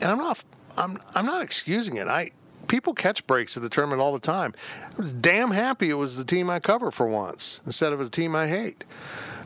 and 0.00 0.10
I'm 0.10 0.18
not, 0.18 0.44
I'm, 0.76 0.98
I'm 1.14 1.26
not 1.26 1.42
excusing 1.42 1.96
it. 1.96 2.06
I 2.06 2.30
people 2.68 2.94
catch 2.94 3.26
breaks 3.26 3.56
at 3.56 3.62
the 3.62 3.68
tournament 3.68 4.00
all 4.00 4.12
the 4.12 4.20
time. 4.20 4.54
I 4.92 5.00
was 5.00 5.12
damn 5.12 5.50
happy 5.50 5.90
it 5.90 5.94
was 5.94 6.16
the 6.16 6.24
team 6.24 6.50
I 6.50 6.60
cover 6.60 6.90
for 6.90 7.06
once 7.06 7.60
instead 7.66 7.92
of 7.92 7.98
the 7.98 8.10
team 8.10 8.36
I 8.36 8.46
hate. 8.46 8.84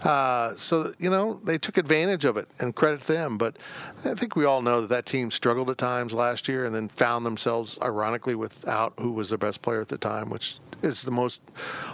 Uh, 0.02 0.54
so 0.54 0.92
you 0.98 1.08
know 1.08 1.40
they 1.44 1.58
took 1.58 1.76
advantage 1.76 2.24
of 2.24 2.36
it, 2.36 2.48
and 2.58 2.74
credit 2.74 3.02
them. 3.02 3.38
But 3.38 3.56
I 4.04 4.14
think 4.14 4.34
we 4.34 4.44
all 4.44 4.62
know 4.62 4.80
that 4.80 4.88
that 4.88 5.06
team 5.06 5.30
struggled 5.30 5.70
at 5.70 5.78
times 5.78 6.12
last 6.12 6.48
year, 6.48 6.64
and 6.64 6.74
then 6.74 6.88
found 6.88 7.24
themselves 7.24 7.78
ironically 7.80 8.34
without 8.34 8.94
who 8.98 9.12
was 9.12 9.28
their 9.28 9.38
best 9.38 9.62
player 9.62 9.80
at 9.80 9.88
the 9.88 9.98
time, 9.98 10.28
which 10.30 10.58
is 10.82 11.02
the 11.02 11.10
most 11.10 11.42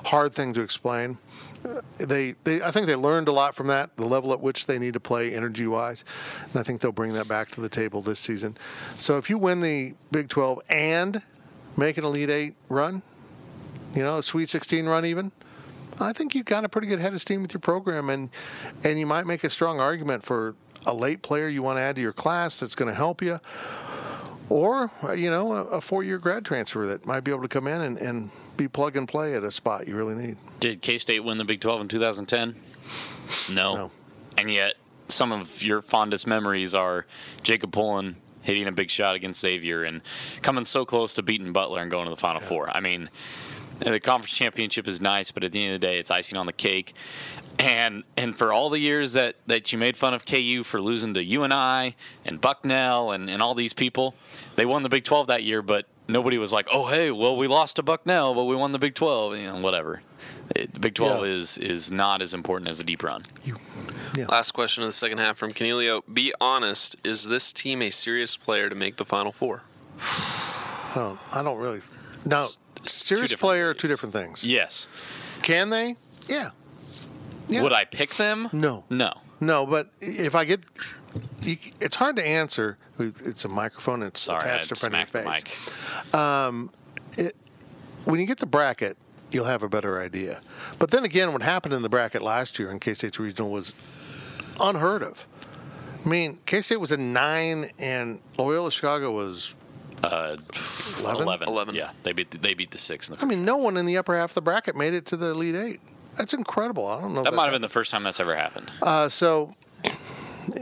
hard 0.07 0.35
thing 0.35 0.55
to 0.55 0.63
explain. 0.63 1.19
Uh, 1.65 1.83
They, 1.99 2.35
they, 2.45 2.63
I 2.63 2.71
think 2.71 2.87
they 2.87 2.95
learned 2.95 3.29
a 3.29 3.33
lot 3.33 3.55
from 3.55 3.67
that, 3.67 3.95
the 3.97 4.07
level 4.07 4.33
at 4.33 4.41
which 4.41 4.67
they 4.67 4.79
need 4.79 4.95
to 4.95 5.01
play 5.01 5.35
energy 5.35 5.67
wise, 5.67 6.05
and 6.45 6.57
I 6.57 6.63
think 6.63 6.81
they'll 6.81 6.93
bring 6.93 7.13
that 7.13 7.29
back 7.29 7.51
to 7.51 7.61
the 7.61 7.69
table 7.69 8.01
this 8.01 8.19
season. 8.19 8.57
So 8.97 9.19
if 9.19 9.29
you 9.29 9.37
win 9.37 9.61
the 9.61 9.95
Big 10.11 10.29
12 10.29 10.61
and 10.71 11.23
make 11.77 11.99
an 11.99 12.05
Elite 12.05 12.31
Eight 12.31 12.55
run, 12.69 13.03
you 13.95 14.03
know, 14.03 14.19
a 14.19 14.23
Sweet 14.23 14.49
16 14.49 14.87
run 14.87 15.05
even, 15.05 15.33
I 16.01 16.13
think 16.13 16.35
you've 16.35 16.47
got 16.47 16.65
a 16.65 16.69
pretty 16.69 16.87
good 16.87 17.01
head 17.01 17.15
of 17.15 17.21
steam 17.21 17.43
with 17.43 17.53
your 17.53 17.61
program, 17.61 18.11
and 18.11 18.31
and 18.85 18.99
you 18.99 19.07
might 19.07 19.27
make 19.27 19.45
a 19.45 19.51
strong 19.51 19.81
argument 19.81 20.25
for 20.25 20.55
a 20.87 20.95
late 20.95 21.23
player 21.23 21.49
you 21.49 21.63
want 21.63 21.79
to 21.79 21.83
add 21.83 21.97
to 21.97 22.03
your 22.03 22.13
class 22.13 22.61
that's 22.61 22.75
going 22.75 22.89
to 22.89 22.95
help 22.95 23.21
you, 23.21 23.41
or 24.49 24.91
you 25.17 25.31
know, 25.31 25.53
a, 25.53 25.65
a 25.65 25.81
four-year 25.81 26.19
grad 26.19 26.45
transfer 26.45 26.87
that 26.87 27.07
might 27.07 27.21
be 27.21 27.31
able 27.31 27.43
to 27.43 27.49
come 27.49 27.67
in 27.67 27.81
and, 27.81 27.99
and 27.99 28.31
be 28.57 28.69
plug 28.69 28.97
and 28.97 29.09
play 29.09 29.35
at 29.35 29.45
a 29.45 29.51
spot 29.51 29.89
you 29.89 29.97
really 29.97 30.15
need. 30.15 30.37
Did 30.61 30.83
K 30.83 30.99
State 30.99 31.25
win 31.25 31.39
the 31.39 31.45
Big 31.45 31.61
12 31.61 31.83
in 31.83 31.89
2010? 31.89 32.55
No. 33.53 33.75
No. 33.75 33.91
And 34.37 34.53
yet, 34.53 34.75
some 35.09 35.33
of 35.33 35.63
your 35.63 35.83
fondest 35.83 36.27
memories 36.27 36.75
are 36.75 37.07
Jacob 37.43 37.73
Pullen 37.73 38.17
hitting 38.43 38.67
a 38.67 38.73
big 38.73 38.91
shot 38.91 39.15
against 39.15 39.41
Xavier 39.41 39.83
and 39.85 40.01
coming 40.43 40.65
so 40.65 40.85
close 40.85 41.15
to 41.15 41.23
beating 41.23 41.53
Butler 41.53 41.83
and 41.83 41.91
going 41.91 42.05
to 42.05 42.11
the 42.11 42.17
Final 42.17 42.41
Four. 42.41 42.71
I 42.75 42.81
mean, 42.81 43.11
the 43.79 44.01
conference 44.01 44.33
championship 44.33 44.87
is 44.89 45.01
nice, 45.01 45.31
but 45.31 45.45
at 45.45 45.53
the 45.53 45.65
end 45.65 45.75
of 45.75 45.81
the 45.81 45.87
day, 45.87 45.99
it's 45.99 46.11
icing 46.11 46.39
on 46.39 46.47
the 46.47 46.53
cake. 46.53 46.95
And 47.59 48.05
and 48.17 48.37
for 48.39 48.53
all 48.53 48.71
the 48.71 48.79
years 48.79 49.15
that, 49.15 49.37
that 49.47 49.73
you 49.73 49.79
made 49.79 49.97
fun 49.97 50.15
of 50.15 50.25
KU 50.25 50.63
for 50.65 50.81
losing 50.81 51.15
to 51.15 51.25
UNI 51.25 51.97
and 52.25 52.41
Bucknell 52.41 53.11
and, 53.11 53.27
Bucknell 53.27 53.35
and 53.35 53.43
all 53.43 53.55
these 53.55 53.73
people, 53.73 54.15
they 54.57 54.65
won 54.65 54.83
the 54.85 54.89
Big 54.89 55.05
12 55.05 55.27
that 55.27 55.43
year, 55.43 55.61
but 55.63 55.87
nobody 56.07 56.39
was 56.39 56.53
like, 56.53 56.69
oh, 56.73 56.87
hey, 56.89 57.11
well, 57.11 57.37
we 57.37 57.47
lost 57.49 57.77
to 57.77 57.83
Bucknell, 57.83 58.35
but 58.35 58.45
we 58.45 58.55
won 58.55 58.73
the 58.73 58.79
Big 58.79 58.95
12, 58.95 59.37
you 59.37 59.47
know, 59.49 59.61
whatever. 59.61 60.03
It, 60.55 60.73
the 60.73 60.81
Big 60.81 60.95
12 60.95 61.27
Yeah. 61.27 61.33
is 61.33 61.59
is 61.59 61.91
not 61.91 62.23
as 62.23 62.33
important 62.33 62.69
as 62.71 62.79
a 62.81 62.85
deep 62.85 63.03
run. 63.03 63.23
Last 64.29 64.53
question 64.53 64.83
of 64.83 64.89
the 64.89 64.93
second 64.93 65.19
half 65.19 65.37
from 65.37 65.53
Canelio. 65.53 66.03
Be 66.13 66.33
honest, 66.41 66.97
is 67.05 67.25
this 67.25 67.53
team 67.53 67.83
a 67.83 67.91
serious 67.91 68.37
player 68.37 68.69
to 68.69 68.75
make 68.75 68.97
the 68.97 69.05
Final 69.05 69.33
Four? 69.33 69.63
I 70.01 70.93
don't, 70.95 71.05
oh, 71.05 71.21
I 71.33 71.43
don't 71.43 71.59
really. 71.59 71.81
Now, 72.25 72.49
serious 72.85 73.35
player, 73.35 73.69
ways. 73.69 73.77
two 73.79 73.89
different 73.89 74.13
things. 74.13 74.45
Yes. 74.45 74.87
Can 75.43 75.71
they? 75.71 75.97
Yeah. 76.27 76.51
Yeah. 77.49 77.63
Would 77.63 77.73
I 77.73 77.85
pick 77.85 78.17
them? 78.17 78.49
No. 78.53 78.85
No. 78.91 79.15
No, 79.41 79.67
but 79.67 79.91
if 80.01 80.35
I 80.35 80.45
get, 80.45 80.61
it's 81.43 81.97
hard 81.97 82.17
to 82.17 82.27
answer. 82.27 82.77
It's 82.99 83.45
a 83.45 83.49
microphone. 83.49 84.03
It's 84.03 84.21
Sorry, 84.21 84.45
I 84.45 84.55
attached 84.57 84.71
in 84.73 84.77
front 84.77 84.95
of 84.95 85.15
your 85.15 85.23
face. 85.33 85.45
mic. 85.45 86.15
Um, 86.15 86.71
it, 87.17 87.37
when 88.05 88.19
you 88.21 88.27
get 88.27 88.39
the 88.39 88.47
bracket, 88.47 88.97
you'll 89.31 89.45
have 89.45 89.63
a 89.63 89.69
better 89.69 90.01
idea. 90.01 90.41
But 90.79 90.91
then 90.91 91.05
again, 91.05 91.33
what 91.33 91.43
happened 91.43 91.75
in 91.75 91.83
the 91.83 91.89
bracket 91.89 92.21
last 92.23 92.59
year 92.59 92.71
in 92.71 92.81
K 92.81 92.95
State's 92.95 93.19
regional 93.19 93.51
was 93.51 93.75
unheard 94.61 95.03
of. 95.03 95.25
I 96.05 96.09
mean, 96.09 96.39
K 96.47 96.61
State 96.63 96.81
was 96.81 96.91
a 96.93 96.97
nine, 96.97 97.71
and 97.79 98.21
Loyola 98.37 98.71
Chicago 98.73 99.13
was. 99.13 99.55
Uh, 100.03 100.37
11? 101.01 101.23
11. 101.23 101.49
11. 101.49 101.75
Yeah, 101.75 101.91
they 102.03 102.13
beat 102.13 102.31
the, 102.31 102.39
they 102.39 102.55
beat 102.55 102.71
the 102.71 102.79
six 102.79 103.09
in 103.09 103.17
the 103.17 103.23
I 103.23 103.27
mean, 103.27 103.45
no 103.45 103.57
one 103.57 103.77
in 103.77 103.87
the 103.87 103.97
upper 103.97 104.17
half 104.17 104.31
of 104.31 104.35
the 104.35 104.43
bracket 104.43 104.77
made 104.77 104.95
it 104.95 105.07
to 105.07 105.17
the 105.17 105.29
Elite 105.31 105.55
Eight. 105.57 105.81
That's 106.17 106.35
incredible. 106.35 106.87
I 106.87 107.01
don't 107.01 107.15
know. 107.15 107.21
if 107.21 107.25
That 107.27 107.35
might 107.35 107.45
have 107.45 107.53
been 107.53 107.63
the 107.63 107.69
first 107.69 107.91
time 107.91 108.03
that's 108.03 108.21
ever 108.21 108.35
happened. 108.37 108.73
Uh, 108.83 109.09
so, 109.09 109.55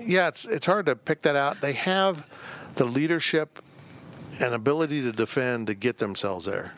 yeah, 0.05 0.29
it's 0.29 0.45
it's 0.45 0.67
hard 0.67 0.87
to 0.87 0.97
pick 0.97 1.23
that 1.23 1.37
out. 1.37 1.61
They 1.61 1.73
have 1.73 2.27
the 2.75 2.85
leadership 2.85 3.63
and 4.41 4.55
ability 4.55 5.03
to 5.03 5.13
defend 5.13 5.67
to 5.69 5.75
get 5.75 5.99
themselves 5.99 6.47
there. 6.47 6.75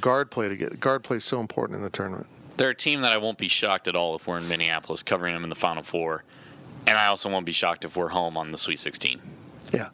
Guard 0.00 0.30
play 0.30 0.48
to 0.48 0.56
get 0.56 0.80
guard 0.80 1.02
play 1.04 1.18
is 1.18 1.24
so 1.24 1.40
important 1.40 1.76
in 1.76 1.82
the 1.82 1.90
tournament. 1.90 2.26
They're 2.56 2.70
a 2.70 2.74
team 2.74 3.02
that 3.02 3.12
I 3.12 3.18
won't 3.18 3.38
be 3.38 3.48
shocked 3.48 3.86
at 3.86 3.94
all 3.94 4.14
if 4.16 4.26
we're 4.26 4.38
in 4.38 4.48
Minneapolis 4.48 5.02
covering 5.02 5.34
them 5.34 5.42
in 5.44 5.50
the 5.50 5.54
Final 5.56 5.82
Four, 5.82 6.24
and 6.86 6.96
I 6.96 7.06
also 7.06 7.28
won't 7.30 7.46
be 7.46 7.52
shocked 7.52 7.84
if 7.84 7.96
we're 7.96 8.08
home 8.08 8.36
on 8.36 8.50
the 8.50 8.58
Sweet 8.58 8.78
16. 8.78 9.20
Yeah, 9.72 9.88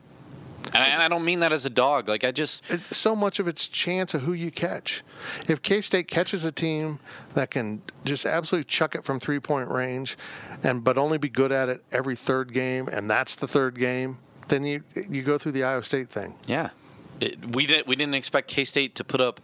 And 0.67 0.77
I, 0.77 0.87
and 0.89 1.03
I 1.03 1.09
don't 1.09 1.25
mean 1.25 1.41
that 1.41 1.53
as 1.53 1.65
a 1.65 1.71
dog. 1.71 2.09
Like 2.09 2.25
I 2.25 2.33
just 2.33 2.65
so 2.93 3.15
much 3.15 3.39
of 3.39 3.49
it's 3.49 3.69
chance 3.69 4.15
of 4.15 4.23
who 4.23 4.33
you 4.33 4.51
catch. 4.51 5.03
If 5.49 5.63
K 5.63 5.81
State 5.81 6.09
catches 6.09 6.45
a 6.45 6.53
team 6.53 6.99
that 7.35 7.51
can 7.51 7.83
just 8.05 8.25
absolutely 8.25 8.65
chuck 8.65 8.95
it 8.95 9.05
from 9.05 9.21
three 9.21 9.41
point 9.41 9.69
range, 9.69 10.17
and 10.63 10.83
but 10.83 10.97
only 10.99 11.19
be 11.19 11.29
good 11.29 11.53
at 11.53 11.69
it 11.69 11.85
every 11.93 12.17
third 12.17 12.53
game, 12.53 12.89
and 12.89 13.11
that's 13.11 13.37
the 13.37 13.49
third 13.49 13.79
game, 13.79 14.19
then 14.49 14.65
you 14.65 14.83
you 15.11 15.23
go 15.23 15.39
through 15.39 15.53
the 15.53 15.65
Iowa 15.65 15.85
State 15.85 16.09
thing. 16.09 16.35
yeah, 16.47 16.71
it, 17.21 17.55
we 17.55 17.67
didn't 17.67 17.87
we 17.87 17.97
didn't 17.97 18.15
expect 18.15 18.49
K 18.49 18.65
State 18.65 18.95
to 18.97 19.05
put 19.05 19.21
up 19.21 19.41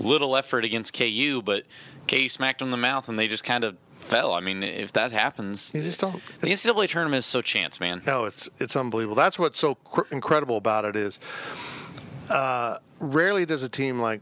little 0.00 0.36
effort 0.36 0.64
against 0.64 0.92
KU, 0.92 1.42
but 1.44 1.64
KU 2.08 2.28
smacked 2.28 2.58
them 2.58 2.68
in 2.68 2.72
the 2.72 2.76
mouth 2.76 3.08
and 3.08 3.18
they 3.18 3.28
just 3.28 3.44
kind 3.44 3.64
of 3.64 3.76
fell. 4.04 4.32
I 4.32 4.40
mean, 4.40 4.62
if 4.62 4.92
that 4.92 5.12
happens, 5.12 5.72
You 5.74 5.80
just 5.82 6.00
don't. 6.00 6.22
the 6.40 6.48
NCAA 6.48 6.88
tournament 6.88 7.18
is 7.20 7.26
so 7.26 7.40
chance, 7.42 7.80
man. 7.80 8.02
No, 8.06 8.24
it's 8.24 8.48
it's 8.58 8.76
unbelievable. 8.76 9.14
That's 9.16 9.38
what's 9.38 9.58
so 9.58 9.74
cr- 9.76 10.02
incredible 10.12 10.56
about 10.56 10.84
it 10.84 10.96
is, 10.96 11.18
uh, 12.30 12.78
rarely 13.00 13.44
does 13.46 13.62
a 13.62 13.68
team 13.68 14.00
like 14.00 14.20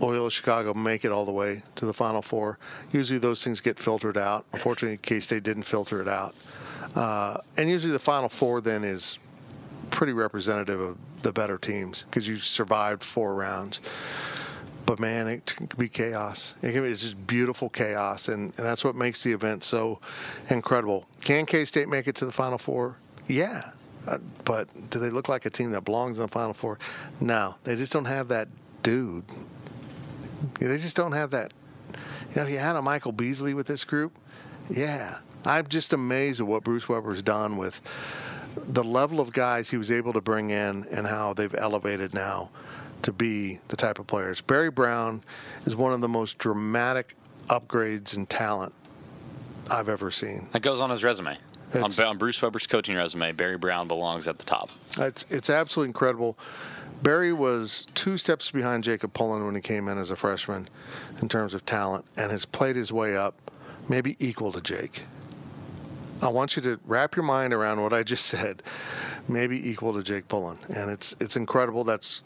Loyola 0.00 0.30
Chicago 0.30 0.72
make 0.74 1.04
it 1.04 1.12
all 1.12 1.24
the 1.24 1.32
way 1.32 1.62
to 1.76 1.86
the 1.86 1.92
Final 1.94 2.22
Four. 2.22 2.58
Usually 2.92 3.18
those 3.18 3.44
things 3.44 3.60
get 3.60 3.78
filtered 3.78 4.16
out. 4.16 4.46
Unfortunately, 4.52 4.96
K 4.98 5.20
State 5.20 5.42
didn't 5.42 5.64
filter 5.64 6.00
it 6.00 6.08
out, 6.08 6.34
uh, 6.94 7.38
and 7.56 7.68
usually 7.68 7.92
the 7.92 7.98
Final 7.98 8.28
Four 8.28 8.60
then 8.60 8.84
is 8.84 9.18
pretty 9.90 10.12
representative 10.12 10.80
of 10.80 10.96
the 11.22 11.32
better 11.32 11.58
teams 11.58 12.04
because 12.04 12.26
you 12.26 12.38
survived 12.38 13.04
four 13.04 13.34
rounds. 13.34 13.80
But 14.90 14.98
man, 14.98 15.28
it 15.28 15.46
can 15.46 15.68
be 15.78 15.88
chaos. 15.88 16.56
It 16.62 16.72
can 16.72 16.82
be, 16.82 16.88
it's 16.88 17.02
just 17.02 17.24
beautiful 17.24 17.68
chaos, 17.68 18.26
and, 18.26 18.52
and 18.56 18.66
that's 18.66 18.82
what 18.82 18.96
makes 18.96 19.22
the 19.22 19.30
event 19.30 19.62
so 19.62 20.00
incredible. 20.48 21.06
Can 21.22 21.46
K 21.46 21.64
State 21.64 21.88
make 21.88 22.08
it 22.08 22.16
to 22.16 22.26
the 22.26 22.32
Final 22.32 22.58
Four? 22.58 22.96
Yeah, 23.28 23.70
uh, 24.08 24.18
but 24.44 24.66
do 24.90 24.98
they 24.98 25.10
look 25.10 25.28
like 25.28 25.46
a 25.46 25.50
team 25.50 25.70
that 25.70 25.84
belongs 25.84 26.18
in 26.18 26.22
the 26.22 26.28
Final 26.28 26.54
Four? 26.54 26.80
No, 27.20 27.54
they 27.62 27.76
just 27.76 27.92
don't 27.92 28.06
have 28.06 28.26
that 28.30 28.48
dude. 28.82 29.22
They 30.58 30.76
just 30.76 30.96
don't 30.96 31.12
have 31.12 31.30
that. 31.30 31.52
You 32.30 32.34
know, 32.34 32.42
if 32.42 32.50
you 32.50 32.58
had 32.58 32.74
a 32.74 32.82
Michael 32.82 33.12
Beasley 33.12 33.54
with 33.54 33.68
this 33.68 33.84
group, 33.84 34.18
yeah, 34.68 35.18
I'm 35.44 35.68
just 35.68 35.92
amazed 35.92 36.40
at 36.40 36.48
what 36.48 36.64
Bruce 36.64 36.88
Weber's 36.88 37.22
done 37.22 37.56
with 37.56 37.80
the 38.56 38.82
level 38.82 39.20
of 39.20 39.32
guys 39.32 39.70
he 39.70 39.76
was 39.76 39.92
able 39.92 40.14
to 40.14 40.20
bring 40.20 40.50
in 40.50 40.88
and 40.90 41.06
how 41.06 41.32
they've 41.32 41.54
elevated 41.54 42.12
now 42.12 42.50
to 43.02 43.12
be 43.12 43.60
the 43.68 43.76
type 43.76 43.98
of 43.98 44.06
players. 44.06 44.40
Barry 44.40 44.70
Brown 44.70 45.22
is 45.64 45.76
one 45.76 45.92
of 45.92 46.00
the 46.00 46.08
most 46.08 46.38
dramatic 46.38 47.16
upgrades 47.48 48.16
in 48.16 48.26
talent 48.26 48.72
I've 49.70 49.88
ever 49.88 50.10
seen. 50.10 50.48
That 50.52 50.62
goes 50.62 50.80
on 50.80 50.90
his 50.90 51.04
resume. 51.04 51.38
On, 51.74 51.92
on 52.04 52.18
Bruce 52.18 52.40
Weber's 52.42 52.66
coaching 52.66 52.96
resume, 52.96 53.32
Barry 53.32 53.56
Brown 53.56 53.86
belongs 53.86 54.26
at 54.26 54.38
the 54.38 54.44
top. 54.44 54.70
It's 54.98 55.24
it's 55.30 55.48
absolutely 55.48 55.90
incredible. 55.90 56.36
Barry 57.02 57.32
was 57.32 57.86
two 57.94 58.18
steps 58.18 58.50
behind 58.50 58.84
Jacob 58.84 59.14
Pullen 59.14 59.46
when 59.46 59.54
he 59.54 59.60
came 59.60 59.88
in 59.88 59.96
as 59.96 60.10
a 60.10 60.16
freshman 60.16 60.68
in 61.22 61.28
terms 61.28 61.54
of 61.54 61.64
talent 61.64 62.04
and 62.16 62.30
has 62.30 62.44
played 62.44 62.76
his 62.76 62.92
way 62.92 63.16
up, 63.16 63.50
maybe 63.88 64.16
equal 64.18 64.52
to 64.52 64.60
Jake. 64.60 65.04
I 66.20 66.28
want 66.28 66.56
you 66.56 66.62
to 66.62 66.78
wrap 66.86 67.16
your 67.16 67.24
mind 67.24 67.54
around 67.54 67.80
what 67.80 67.92
I 67.92 68.02
just 68.02 68.26
said, 68.26 68.62
maybe 69.28 69.68
equal 69.68 69.94
to 69.94 70.02
Jake 70.02 70.28
Pullen, 70.28 70.58
and 70.68 70.90
it's 70.90 71.14
it's 71.20 71.36
incredible. 71.36 71.84
That's 71.84 72.22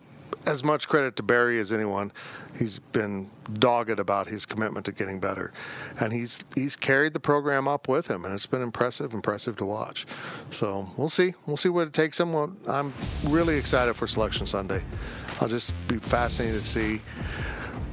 as 0.46 0.62
much 0.62 0.88
credit 0.88 1.16
to 1.16 1.22
Barry 1.22 1.58
as 1.58 1.72
anyone. 1.72 2.12
He's 2.58 2.78
been 2.78 3.30
dogged 3.58 3.98
about 3.98 4.28
his 4.28 4.46
commitment 4.46 4.86
to 4.86 4.92
getting 4.92 5.18
better, 5.18 5.52
and 5.98 6.12
he's 6.12 6.40
he's 6.54 6.76
carried 6.76 7.12
the 7.12 7.20
program 7.20 7.66
up 7.66 7.88
with 7.88 8.08
him, 8.08 8.24
and 8.24 8.32
it's 8.32 8.46
been 8.46 8.62
impressive, 8.62 9.12
impressive 9.12 9.56
to 9.56 9.64
watch. 9.64 10.06
So 10.50 10.88
we'll 10.96 11.08
see, 11.08 11.34
we'll 11.46 11.56
see 11.56 11.68
what 11.68 11.88
it 11.88 11.92
takes 11.92 12.20
him. 12.20 12.32
Well, 12.32 12.54
I'm 12.68 12.92
really 13.24 13.56
excited 13.56 13.94
for 13.94 14.06
Selection 14.06 14.46
Sunday. 14.46 14.82
I'll 15.40 15.48
just 15.48 15.72
be 15.88 15.98
fascinated 15.98 16.60
to 16.60 16.66
see 16.66 17.00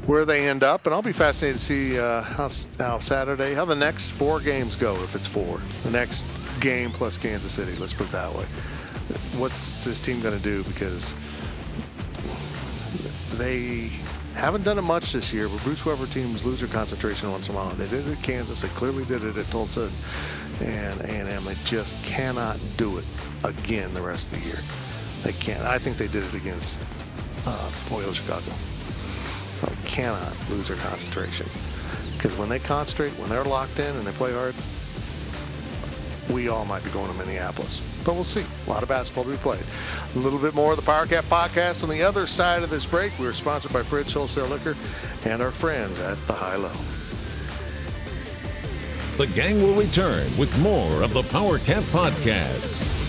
where 0.05 0.25
they 0.25 0.47
end 0.47 0.63
up, 0.63 0.85
and 0.85 0.93
I'll 0.93 1.01
be 1.01 1.11
fascinated 1.11 1.59
to 1.59 1.65
see 1.65 1.99
uh, 1.99 2.21
how, 2.21 2.49
how 2.79 2.99
Saturday, 2.99 3.53
how 3.53 3.65
the 3.65 3.75
next 3.75 4.09
four 4.09 4.39
games 4.39 4.75
go, 4.75 4.95
if 5.03 5.15
it's 5.15 5.27
four. 5.27 5.61
The 5.83 5.91
next 5.91 6.25
game 6.59 6.91
plus 6.91 7.17
Kansas 7.17 7.51
City, 7.51 7.75
let's 7.77 7.93
put 7.93 8.07
it 8.07 8.11
that 8.11 8.33
way. 8.33 8.45
What's 9.37 9.83
this 9.83 9.99
team 9.99 10.21
going 10.21 10.37
to 10.37 10.43
do? 10.43 10.63
Because 10.63 11.13
they 13.41 13.89
haven't 14.35 14.63
done 14.63 14.77
it 14.77 14.83
much 14.83 15.13
this 15.13 15.33
year, 15.33 15.49
but 15.49 15.61
Bruce 15.63 15.83
Weber 15.83 16.05
teams 16.05 16.45
lose 16.45 16.59
their 16.59 16.69
concentration 16.69 17.31
once 17.31 17.49
in 17.49 17.55
a 17.55 17.57
while. 17.57 17.69
They 17.71 17.87
did 17.87 18.07
it 18.07 18.17
at 18.17 18.23
Kansas. 18.23 18.61
They 18.61 18.67
clearly 18.69 19.03
did 19.05 19.23
it 19.23 19.35
at 19.35 19.45
Tulsa 19.47 19.89
and 20.61 21.01
A&M. 21.01 21.45
They 21.45 21.55
just 21.65 22.01
cannot 22.03 22.59
do 22.77 22.99
it 22.99 23.05
again 23.43 23.93
the 23.93 24.01
rest 24.01 24.31
of 24.31 24.39
the 24.39 24.47
year. 24.47 24.59
They 25.23 25.33
can't. 25.33 25.61
I 25.63 25.79
think 25.79 25.97
they 25.97 26.07
did 26.07 26.23
it 26.23 26.33
against 26.35 26.79
uh, 27.47 27.71
Loyola 27.89 28.13
Chicago. 28.13 28.51
They 29.63 29.89
cannot 29.89 30.33
lose 30.49 30.67
their 30.67 30.77
concentration. 30.77 31.47
Because 32.15 32.37
when 32.37 32.49
they 32.49 32.59
concentrate, 32.59 33.11
when 33.13 33.29
they're 33.29 33.43
locked 33.43 33.79
in 33.79 33.95
and 33.95 34.05
they 34.05 34.11
play 34.11 34.33
hard, 34.33 34.53
we 36.31 36.47
all 36.47 36.65
might 36.65 36.83
be 36.83 36.91
going 36.91 37.11
to 37.11 37.17
Minneapolis. 37.17 37.90
But 38.03 38.15
we'll 38.15 38.23
see. 38.23 38.43
A 38.65 38.69
lot 38.69 38.83
of 38.83 38.89
basketball 38.89 39.25
to 39.25 39.29
be 39.31 39.37
played. 39.37 39.63
A 40.15 40.19
little 40.19 40.39
bit 40.39 40.53
more 40.55 40.71
of 40.71 40.77
the 40.77 40.83
Power 40.83 41.05
Cat 41.05 41.23
podcast 41.25 41.83
on 41.83 41.89
the 41.89 42.01
other 42.01 42.27
side 42.27 42.63
of 42.63 42.69
this 42.69 42.85
break. 42.85 43.17
We 43.19 43.27
are 43.27 43.33
sponsored 43.33 43.73
by 43.73 43.83
Fridge 43.83 44.13
Wholesale 44.13 44.47
Liquor 44.47 44.75
and 45.25 45.41
our 45.41 45.51
friends 45.51 45.99
at 45.99 46.17
the 46.27 46.33
High 46.33 46.55
Low. 46.55 46.71
The 49.17 49.27
gang 49.33 49.61
will 49.61 49.75
return 49.75 50.35
with 50.37 50.57
more 50.59 51.03
of 51.03 51.13
the 51.13 51.23
Power 51.23 51.59
Cat 51.59 51.83
Podcast. 51.83 53.00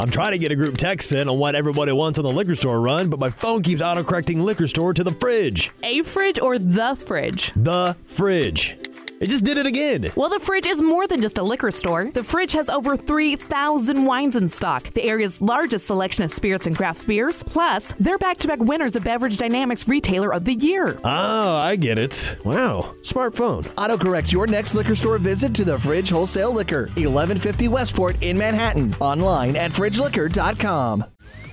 I'm 0.00 0.08
trying 0.08 0.32
to 0.32 0.38
get 0.38 0.50
a 0.50 0.56
group 0.56 0.78
text 0.78 1.12
in 1.12 1.28
on 1.28 1.38
what 1.38 1.54
everybody 1.54 1.92
wants 1.92 2.18
on 2.18 2.24
the 2.24 2.32
liquor 2.32 2.56
store 2.56 2.80
run, 2.80 3.10
but 3.10 3.20
my 3.20 3.28
phone 3.28 3.62
keeps 3.62 3.82
autocorrecting 3.82 4.42
liquor 4.42 4.66
store 4.66 4.94
to 4.94 5.04
the 5.04 5.12
fridge. 5.12 5.72
A 5.82 6.00
fridge 6.00 6.40
or 6.40 6.58
the 6.58 6.96
fridge? 6.96 7.52
The 7.54 7.94
fridge. 8.06 8.78
It 9.20 9.28
just 9.28 9.44
did 9.44 9.58
it 9.58 9.66
again. 9.66 10.10
Well, 10.16 10.30
the 10.30 10.40
fridge 10.40 10.66
is 10.66 10.80
more 10.80 11.06
than 11.06 11.20
just 11.20 11.36
a 11.36 11.42
liquor 11.42 11.70
store. 11.70 12.10
The 12.10 12.24
fridge 12.24 12.52
has 12.52 12.70
over 12.70 12.96
3,000 12.96 14.06
wines 14.06 14.34
in 14.34 14.48
stock, 14.48 14.90
the 14.94 15.04
area's 15.04 15.42
largest 15.42 15.86
selection 15.86 16.24
of 16.24 16.30
spirits 16.30 16.66
and 16.66 16.74
craft 16.74 17.06
beers. 17.06 17.42
Plus, 17.42 17.92
they're 18.00 18.16
back 18.16 18.38
to 18.38 18.48
back 18.48 18.60
winners 18.60 18.96
of 18.96 19.04
Beverage 19.04 19.36
Dynamics 19.36 19.86
Retailer 19.86 20.32
of 20.32 20.46
the 20.46 20.54
Year. 20.54 20.98
Oh, 21.04 21.56
I 21.56 21.76
get 21.76 21.98
it. 21.98 22.38
Wow, 22.46 22.94
smartphone. 23.02 23.64
Autocorrect 23.74 24.32
your 24.32 24.46
next 24.46 24.74
liquor 24.74 24.94
store 24.94 25.18
visit 25.18 25.54
to 25.56 25.66
the 25.66 25.78
Fridge 25.78 26.08
Wholesale 26.08 26.54
Liquor, 26.54 26.86
1150 26.96 27.68
Westport 27.68 28.16
in 28.22 28.38
Manhattan. 28.38 28.94
Online 29.00 29.54
at 29.54 29.72
fridgeliquor.com. 29.72 31.04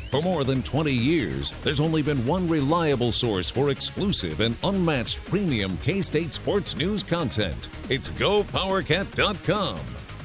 For 0.10 0.22
more 0.22 0.45
than 0.45 0.64
20 0.64 0.91
years, 0.91 1.51
there's 1.64 1.82
only 1.82 2.01
been 2.01 2.26
one 2.26 2.47
reliable 2.47 3.12
source 3.12 3.49
for 3.49 3.72
exclusive 3.72 4.39
and 4.39 4.55
unmatched 4.64 5.24
premium 5.26 5.78
K 5.80 6.01
State 6.01 6.34
sports 6.34 6.78
news 6.78 7.03
content. 7.03 7.68
It's 7.89 8.10
GoPowerCat.com. 8.12 9.80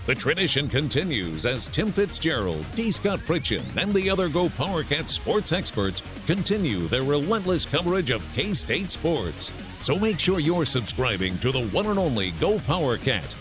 The 0.06 0.14
tradition 0.14 0.68
continues 0.68 1.46
as 1.46 1.68
Tim 1.68 1.88
Fitzgerald, 1.88 2.64
D. 2.76 2.92
Scott 2.92 3.18
Fritchen, 3.18 3.62
and 3.76 3.92
the 3.92 4.08
other 4.08 4.28
Go 4.28 4.46
PowerCat 4.46 5.08
sports 5.08 5.52
experts 5.52 6.00
continue 6.26 6.86
their 6.86 7.02
relentless 7.02 7.64
coverage 7.64 8.10
of 8.10 8.24
K 8.34 8.54
State 8.54 8.92
sports. 8.92 9.52
So 9.80 9.98
make 9.98 10.20
sure 10.20 10.38
you're 10.38 10.64
subscribing 10.64 11.36
to 11.38 11.50
the 11.50 11.66
one 11.68 11.86
and 11.86 11.98
only 11.98 12.30
Go 12.32 12.58
PowerCat. 12.58 13.34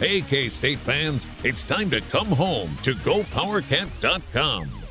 Hey, 0.00 0.22
K 0.22 0.48
State 0.48 0.78
fans, 0.78 1.28
it's 1.44 1.62
time 1.62 1.88
to 1.90 2.00
come 2.00 2.26
home 2.26 2.74
to 2.82 2.94
GoPowerCat.com. 2.94 4.83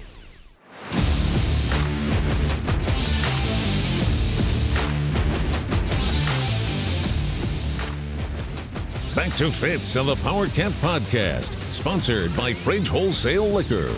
Back 9.16 9.34
to 9.36 9.52
Fitz 9.52 9.96
and 9.96 10.08
the 10.10 10.16
Power 10.18 10.48
Cat 10.48 10.72
Podcast, 10.74 11.54
sponsored 11.72 12.36
by 12.36 12.54
Fridge 12.54 12.88
Wholesale 12.88 13.48
Liquor. 13.48 13.94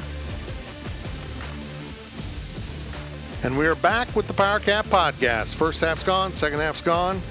And 3.43 3.57
we 3.57 3.65
are 3.67 3.75
back 3.75 4.13
with 4.15 4.27
the 4.27 4.33
Power 4.33 4.59
Cat 4.59 4.85
podcast. 4.85 5.55
First 5.55 5.79
half's 5.81 6.03
gone, 6.03 6.33
second 6.33 6.59
half's 6.59 6.81
gone. 6.81 7.21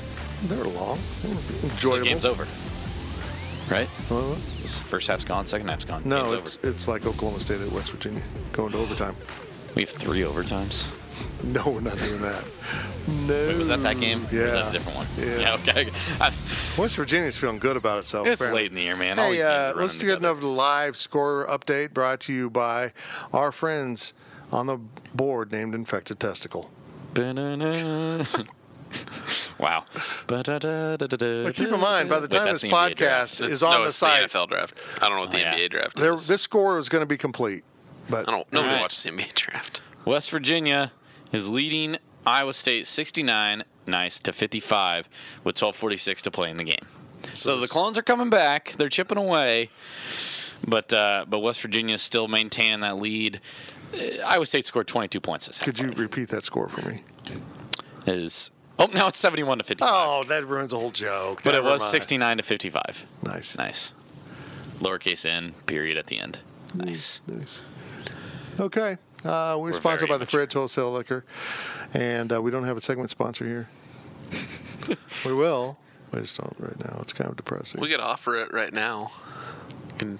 They 0.47 0.57
were 0.57 0.65
long, 0.65 0.99
they 1.23 1.29
were 1.29 1.35
The 1.35 1.69
enjoyable. 1.71 2.05
game's 2.07 2.25
over. 2.25 2.47
Right? 3.71 3.89
Uh, 4.11 4.35
first 4.87 5.07
half's 5.09 5.25
gone, 5.25 5.47
second 5.47 5.69
half's 5.69 5.85
gone. 5.85 6.03
no, 6.07 6.35
Game's 6.37 6.57
it's 6.57 6.65
it's 6.65 6.89
like 6.89 7.05
Oklahoma 7.05 7.41
State 7.41 7.61
at 7.61 7.71
West 7.71 7.91
Virginia, 7.91 8.23
going 8.53 8.73
to 8.73 8.79
overtime. 8.79 9.17
We 9.75 9.83
have 9.83 9.91
three 9.91 10.21
overtimes. 10.21 10.87
No, 11.45 11.69
we're 11.69 11.81
not 11.83 11.99
doing 11.99 12.23
that. 12.23 12.43
No. 13.07 13.35
Wait, 13.49 13.57
was 13.59 13.69
that 13.69 13.83
that 13.83 14.01
game? 14.01 14.27
Yeah. 14.33 14.41
Or 14.41 14.45
was 14.45 14.53
that 14.55 14.69
a 14.69 14.73
different 14.73 14.97
one? 14.97 15.07
Yeah. 15.19 15.55
okay. 15.57 15.91
I- 16.21 16.33
West 16.79 16.97
Virginia's 16.97 17.37
feeling 17.37 17.59
good 17.59 17.77
about 17.77 17.99
itself. 17.99 18.27
it's 18.27 18.41
apparently. 18.41 18.63
late 18.63 18.71
in 18.71 18.77
the 18.77 18.83
year, 18.83 18.97
man. 18.97 19.19
All 19.19 19.31
these 19.31 19.43
Hey, 19.43 19.47
uh, 19.47 19.75
let's 19.75 20.03
get 20.03 20.19
another 20.19 20.41
live 20.43 20.97
score 20.97 21.47
update 21.49 21.93
brought 21.93 22.21
to 22.21 22.33
you 22.33 22.49
by 22.49 22.93
our 23.33 23.53
friends 23.53 24.15
on 24.51 24.67
the 24.67 24.79
board 25.15 25.53
named 25.53 25.75
Infected 25.75 26.19
Testicle. 26.19 26.71
Wow. 29.59 29.85
But 30.27 30.45
keep 30.47 31.69
in 31.69 31.81
mind, 31.81 32.09
by 32.09 32.21
the 32.21 32.29
time 32.29 32.53
this 32.53 32.63
podcast 32.65 33.47
is 33.47 33.63
on 33.63 33.73
no, 33.73 33.81
the 33.81 33.87
it's 33.87 33.97
site, 33.97 34.31
the 34.31 34.39
NFL 34.39 34.49
draft. 34.49 34.75
I 35.03 35.09
don't 35.09 35.17
know 35.17 35.23
what 35.23 35.31
the 35.31 35.39
Oh, 35.39 35.41
yeah. 35.41 35.55
NBA 35.57 35.71
draft 35.71 35.97
there, 35.97 36.13
is. 36.15 36.29
this 36.29 36.43
score 36.43 36.79
is 36.79 36.89
going 36.89 37.03
to 37.03 37.07
be 37.07 37.17
complete. 37.17 37.65
But 38.09 38.29
I 38.29 38.33
don't. 38.33 38.53
Nobody 38.53 38.69
Alright. 38.69 38.83
watches 38.83 39.03
the 39.03 39.11
NBA 39.11 39.33
draft. 39.35 39.83
West 40.05 40.31
Virginia 40.31 40.93
is 41.35 41.49
leading 41.49 41.99
Iowa 42.27 42.53
State 42.53 42.87
69 42.87 43.65
nice 43.87 44.19
to 44.21 44.33
55 44.33 45.09
with 45.43 45.57
12:46 45.57 46.23
to 46.23 46.31
play 46.31 46.51
in 46.51 46.57
the 46.57 46.65
game. 46.65 46.87
So 47.33 47.59
the 47.59 47.69
clones 47.69 47.99
are 47.99 48.03
coming 48.03 48.31
back. 48.31 48.73
They're 48.79 48.89
chipping 48.89 49.19
away. 49.19 49.71
But 50.67 50.93
uh, 50.93 51.27
but 51.29 51.41
West 51.41 51.61
Virginia 51.61 51.99
still 51.99 52.29
maintain 52.29 52.81
that 52.81 52.97
lead. 52.97 53.41
Uh, 53.93 54.23
Iowa 54.25 54.47
State 54.47 54.65
scored 54.65 54.87
22 54.87 55.21
points 55.21 55.47
this 55.47 55.59
could 55.59 55.79
you 55.79 55.91
repeat 55.93 56.29
that 56.31 56.45
score 56.45 56.69
for 56.69 56.89
me? 56.89 57.03
Is 58.07 58.51
Oh, 58.77 58.87
now 58.87 59.07
it's 59.07 59.19
71 59.19 59.59
to 59.59 59.65
55. 59.65 59.89
Oh, 59.93 60.25
that 60.25 60.47
ruins 60.47 60.73
the 60.73 60.79
whole 60.79 60.91
joke. 60.91 61.43
but 61.45 61.55
it 61.55 61.63
was 61.63 61.81
mind. 61.81 61.91
69 61.93 62.37
to 62.39 62.43
55. 62.43 63.07
Nice. 63.23 63.57
Nice. 63.57 63.93
Lowercase 64.81 65.25
n 65.27 65.55
period 65.67 65.97
at 65.97 66.09
the 66.09 66.19
end. 66.19 66.39
Nice. 66.75 67.21
Nice. 67.27 67.63
Okay. 68.59 68.99
Uh, 69.25 69.57
we're, 69.59 69.71
We're 69.71 69.73
sponsored 69.79 70.09
by 70.09 70.19
the 70.19 70.27
Fridge 70.27 70.53
Wholesale 70.53 70.93
Liquor, 70.93 71.25
and 71.95 72.33
uh, 72.33 72.43
we 72.43 72.51
don't 72.51 72.65
have 72.65 72.77
a 72.77 72.81
segment 72.81 73.09
sponsor 73.11 73.47
here. 73.47 73.69
we 75.25 75.33
will. 75.33 75.79
I 76.13 76.21
just 76.21 76.37
don't 76.37 76.55
right 76.59 76.79
now. 76.79 76.99
It's 77.01 77.13
kind 77.13 77.31
of 77.31 77.37
depressing. 77.37 77.81
We 77.81 77.89
could 77.89 78.01
offer 78.01 78.37
it 78.37 78.53
right 78.53 78.73
now. 78.73 79.11
You 79.93 79.97
can 79.99 80.19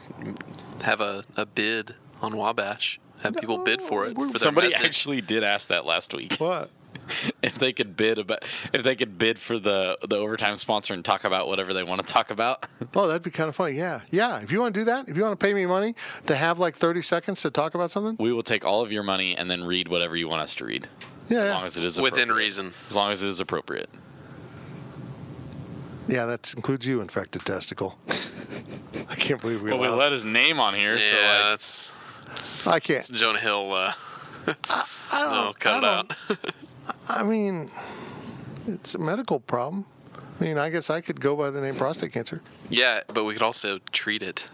have 0.83 1.01
a, 1.01 1.25
a 1.37 1.45
bid 1.47 1.95
on 2.23 2.37
Wabash. 2.37 2.99
Have 3.23 3.37
people 3.37 3.59
bid 3.65 3.81
for 3.81 4.07
it. 4.07 4.15
For 4.15 4.27
their 4.27 4.35
Somebody 4.37 4.69
message. 4.69 4.87
actually 4.87 5.21
did 5.21 5.45
ask 5.45 5.69
that 5.69 5.85
last 5.87 6.15
week. 6.15 6.35
what? 6.39 6.71
if 7.43 7.59
they 7.59 7.73
could 7.73 7.97
bid 7.97 8.19
about 8.19 8.45
if 8.73 8.83
they 8.83 8.97
could 8.97 9.19
bid 9.19 9.39
for 9.39 9.59
the 9.59 9.99
the 10.09 10.17
overtime 10.17 10.57
sponsor 10.57 10.95
and 10.95 11.05
talk 11.05 11.25
about 11.25 11.47
whatever 11.49 11.73
they 11.75 11.83
want 11.83 12.01
to 12.07 12.13
talk 12.13 12.31
about. 12.31 12.65
Oh, 12.97 13.09
that'd 13.09 13.23
be 13.23 13.31
kind 13.31 13.49
of 13.49 13.57
funny. 13.57 13.77
Yeah, 13.77 14.01
yeah. 14.11 14.41
If 14.41 14.53
you 14.53 14.61
want 14.61 14.75
to 14.75 14.81
do 14.81 14.85
that, 14.85 15.09
if 15.09 15.17
you 15.17 15.23
want 15.23 15.39
to 15.39 15.45
pay 15.45 15.53
me 15.53 15.67
money 15.67 15.95
to 16.27 16.37
have 16.37 16.59
like 16.59 16.77
thirty 16.77 17.03
seconds 17.03 17.43
to 17.43 17.51
talk 17.51 17.75
about 17.75 17.91
something, 17.91 18.17
We 18.21 18.33
will 18.33 18.43
take 18.45 18.65
all 18.65 18.83
of 18.83 18.93
your 18.93 19.03
money 19.03 19.37
and 19.37 19.51
then 19.51 19.65
read 19.65 19.89
whatever 19.89 20.15
you 20.17 20.29
want 20.29 20.43
us 20.43 20.55
to 20.57 20.65
read. 20.65 20.89
yeah, 21.29 21.39
As 21.39 21.45
yeah. 21.49 21.55
long 21.55 21.65
as 21.65 21.77
it 21.79 21.85
is 21.85 22.01
within 22.01 22.31
reason. 22.31 22.73
As 22.89 22.95
long 22.97 23.11
as 23.11 23.21
it 23.23 23.29
is 23.29 23.41
appropriate. 23.41 23.89
yeah, 26.07 26.27
that 26.27 26.53
includes 26.55 26.87
you, 26.87 27.01
infected 27.01 27.45
testicle. 27.45 27.99
I 29.09 29.15
can't 29.17 29.41
believe 29.41 29.61
we 29.63 29.71
Well, 29.73 29.81
we 29.81 29.89
let 29.89 30.13
his 30.13 30.25
name 30.25 30.61
on 30.61 30.75
here, 30.75 30.97
Yeah, 30.97 31.01
so 31.01 31.17
like, 31.17 31.43
that's 31.51 31.93
I 32.67 32.81
can't. 32.81 32.99
it's 32.99 33.09
Jonah 33.09 33.41
Hill. 33.41 33.73
Uh, 33.73 33.93
I 34.47 35.23
don't. 35.23 35.31
no, 35.33 35.55
cut 35.59 35.83
it 35.83 35.87
I 35.87 35.99
out. 35.99 36.13
Don't- 36.87 36.97
I 37.09 37.23
mean, 37.23 37.71
it's 38.67 38.95
a 38.95 38.99
medical 38.99 39.41
problem. 39.41 39.87
I 40.41 40.45
mean, 40.45 40.59
I 40.59 40.69
guess 40.71 40.91
I 40.91 41.01
could 41.01 41.21
go 41.21 41.37
by 41.37 41.51
the 41.51 41.61
name 41.61 41.77
prostate 41.77 42.13
cancer. 42.13 42.43
yeah, 42.69 43.01
but 43.09 43.25
we 43.25 43.33
could 43.35 43.43
also 43.43 43.79
treat 43.93 44.23
it. 44.23 44.47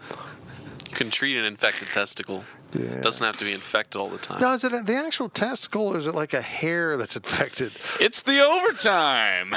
You 0.89 0.95
can 0.95 1.09
treat 1.09 1.37
an 1.37 1.45
infected 1.45 1.87
testicle. 1.89 2.43
Yeah. 2.73 3.01
Doesn't 3.01 3.25
have 3.25 3.35
to 3.37 3.43
be 3.45 3.51
infected 3.51 3.99
all 3.99 4.07
the 4.09 4.17
time. 4.17 4.39
Now, 4.41 4.53
is 4.53 4.63
it 4.63 4.85
the 4.85 4.95
actual 4.95 5.27
testicle, 5.27 5.87
or 5.87 5.97
is 5.97 6.07
it 6.07 6.15
like 6.15 6.33
a 6.33 6.41
hair 6.41 6.95
that's 6.97 7.15
infected? 7.17 7.73
it's 7.99 8.21
the 8.21 8.39
overtime. 8.45 9.53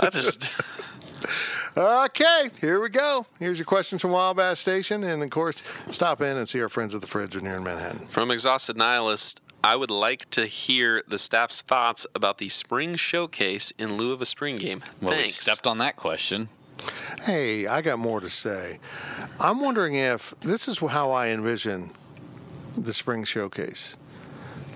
I 0.00 0.08
just 0.10 0.50
Okay, 1.76 2.50
here 2.60 2.80
we 2.80 2.88
go. 2.88 3.26
Here's 3.38 3.58
your 3.58 3.64
questions 3.66 4.00
from 4.02 4.12
Wabash 4.12 4.60
Station, 4.60 5.04
and 5.04 5.22
of 5.22 5.30
course, 5.30 5.62
stop 5.90 6.20
in 6.20 6.36
and 6.36 6.48
see 6.48 6.60
our 6.62 6.68
friends 6.68 6.94
at 6.94 7.00
the 7.00 7.06
Fridge 7.06 7.34
when 7.34 7.44
you're 7.44 7.56
in 7.56 7.64
Manhattan. 7.64 8.06
From 8.08 8.30
Exhausted 8.30 8.76
Nihilist, 8.76 9.40
I 9.64 9.76
would 9.76 9.90
like 9.90 10.28
to 10.30 10.46
hear 10.46 11.04
the 11.06 11.18
staff's 11.18 11.60
thoughts 11.62 12.06
about 12.14 12.38
the 12.38 12.48
spring 12.48 12.96
showcase 12.96 13.72
in 13.78 13.96
lieu 13.96 14.12
of 14.12 14.20
a 14.20 14.26
spring 14.26 14.56
game. 14.56 14.82
well, 15.00 15.16
we 15.16 15.26
stepped 15.26 15.66
on 15.66 15.78
that 15.78 15.96
question. 15.96 16.48
Hey, 17.24 17.68
I 17.68 17.80
got 17.80 18.00
more 18.00 18.18
to 18.20 18.28
say. 18.28 18.80
I'm 19.38 19.60
wondering 19.60 19.94
if 19.94 20.34
this 20.40 20.66
is 20.66 20.78
how 20.78 21.12
I 21.12 21.28
envision 21.28 21.92
the 22.76 22.92
spring 22.92 23.22
showcase. 23.22 23.96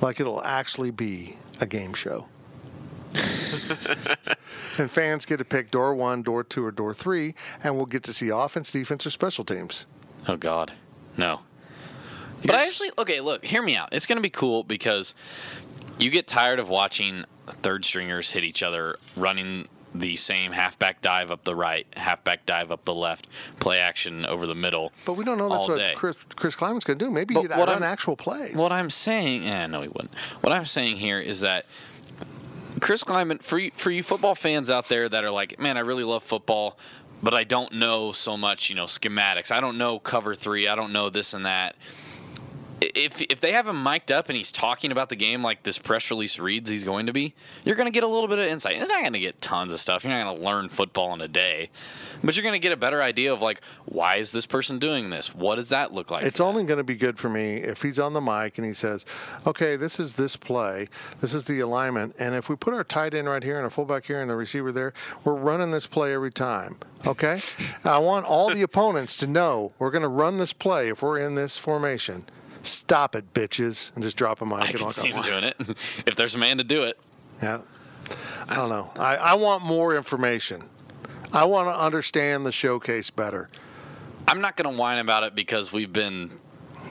Like 0.00 0.20
it'll 0.20 0.42
actually 0.42 0.92
be 0.92 1.36
a 1.60 1.66
game 1.66 1.92
show. 1.94 2.28
and 4.78 4.90
fans 4.90 5.26
get 5.26 5.38
to 5.38 5.44
pick 5.44 5.70
door 5.70 5.94
one, 5.94 6.22
door 6.22 6.44
two, 6.44 6.64
or 6.64 6.70
door 6.70 6.94
three, 6.94 7.34
and 7.64 7.76
we'll 7.76 7.86
get 7.86 8.02
to 8.04 8.12
see 8.12 8.28
offense, 8.28 8.70
defense, 8.70 9.06
or 9.06 9.10
special 9.10 9.44
teams. 9.44 9.86
Oh 10.28 10.36
God, 10.36 10.72
no. 11.16 11.40
But 12.44 12.54
I 12.54 12.62
actually 12.64 12.90
okay. 12.98 13.20
Look, 13.20 13.44
hear 13.44 13.62
me 13.62 13.76
out. 13.76 13.90
It's 13.92 14.06
going 14.06 14.16
to 14.16 14.22
be 14.22 14.30
cool 14.30 14.62
because 14.62 15.14
you 15.98 16.10
get 16.10 16.26
tired 16.26 16.58
of 16.58 16.68
watching 16.68 17.24
third 17.48 17.84
stringers 17.84 18.30
hit 18.30 18.44
each 18.44 18.62
other 18.62 18.96
running 19.16 19.68
the 19.94 20.16
same 20.16 20.52
halfback 20.52 21.00
dive 21.00 21.30
up 21.30 21.44
the 21.44 21.54
right, 21.54 21.86
halfback 21.96 22.44
dive 22.46 22.70
up 22.70 22.84
the 22.84 22.94
left, 22.94 23.26
play 23.60 23.78
action 23.78 24.26
over 24.26 24.46
the 24.46 24.54
middle. 24.54 24.92
But 25.04 25.14
we 25.14 25.24
don't 25.24 25.38
know 25.38 25.48
that's 25.48 25.68
what 25.68 25.78
day. 25.78 25.94
Chris, 25.96 26.16
Chris 26.34 26.54
Klieman's 26.54 26.84
going 26.84 26.98
to 26.98 27.04
do. 27.04 27.10
Maybe 27.10 27.34
But 27.34 27.42
he'd 27.42 27.50
run 27.50 27.68
I'm- 27.68 27.82
actual 27.82 28.16
plays. 28.16 28.54
What 28.54 28.72
I'm 28.72 28.90
saying, 28.90 29.46
eh, 29.46 29.66
no, 29.66 29.82
he 29.82 29.88
wouldn't. 29.88 30.14
What 30.42 30.52
I'm 30.52 30.64
saying 30.64 30.98
here 30.98 31.18
is 31.18 31.40
that 31.40 31.66
Chris 32.80 33.02
Klieman, 33.02 33.42
for 33.42 33.58
you, 33.58 33.70
for 33.74 33.90
you 33.90 34.02
football 34.02 34.34
fans 34.34 34.68
out 34.68 34.88
there 34.88 35.08
that 35.08 35.24
are 35.24 35.30
like, 35.30 35.58
man, 35.58 35.76
I 35.76 35.80
really 35.80 36.04
love 36.04 36.22
football, 36.22 36.78
but 37.22 37.32
I 37.32 37.44
don't 37.44 37.72
know 37.72 38.12
so 38.12 38.36
much, 38.36 38.68
you 38.68 38.76
know, 38.76 38.84
schematics. 38.84 39.50
I 39.50 39.60
don't 39.60 39.78
know 39.78 39.98
cover 39.98 40.34
three. 40.34 40.68
I 40.68 40.74
don't 40.74 40.92
know 40.92 41.08
this 41.08 41.32
and 41.32 41.46
that. 41.46 41.74
If 42.94 43.20
if 43.22 43.40
they 43.40 43.52
have 43.52 43.68
him 43.68 43.82
mic'd 43.82 44.12
up 44.12 44.28
and 44.28 44.36
he's 44.36 44.52
talking 44.52 44.92
about 44.92 45.08
the 45.08 45.16
game 45.16 45.42
like 45.42 45.62
this 45.62 45.78
press 45.78 46.10
release 46.10 46.38
reads 46.38 46.70
he's 46.70 46.84
going 46.84 47.06
to 47.06 47.12
be, 47.12 47.34
you're 47.64 47.76
going 47.76 47.86
to 47.86 47.92
get 47.92 48.02
a 48.02 48.08
little 48.08 48.28
bit 48.28 48.38
of 48.38 48.46
insight. 48.46 48.76
It's 48.76 48.88
not 48.88 49.00
going 49.00 49.12
to 49.12 49.20
get 49.20 49.40
tons 49.40 49.72
of 49.72 49.80
stuff. 49.80 50.04
You're 50.04 50.12
not 50.12 50.24
going 50.24 50.38
to 50.38 50.44
learn 50.44 50.68
football 50.68 51.14
in 51.14 51.20
a 51.20 51.28
day, 51.28 51.70
but 52.22 52.36
you're 52.36 52.42
going 52.42 52.54
to 52.54 52.58
get 52.58 52.72
a 52.72 52.76
better 52.76 53.02
idea 53.02 53.32
of 53.32 53.42
like 53.42 53.60
why 53.84 54.16
is 54.16 54.32
this 54.32 54.46
person 54.46 54.78
doing 54.78 55.10
this? 55.10 55.34
What 55.34 55.56
does 55.56 55.68
that 55.70 55.92
look 55.92 56.10
like? 56.10 56.24
It's 56.24 56.40
only 56.40 56.64
going 56.64 56.78
to 56.78 56.84
be 56.84 56.96
good 56.96 57.18
for 57.18 57.28
me 57.28 57.56
if 57.56 57.82
he's 57.82 57.98
on 57.98 58.12
the 58.12 58.20
mic 58.20 58.58
and 58.58 58.66
he 58.66 58.72
says, 58.72 59.04
"Okay, 59.46 59.76
this 59.76 59.98
is 59.98 60.14
this 60.14 60.36
play, 60.36 60.88
this 61.20 61.34
is 61.34 61.46
the 61.46 61.60
alignment, 61.60 62.14
and 62.18 62.34
if 62.34 62.48
we 62.48 62.56
put 62.56 62.74
our 62.74 62.84
tight 62.84 63.14
end 63.14 63.28
right 63.28 63.42
here 63.42 63.56
and 63.56 63.64
our 63.64 63.70
fullback 63.70 64.04
here 64.04 64.20
and 64.20 64.30
the 64.30 64.36
receiver 64.36 64.72
there, 64.72 64.92
we're 65.24 65.34
running 65.34 65.70
this 65.70 65.86
play 65.86 66.12
every 66.12 66.32
time." 66.32 66.78
Okay, 67.06 67.40
I 67.84 67.98
want 67.98 68.26
all 68.26 68.50
the 68.50 68.62
opponents 68.62 69.16
to 69.18 69.26
know 69.26 69.72
we're 69.78 69.90
going 69.90 70.02
to 70.02 70.08
run 70.08 70.38
this 70.38 70.52
play 70.52 70.88
if 70.88 71.02
we're 71.02 71.18
in 71.18 71.34
this 71.34 71.56
formation. 71.56 72.24
Stop 72.66 73.14
it, 73.14 73.32
bitches, 73.32 73.94
and 73.94 74.02
just 74.02 74.16
drop 74.16 74.40
a 74.40 74.46
mic 74.46 74.58
I 74.58 74.66
and 74.66 74.76
can 74.76 74.84
walk 74.84 74.92
see 74.94 75.08
him 75.08 75.18
off. 75.18 75.26
doing 75.26 75.44
it. 75.44 75.56
if 76.06 76.16
there's 76.16 76.34
a 76.34 76.38
man 76.38 76.58
to 76.58 76.64
do 76.64 76.82
it. 76.82 76.98
Yeah, 77.42 77.60
I 78.48 78.54
don't 78.54 78.68
know. 78.68 78.90
I, 78.96 79.16
I 79.16 79.34
want 79.34 79.64
more 79.64 79.96
information. 79.96 80.68
I 81.32 81.44
want 81.44 81.68
to 81.68 81.78
understand 81.78 82.46
the 82.46 82.52
showcase 82.52 83.10
better. 83.10 83.48
I'm 84.28 84.40
not 84.40 84.56
going 84.56 84.72
to 84.72 84.78
whine 84.78 84.98
about 84.98 85.22
it 85.22 85.34
because 85.34 85.72
we've 85.72 85.92
been 85.92 86.30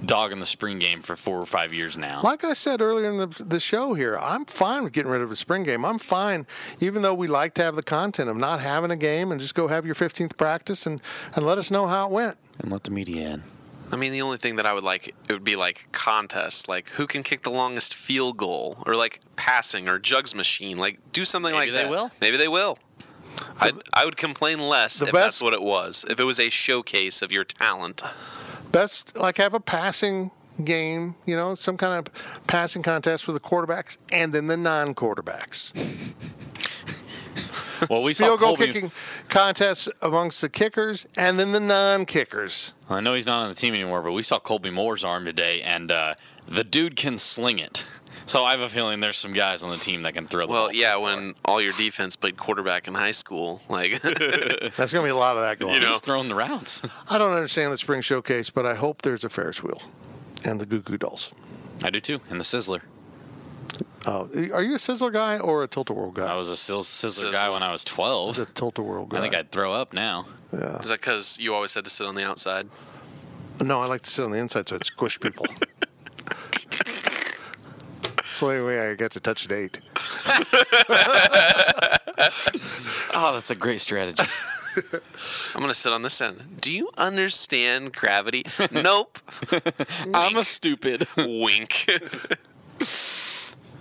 dogging 0.05 0.39
the 0.39 0.45
spring 0.45 0.77
game 0.77 1.01
for 1.01 1.15
four 1.15 1.39
or 1.39 1.45
five 1.45 1.73
years 1.73 1.97
now. 1.97 2.21
Like 2.21 2.43
I 2.43 2.53
said 2.53 2.81
earlier 2.81 3.09
in 3.09 3.17
the, 3.17 3.27
the 3.43 3.59
show 3.59 3.93
here, 3.93 4.17
I'm 4.21 4.45
fine 4.45 4.83
with 4.83 4.93
getting 4.93 5.11
rid 5.11 5.21
of 5.21 5.31
a 5.31 5.35
spring 5.35 5.63
game. 5.63 5.85
I'm 5.85 5.99
fine, 5.99 6.45
even 6.79 7.01
though 7.01 7.13
we 7.13 7.27
like 7.27 7.53
to 7.55 7.63
have 7.63 7.75
the 7.75 7.83
content 7.83 8.29
of 8.29 8.37
not 8.37 8.59
having 8.61 8.91
a 8.91 8.95
game 8.95 9.31
and 9.31 9.39
just 9.39 9.55
go 9.55 9.67
have 9.67 9.85
your 9.85 9.95
15th 9.95 10.37
practice 10.37 10.85
and, 10.85 11.01
and 11.35 11.45
let 11.45 11.57
us 11.57 11.71
know 11.71 11.87
how 11.87 12.07
it 12.07 12.11
went. 12.11 12.37
And 12.59 12.71
let 12.71 12.83
the 12.83 12.91
media 12.91 13.29
in. 13.29 13.43
I 13.91 13.95
mean, 13.97 14.11
the 14.11 14.21
only 14.21 14.37
thing 14.37 14.55
that 14.55 14.65
I 14.65 14.73
would 14.73 14.83
like 14.83 15.09
it 15.09 15.31
would 15.33 15.43
be 15.43 15.55
like 15.55 15.87
contests, 15.91 16.67
like 16.67 16.89
who 16.89 17.05
can 17.07 17.23
kick 17.23 17.41
the 17.41 17.51
longest 17.51 17.93
field 17.93 18.37
goal, 18.37 18.83
or 18.85 18.95
like 18.95 19.19
passing 19.35 19.87
or 19.87 19.99
jugs 19.99 20.33
machine. 20.35 20.77
Like 20.77 20.99
do 21.13 21.23
something 21.25 21.53
like 21.53 21.67
Maybe 21.67 21.71
like 21.71 21.83
they 21.83 21.89
that. 21.89 21.91
will. 21.91 22.11
Maybe 22.21 22.37
they 22.37 22.47
will. 22.47 22.79
I 23.59 23.71
I 23.93 24.05
would 24.05 24.17
complain 24.17 24.59
less 24.59 24.99
the 24.99 25.07
if 25.07 25.11
best- 25.13 25.23
that's 25.23 25.41
what 25.41 25.53
it 25.53 25.61
was. 25.61 26.05
If 26.09 26.19
it 26.19 26.23
was 26.23 26.39
a 26.39 26.49
showcase 26.49 27.21
of 27.21 27.31
your 27.31 27.43
talent. 27.43 28.01
Best, 28.71 29.15
like, 29.15 29.37
have 29.37 29.53
a 29.53 29.59
passing 29.61 30.31
game, 30.63 31.15
you 31.25 31.35
know, 31.37 31.55
some 31.55 31.77
kind 31.77 31.93
of 32.07 32.13
passing 32.47 32.81
contest 32.81 33.25
with 33.27 33.33
the 33.35 33.39
quarterbacks 33.39 33.97
and 34.11 34.33
then 34.33 34.47
the 34.47 34.57
non 34.57 34.93
quarterbacks. 34.95 35.71
Well, 37.89 38.01
we 38.03 38.13
saw 38.13 38.25
Field 38.25 38.39
goal 38.39 38.55
Colby. 38.57 38.73
kicking 38.73 38.91
contests 39.29 39.87
amongst 40.01 40.41
the 40.41 40.49
kickers 40.49 41.07
and 41.17 41.39
then 41.39 41.51
the 41.51 41.59
non 41.59 42.05
kickers. 42.05 42.73
I 42.89 43.01
know 43.01 43.13
he's 43.13 43.25
not 43.25 43.43
on 43.43 43.49
the 43.49 43.55
team 43.55 43.73
anymore, 43.73 44.01
but 44.01 44.11
we 44.13 44.23
saw 44.23 44.39
Colby 44.39 44.69
Moore's 44.69 45.03
arm 45.03 45.25
today, 45.25 45.61
and 45.61 45.91
uh, 45.91 46.15
the 46.47 46.63
dude 46.63 46.95
can 46.95 47.17
sling 47.17 47.59
it. 47.59 47.85
So 48.27 48.43
I 48.43 48.51
have 48.51 48.59
a 48.59 48.69
feeling 48.69 49.01
there's 49.01 49.17
some 49.17 49.33
guys 49.33 49.61
on 49.61 49.69
the 49.69 49.77
team 49.77 50.01
that 50.01 50.13
can 50.15 50.25
throw 50.25 50.47
the 50.47 50.51
Well, 50.51 50.63
ball. 50.67 50.73
yeah, 50.73 50.95
when 50.95 51.35
all 51.45 51.61
your 51.61 51.73
defense 51.73 52.15
played 52.15 52.37
quarterback 52.37 52.87
in 52.87 52.95
high 52.95 53.11
school, 53.11 53.61
like 53.69 54.01
That's 54.01 54.17
going 54.77 54.87
to 54.87 55.01
be 55.03 55.09
a 55.09 55.15
lot 55.15 55.35
of 55.37 55.43
that 55.43 55.59
going 55.59 55.73
You 55.75 55.79
on. 55.79 55.85
know. 55.85 55.91
He's 55.91 56.01
throwing 56.01 56.27
the 56.29 56.33
routes. 56.35 56.81
I 57.09 57.19
don't 57.19 57.33
understand 57.33 57.71
the 57.71 57.77
spring 57.77 58.01
showcase, 58.01 58.49
but 58.49 58.65
I 58.65 58.73
hope 58.75 59.03
there's 59.03 59.23
a 59.23 59.29
Ferris 59.29 59.61
wheel 59.61 59.81
and 60.43 60.59
the 60.59 60.65
Goo 60.65 60.79
Goo 60.81 60.97
Dolls. 60.97 61.33
I 61.83 61.91
do 61.91 61.99
too, 61.99 62.19
and 62.29 62.39
the 62.39 62.43
Sizzler. 62.43 62.81
Oh, 64.05 64.29
are 64.53 64.61
you 64.63 64.75
a 64.75 64.77
Sizzler 64.77 65.11
guy 65.11 65.39
or 65.39 65.63
a 65.63 65.67
Tilt 65.67 65.89
a 65.89 65.93
Whirl 65.93 66.11
guy? 66.11 66.31
I 66.31 66.35
was 66.35 66.49
a 66.49 66.55
Sil- 66.57 66.81
Sizzler 66.85 67.31
guy 67.33 67.49
when 67.49 67.63
I 67.63 67.71
was 67.71 67.83
12. 67.83 68.37
a 68.39 68.45
Tilt 68.45 68.77
a 68.79 68.83
Whirl 68.83 69.05
guy. 69.05 69.17
I 69.17 69.21
think 69.21 69.35
I'd 69.35 69.51
throw 69.51 69.73
up 69.73 69.93
now. 69.93 70.27
Yeah. 70.53 70.77
is 70.79 70.89
that 70.89 71.01
because 71.01 71.37
you 71.39 71.53
always 71.55 71.73
had 71.73 71.83
to 71.85 71.89
sit 71.89 72.05
on 72.07 72.15
the 72.15 72.23
outside? 72.23 72.67
No, 73.61 73.81
I 73.81 73.85
like 73.87 74.01
to 74.03 74.09
sit 74.11 74.23
on 74.23 74.31
the 74.31 74.37
inside 74.37 74.69
so 74.69 74.75
I'd 74.75 74.85
squish 74.85 75.19
people. 75.19 75.45
It's 78.17 78.41
the 78.41 78.47
only 78.47 78.61
way 78.67 78.89
I 78.91 78.95
get 78.95 79.11
to 79.13 79.21
touch 79.21 79.45
a 79.45 79.47
date. 79.47 79.79
Oh, 83.17 83.33
that's 83.33 83.49
a 83.49 83.55
great 83.55 83.79
strategy. 83.79 84.23
I'm 85.55 85.61
gonna 85.61 85.73
sit 85.73 85.93
on 85.93 86.01
this 86.01 86.19
end. 86.19 86.57
Do 86.59 86.71
you 86.71 86.89
understand 86.97 87.93
gravity? 87.93 88.45
nope. 88.71 89.19
I'm 90.13 90.35
a 90.35 90.43
stupid. 90.43 91.07
Wink. 91.17 91.89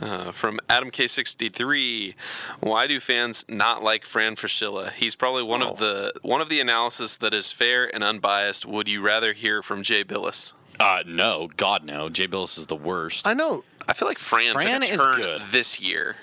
Uh, 0.01 0.33
from 0.33 0.59
Adam 0.69 0.91
K63, 0.91 2.15
why 2.61 2.87
do 2.87 2.99
fans 3.01 3.45
not 3.49 3.83
like 3.83 4.05
Fran 4.05 4.35
Fraschilla? 4.37 4.91
He's 4.93 5.15
probably 5.15 5.43
one 5.43 5.63
Oh. 5.63 5.71
of 5.71 5.79
the 5.79 6.13
one 6.23 6.41
of 6.41 6.49
the 6.49 6.61
analysis 6.61 7.17
that 7.17 7.33
is 7.35 7.53
fair 7.53 7.93
and 7.95 8.03
unbiased. 8.05 8.67
Would 8.67 8.89
you 8.89 9.01
rather 9.01 9.33
hear 9.33 9.63
from 9.63 9.83
Jay 9.83 10.05
Bilas? 10.05 10.53
Uh, 10.81 11.03
no, 11.07 11.49
God 11.57 11.85
no. 11.85 12.09
Jay 12.09 12.27
Bilas 12.27 12.59
is 12.59 12.67
the 12.67 12.77
worst. 12.77 13.27
I 13.27 13.35
know. 13.35 13.65
I 13.89 13.93
feel 13.93 14.09
like 14.09 14.19
Fran, 14.19 14.55
Fran 14.55 14.81
took 14.81 14.91
a 14.91 14.95
is 14.95 15.01
turn 15.01 15.17
good. 15.17 15.43
this 15.51 15.81
year. 15.81 16.17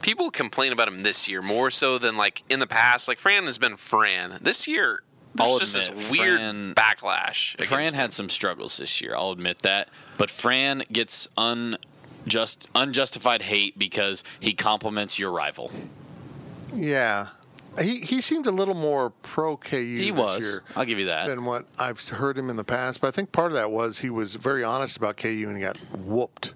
People 0.00 0.30
complain 0.30 0.72
about 0.72 0.88
him 0.88 1.02
this 1.02 1.28
year 1.28 1.42
more 1.42 1.70
so 1.70 1.98
than 1.98 2.16
like 2.16 2.42
in 2.48 2.60
the 2.60 2.66
past. 2.66 3.08
Like 3.08 3.18
Fran 3.18 3.44
has 3.44 3.58
been 3.58 3.76
Fran. 3.76 4.38
This 4.40 4.66
year, 4.68 5.02
there's 5.34 5.50
I'll 5.50 5.58
just 5.58 5.88
admit, 5.88 5.98
this 5.98 6.10
weird 6.10 6.38
Fran- 6.38 6.74
backlash. 6.74 7.62
Fran 7.66 7.92
had 7.92 8.06
him. 8.06 8.10
some 8.12 8.28
struggles 8.28 8.78
this 8.78 9.00
year. 9.00 9.14
I'll 9.16 9.32
admit 9.32 9.60
that. 9.62 9.88
But 10.16 10.30
Fran 10.30 10.84
gets 10.90 11.28
unjust, 12.24 12.68
unjustified 12.74 13.42
hate 13.42 13.78
because 13.78 14.22
he 14.40 14.52
compliments 14.54 15.18
your 15.18 15.32
rival. 15.32 15.70
Yeah. 16.74 17.28
He 17.80 18.00
he 18.00 18.20
seemed 18.20 18.46
a 18.46 18.50
little 18.50 18.74
more 18.74 19.10
pro 19.22 19.56
KU 19.56 19.76
He 19.76 20.10
this 20.10 20.18
was. 20.18 20.40
year 20.40 20.62
I'll 20.74 20.84
give 20.84 20.98
you 20.98 21.06
that. 21.06 21.28
than 21.28 21.44
what 21.44 21.64
I've 21.78 22.04
heard 22.08 22.36
him 22.36 22.50
in 22.50 22.56
the 22.56 22.64
past. 22.64 23.00
But 23.00 23.08
I 23.08 23.10
think 23.12 23.30
part 23.30 23.52
of 23.52 23.54
that 23.54 23.70
was 23.70 24.00
he 24.00 24.10
was 24.10 24.34
very 24.34 24.64
honest 24.64 24.96
about 24.96 25.16
KU 25.16 25.44
and 25.46 25.56
he 25.56 25.62
got 25.62 25.76
whooped 25.96 26.54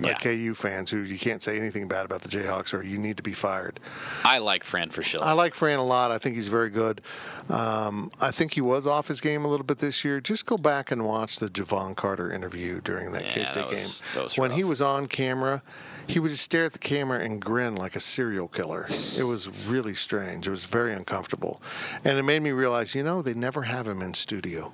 Yeah. 0.00 0.14
KU 0.14 0.54
fans 0.54 0.90
who 0.90 0.98
you 0.98 1.18
can't 1.18 1.42
say 1.42 1.56
anything 1.58 1.88
bad 1.88 2.04
about 2.04 2.22
the 2.22 2.28
Jayhawks 2.28 2.72
or 2.74 2.82
you 2.84 2.98
need 2.98 3.16
to 3.16 3.22
be 3.22 3.32
fired. 3.32 3.80
I 4.24 4.38
like 4.38 4.64
Fran 4.64 4.90
Fraschilla. 4.90 5.22
I 5.22 5.32
like 5.32 5.54
Fran 5.54 5.78
a 5.78 5.84
lot. 5.84 6.10
I 6.10 6.18
think 6.18 6.34
he's 6.36 6.48
very 6.48 6.70
good. 6.70 7.00
Um, 7.48 8.10
I 8.20 8.30
think 8.30 8.54
he 8.54 8.60
was 8.60 8.86
off 8.86 9.08
his 9.08 9.20
game 9.20 9.44
a 9.44 9.48
little 9.48 9.66
bit 9.66 9.78
this 9.78 10.04
year. 10.04 10.20
Just 10.20 10.46
go 10.46 10.56
back 10.56 10.90
and 10.90 11.04
watch 11.04 11.38
the 11.38 11.48
Jevon 11.48 11.96
Carter 11.96 12.32
interview 12.32 12.80
during 12.80 13.12
that 13.12 13.24
Yeah, 13.24 13.30
K 13.30 13.44
State 13.44 13.70
game. 13.70 13.88
that 14.14 14.24
was 14.24 14.38
when 14.38 14.52
he 14.52 14.64
was 14.64 14.80
on 14.80 15.06
camera, 15.06 15.62
he 16.06 16.18
would 16.18 16.30
just 16.30 16.42
stare 16.44 16.64
at 16.64 16.72
the 16.72 16.78
camera 16.78 17.20
and 17.20 17.40
grin 17.40 17.76
like 17.76 17.94
a 17.96 18.00
serial 18.00 18.48
killer. 18.48 18.86
It 19.16 19.24
was 19.24 19.48
really 19.66 19.94
strange. 19.94 20.46
It 20.46 20.50
was 20.50 20.64
very 20.64 20.92
uncomfortable. 20.92 21.62
And 22.04 22.18
it 22.18 22.22
made 22.22 22.42
me 22.42 22.50
realize, 22.50 22.94
you 22.94 23.02
know, 23.02 23.22
they 23.22 23.34
never 23.34 23.62
have 23.62 23.86
him 23.88 24.02
in 24.02 24.14
studio. 24.14 24.72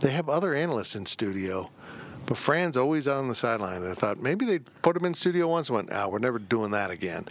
They 0.00 0.10
have 0.10 0.28
other 0.28 0.54
analysts 0.54 0.94
in 0.94 1.06
studio. 1.06 1.70
But 2.28 2.36
Fran's 2.36 2.76
always 2.76 3.08
on 3.08 3.26
the 3.28 3.34
sideline, 3.34 3.82
and 3.82 3.90
I 3.90 3.94
thought 3.94 4.20
maybe 4.20 4.44
they 4.44 4.58
put 4.58 4.94
him 4.96 5.04
in 5.06 5.14
studio 5.14 5.48
once 5.48 5.70
and 5.70 5.76
went, 5.76 5.88
"Ah, 5.92 6.08
we're 6.08 6.18
never 6.18 6.38
doing 6.38 6.70
that 6.72 6.90
again." 6.90 7.26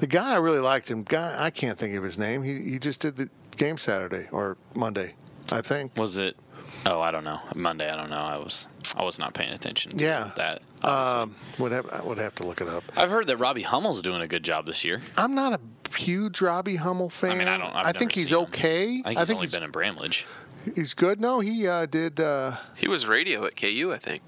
The 0.00 0.06
guy 0.06 0.34
I 0.34 0.36
really 0.36 0.58
liked 0.58 0.90
him, 0.90 1.02
guy 1.02 1.34
I 1.38 1.48
can't 1.48 1.78
think 1.78 1.94
of 1.96 2.02
his 2.04 2.18
name. 2.18 2.42
He 2.42 2.60
he 2.60 2.78
just 2.78 3.00
did 3.00 3.16
the 3.16 3.30
game 3.56 3.78
Saturday 3.78 4.28
or 4.32 4.58
Monday, 4.74 5.14
I 5.50 5.62
think. 5.62 5.96
was 5.96 6.18
it? 6.18 6.36
Oh, 6.84 7.00
I 7.00 7.10
don't 7.10 7.24
know. 7.24 7.40
Monday, 7.54 7.88
I 7.88 7.96
don't 7.96 8.10
know. 8.10 8.18
I 8.18 8.36
was 8.36 8.66
I 8.94 9.02
was 9.02 9.18
not 9.18 9.32
paying 9.32 9.52
attention. 9.54 9.92
To 9.92 10.04
Yeah. 10.04 10.30
that. 10.36 10.60
Um, 10.86 11.34
would 11.58 11.72
have 11.72 11.88
I 11.90 12.02
would 12.02 12.18
have 12.18 12.34
to 12.34 12.46
look 12.46 12.60
it 12.60 12.68
up. 12.68 12.84
I've 12.98 13.08
heard 13.08 13.26
that 13.28 13.38
Robbie 13.38 13.62
Hummel's 13.62 14.02
doing 14.02 14.20
a 14.20 14.28
good 14.28 14.42
job 14.42 14.66
this 14.66 14.84
year. 14.84 15.00
I'm 15.16 15.34
not 15.34 15.54
a 15.58 15.96
huge 15.96 16.42
Robbie 16.42 16.76
Hummel 16.76 17.08
fan. 17.08 17.30
I 17.32 17.34
mean, 17.36 17.48
I 17.48 17.56
don't. 17.56 17.74
I've 17.74 17.86
I 17.86 17.92
think 17.92 18.12
he's 18.12 18.28
seen 18.28 18.38
him. 18.40 18.44
okay. 18.48 19.02
I 19.06 19.14
think 19.14 19.18
he's 19.20 19.30
only 19.30 19.46
been 19.46 19.62
in 19.62 19.70
Bramlage. 19.70 20.26
he's 20.76 20.92
good. 20.92 21.18
No, 21.18 21.40
he 21.40 21.66
uh, 21.66 21.86
did. 21.86 22.20
Uh, 22.20 22.56
He 22.76 22.88
was 22.88 23.06
radio 23.06 23.46
at 23.46 23.56
KU, 23.56 23.90
I 23.94 23.98
think. 23.98 24.20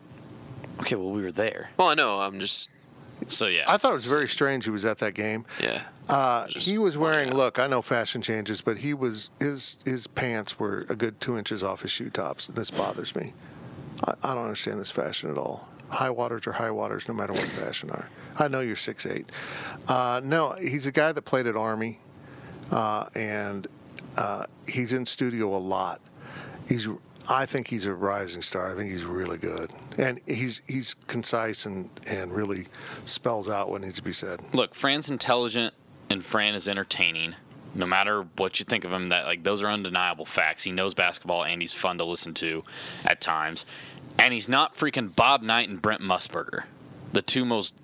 Okay, 0.81 0.95
well 0.95 1.11
we 1.11 1.23
were 1.23 1.33
there, 1.33 1.71
Well, 1.77 1.89
I 1.89 1.95
know. 1.95 2.21
I'm 2.21 2.39
just 2.41 2.71
so 3.29 3.47
yeah. 3.47 3.65
I 3.67 3.79
thought 3.79 3.93
it 3.93 3.95
was 3.95 4.05
very 4.07 4.29
strange 4.29 4.65
he 4.67 4.71
was 4.71 4.85
at 4.85 4.99
that 4.99 5.15
game. 5.15 5.47
yeah. 5.63 5.85
Uh, 6.09 6.47
Just 6.49 6.69
he 6.69 6.79
was 6.79 6.97
wearing. 6.97 7.29
pointing 7.31 7.33
out. 7.33 7.37
Look, 7.45 7.59
I 7.59 7.67
know 7.67 7.83
fashion 7.83 8.23
changes, 8.23 8.61
but 8.61 8.77
he 8.79 8.95
was 8.95 9.31
his 9.41 9.79
his 9.85 10.07
pants 10.07 10.59
were 10.59 10.87
a 10.89 10.95
good 10.95 11.21
two 11.21 11.37
inches 11.37 11.65
off 11.65 11.83
his 11.83 11.91
shoe 11.91 12.11
tops. 12.11 12.49
and 12.49 12.57
This 12.57 12.71
bothers 12.71 13.17
me. 13.17 13.33
I, 14.07 14.13
I 14.23 14.35
don't 14.35 14.45
understand 14.45 14.79
this 14.79 14.91
fashion 14.91 15.31
at 15.31 15.39
all. 15.39 15.67
High 15.89 16.11
waters 16.11 16.47
are 16.47 16.53
high 16.53 16.71
waters, 16.71 17.09
no 17.09 17.15
matter 17.15 17.33
what 17.33 17.43
fashion 17.49 17.91
are. 17.91 18.09
I 18.39 18.47
know 18.49 18.61
you're 18.61 18.77
six 18.77 19.05
eight. 19.07 19.31
Uh, 19.89 20.21
no, 20.23 20.51
he's 20.61 20.87
a 20.87 20.93
guy 20.93 21.11
that 21.11 21.23
played 21.23 21.47
at 21.49 21.57
Army, 21.57 21.99
uh, 22.71 23.07
and 23.17 23.67
uh, 24.17 24.45
he's 24.69 24.93
in 24.93 25.07
studio 25.07 25.57
a 25.57 25.59
lot. 25.59 26.01
He's. 26.69 26.87
I 27.29 27.47
think 27.47 27.69
he's 27.69 27.87
a 27.87 27.95
rising 27.95 28.43
star. 28.43 28.71
I 28.71 28.75
think 28.75 28.91
he's 28.91 29.05
really 29.05 29.39
good, 29.39 29.71
and 29.99 30.21
he's 30.27 30.63
he's 30.67 30.95
concise 31.07 31.67
and 31.67 31.91
and 32.07 32.33
really 32.33 32.67
spells 33.05 33.49
out 33.49 33.71
what 33.71 33.81
needs 33.81 33.95
to 33.95 34.03
be 34.03 34.13
said. 34.13 34.41
Look, 34.53 34.75
Fran's 34.75 35.11
intelligent 35.11 35.75
and 36.11 36.25
Fran 36.25 36.55
is 36.55 36.69
entertaining. 36.69 37.35
No 37.75 37.85
matter 37.85 38.27
what 38.37 38.59
you 38.59 38.65
think 38.65 38.85
of 38.85 38.93
him, 38.93 39.09
that 39.11 39.27
like 39.27 39.43
those 39.43 39.63
are 39.63 39.69
undeniable 39.69 40.25
facts. 40.25 40.65
He 40.65 40.73
knows 40.73 40.95
basketball 40.95 41.45
and 41.45 41.61
he's 41.61 41.73
fun 41.73 41.99
to 41.99 42.05
listen 42.05 42.33
to 42.35 42.65
at 43.05 43.21
times. 43.21 43.67
And 44.19 44.33
he's 44.33 44.49
not 44.49 44.75
freaking 44.75 45.15
Bob 45.15 45.43
Knight 45.43 45.69
and 45.69 45.83
Brent 45.83 46.01
Musburger, 46.01 46.65
the 47.13 47.21
two 47.21 47.45
most 47.45 47.75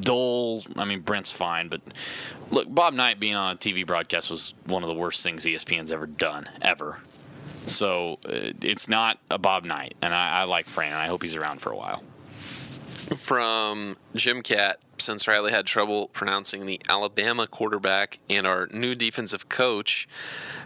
dull. 0.00 0.64
I 0.76 0.84
mean, 0.84 1.00
Brent's 1.00 1.30
fine, 1.30 1.68
but 1.68 1.80
look, 2.50 2.74
Bob 2.74 2.92
Knight 2.94 3.20
being 3.20 3.36
on 3.36 3.54
a 3.54 3.58
TV 3.58 3.86
broadcast 3.86 4.30
was 4.30 4.54
one 4.66 4.82
of 4.82 4.88
the 4.88 4.94
worst 4.94 5.22
things 5.22 5.44
ESPN's 5.44 5.92
ever 5.92 6.06
done, 6.06 6.48
ever. 6.60 6.98
So 7.66 8.18
uh, 8.24 8.52
it's 8.62 8.88
not 8.88 9.18
a 9.30 9.38
Bob 9.38 9.64
Knight, 9.64 9.94
and 10.02 10.14
I, 10.14 10.40
I 10.40 10.44
like 10.44 10.66
Fran, 10.66 10.88
and 10.88 10.96
I 10.96 11.06
hope 11.06 11.22
he's 11.22 11.36
around 11.36 11.60
for 11.60 11.70
a 11.72 11.76
while. 11.76 12.02
From 13.16 13.96
Jim 14.14 14.42
Cat, 14.42 14.78
since 14.98 15.26
Riley 15.26 15.50
had 15.50 15.66
trouble 15.66 16.08
pronouncing 16.08 16.66
the 16.66 16.80
Alabama 16.88 17.46
quarterback 17.46 18.18
and 18.28 18.46
our 18.46 18.68
new 18.72 18.94
defensive 18.94 19.48
coach, 19.48 20.08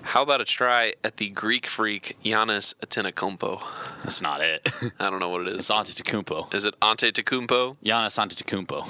how 0.02 0.22
about 0.22 0.40
a 0.40 0.44
try 0.44 0.94
at 1.02 1.16
the 1.16 1.30
Greek 1.30 1.66
freak 1.66 2.16
Giannis 2.22 2.74
Antetokounmpo? 2.84 3.62
That's 4.02 4.20
not 4.20 4.40
it. 4.40 4.66
I 4.98 5.08
don't 5.10 5.20
know 5.20 5.30
what 5.30 5.42
it 5.42 5.48
is. 5.48 5.56
it's 5.58 5.70
Antetokounmpo. 5.70 6.52
Is 6.52 6.64
it 6.64 6.78
Antetokounmpo? 6.80 7.76
Giannis 7.84 8.18
Antetokounmpo. 8.18 8.88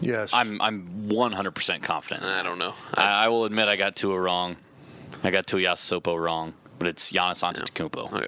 Yes. 0.00 0.32
I'm 0.32 0.60
I'm 0.62 1.08
100% 1.08 1.82
confident. 1.82 2.24
I 2.24 2.42
don't 2.42 2.58
know. 2.58 2.74
I, 2.94 3.24
I 3.24 3.28
will 3.28 3.44
admit 3.44 3.68
I 3.68 3.76
got 3.76 3.96
Tua 3.96 4.18
wrong. 4.18 4.56
I 5.22 5.30
got 5.30 5.46
Tua 5.46 5.72
Sopo 5.72 6.18
wrong, 6.18 6.54
but 6.78 6.88
it's 6.88 7.10
Giannis 7.12 7.42
Antetokounmpo. 7.42 8.12
Okay. 8.12 8.26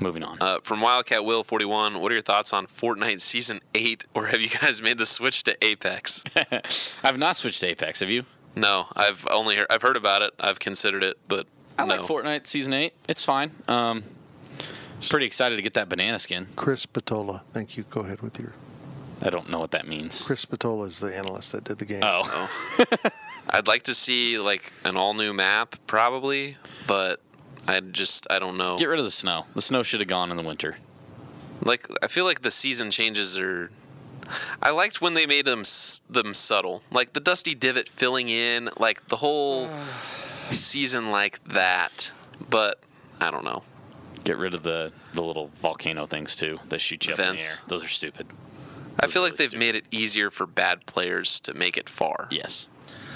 Moving 0.00 0.24
on. 0.24 0.38
Uh, 0.40 0.58
from 0.62 0.80
Wildcat 0.80 1.24
Will 1.24 1.42
41, 1.44 2.00
what 2.00 2.10
are 2.10 2.14
your 2.14 2.22
thoughts 2.22 2.52
on 2.52 2.66
Fortnite 2.66 3.20
Season 3.20 3.60
8, 3.74 4.04
or 4.14 4.26
have 4.26 4.40
you 4.40 4.48
guys 4.48 4.82
made 4.82 4.98
the 4.98 5.06
switch 5.06 5.42
to 5.44 5.56
Apex? 5.64 6.22
I've 7.02 7.18
not 7.18 7.36
switched 7.36 7.60
to 7.60 7.66
Apex. 7.68 8.00
Have 8.00 8.10
you? 8.10 8.24
no, 8.56 8.86
I've 8.96 9.26
only 9.30 9.56
heard, 9.56 9.66
I've 9.70 9.82
heard 9.82 9.96
about 9.96 10.22
it. 10.22 10.32
I've 10.40 10.58
considered 10.58 11.04
it, 11.04 11.18
but 11.28 11.46
I 11.78 11.84
no. 11.84 11.96
like 11.96 12.00
Fortnite 12.00 12.46
Season 12.46 12.72
8. 12.72 12.92
It's 13.08 13.22
fine. 13.22 13.52
Um, 13.68 14.04
pretty 15.08 15.26
excited 15.26 15.56
to 15.56 15.62
get 15.62 15.74
that 15.74 15.88
banana 15.88 16.18
skin. 16.18 16.48
Chris 16.56 16.86
Spatola. 16.86 17.42
Thank 17.52 17.76
you. 17.76 17.84
Go 17.90 18.00
ahead 18.00 18.22
with 18.22 18.40
your. 18.40 18.54
I 19.22 19.30
don't 19.30 19.48
know 19.48 19.58
what 19.58 19.70
that 19.70 19.86
means. 19.86 20.22
Chris 20.22 20.40
Spatola 20.40 20.86
is 20.86 21.00
the 21.00 21.14
analyst 21.14 21.52
that 21.52 21.64
did 21.64 21.78
the 21.78 21.84
game. 21.84 22.02
Oh, 22.02 22.50
I'd 23.48 23.66
like 23.66 23.84
to 23.84 23.94
see 23.94 24.38
like 24.38 24.72
an 24.84 24.96
all 24.96 25.14
new 25.14 25.32
map, 25.32 25.76
probably, 25.86 26.56
but 26.86 27.20
I 27.68 27.80
just 27.80 28.26
I 28.30 28.38
don't 28.38 28.56
know. 28.56 28.76
get 28.78 28.88
rid 28.88 28.98
of 28.98 29.04
the 29.04 29.10
snow. 29.10 29.46
The 29.54 29.62
snow 29.62 29.82
should 29.82 30.00
have 30.00 30.08
gone 30.08 30.30
in 30.30 30.36
the 30.36 30.42
winter. 30.42 30.76
Like 31.62 31.88
I 32.02 32.06
feel 32.08 32.24
like 32.24 32.42
the 32.42 32.50
season 32.50 32.90
changes 32.90 33.36
are. 33.38 33.70
I 34.60 34.70
liked 34.70 35.00
when 35.00 35.14
they 35.14 35.26
made 35.26 35.44
them 35.46 35.62
them 36.10 36.34
subtle, 36.34 36.82
like 36.90 37.12
the 37.12 37.20
dusty 37.20 37.54
divot 37.54 37.88
filling 37.88 38.28
in, 38.28 38.70
like 38.78 39.06
the 39.08 39.16
whole 39.16 39.68
season 40.50 41.10
like 41.10 41.42
that. 41.44 42.10
But 42.48 42.80
I 43.20 43.30
don't 43.30 43.44
know. 43.44 43.62
Get 44.24 44.38
rid 44.38 44.54
of 44.54 44.62
the, 44.64 44.92
the 45.12 45.22
little 45.22 45.50
volcano 45.62 46.04
things 46.06 46.34
too 46.34 46.58
that 46.68 46.80
shoot 46.80 47.06
you 47.06 47.14
up 47.14 47.20
in 47.20 47.36
the 47.36 47.42
air. 47.44 47.50
Those 47.68 47.84
are 47.84 47.88
stupid. 47.88 48.26
I 48.98 49.06
feel 49.06 49.22
like 49.22 49.32
really 49.32 49.36
they've 49.38 49.50
stupid. 49.50 49.60
made 49.60 49.74
it 49.76 49.84
easier 49.90 50.30
for 50.30 50.46
bad 50.46 50.84
players 50.86 51.38
to 51.40 51.54
make 51.54 51.76
it 51.76 51.88
far, 51.88 52.26
Yes. 52.30 52.66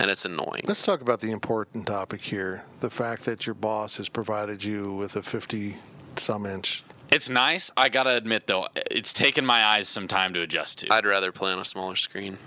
And 0.01 0.10
it's 0.10 0.24
annoying. 0.24 0.62
Let's 0.64 0.82
talk 0.82 1.02
about 1.02 1.20
the 1.20 1.31
important 1.31 1.86
topic 1.86 2.22
here 2.22 2.64
the 2.81 2.90
fact 2.90 3.24
that 3.27 3.47
your 3.47 3.55
boss 3.55 3.98
has 3.98 4.09
provided 4.09 4.64
you 4.64 4.93
with 4.94 5.14
a 5.14 5.22
50 5.22 5.77
some 6.16 6.47
inch. 6.47 6.82
It's 7.10 7.28
nice. 7.28 7.70
I 7.77 7.89
gotta 7.89 8.14
admit 8.16 8.47
though, 8.47 8.68
it's 8.74 9.12
taken 9.12 9.44
my 9.44 9.64
eyes 9.64 9.89
some 9.89 10.09
time 10.09 10.32
to 10.35 10.40
adjust 10.40 10.78
to. 10.81 10.93
I'd 10.93 11.05
rather 11.05 11.32
play 11.32 11.52
on 11.52 11.59
a 11.59 11.64
smaller 11.64 11.97
screen. 11.97 12.39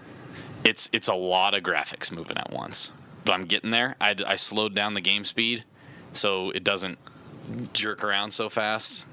it's 0.63 0.89
it's 0.91 1.07
a 1.07 1.13
lot 1.13 1.53
of 1.55 1.63
graphics 1.63 2.11
moving 2.11 2.37
at 2.37 2.51
once. 2.51 2.91
But 3.25 3.33
I'm 3.33 3.45
getting 3.45 3.71
there. 3.71 3.95
I, 4.01 4.15
I 4.25 4.35
slowed 4.35 4.75
down 4.75 4.95
the 4.95 5.01
game 5.01 5.23
speed 5.23 5.63
so 6.11 6.49
it 6.51 6.63
doesn't 6.63 6.97
jerk 7.71 8.03
around 8.03 8.31
so 8.31 8.49
fast. 8.49 9.05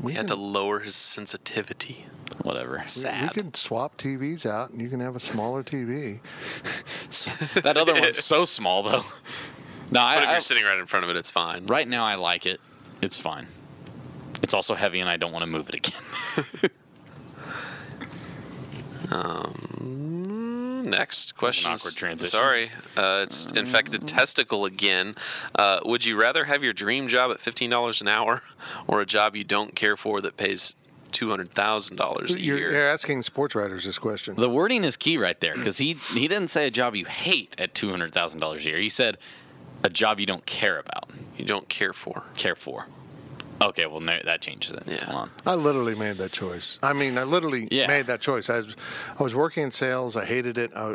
We 0.00 0.14
had 0.14 0.28
to 0.28 0.36
lower 0.36 0.80
his 0.80 0.94
sensitivity. 0.94 2.06
Whatever. 2.48 2.78
we 2.82 2.88
Sad. 2.88 3.32
can 3.32 3.52
swap 3.52 3.98
TVs 3.98 4.46
out 4.46 4.70
and 4.70 4.80
you 4.80 4.88
can 4.88 5.00
have 5.00 5.14
a 5.14 5.20
smaller 5.20 5.62
TV. 5.62 6.20
that 7.62 7.76
other 7.76 7.92
one's 7.92 8.24
so 8.24 8.46
small 8.46 8.82
though. 8.82 9.04
No, 9.92 10.00
I, 10.00 10.14
But 10.16 10.22
if 10.24 10.28
I- 10.30 10.32
you're 10.32 10.40
sitting 10.40 10.64
right 10.64 10.78
in 10.78 10.86
front 10.86 11.04
of 11.04 11.10
it, 11.10 11.16
it's 11.16 11.30
fine. 11.30 11.66
right 11.66 11.86
now 11.86 12.02
I 12.04 12.14
like 12.14 12.46
it. 12.46 12.58
It's 13.02 13.18
fine. 13.18 13.48
It's 14.42 14.54
also 14.54 14.74
heavy 14.74 15.00
and 15.00 15.10
I 15.10 15.18
don't 15.18 15.30
want 15.32 15.42
to 15.42 15.46
move 15.46 15.68
it 15.68 15.74
again. 15.74 16.70
um, 19.10 20.82
Next 20.88 21.36
question. 21.36 21.72
awkward 21.72 21.94
transition. 21.96 22.30
Sorry, 22.30 22.70
uh, 22.96 23.20
it's 23.24 23.46
infected 23.52 24.08
testicle 24.08 24.64
again. 24.64 25.16
Uh, 25.54 25.80
would 25.84 26.04
you 26.06 26.18
rather 26.18 26.44
have 26.44 26.62
your 26.64 26.72
dream 26.72 27.08
job 27.08 27.30
at 27.30 27.40
fifteen 27.40 27.68
dollars 27.68 28.00
an 28.00 28.08
hour, 28.08 28.40
or 28.86 29.02
a 29.02 29.06
job 29.06 29.36
you 29.36 29.44
don't 29.44 29.74
care 29.74 29.96
for 29.98 30.20
that 30.22 30.36
pays 30.38 30.74
two 31.12 31.30
hundred 31.30 31.48
thousand 31.50 31.96
dollars 31.96 32.34
a 32.34 32.40
You're, 32.40 32.58
year? 32.58 32.72
you're 32.72 32.88
asking 32.88 33.22
sports 33.22 33.54
writers 33.54 33.84
this 33.84 33.98
question. 33.98 34.34
the 34.36 34.50
wording 34.50 34.84
is 34.84 34.96
key 34.96 35.18
right 35.18 35.38
there 35.40 35.54
because 35.54 35.78
he 35.78 35.94
he 35.94 36.28
didn't 36.28 36.48
say 36.48 36.66
a 36.66 36.70
job 36.70 36.94
you 36.94 37.04
hate 37.06 37.54
at 37.58 37.74
two 37.74 37.90
hundred 37.90 38.12
thousand 38.12 38.40
dollars 38.40 38.64
a 38.64 38.68
year. 38.68 38.78
He 38.78 38.88
said 38.88 39.18
a 39.84 39.90
job 39.90 40.18
you 40.20 40.26
don't 40.26 40.44
care 40.46 40.78
about, 40.78 41.10
You 41.36 41.44
don't 41.44 41.68
care 41.68 41.92
for. 41.92 42.24
care 42.36 42.56
for. 42.56 42.86
Okay, 43.60 43.86
well 43.86 44.00
no, 44.00 44.18
that 44.24 44.40
changes 44.40 44.70
it. 44.72 44.84
Yeah. 44.86 45.04
Hold 45.06 45.16
on. 45.22 45.30
I 45.44 45.54
literally 45.56 45.96
made 45.96 46.18
that 46.18 46.30
choice. 46.30 46.78
I 46.82 46.92
mean, 46.92 47.18
I 47.18 47.24
literally 47.24 47.66
Yeah. 47.72 47.88
made 47.88 48.06
that 48.06 48.20
choice. 48.20 48.48
I 48.50 48.58
was, 48.58 48.76
I 49.18 49.22
was 49.22 49.34
working 49.34 49.64
in 49.64 49.70
sales. 49.72 50.16
I 50.16 50.24
hated 50.24 50.58
it. 50.58 50.70
I, 50.76 50.94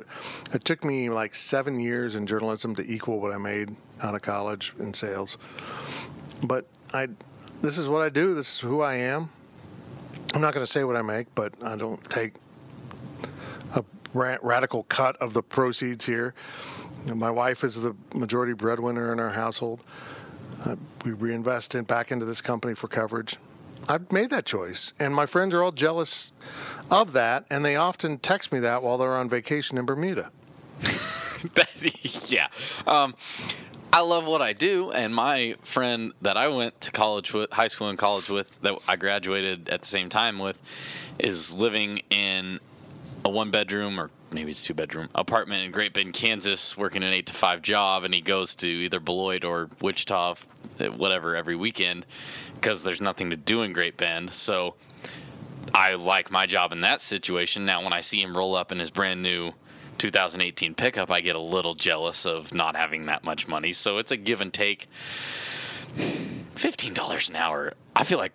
it 0.54 0.64
took 0.64 0.84
me 0.86 1.10
like 1.10 1.36
seven 1.36 1.80
years 1.80 2.16
in 2.16 2.26
journalism 2.26 2.74
to 2.76 2.90
equal 2.90 3.20
what 3.20 3.34
I 3.34 3.38
made 3.38 3.76
out 4.02 4.16
of 4.16 4.22
college 4.22 4.74
in 4.80 4.94
sales. 4.94 5.38
But 6.42 6.66
I, 6.94 7.10
this 7.62 7.78
is 7.78 7.88
what 7.90 8.02
I 8.02 8.08
do. 8.10 8.34
This 8.34 8.54
is 8.56 8.60
who 8.60 8.82
I 8.82 8.96
am. 8.96 9.30
I'm 10.34 10.42
not 10.42 10.54
going 10.54 10.66
to 10.66 10.72
say 10.72 10.84
what 10.84 10.96
I 10.96 11.02
make, 11.02 11.34
but 11.36 11.54
I 11.64 11.76
don't 11.76 12.04
take 12.06 12.34
a 13.76 13.84
ra- 14.14 14.38
radical 14.42 14.84
cut 14.84 15.16
of 15.18 15.34
the 15.34 15.44
proceeds 15.44 16.06
here. 16.06 16.34
My 17.06 17.32
wife 17.32 17.64
is 17.64 17.82
the 17.82 17.96
majority 18.14 18.54
breadwinner 18.54 19.12
in 19.12 19.20
our 19.20 19.32
household. 19.32 19.82
Uh, 20.66 20.76
we 21.04 21.12
reinvest 21.12 21.76
in, 21.76 21.84
back 21.84 22.12
into 22.12 22.26
this 22.26 22.42
company 22.42 22.74
for 22.74 22.88
coverage. 22.88 23.36
I've 23.88 24.12
made 24.12 24.30
that 24.30 24.46
choice, 24.46 24.94
and 24.98 25.14
my 25.14 25.26
friends 25.26 25.54
are 25.54 25.62
all 25.62 25.74
jealous 25.74 26.32
of 26.90 27.12
that, 27.14 27.46
and 27.50 27.66
they 27.66 27.76
often 27.76 28.18
text 28.18 28.52
me 28.52 28.60
that 28.60 28.82
while 28.82 28.98
they're 28.98 29.16
on 29.16 29.30
vacation 29.30 29.78
in 29.78 29.86
Bermuda. 29.86 30.32
yeah. 32.30 32.48
Um, 32.88 33.16
I 33.94 34.02
love 34.02 34.26
what 34.26 34.42
I 34.42 34.54
do, 34.54 34.90
and 34.90 35.14
my 35.14 35.56
friend 35.62 36.14
that 36.20 36.36
I 36.36 36.48
went 36.48 36.82
to 36.82 36.90
college 36.90 37.32
with, 37.32 37.52
high 37.52 37.68
school 37.68 37.90
and 37.90 37.98
college 37.98 38.28
with, 38.28 38.60
that 38.62 38.74
I 38.88 38.96
graduated 38.96 39.70
at 39.70 39.82
the 39.82 39.88
same 39.88 40.10
time 40.10 40.40
with, 40.40 40.60
is 41.20 41.54
living 41.54 42.02
in 42.10 42.60
a 43.24 43.30
one 43.30 43.52
bedroom 43.52 44.00
or 44.00 44.10
maybe 44.32 44.50
it's 44.50 44.64
two 44.64 44.74
bedroom 44.74 45.10
apartment 45.14 45.64
in 45.64 45.70
Great 45.70 45.94
Bend, 45.94 46.16
Kansas, 46.16 46.76
working 46.76 47.04
an 47.04 47.14
eight 47.14 47.28
to 47.28 47.34
five 47.34 47.62
job, 47.62 48.04
and 48.04 48.16
he 48.16 48.22
goes 48.22 48.56
to 48.56 48.68
either 48.68 49.00
Beloit 49.00 49.44
or 49.44 49.70
Wichita, 49.80 50.38
whatever, 50.98 51.36
every 51.36 51.56
weekend 51.56 52.08
because 52.56 52.84
there's 52.84 53.00
nothing 53.00 53.30
to 53.30 53.36
do 53.36 53.62
in 53.62 53.74
Great 53.74 53.96
Bend. 53.96 54.34
So 54.34 54.74
I 55.72 55.94
like 55.94 56.32
my 56.32 56.48
job 56.48 56.72
in 56.72 56.82
that 56.82 57.00
situation. 57.00 57.64
Now, 57.64 57.84
when 57.84 57.94
I 57.94 58.02
see 58.02 58.24
him 58.24 58.36
roll 58.36 58.56
up 58.56 58.72
in 58.72 58.80
his 58.80 58.90
brand 58.90 59.22
new 59.22 59.54
2018 60.04 60.76
pickup, 60.76 61.10
I 61.10 61.22
get 61.22 61.34
a 61.34 61.40
little 61.40 61.76
jealous 61.76 62.26
of 62.26 62.54
not 62.54 62.76
having 62.76 63.06
that 63.06 63.24
much 63.24 63.48
money. 63.48 63.72
So 63.72 64.00
it's 64.00 64.12
a 64.12 64.18
give 64.18 64.42
and 64.42 64.54
take. 64.54 64.90
$15 66.56 67.30
an 67.30 67.36
hour. 67.38 67.74
I 67.96 68.04
feel 68.04 68.18
like 68.18 68.34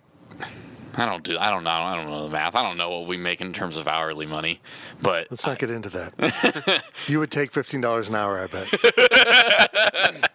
I 0.95 1.05
don't 1.05 1.23
do 1.23 1.37
I 1.39 1.51
don't 1.51 1.65
know 1.65 1.71
I 1.71 1.95
don't 1.95 2.07
know 2.07 2.23
the 2.23 2.31
math. 2.31 2.55
I 2.55 2.63
don't 2.63 2.79
know 2.79 2.89
what 2.89 3.07
we 3.07 3.19
make 3.19 3.43
in 3.43 3.53
terms 3.53 3.77
of 3.77 3.87
hourly 3.87 4.25
money, 4.25 4.63
but 5.03 5.27
Let's 5.31 5.47
not 5.47 5.59
get 5.59 5.71
into 5.71 5.91
that. 5.91 6.85
you 7.07 7.19
would 7.19 7.31
take 7.31 7.53
fifteen 7.53 7.83
dollars 7.83 8.09
an 8.09 8.15
hour, 8.15 8.39
I 8.39 8.47
bet. 8.47 8.69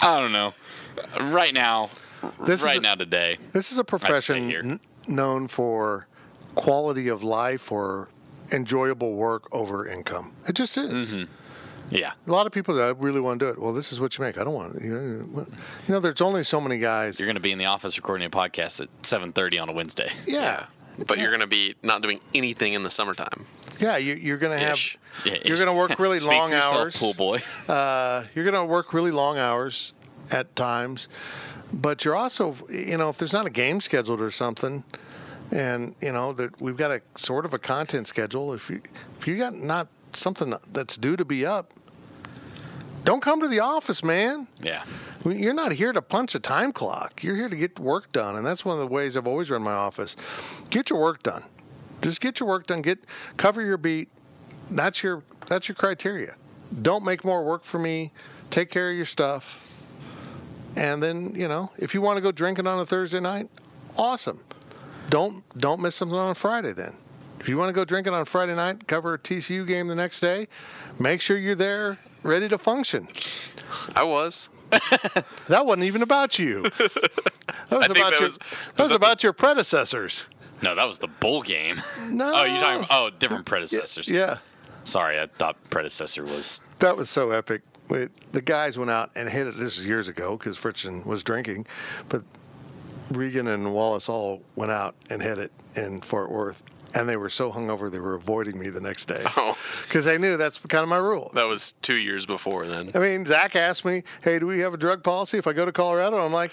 I 0.00 0.20
don't 0.20 0.32
know. 0.32 0.54
Right 1.20 1.52
now, 1.52 1.90
This 2.46 2.62
right 2.62 2.74
is 2.74 2.78
a, 2.78 2.82
now 2.82 2.94
today, 2.94 3.38
This 3.50 3.72
is 3.72 3.78
a 3.78 3.84
profession 3.84 4.52
n- 4.52 4.80
known 5.08 5.48
for 5.48 6.06
quality 6.54 7.08
of 7.08 7.24
life 7.24 7.72
or 7.72 8.10
enjoyable 8.52 9.14
work 9.14 9.44
over 9.52 9.86
income. 9.86 10.32
It 10.46 10.54
just 10.54 10.76
is. 10.76 11.14
yeah. 11.90 12.12
A 12.26 12.30
lot 12.30 12.46
of 12.46 12.52
people 12.52 12.74
that 12.76 12.98
really 12.98 13.20
want 13.20 13.40
to 13.40 13.46
do 13.46 13.50
it. 13.50 13.58
Well, 13.58 13.72
this 13.72 13.92
is 13.92 14.00
what 14.00 14.16
you 14.18 14.24
make. 14.24 14.38
I 14.38 14.44
don't 14.44 14.54
want 14.54 14.76
it. 14.76 14.82
You 14.82 15.48
know, 15.88 16.00
there's 16.00 16.20
only 16.20 16.42
so 16.44 16.60
many 16.60 16.78
guys. 16.78 17.18
You're 17.18 17.26
going 17.26 17.34
to 17.36 17.40
be 17.40 17.52
in 17.52 17.58
the 17.58 17.66
office 17.66 17.96
recording 17.96 18.26
a 18.26 18.30
podcast 18.30 18.80
at 18.80 18.88
7:30 19.02 19.60
on 19.62 19.68
a 19.68 19.72
Wednesday. 19.72 20.12
yeah. 20.26 20.66
But 21.06 21.18
you're 21.18 21.30
going 21.30 21.40
to 21.40 21.46
be 21.46 21.74
not 21.82 22.02
doing 22.02 22.20
anything 22.34 22.74
in 22.74 22.82
the 22.82 22.90
summertime. 22.90 23.46
Yeah, 23.80 23.96
you, 23.96 24.14
you're 24.14 24.36
going 24.36 24.52
to 24.58 24.62
have. 24.64 24.74
Ish. 24.74 24.98
Yeah, 25.24 25.38
You're 25.44 25.56
going 25.56 25.68
to 25.68 25.72
work 25.74 25.98
really 25.98 26.18
Speak 26.20 26.30
long 26.30 26.50
yourself, 26.50 26.74
hours. 26.74 26.96
pool 26.96 27.14
boy. 27.14 27.42
Uh, 27.68 28.24
you're 28.34 28.44
going 28.44 28.54
to 28.54 28.64
work 28.64 28.92
really 28.92 29.10
long 29.10 29.38
hours 29.38 29.94
at 30.30 30.54
times, 30.54 31.08
but 31.72 32.04
you're 32.04 32.14
also, 32.14 32.56
you 32.68 32.98
know, 32.98 33.08
if 33.08 33.16
there's 33.16 33.32
not 33.32 33.46
a 33.46 33.50
game 33.50 33.80
scheduled 33.80 34.20
or 34.20 34.30
something, 34.30 34.84
and 35.52 35.94
you 36.00 36.12
know 36.12 36.32
that 36.32 36.60
we've 36.60 36.76
got 36.76 36.90
a 36.90 37.02
sort 37.16 37.44
of 37.44 37.54
a 37.54 37.58
content 37.58 38.08
schedule. 38.08 38.52
If 38.54 38.70
you 38.70 38.80
if 39.20 39.26
you 39.26 39.36
got 39.36 39.54
not 39.54 39.88
something 40.14 40.54
that's 40.72 40.96
due 40.96 41.16
to 41.16 41.24
be 41.24 41.46
up, 41.46 41.72
Don't 43.04 43.20
come 43.20 43.40
to 43.40 43.48
the 43.48 43.60
office, 43.60 44.04
man. 44.04 44.46
Yeah. 44.62 44.84
You're 45.24 45.54
not 45.54 45.72
here 45.72 45.92
to 45.92 46.00
punch 46.00 46.34
a 46.34 46.40
time 46.40 46.72
clock. 46.72 47.22
You're 47.22 47.34
here 47.36 47.48
to 47.48 47.56
get 47.56 47.78
work 47.78 48.12
done, 48.12 48.36
and 48.36 48.46
that's 48.46 48.64
one 48.64 48.74
of 48.76 48.80
the 48.80 48.86
ways 48.86 49.16
I've 49.16 49.26
always 49.26 49.50
run 49.50 49.62
my 49.62 49.72
office. 49.72 50.14
Get 50.70 50.88
your 50.90 51.00
work 51.00 51.22
done. 51.22 51.42
Just 52.00 52.20
get 52.20 52.38
your 52.40 52.48
work 52.48 52.66
done. 52.66 52.82
Get 52.82 53.00
cover 53.36 53.60
your 53.62 53.76
beat. 53.76 54.08
That's 54.70 55.02
your 55.02 55.22
that's 55.48 55.68
your 55.68 55.74
criteria. 55.74 56.36
Don't 56.80 57.04
make 57.04 57.24
more 57.24 57.44
work 57.44 57.64
for 57.64 57.78
me. 57.78 58.12
Take 58.50 58.70
care 58.70 58.90
of 58.90 58.96
your 58.96 59.06
stuff. 59.06 59.64
And 60.76 61.02
then, 61.02 61.34
you 61.34 61.48
know, 61.48 61.70
if 61.76 61.94
you 61.94 62.00
want 62.00 62.16
to 62.16 62.22
go 62.22 62.32
drinking 62.32 62.66
on 62.66 62.78
a 62.78 62.86
Thursday 62.86 63.20
night, 63.20 63.50
awesome. 63.96 64.40
Don't 65.12 65.44
don't 65.58 65.78
miss 65.82 65.94
something 65.94 66.16
on 66.16 66.34
Friday 66.34 66.72
then. 66.72 66.94
If 67.38 67.46
you 67.46 67.58
want 67.58 67.68
to 67.68 67.74
go 67.74 67.84
drinking 67.84 68.14
on 68.14 68.24
Friday 68.24 68.54
night, 68.54 68.86
cover 68.86 69.12
a 69.12 69.18
TCU 69.18 69.66
game 69.66 69.88
the 69.88 69.94
next 69.94 70.20
day, 70.20 70.48
make 70.98 71.20
sure 71.20 71.36
you're 71.36 71.54
there 71.54 71.98
ready 72.22 72.48
to 72.48 72.56
function. 72.56 73.08
I 73.94 74.04
was. 74.04 74.48
That 75.48 75.66
wasn't 75.66 75.84
even 75.84 76.00
about 76.00 76.38
you. 76.38 76.62
That 77.68 77.78
was 77.78 77.86
think 77.86 77.98
about 77.98 78.10
that 78.10 78.20
your 78.20 78.22
was- 78.22 78.38
that 78.38 78.78
was 78.78 78.88
that 78.88 78.94
about 78.94 79.22
your 79.22 79.32
predecessors. 79.34 80.26
No, 80.62 80.74
that 80.74 80.86
was 80.86 80.98
the 80.98 81.08
bowl 81.08 81.42
game. 81.42 81.82
No. 82.08 82.32
Oh, 82.34 82.44
you're 82.44 82.60
talking. 82.60 82.86
Oh, 82.90 83.10
different 83.18 83.44
predecessors. 83.44 84.08
Yeah. 84.08 84.38
Sorry, 84.84 85.20
I 85.20 85.26
thought 85.26 85.56
predecessor 85.68 86.24
was. 86.24 86.62
That 86.78 86.96
was 86.96 87.10
so 87.10 87.32
epic. 87.32 87.60
Wait, 87.90 88.08
the 88.32 88.40
guys 88.40 88.78
went 88.78 88.90
out 88.90 89.10
and 89.14 89.28
hit 89.28 89.46
it. 89.46 89.58
This 89.58 89.76
is 89.78 89.86
years 89.86 90.08
ago 90.08 90.38
because 90.38 90.56
Fritchen 90.56 91.04
was 91.04 91.22
drinking, 91.22 91.66
but 92.08 92.22
Regan 93.16 93.46
and 93.48 93.72
Wallace 93.72 94.08
all 94.08 94.42
went 94.56 94.72
out 94.72 94.94
and 95.10 95.22
hit 95.22 95.38
it 95.38 95.52
in 95.76 96.00
Fort 96.02 96.30
Worth, 96.30 96.62
and 96.94 97.08
they 97.08 97.16
were 97.16 97.30
so 97.30 97.50
hungover 97.52 97.90
they 97.90 97.98
were 97.98 98.14
avoiding 98.14 98.58
me 98.58 98.68
the 98.68 98.80
next 98.80 99.06
day 99.06 99.22
Oh. 99.36 99.56
because 99.84 100.04
they 100.04 100.18
knew 100.18 100.36
that's 100.36 100.58
kind 100.58 100.82
of 100.82 100.88
my 100.88 100.96
rule. 100.98 101.30
That 101.34 101.44
was 101.46 101.74
two 101.82 101.94
years 101.94 102.26
before 102.26 102.66
then. 102.66 102.90
I 102.94 102.98
mean, 102.98 103.24
Zach 103.26 103.56
asked 103.56 103.84
me, 103.84 104.02
"Hey, 104.22 104.38
do 104.38 104.46
we 104.46 104.60
have 104.60 104.74
a 104.74 104.76
drug 104.76 105.02
policy 105.02 105.38
if 105.38 105.46
I 105.46 105.52
go 105.52 105.64
to 105.64 105.72
Colorado?" 105.72 106.18
I'm 106.18 106.32
like, 106.32 106.50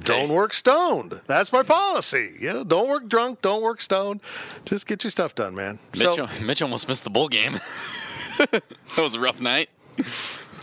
"Don't 0.00 0.30
work 0.30 0.54
stoned. 0.54 1.20
That's 1.26 1.52
my 1.52 1.62
policy. 1.62 2.34
You 2.40 2.52
know, 2.54 2.64
don't 2.64 2.88
work 2.88 3.08
drunk. 3.08 3.42
Don't 3.42 3.62
work 3.62 3.80
stoned. 3.80 4.20
Just 4.64 4.86
get 4.86 5.04
your 5.04 5.10
stuff 5.10 5.34
done, 5.34 5.54
man." 5.54 5.78
Mitch, 5.92 6.02
So, 6.02 6.28
Mitch 6.40 6.62
almost 6.66 6.88
missed 6.88 7.04
the 7.04 7.10
bowl 7.10 7.28
game. 7.28 7.60
that 8.38 8.62
was 8.96 9.14
a 9.14 9.20
rough 9.20 9.40
night, 9.40 9.68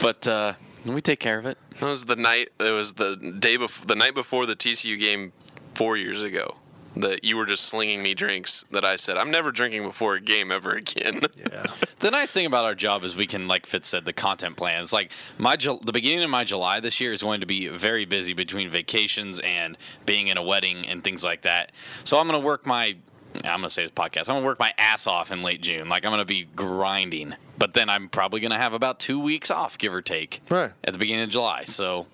but 0.01 0.25
uh, 0.27 0.53
we 0.85 1.01
take 1.01 1.19
care 1.19 1.37
of 1.37 1.45
it. 1.45 1.57
That 1.79 1.85
was 1.85 2.05
the 2.05 2.15
night. 2.15 2.49
It 2.59 2.71
was 2.71 2.93
the 2.93 3.15
day 3.15 3.57
before, 3.57 3.85
the 3.85 3.95
night 3.95 4.15
before 4.15 4.45
the 4.47 4.55
TCU 4.55 4.99
game 4.99 5.31
four 5.79 5.95
years 5.95 6.21
ago. 6.21 6.57
That 6.97 7.23
you 7.23 7.37
were 7.37 7.45
just 7.45 7.65
slinging 7.65 8.03
me 8.03 8.13
drinks. 8.13 8.65
That 8.71 8.83
I 8.83 8.95
said 8.97 9.15
I'm 9.17 9.31
never 9.31 9.51
drinking 9.51 9.83
before 9.83 10.15
a 10.15 10.19
game 10.21 10.51
ever 10.51 10.71
again. 10.71 11.21
yeah, 11.37 11.67
The 11.99 12.11
nice 12.11 12.33
thing 12.33 12.45
about 12.45 12.65
our 12.65 12.75
job 12.75 13.03
is 13.03 13.15
we 13.15 13.27
can, 13.27 13.47
like 13.47 13.65
Fitz 13.65 13.87
said, 13.89 14.03
the 14.05 14.11
content 14.11 14.57
plan. 14.57 14.81
It's 14.81 14.91
like 14.91 15.11
my 15.37 15.55
the 15.55 15.91
beginning 15.93 16.23
of 16.23 16.29
my 16.29 16.43
July 16.43 16.79
this 16.81 16.99
year 16.99 17.13
is 17.13 17.21
going 17.21 17.39
to 17.41 17.45
be 17.45 17.67
very 17.69 18.03
busy 18.05 18.33
between 18.33 18.69
vacations 18.69 19.39
and 19.39 19.77
being 20.05 20.27
in 20.27 20.37
a 20.37 20.43
wedding 20.43 20.85
and 20.87 21.01
things 21.03 21.23
like 21.23 21.43
that. 21.43 21.71
So 22.03 22.17
I'm 22.19 22.27
going 22.27 22.41
to 22.41 22.45
work 22.45 22.65
my 22.65 22.97
I'm 23.35 23.43
going 23.43 23.63
to 23.63 23.69
say 23.69 23.83
this 23.83 23.91
podcast. 23.91 24.21
I'm 24.27 24.33
going 24.33 24.41
to 24.43 24.47
work 24.47 24.59
my 24.59 24.73
ass 24.77 25.05
off 25.07 25.31
in 25.31 25.43
late 25.43 25.61
June. 25.61 25.87
Like 25.87 26.03
I'm 26.05 26.09
going 26.11 26.19
to 26.19 26.25
be 26.25 26.47
grinding, 26.55 27.35
but 27.57 27.75
then 27.75 27.87
I'm 27.87 28.09
probably 28.09 28.39
going 28.39 28.51
to 28.51 28.57
have 28.57 28.73
about 28.73 28.99
two 28.99 29.19
weeks 29.19 29.51
off, 29.51 29.77
give 29.77 29.93
or 29.93 30.01
take, 30.01 30.41
Right. 30.49 30.71
at 30.83 30.93
the 30.93 30.99
beginning 30.99 31.25
of 31.25 31.29
July. 31.29 31.65
So 31.65 32.07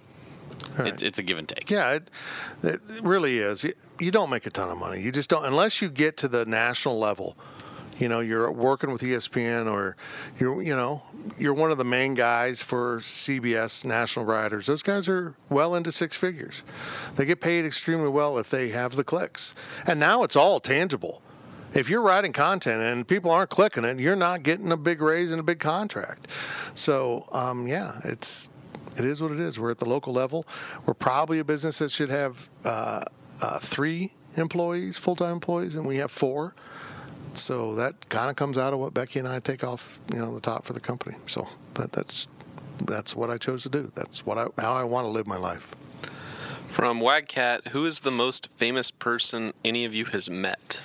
Right. 0.77 0.87
it's 0.87 1.03
it's 1.03 1.19
a 1.19 1.23
give 1.23 1.37
and 1.37 1.47
take. 1.47 1.69
yeah, 1.69 1.91
it, 1.93 2.09
it 2.63 2.81
really 3.03 3.39
is. 3.39 3.63
You, 3.63 3.73
you 3.99 4.11
don't 4.11 4.29
make 4.29 4.45
a 4.45 4.49
ton 4.49 4.69
of 4.69 4.77
money. 4.77 5.01
You 5.01 5.11
just 5.11 5.29
don't 5.29 5.45
unless 5.45 5.81
you 5.81 5.89
get 5.89 6.17
to 6.17 6.27
the 6.27 6.45
national 6.45 6.99
level. 6.99 7.35
You 7.97 8.09
know, 8.09 8.19
you're 8.19 8.51
working 8.51 8.91
with 8.91 9.01
ESPN 9.01 9.71
or 9.71 9.95
you're, 10.37 10.61
you 10.61 10.75
know, 10.75 11.01
you're 11.39 11.53
one 11.53 11.71
of 11.71 11.77
the 11.77 11.85
main 11.85 12.13
guys 12.13 12.61
for 12.61 12.99
CBS 12.99 13.85
national 13.85 14.25
writers. 14.25 14.65
Those 14.65 14.83
guys 14.83 15.07
are 15.07 15.35
well 15.49 15.75
into 15.75 15.93
six 15.93 16.13
figures. 16.15 16.63
They 17.15 17.23
get 17.23 17.39
paid 17.39 17.63
extremely 17.63 18.09
well 18.09 18.37
if 18.37 18.49
they 18.49 18.69
have 18.69 18.97
the 18.97 19.05
clicks. 19.05 19.55
And 19.87 19.97
now 19.97 20.23
it's 20.23 20.35
all 20.35 20.59
tangible. 20.59 21.21
If 21.73 21.89
you're 21.89 22.01
writing 22.01 22.33
content 22.33 22.81
and 22.81 23.07
people 23.07 23.31
aren't 23.31 23.49
clicking 23.49 23.85
it, 23.85 23.99
you're 23.99 24.15
not 24.15 24.43
getting 24.43 24.73
a 24.73 24.77
big 24.77 25.01
raise 25.01 25.31
and 25.31 25.39
a 25.39 25.43
big 25.43 25.59
contract. 25.59 26.27
So, 26.73 27.29
um, 27.31 27.65
yeah, 27.65 27.99
it's 28.03 28.49
it 28.97 29.05
is 29.05 29.21
what 29.21 29.31
it 29.31 29.39
is. 29.39 29.59
We're 29.59 29.71
at 29.71 29.79
the 29.79 29.85
local 29.85 30.13
level. 30.13 30.45
We're 30.85 30.93
probably 30.93 31.39
a 31.39 31.43
business 31.43 31.79
that 31.79 31.91
should 31.91 32.09
have 32.09 32.49
uh, 32.63 33.03
uh, 33.41 33.59
three 33.59 34.13
employees, 34.37 34.97
full 34.97 35.15
time 35.15 35.33
employees, 35.33 35.75
and 35.75 35.85
we 35.85 35.97
have 35.97 36.11
four. 36.11 36.53
So 37.33 37.75
that 37.75 38.09
kind 38.09 38.29
of 38.29 38.35
comes 38.35 38.57
out 38.57 38.73
of 38.73 38.79
what 38.79 38.93
Becky 38.93 39.19
and 39.19 39.27
I 39.27 39.39
take 39.39 39.63
off, 39.63 39.99
you 40.13 40.19
know, 40.19 40.33
the 40.33 40.39
top 40.39 40.65
for 40.65 40.73
the 40.73 40.79
company. 40.79 41.17
So 41.27 41.47
that, 41.73 41.91
that's 41.91 42.27
that's 42.83 43.15
what 43.15 43.29
I 43.29 43.37
chose 43.37 43.63
to 43.63 43.69
do. 43.69 43.91
That's 43.95 44.25
what 44.25 44.37
I 44.37 44.47
how 44.61 44.73
I 44.73 44.83
want 44.83 45.05
to 45.05 45.09
live 45.09 45.27
my 45.27 45.37
life. 45.37 45.75
From 46.67 46.99
Wagcat, 46.99 47.69
who 47.69 47.85
is 47.85 48.01
the 48.01 48.11
most 48.11 48.49
famous 48.55 48.89
person 48.91 49.53
any 49.63 49.85
of 49.85 49.93
you 49.93 50.05
has 50.05 50.29
met? 50.29 50.81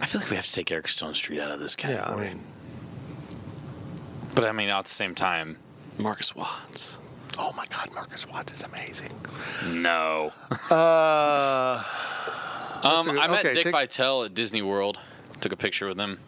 I 0.00 0.06
feel 0.06 0.20
like 0.20 0.30
we 0.30 0.36
have 0.36 0.46
to 0.46 0.52
take 0.52 0.70
Eric 0.70 0.86
Stonestreet 0.86 1.40
out 1.40 1.50
of 1.50 1.60
this 1.60 1.74
category. 1.76 2.26
Yeah. 2.26 2.30
I 2.30 2.34
mean, 2.34 2.44
but 4.34 4.44
I 4.44 4.52
mean, 4.52 4.68
at 4.68 4.84
the 4.84 4.90
same 4.90 5.14
time, 5.14 5.58
Marcus 5.98 6.34
Watts. 6.34 6.98
oh 7.38 7.52
my 7.56 7.66
God, 7.66 7.90
Marcus 7.94 8.26
Watts 8.28 8.52
is 8.52 8.62
amazing. 8.62 9.12
no. 9.66 10.32
Uh, 10.70 11.82
Um, 12.84 13.06
good- 13.06 13.16
I 13.18 13.28
met 13.28 13.40
okay, 13.46 13.54
Dick 13.54 13.64
take- 13.64 13.72
Vitale 13.72 14.24
at 14.24 14.34
Disney 14.34 14.60
World. 14.60 14.98
Took 15.40 15.52
a 15.52 15.56
picture 15.56 15.86
with 15.88 15.98
him, 15.98 16.20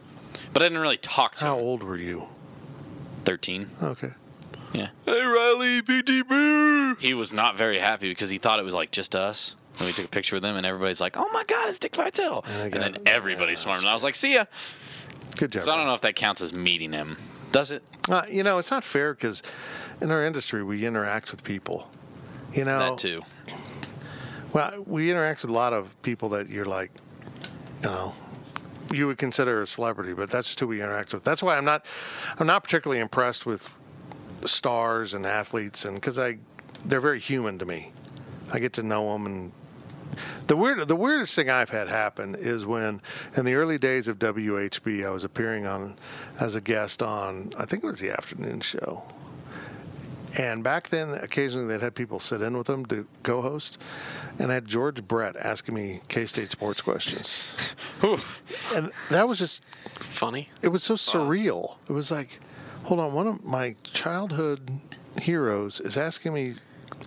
but 0.55 0.63
I 0.63 0.67
didn't 0.67 0.79
really 0.81 0.97
talk 0.97 1.35
to 1.37 1.45
how 1.45 1.55
him. 1.55 1.59
How 1.61 1.67
old 1.67 1.83
were 1.83 1.97
you? 1.99 2.29
Thirteen. 3.27 3.71
Okay. 3.83 4.11
Yeah. 4.73 4.89
Hey 5.05 5.23
Riley, 5.23 5.83
PTB. 5.83 6.99
He 6.99 7.13
was 7.15 7.33
not 7.33 7.57
very 7.59 7.79
happy 7.79 8.09
because 8.09 8.31
he 8.31 8.39
thought 8.39 8.59
it 8.59 8.65
was 8.65 8.75
like 8.75 8.91
just 8.91 9.15
us. 9.15 9.55
And 9.79 9.87
we 9.87 9.93
took 9.93 10.07
a 10.07 10.09
picture 10.09 10.35
with 10.37 10.45
him, 10.45 10.57
and 10.57 10.65
everybody's 10.65 11.01
like, 11.01 11.17
"Oh 11.19 11.29
my 11.33 11.45
God, 11.47 11.69
it's 11.69 11.77
Dick 11.79 11.95
Vitale!" 11.95 12.43
I 12.47 12.51
And 12.65 12.73
then 12.73 12.97
everybody 13.05 13.53
Yeah, 13.53 13.57
swarmed. 13.59 13.81
And 13.81 13.89
I 13.89 13.93
was 13.93 14.03
like, 14.03 14.15
"See 14.15 14.33
ya." 14.35 14.47
Good 15.37 15.53
job. 15.53 15.63
So 15.63 15.73
I 15.73 15.77
don't 15.77 15.87
know 15.87 15.95
if 15.95 16.01
that 16.01 16.17
counts 16.17 16.41
as 16.41 16.55
meeting 16.55 16.93
him. 16.93 17.19
Does 17.57 17.71
it? 17.71 17.83
Uh, 18.11 18.23
you 18.29 18.43
know, 18.43 18.59
it's 18.59 18.71
not 18.71 18.85
fair 18.85 19.15
because 19.15 19.43
in 20.03 20.11
our 20.11 20.23
industry 20.27 20.63
we 20.63 20.85
interact 20.85 21.31
with 21.31 21.43
people. 21.43 21.89
You 22.53 22.67
know, 22.67 22.79
That 22.79 22.99
too. 22.99 23.23
Well, 24.53 24.85
we 24.87 25.11
interact 25.11 25.41
with 25.41 25.51
a 25.51 25.55
lot 25.55 25.73
of 25.73 26.01
people 26.03 26.29
that 26.31 26.51
you're 26.51 26.67
like, 26.67 26.91
you 27.83 27.89
know, 27.89 28.15
you 28.93 29.07
would 29.07 29.17
consider 29.17 29.63
a 29.63 29.67
celebrity, 29.67 30.13
but 30.13 30.29
that's 30.29 30.49
just 30.49 30.61
who 30.61 30.67
we 30.67 30.83
interact 30.83 31.15
with. 31.15 31.25
That's 31.25 31.43
why 31.43 31.57
I'm 31.57 31.65
not, 31.65 31.87
I'm 32.39 32.47
not 32.47 32.63
particularly 32.63 33.01
impressed 33.01 33.47
with 33.47 33.79
stars 34.45 35.15
and 35.15 35.25
athletes, 35.25 35.87
and 35.87 35.95
because 35.95 36.19
I, 36.19 36.37
they're 36.85 37.01
very 37.01 37.21
human 37.21 37.59
to 37.59 37.65
me. 37.65 37.91
I 38.53 38.59
get 38.59 38.75
to 38.75 38.83
know 38.83 39.15
them, 39.15 39.25
and 39.25 39.53
the 40.47 40.57
weird, 40.57 40.87
the 40.89 40.97
weirdest 40.97 41.35
thing 41.35 41.51
I've 41.51 41.71
had 41.71 41.89
happen 41.89 42.35
is 42.35 42.65
when, 42.67 43.01
in 43.37 43.45
the 43.45 43.55
early 43.55 43.79
days 43.79 44.09
of 44.09 44.19
WHB, 44.19 45.07
I 45.07 45.11
was 45.11 45.25
appearing 45.25 45.67
on 45.67 45.97
as 46.41 46.55
a 46.55 46.61
guest 46.61 47.03
on, 47.03 47.53
I 47.59 47.65
think 47.67 47.83
it 47.83 47.87
was 47.87 48.01
the 48.01 48.11
afternoon 48.11 48.61
show. 48.61 49.05
And 50.39 50.63
back 50.63 50.89
then, 50.91 51.15
occasionally 51.15 51.67
they'd 51.67 51.81
have 51.83 51.95
people 51.95 52.21
sit 52.21 52.43
in 52.43 52.57
with 52.59 52.67
them 52.67 52.85
to 52.87 53.07
co-host, 53.23 53.79
and 54.39 54.51
I 54.51 54.55
had 54.55 54.67
George 54.67 55.07
Brett 55.09 55.35
asking 55.37 55.75
me 55.75 56.01
K-State 56.09 56.51
sports 56.51 56.83
questions, 56.83 57.43
and 58.75 58.93
that 59.09 59.27
was 59.27 59.39
just 59.39 59.65
Funny. 59.99 60.51
it 60.61 60.69
was 60.69 60.83
so 60.83 60.95
surreal. 60.95 61.77
It 61.89 61.93
was 61.93 62.11
like, 62.11 62.39
hold 62.85 63.01
on, 63.01 63.15
one 63.15 63.27
of 63.27 63.45
my 63.45 63.77
childhood 63.83 64.71
heroes 65.23 65.81
is 65.81 65.97
asking 65.97 66.35
me 66.35 66.55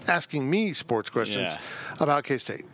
asking 0.07 0.49
me 0.49 0.73
sports 0.73 1.11
questions 1.11 1.53
Yeah. 1.53 1.61
about 1.99 2.23
K-State. 2.23 2.65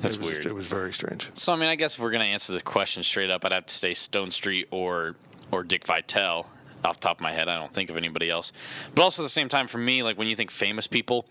That's 0.00 0.14
it 0.14 0.20
was, 0.20 0.30
weird. 0.30 0.46
It 0.46 0.54
was 0.54 0.66
very 0.66 0.92
strange. 0.92 1.30
So 1.34 1.52
I 1.52 1.56
mean, 1.56 1.68
I 1.68 1.76
guess 1.76 1.94
if 1.94 2.00
we're 2.00 2.10
gonna 2.10 2.24
answer 2.24 2.52
the 2.52 2.62
question 2.62 3.02
straight 3.02 3.30
up, 3.30 3.44
I'd 3.44 3.52
have 3.52 3.66
to 3.66 3.74
say 3.74 3.92
Stonestreet 3.92 4.66
or 4.70 5.16
or 5.50 5.62
Dick 5.64 5.86
Vitale. 5.86 6.46
Off 6.82 6.98
the 6.98 7.08
top 7.08 7.18
of 7.18 7.20
my 7.20 7.32
head, 7.32 7.46
I 7.46 7.58
don't 7.58 7.74
think 7.74 7.90
of 7.90 7.98
anybody 7.98 8.30
else. 8.30 8.52
But 8.94 9.02
also 9.02 9.20
at 9.22 9.26
the 9.26 9.28
same 9.28 9.50
time, 9.50 9.68
for 9.68 9.76
me, 9.76 10.02
like 10.02 10.16
when 10.16 10.28
you 10.28 10.34
think 10.34 10.50
famous 10.50 10.86
people, 10.86 11.26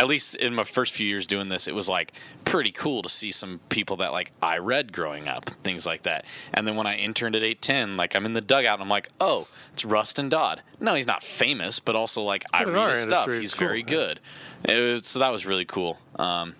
at 0.00 0.08
least 0.08 0.34
in 0.34 0.52
my 0.52 0.64
first 0.64 0.92
few 0.92 1.06
years 1.06 1.28
doing 1.28 1.46
this, 1.46 1.68
it 1.68 1.76
was 1.76 1.88
like 1.88 2.12
pretty 2.44 2.72
cool 2.72 3.00
to 3.02 3.08
see 3.08 3.30
some 3.30 3.60
people 3.68 3.96
that 3.98 4.10
like 4.10 4.32
I 4.42 4.58
read 4.58 4.92
growing 4.92 5.28
up, 5.28 5.48
things 5.62 5.86
like 5.86 6.02
that. 6.02 6.24
And 6.52 6.66
then 6.66 6.74
when 6.74 6.88
I 6.88 6.96
interned 6.96 7.36
at 7.36 7.44
eight 7.44 7.62
ten, 7.62 7.96
like 7.96 8.16
I'm 8.16 8.26
in 8.26 8.32
the 8.32 8.40
dugout 8.40 8.74
and 8.74 8.82
I'm 8.82 8.88
like, 8.88 9.10
oh, 9.20 9.46
it's 9.72 9.84
Rustin 9.84 10.28
Dodd. 10.28 10.62
No, 10.80 10.94
he's 10.94 11.06
not 11.06 11.22
famous, 11.22 11.78
but 11.78 11.94
also 11.94 12.22
like 12.22 12.44
I 12.52 12.64
But 12.64 12.70
in 12.70 12.74
read 12.74 12.90
his 12.90 13.02
stuff. 13.04 13.30
He's 13.30 13.54
cool, 13.54 13.68
very 13.68 13.84
good. 13.84 14.18
It 14.64 15.06
so 15.06 15.20
that 15.20 15.30
was 15.30 15.46
really 15.46 15.66
cool. 15.66 16.00
Um, 16.16 16.56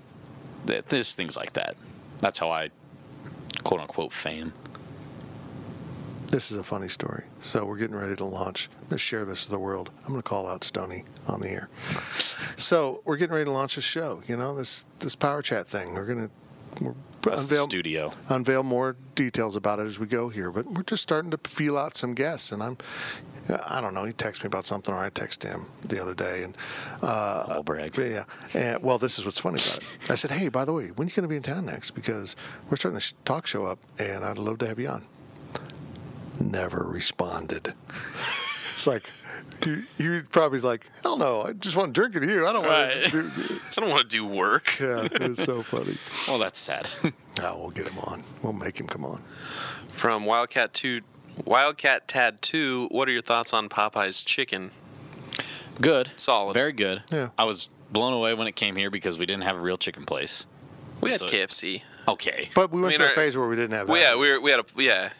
there's 0.64 1.14
things 1.14 1.36
like 1.36 1.52
that. 1.54 1.76
That's 2.20 2.38
how 2.38 2.50
I 2.50 2.70
quote 3.62 3.80
unquote 3.80 4.12
fame. 4.12 4.52
This 6.28 6.50
is 6.50 6.56
a 6.56 6.64
funny 6.64 6.88
story. 6.88 7.24
So 7.40 7.64
we're 7.64 7.76
getting 7.76 7.96
ready 7.96 8.16
to 8.16 8.24
launch. 8.24 8.68
I'm 8.72 8.80
going 8.84 8.90
to 8.90 8.98
share 8.98 9.24
this 9.24 9.44
with 9.44 9.50
the 9.52 9.58
world. 9.58 9.90
I'm 10.00 10.08
going 10.08 10.22
to 10.22 10.28
call 10.28 10.48
out 10.48 10.64
Stony 10.64 11.04
on 11.28 11.40
the 11.40 11.48
air. 11.48 11.68
so 12.56 13.02
we're 13.04 13.18
getting 13.18 13.34
ready 13.34 13.44
to 13.44 13.52
launch 13.52 13.76
a 13.76 13.80
show. 13.80 14.22
You 14.26 14.36
know 14.36 14.56
this 14.56 14.84
this 14.98 15.14
power 15.14 15.42
chat 15.42 15.68
thing. 15.68 15.94
We're 15.94 16.06
going 16.06 16.28
to 16.28 16.84
we're 16.84 16.94
That's 17.22 17.42
unveil 17.42 17.66
studio. 17.66 18.12
unveil 18.28 18.62
more 18.64 18.96
details 19.14 19.54
about 19.54 19.78
it 19.78 19.86
as 19.86 19.98
we 19.98 20.06
go 20.06 20.28
here. 20.28 20.50
But 20.50 20.66
we're 20.66 20.82
just 20.82 21.02
starting 21.02 21.30
to 21.30 21.38
feel 21.44 21.78
out 21.78 21.96
some 21.96 22.14
guests, 22.14 22.50
and 22.50 22.62
I'm 22.62 22.78
I 23.66 23.80
don't 23.80 23.92
know. 23.92 24.04
He 24.04 24.12
texted 24.12 24.44
me 24.44 24.46
about 24.48 24.64
something, 24.66 24.94
or 24.94 24.98
I 24.98 25.10
texted 25.10 25.44
him 25.50 25.66
the 25.82 26.00
other 26.00 26.14
day, 26.14 26.42
and 26.44 26.56
uh, 27.02 27.44
Humble 27.46 27.62
brag. 27.62 27.96
yeah. 27.98 28.24
And, 28.54 28.82
well, 28.82 28.98
this 28.98 29.18
is 29.18 29.24
what's 29.26 29.38
funny 29.38 29.60
about 29.60 29.78
it. 29.78 29.84
I 30.10 30.14
said, 30.14 30.30
"Hey, 30.30 30.48
by 30.48 30.64
the 30.64 30.72
way, 30.72 30.86
when 30.88 31.06
are 31.06 31.10
you 31.10 31.14
going 31.16 31.24
to 31.24 31.28
be 31.28 31.36
in 31.36 31.42
town 31.42 31.66
next? 31.66 31.90
Because 31.90 32.36
we're 32.70 32.76
starting 32.76 32.98
the 32.98 33.12
talk 33.26 33.46
show 33.46 33.66
up, 33.66 33.78
and 33.98 34.24
I'd 34.24 34.38
love 34.38 34.58
to 34.58 34.66
have 34.66 34.78
you 34.78 34.88
on." 34.88 35.04
Never 36.40 36.82
responded. 36.84 37.74
It's 38.72 38.86
like 38.88 39.08
he, 39.62 39.82
he 39.98 40.20
probably 40.22 40.60
like, 40.60 40.90
"Hell 41.02 41.16
no! 41.16 41.42
I 41.42 41.52
just 41.52 41.76
want 41.76 41.94
to 41.94 42.00
drink 42.00 42.14
with 42.14 42.24
you. 42.28 42.46
I 42.46 42.52
don't 42.52 42.66
want 42.66 42.92
Right. 42.92 43.04
to 43.04 43.10
do." 43.10 43.30
I 43.76 43.80
don't 43.80 43.90
want 43.90 44.02
to 44.02 44.08
do 44.08 44.26
work. 44.26 44.74
Yeah, 44.80 45.02
it 45.04 45.20
was 45.28 45.38
so 45.38 45.62
funny. 45.62 45.96
Well, 46.26 46.38
that's 46.38 46.58
sad. 46.58 46.88
Oh, 47.42 47.58
we'll 47.60 47.70
get 47.70 47.86
him 47.88 47.98
on. 48.00 48.24
We'll 48.42 48.52
make 48.52 48.78
him 48.80 48.86
come 48.88 49.04
on. 49.04 49.22
From 49.90 50.24
Wildcat 50.24 50.74
two, 50.74 51.02
Wildcat 51.44 52.08
Tad 52.08 52.40
two. 52.42 52.88
What 52.90 53.08
are 53.08 53.12
your 53.12 53.22
thoughts 53.22 53.52
on 53.52 53.68
Popeye's 53.68 54.22
chicken? 54.22 54.70
good. 55.80 56.10
Solid. 56.16 56.54
Very 56.54 56.72
good. 56.72 57.02
Yeah. 57.10 57.30
I 57.36 57.44
was 57.44 57.68
blown 57.90 58.12
away 58.12 58.34
when 58.34 58.46
it 58.46 58.54
came 58.56 58.76
here 58.76 58.90
because 58.90 59.18
we 59.18 59.26
didn't 59.26 59.42
have 59.42 59.56
a 59.56 59.60
real 59.60 59.76
chicken 59.76 60.04
place. 60.04 60.46
We 61.00 61.10
had 61.10 61.20
So- 61.20 61.26
KFC. 61.26 61.82
Okay. 62.06 62.50
But 62.54 62.70
we 62.70 62.80
went 62.82 62.92
mean, 62.92 63.00
through 63.00 63.08
a 63.12 63.14
phase 63.14 63.36
where 63.36 63.48
we 63.48 63.56
didn't 63.56 63.72
have 63.76 63.86
that. 63.86 63.92
Well, 63.92 64.00
yeah, 64.00 64.14
we 64.20 64.30
were, 64.30 64.40
we 64.40 64.50
had 64.50 64.60
a 64.60 64.64
yeah. 64.76 65.10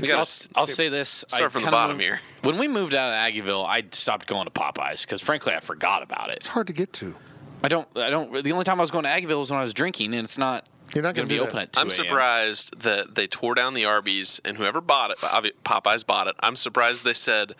We 0.00 0.10
I'll, 0.10 0.18
got 0.18 0.46
I'll 0.56 0.66
say 0.66 0.88
this. 0.88 1.24
start 1.28 1.44
I 1.44 1.48
from 1.48 1.62
the 1.62 1.66
kinda 1.66 1.70
bottom 1.76 1.96
moved- 1.96 2.04
here. 2.04 2.20
When 2.42 2.58
we 2.58 2.68
moved 2.68 2.92
out 2.92 3.10
of 3.12 3.32
Aggieville, 3.34 3.64
I 3.66 3.84
stopped 3.92 4.26
going 4.26 4.44
to 4.44 4.50
Popeyes 4.50 5.02
because, 5.02 5.22
frankly, 5.22 5.54
I 5.54 5.60
forgot 5.60 6.02
about 6.02 6.30
it. 6.30 6.36
it's 6.36 6.48
hard 6.48 6.66
to 6.66 6.72
get 6.72 6.92
to. 6.94 7.14
I 7.62 7.68
don't. 7.68 7.88
I 7.96 8.10
don't. 8.10 8.44
The 8.44 8.52
only 8.52 8.64
time 8.64 8.78
I 8.78 8.82
was 8.82 8.90
going 8.90 9.04
to 9.04 9.10
Aggieville 9.10 9.38
was 9.40 9.50
when 9.50 9.58
I 9.58 9.62
was 9.62 9.72
drinking, 9.72 10.12
and 10.14 10.24
it's 10.24 10.38
not. 10.38 10.68
You're 10.94 11.02
not 11.02 11.14
going 11.14 11.28
gonna 11.28 11.40
be 11.40 11.46
open 11.46 11.58
at 11.58 11.72
2 11.72 11.80
I'm 11.80 11.90
surprised 11.90 12.80
that 12.80 13.14
they 13.14 13.26
tore 13.26 13.54
down 13.54 13.74
the 13.74 13.84
Arby's 13.84 14.40
and 14.44 14.56
whoever 14.56 14.80
bought 14.80 15.10
it, 15.10 15.18
Popeyes 15.18 16.06
bought 16.06 16.28
it. 16.28 16.36
I'm 16.40 16.56
surprised 16.56 17.04
they 17.04 17.12
said, 17.12 17.54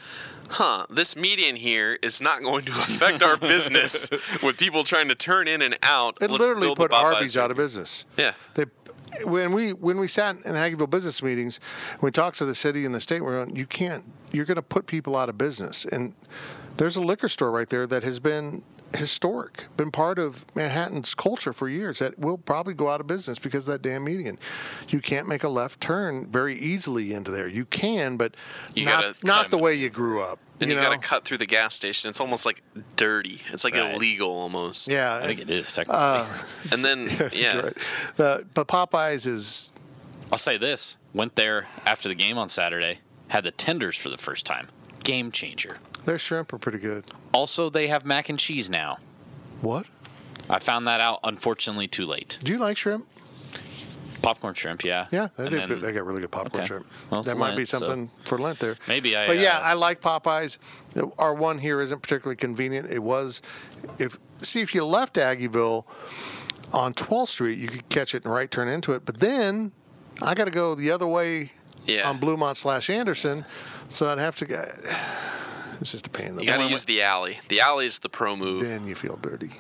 "Huh, 0.50 0.86
this 0.88 1.14
median 1.14 1.56
here 1.56 1.98
is 2.02 2.20
not 2.20 2.42
going 2.42 2.64
to 2.64 2.72
affect 2.78 3.22
our 3.22 3.36
business 3.36 4.10
with 4.42 4.56
people 4.56 4.84
trying 4.84 5.08
to 5.08 5.14
turn 5.14 5.48
in 5.48 5.62
and 5.62 5.78
out." 5.82 6.18
It 6.20 6.30
Let's 6.30 6.40
literally 6.40 6.68
build 6.68 6.78
put 6.78 6.90
Popeyes 6.90 7.14
Arby's 7.14 7.36
out 7.36 7.50
of 7.50 7.56
business. 7.56 8.06
Yeah. 8.16 8.32
They 8.54 8.64
when 9.24 9.52
we 9.52 9.72
when 9.72 9.98
we 9.98 10.08
sat 10.08 10.36
in 10.36 10.54
Aggieville 10.54 10.90
business 10.90 11.22
meetings, 11.22 11.60
we 12.00 12.10
talked 12.10 12.38
to 12.38 12.44
the 12.44 12.54
city 12.54 12.84
and 12.84 12.94
the 12.94 13.00
state. 13.00 13.22
We're 13.22 13.44
going, 13.44 13.56
you 13.56 13.66
can't. 13.66 14.04
You're 14.32 14.44
going 14.44 14.56
to 14.56 14.62
put 14.62 14.86
people 14.86 15.16
out 15.16 15.28
of 15.28 15.38
business. 15.38 15.84
And 15.84 16.14
there's 16.76 16.96
a 16.96 17.02
liquor 17.02 17.28
store 17.28 17.50
right 17.50 17.68
there 17.68 17.86
that 17.86 18.04
has 18.04 18.20
been 18.20 18.62
historic, 18.94 19.66
been 19.76 19.90
part 19.90 20.18
of 20.18 20.44
Manhattan's 20.54 21.14
culture 21.14 21.52
for 21.52 21.68
years. 21.68 21.98
That 21.98 22.18
will 22.18 22.38
probably 22.38 22.74
go 22.74 22.88
out 22.88 23.00
of 23.00 23.06
business 23.06 23.38
because 23.38 23.68
of 23.68 23.72
that 23.72 23.82
damn 23.82 24.04
median. 24.04 24.38
You 24.88 25.00
can't 25.00 25.28
make 25.28 25.42
a 25.44 25.48
left 25.48 25.80
turn 25.80 26.26
very 26.26 26.54
easily 26.56 27.12
into 27.12 27.30
there. 27.30 27.48
You 27.48 27.64
can, 27.64 28.16
but 28.16 28.34
You 28.74 28.86
not 28.86 29.22
not 29.24 29.50
the 29.50 29.58
way 29.58 29.74
you 29.74 29.90
grew 29.90 30.22
up. 30.22 30.38
And 30.60 30.68
you, 30.70 30.76
know? 30.76 30.82
got 30.82 30.90
to 30.90 30.98
cut 30.98 31.24
through 31.24 31.38
the 31.38 31.46
gas 31.46 31.74
station. 31.74 32.10
It's 32.10 32.20
almost 32.20 32.44
like 32.44 32.62
dirty. 32.96 33.42
It's 33.52 33.62
like 33.62 33.74
Right. 33.74 33.94
illegal 33.94 34.30
almost. 34.30 34.88
Yeah, 34.88 35.14
I 35.22 35.26
think 35.26 35.40
it 35.40 35.50
is 35.50 35.72
technically. 35.72 36.00
Uh, 36.02 36.26
And 36.72 36.84
then 36.84 37.08
yeah, 37.32 37.60
right. 37.60 37.76
The, 38.16 38.44
but 38.54 38.66
Popeyes 38.66 39.24
is 39.26 39.72
I'll 40.32 40.38
say 40.38 40.58
this: 40.58 40.96
went 41.14 41.36
there 41.36 41.68
after 41.86 42.08
the 42.08 42.14
game 42.14 42.38
on 42.38 42.48
Saturday, 42.48 43.00
had 43.28 43.44
the 43.44 43.50
tenders 43.52 43.96
for 43.96 44.08
the 44.08 44.18
first 44.18 44.46
time. 44.46 44.68
Game 45.04 45.30
changer. 45.30 45.78
Their 46.08 46.18
shrimp 46.18 46.52
are 46.54 46.58
pretty 46.58 46.78
good. 46.78 47.04
Also, 47.32 47.68
they 47.68 47.86
have 47.88 48.06
mac 48.06 48.30
and 48.30 48.38
cheese 48.38 48.70
now. 48.70 48.96
What? 49.60 49.84
I 50.48 50.58
found 50.58 50.86
that 50.88 51.00
out 51.00 51.20
unfortunately 51.22 51.86
too 51.86 52.06
late. 52.06 52.38
Do 52.42 52.50
you 52.50 52.58
like 52.58 52.78
shrimp? 52.78 53.06
Popcorn 54.22 54.54
shrimp, 54.54 54.84
yeah. 54.84 55.06
Yeah, 55.12 55.28
they, 55.36 55.50
do, 55.50 55.56
then- 55.66 55.80
they 55.82 55.92
got 55.92 56.06
really 56.06 56.22
good 56.22 56.30
popcorn 56.30 56.62
Okay. 56.62 56.66
shrimp. 56.66 56.86
Well, 57.10 57.22
that 57.24 57.36
might 57.36 57.50
be 57.50 57.56
Lent, 57.58 57.68
so- 57.68 57.78
something 57.80 58.10
for 58.24 58.38
Lent 58.38 58.58
there. 58.58 58.76
Maybe 58.88 59.16
I, 59.16 59.26
But 59.26 59.36
yeah, 59.38 59.58
uh, 59.58 59.62
I 59.64 59.72
like 59.74 60.00
Popeyes. 60.00 60.56
Our 61.18 61.34
one 61.34 61.58
here 61.58 61.80
isn't 61.82 62.00
particularly 62.00 62.36
convenient. 62.36 62.90
It 62.90 63.02
was, 63.02 63.42
if 63.98 64.18
see 64.40 64.62
if 64.62 64.74
you 64.74 64.86
left 64.86 65.16
Aggieville 65.16 65.84
on 66.72 66.94
12th 66.94 67.28
Street, 67.28 67.58
you 67.58 67.68
could 67.68 67.86
catch 67.90 68.14
it 68.14 68.24
and 68.24 68.32
right 68.32 68.50
turn 68.50 68.68
into 68.68 68.92
it. 68.92 69.04
But 69.04 69.20
then 69.20 69.72
I 70.22 70.34
got 70.34 70.46
to 70.46 70.50
go 70.50 70.74
the 70.74 70.90
other 70.90 71.06
way 71.06 71.52
Yeah. 71.86 72.08
on 72.08 72.18
Bluemont 72.18 72.56
slash 72.56 72.88
Anderson, 72.88 73.44
so 73.90 74.10
I'd 74.10 74.18
have 74.18 74.36
to 74.36 74.46
go. 74.46 74.64
It's 75.80 75.92
just 75.92 76.06
a 76.06 76.10
pain 76.10 76.28
in 76.28 76.36
the 76.36 76.42
you 76.42 76.48
got 76.48 76.56
to 76.58 76.66
use 76.68 76.84
the 76.84 77.02
alley. 77.02 77.38
The 77.48 77.60
alley 77.60 77.86
is 77.86 77.98
the 78.00 78.08
pro 78.08 78.34
move. 78.36 78.62
Then 78.62 78.86
you 78.86 78.94
feel 78.94 79.16
dirty. 79.16 79.50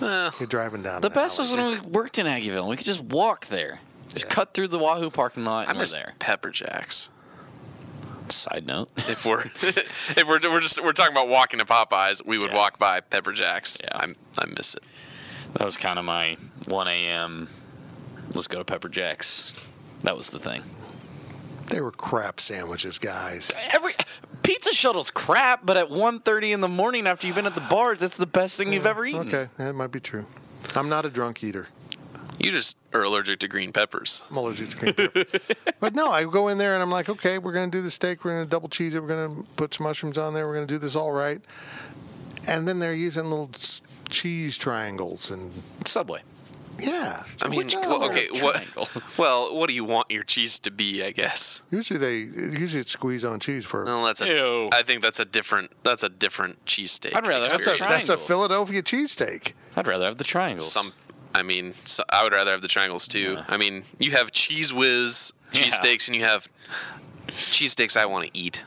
Well, 0.00 0.32
You're 0.38 0.46
driving 0.46 0.82
down 0.82 1.00
The 1.00 1.08
an 1.08 1.14
best 1.14 1.38
alley. 1.40 1.48
was 1.50 1.58
when 1.58 1.70
we 1.70 1.80
worked 1.90 2.18
in 2.18 2.26
Aggieville. 2.26 2.68
We 2.68 2.76
could 2.76 2.84
just 2.86 3.00
walk 3.02 3.46
there. 3.46 3.80
Just 4.08 4.28
cut 4.28 4.52
through 4.54 4.68
the 4.68 4.78
Wahoo 4.78 5.10
parking 5.10 5.44
lot 5.44 5.66
I 5.66 5.70
and 5.70 5.78
we're 5.78 5.82
miss 5.82 5.92
there. 5.92 6.14
Pepper 6.18 6.50
Jacks. 6.50 7.10
Side 8.28 8.66
note. 8.66 8.88
If 9.08 9.24
we're 9.24 9.44
if 9.62 10.24
we're, 10.26 10.40
we're 10.42 10.60
just 10.60 10.82
we're 10.82 10.92
talking 10.92 11.14
about 11.14 11.28
walking 11.28 11.60
to 11.60 11.64
Popeyes, 11.64 12.24
we 12.26 12.38
would 12.38 12.50
Yeah. 12.50 12.56
walk 12.56 12.78
by 12.78 13.00
Pepper 13.00 13.32
Jacks. 13.32 13.78
Yeah. 13.82 13.90
I'm, 13.94 14.16
I 14.38 14.46
miss 14.46 14.74
it. 14.74 14.82
That 15.54 15.64
was 15.64 15.76
kind 15.76 15.98
of 15.98 16.04
my 16.04 16.36
1 16.68 16.88
a.m. 16.88 17.48
Let's 18.34 18.48
go 18.48 18.58
to 18.58 18.64
Pepper 18.64 18.88
Jack's. 18.88 19.54
That 20.02 20.16
was 20.16 20.28
the 20.28 20.38
thing. 20.40 20.62
They 21.66 21.80
were 21.80 21.92
crap 21.92 22.40
sandwiches, 22.40 22.98
guys. 22.98 23.50
Every 23.72 23.94
pizza 24.46 24.72
shuttle's 24.72 25.10
crap, 25.10 25.66
but 25.66 25.76
at 25.76 25.88
1.30 25.88 26.54
in 26.54 26.60
the 26.60 26.68
morning 26.68 27.06
after 27.06 27.26
you've 27.26 27.36
been 27.36 27.46
at 27.46 27.54
the 27.54 27.60
bars, 27.62 28.02
it's 28.02 28.16
the 28.16 28.26
best 28.26 28.56
thing 28.56 28.72
you've 28.72 28.86
ever 28.86 29.04
eaten. 29.04 29.28
Okay, 29.28 29.48
that 29.56 29.74
might 29.74 29.90
be 29.90 30.00
true. 30.00 30.24
I'm 30.74 30.88
not 30.88 31.04
a 31.04 31.10
drunk 31.10 31.42
eater. 31.42 31.68
You 32.38 32.50
just 32.50 32.76
are 32.92 33.02
allergic 33.02 33.40
to 33.40 33.48
green 33.48 33.72
peppers. 33.72 34.22
I'm 34.30 34.36
allergic 34.36 34.70
to 34.70 34.76
green 34.76 34.94
peppers. 34.94 35.24
but 35.80 35.94
no, 35.94 36.10
I 36.12 36.24
go 36.24 36.48
in 36.48 36.58
there 36.58 36.74
and 36.74 36.82
I'm 36.82 36.90
like, 36.90 37.08
okay, 37.08 37.38
we're 37.38 37.52
going 37.52 37.70
to 37.70 37.76
do 37.78 37.82
the 37.82 37.90
steak. 37.90 38.24
We're 38.24 38.34
going 38.34 38.44
to 38.44 38.50
double 38.50 38.68
cheese 38.68 38.94
it. 38.94 39.02
We're 39.02 39.08
going 39.08 39.42
to 39.42 39.50
put 39.52 39.74
some 39.74 39.84
mushrooms 39.84 40.18
on 40.18 40.34
there. 40.34 40.46
We're 40.46 40.54
going 40.54 40.66
to 40.66 40.74
do 40.74 40.78
this 40.78 40.94
all 40.94 41.12
right. 41.12 41.40
And 42.46 42.68
then 42.68 42.78
they're 42.78 42.94
using 42.94 43.24
little 43.24 43.50
cheese 44.08 44.56
triangles 44.56 45.30
and 45.30 45.50
Subway. 45.84 46.22
Yeah. 46.78 47.22
I 47.42 47.48
mean, 47.48 47.58
Which- 47.58 47.74
well, 47.74 48.04
okay, 48.04 48.28
what? 48.40 48.62
Well, 49.18 49.54
what 49.56 49.68
do 49.68 49.74
you 49.74 49.84
want 49.84 50.10
your 50.10 50.24
cheese 50.24 50.58
to 50.60 50.70
be? 50.70 51.02
I 51.02 51.10
guess. 51.10 51.62
Usually 51.70 51.98
they 51.98 52.16
usually 52.58 52.80
it's 52.82 52.92
squeeze 52.92 53.24
on 53.24 53.40
cheese 53.40 53.64
for. 53.64 53.84
Well, 53.84 54.04
that's 54.04 54.20
a. 54.20 54.28
Ew. 54.28 54.68
I 54.72 54.82
think 54.82 55.00
that's 55.02 55.18
a 55.20 55.24
different. 55.24 55.72
That's 55.84 56.02
a 56.02 56.08
different 56.08 56.64
cheesesteak. 56.66 57.14
I'd 57.14 57.26
rather 57.26 57.44
have 57.48 57.52
that's 57.52 57.66
a 57.66 57.70
the 57.70 57.76
experience. 57.76 58.08
that's 58.08 58.22
a. 58.22 58.26
Philadelphia 58.26 58.82
cheesesteak. 58.82 59.52
I'd 59.74 59.86
rather 59.86 60.04
have 60.06 60.18
the 60.18 60.24
triangles. 60.24 60.70
Some. 60.70 60.92
I 61.34 61.42
mean, 61.42 61.74
so 61.84 62.02
I 62.10 62.22
would 62.24 62.32
rather 62.34 62.50
have 62.50 62.62
the 62.62 62.68
triangles 62.68 63.06
too. 63.08 63.34
Yeah. 63.34 63.44
I 63.48 63.56
mean, 63.58 63.84
you 63.98 64.12
have 64.12 64.30
Cheez 64.32 64.72
Whiz 64.72 65.32
Yeah. 65.52 65.62
cheesesteaks, 65.62 66.08
and 66.08 66.16
you 66.16 66.24
have 66.24 66.48
cheesesteaks 67.28 67.96
I 67.96 68.06
want 68.06 68.26
to 68.32 68.38
eat. 68.38 68.64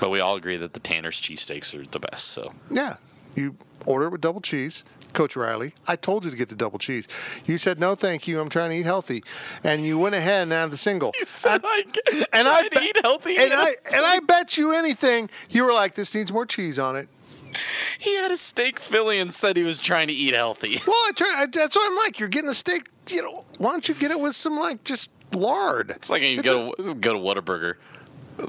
But 0.00 0.10
we 0.10 0.20
all 0.20 0.34
agree 0.36 0.56
that 0.56 0.72
the 0.72 0.80
Tanner's 0.80 1.20
cheesesteaks 1.20 1.72
are 1.74 1.86
the 1.86 2.00
best. 2.00 2.26
So 2.28 2.52
Yeah, 2.70 2.96
you 3.36 3.56
order 3.86 4.06
it 4.06 4.10
with 4.10 4.20
double 4.20 4.40
cheese. 4.40 4.84
Coach 5.12 5.36
Riley, 5.36 5.74
I 5.86 5.94
told 5.94 6.24
you 6.24 6.30
to 6.32 6.36
get 6.36 6.48
the 6.48 6.56
double 6.56 6.80
cheese. 6.80 7.06
You 7.44 7.56
said 7.56 7.78
no, 7.78 7.94
thank 7.94 8.26
you. 8.26 8.40
I'm 8.40 8.48
trying 8.48 8.70
to 8.70 8.76
eat 8.76 8.84
healthy, 8.84 9.22
and 9.62 9.84
you 9.86 9.96
went 9.96 10.16
ahead 10.16 10.42
and 10.42 10.52
added 10.52 10.72
the 10.72 10.76
single. 10.76 11.12
You 11.20 11.24
said 11.24 11.62
and 12.32 12.48
I 12.48 12.68
to 12.68 12.82
eat 12.82 12.96
healthy. 13.00 13.36
And 13.36 13.52
I 13.54 13.76
and 13.92 14.04
I 14.04 14.18
bet 14.18 14.56
you 14.56 14.72
anything, 14.72 15.30
you 15.48 15.64
were 15.64 15.72
like, 15.72 15.94
this 15.94 16.14
needs 16.16 16.32
more 16.32 16.44
cheese 16.46 16.80
on 16.80 16.96
it. 16.96 17.08
he 18.00 18.16
had 18.16 18.32
a 18.32 18.36
steak 18.36 18.80
Philly 18.80 19.20
and 19.20 19.32
said 19.32 19.56
he 19.56 19.62
was 19.62 19.78
trying 19.78 20.08
to 20.08 20.12
eat 20.12 20.34
healthy. 20.34 20.80
Well, 20.86 20.96
I 20.96 21.12
try, 21.14 21.32
I, 21.42 21.46
that's 21.46 21.76
what 21.76 21.88
I'm 21.88 21.96
like. 21.96 22.18
You're 22.18 22.28
getting 22.28 22.50
a 22.50 22.54
steak. 22.54 22.88
You 23.08 23.22
know, 23.22 23.44
why 23.58 23.70
don't 23.70 23.88
you 23.88 23.94
get 23.94 24.10
it 24.10 24.18
with 24.18 24.34
some 24.34 24.58
like 24.58 24.82
just 24.82 25.10
lard? 25.32 25.90
It's 25.90 26.10
like 26.10 26.22
you 26.22 26.40
It's 26.40 26.42
go 26.42 26.72
to, 26.72 26.94
go 26.94 27.12
to 27.12 27.18
Whataburger. 27.20 27.74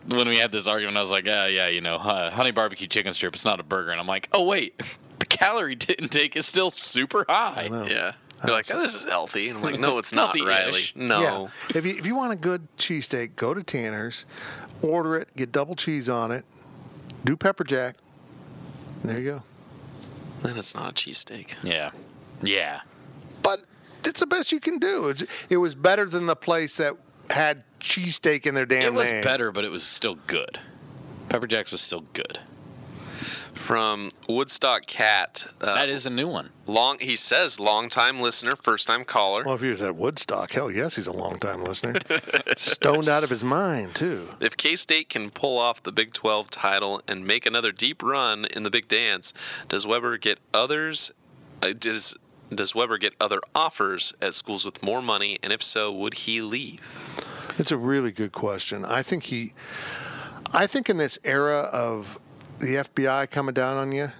When 0.08 0.28
we 0.28 0.38
had 0.38 0.52
this 0.52 0.66
argument, 0.68 0.98
I 0.98 1.02
was 1.02 1.12
like, 1.12 1.26
"Yeah, 1.26 1.46
yeah, 1.46 1.68
you 1.68 1.82
know, 1.82 1.98
uh, 1.98 2.32
honey 2.32 2.50
barbecue 2.50 2.88
chicken 2.88 3.14
strip. 3.14 3.36
It's 3.36 3.46
not 3.46 3.60
a 3.60 3.64
burger." 3.64 3.92
And 3.92 4.00
I'm 4.00 4.08
like, 4.08 4.28
"Oh 4.32 4.44
wait, 4.44 4.82
calorie 5.38 5.78
intake 6.00 6.36
is 6.36 6.46
still 6.46 6.72
super 6.72 7.26
high." 7.28 7.70
Yeah. 7.88 8.14
You're 8.44 8.54
like, 8.54 8.72
oh, 8.72 8.80
this 8.80 8.94
is 8.94 9.06
healthy. 9.06 9.48
And 9.48 9.58
I'm 9.58 9.64
like, 9.64 9.80
no, 9.80 9.98
it's 9.98 10.14
not, 10.14 10.38
Healthy-ish. 10.38 10.46
Riley. 10.46 10.84
No. 10.96 11.22
Yeah. 11.22 11.78
If 11.78 11.86
you 11.86 11.98
if 11.98 12.06
you 12.06 12.16
want 12.16 12.34
a 12.34 12.36
good 12.36 12.68
cheesesteak, 12.78 13.36
go 13.36 13.54
to 13.54 13.64
Tanner's, 13.64 14.26
order 14.82 15.16
it, 15.16 15.30
get 15.36 15.52
double 15.52 15.76
cheese 15.76 16.10
on 16.10 16.32
it, 16.32 16.46
do 17.24 17.36
pepper 17.38 17.64
jack. 17.64 17.96
There 19.04 19.20
you 19.20 19.26
go. 19.26 19.44
Then 20.42 20.58
it's 20.58 20.76
not 20.76 20.92
a 20.92 20.94
cheesesteak. 20.94 21.56
Yeah, 21.64 21.92
yeah. 22.42 22.82
But 23.42 23.62
it's 24.04 24.20
the 24.20 24.28
best 24.28 24.52
you 24.52 24.60
can 24.60 24.78
do. 24.80 25.10
It's, 25.10 25.24
it 25.50 25.58
was 25.58 25.74
better 25.74 26.06
than 26.06 26.26
the 26.26 26.36
place 26.36 26.78
that 26.78 26.96
had 27.30 27.64
cheesesteak 27.80 28.46
in 28.46 28.54
their 28.54 28.66
damn 28.66 28.80
name. 28.80 28.94
It 28.94 28.96
was 28.96 29.10
name. 29.10 29.24
better, 29.24 29.52
but 29.52 29.64
it 29.64 29.72
was 29.72 29.84
still 29.84 30.16
good. 30.28 30.60
Pepper 31.30 31.48
Jacks 31.48 31.72
was 31.72 31.82
still 31.82 32.04
good. 32.14 32.40
From 33.54 34.10
Woodstock 34.30 34.86
Cat. 34.86 35.46
Uh, 35.60 35.74
That 35.76 35.90
is 35.90 36.06
a 36.06 36.10
new 36.10 36.28
one. 36.28 36.50
long. 36.68 36.98
He 37.00 37.16
says 37.16 37.60
long 37.60 37.90
time 37.90 38.20
listener, 38.20 38.52
first 38.62 38.86
time 38.88 39.04
caller. 39.06 39.44
Well, 39.44 39.56
if 39.56 39.62
he 39.62 39.68
was 39.70 39.82
at 39.82 39.96
Woodstock, 39.96 40.52
hell 40.52 40.70
yes, 40.70 40.96
he's 40.96 41.08
a 41.08 41.12
long 41.14 41.40
time 41.40 41.64
listener. 41.64 41.96
Stoned 42.58 43.08
out 43.10 43.24
of 43.24 43.30
his 43.30 43.44
mind 43.44 43.96
too. 43.96 44.30
If 44.40 44.56
K 44.58 44.76
State 44.76 45.10
can 45.10 45.32
pull 45.32 45.58
off 45.58 45.82
the 45.82 45.92
Big 45.92 46.14
12 46.14 46.50
title 46.52 47.02
and 47.08 47.26
make 47.26 47.46
another 47.46 47.72
deep 47.72 48.04
run 48.04 48.46
in 48.46 48.64
the 48.64 48.70
Big 48.70 48.88
Dance, 48.88 49.34
does 49.68 49.88
Weber 49.88 50.18
get 50.18 50.40
others? 50.54 51.12
Uh, 51.64 51.74
does 51.78 52.16
does 52.54 52.76
Weber 52.76 52.98
get 53.00 53.14
other 53.20 53.40
offers 53.56 54.14
at 54.22 54.36
schools 54.36 54.64
with 54.66 54.84
more 54.84 55.02
money? 55.02 55.40
And 55.42 55.52
if 55.52 55.64
so, 55.64 55.92
would 55.92 56.14
he 56.14 56.42
leave? 56.42 56.80
It's 57.58 57.72
a 57.72 57.78
really 57.78 58.12
good 58.12 58.32
question. 58.34 58.86
I 58.86 59.02
think 59.02 59.24
he. 59.24 59.54
I 60.54 60.68
think 60.68 60.90
in 60.90 60.98
this 60.98 61.18
era 61.24 61.70
of 61.74 62.20
the 62.66 62.76
FBI 62.76 63.30
coming 63.30 63.54
down 63.54 63.78
on 63.78 63.92
you, 63.92 64.12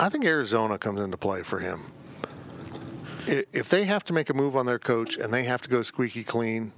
I 0.00 0.08
think 0.08 0.24
Arizona 0.24 0.78
comes 0.78 1.00
into 1.00 1.16
play 1.16 1.42
for 1.42 1.58
him. 1.58 1.92
If 3.26 3.68
they 3.68 3.84
have 3.84 4.04
to 4.06 4.12
make 4.12 4.30
a 4.30 4.34
move 4.34 4.56
on 4.56 4.66
their 4.66 4.78
coach 4.78 5.16
and 5.16 5.32
they 5.32 5.44
have 5.44 5.62
to 5.62 5.68
go 5.68 5.82
squeaky 5.82 6.24
clean, 6.24 6.72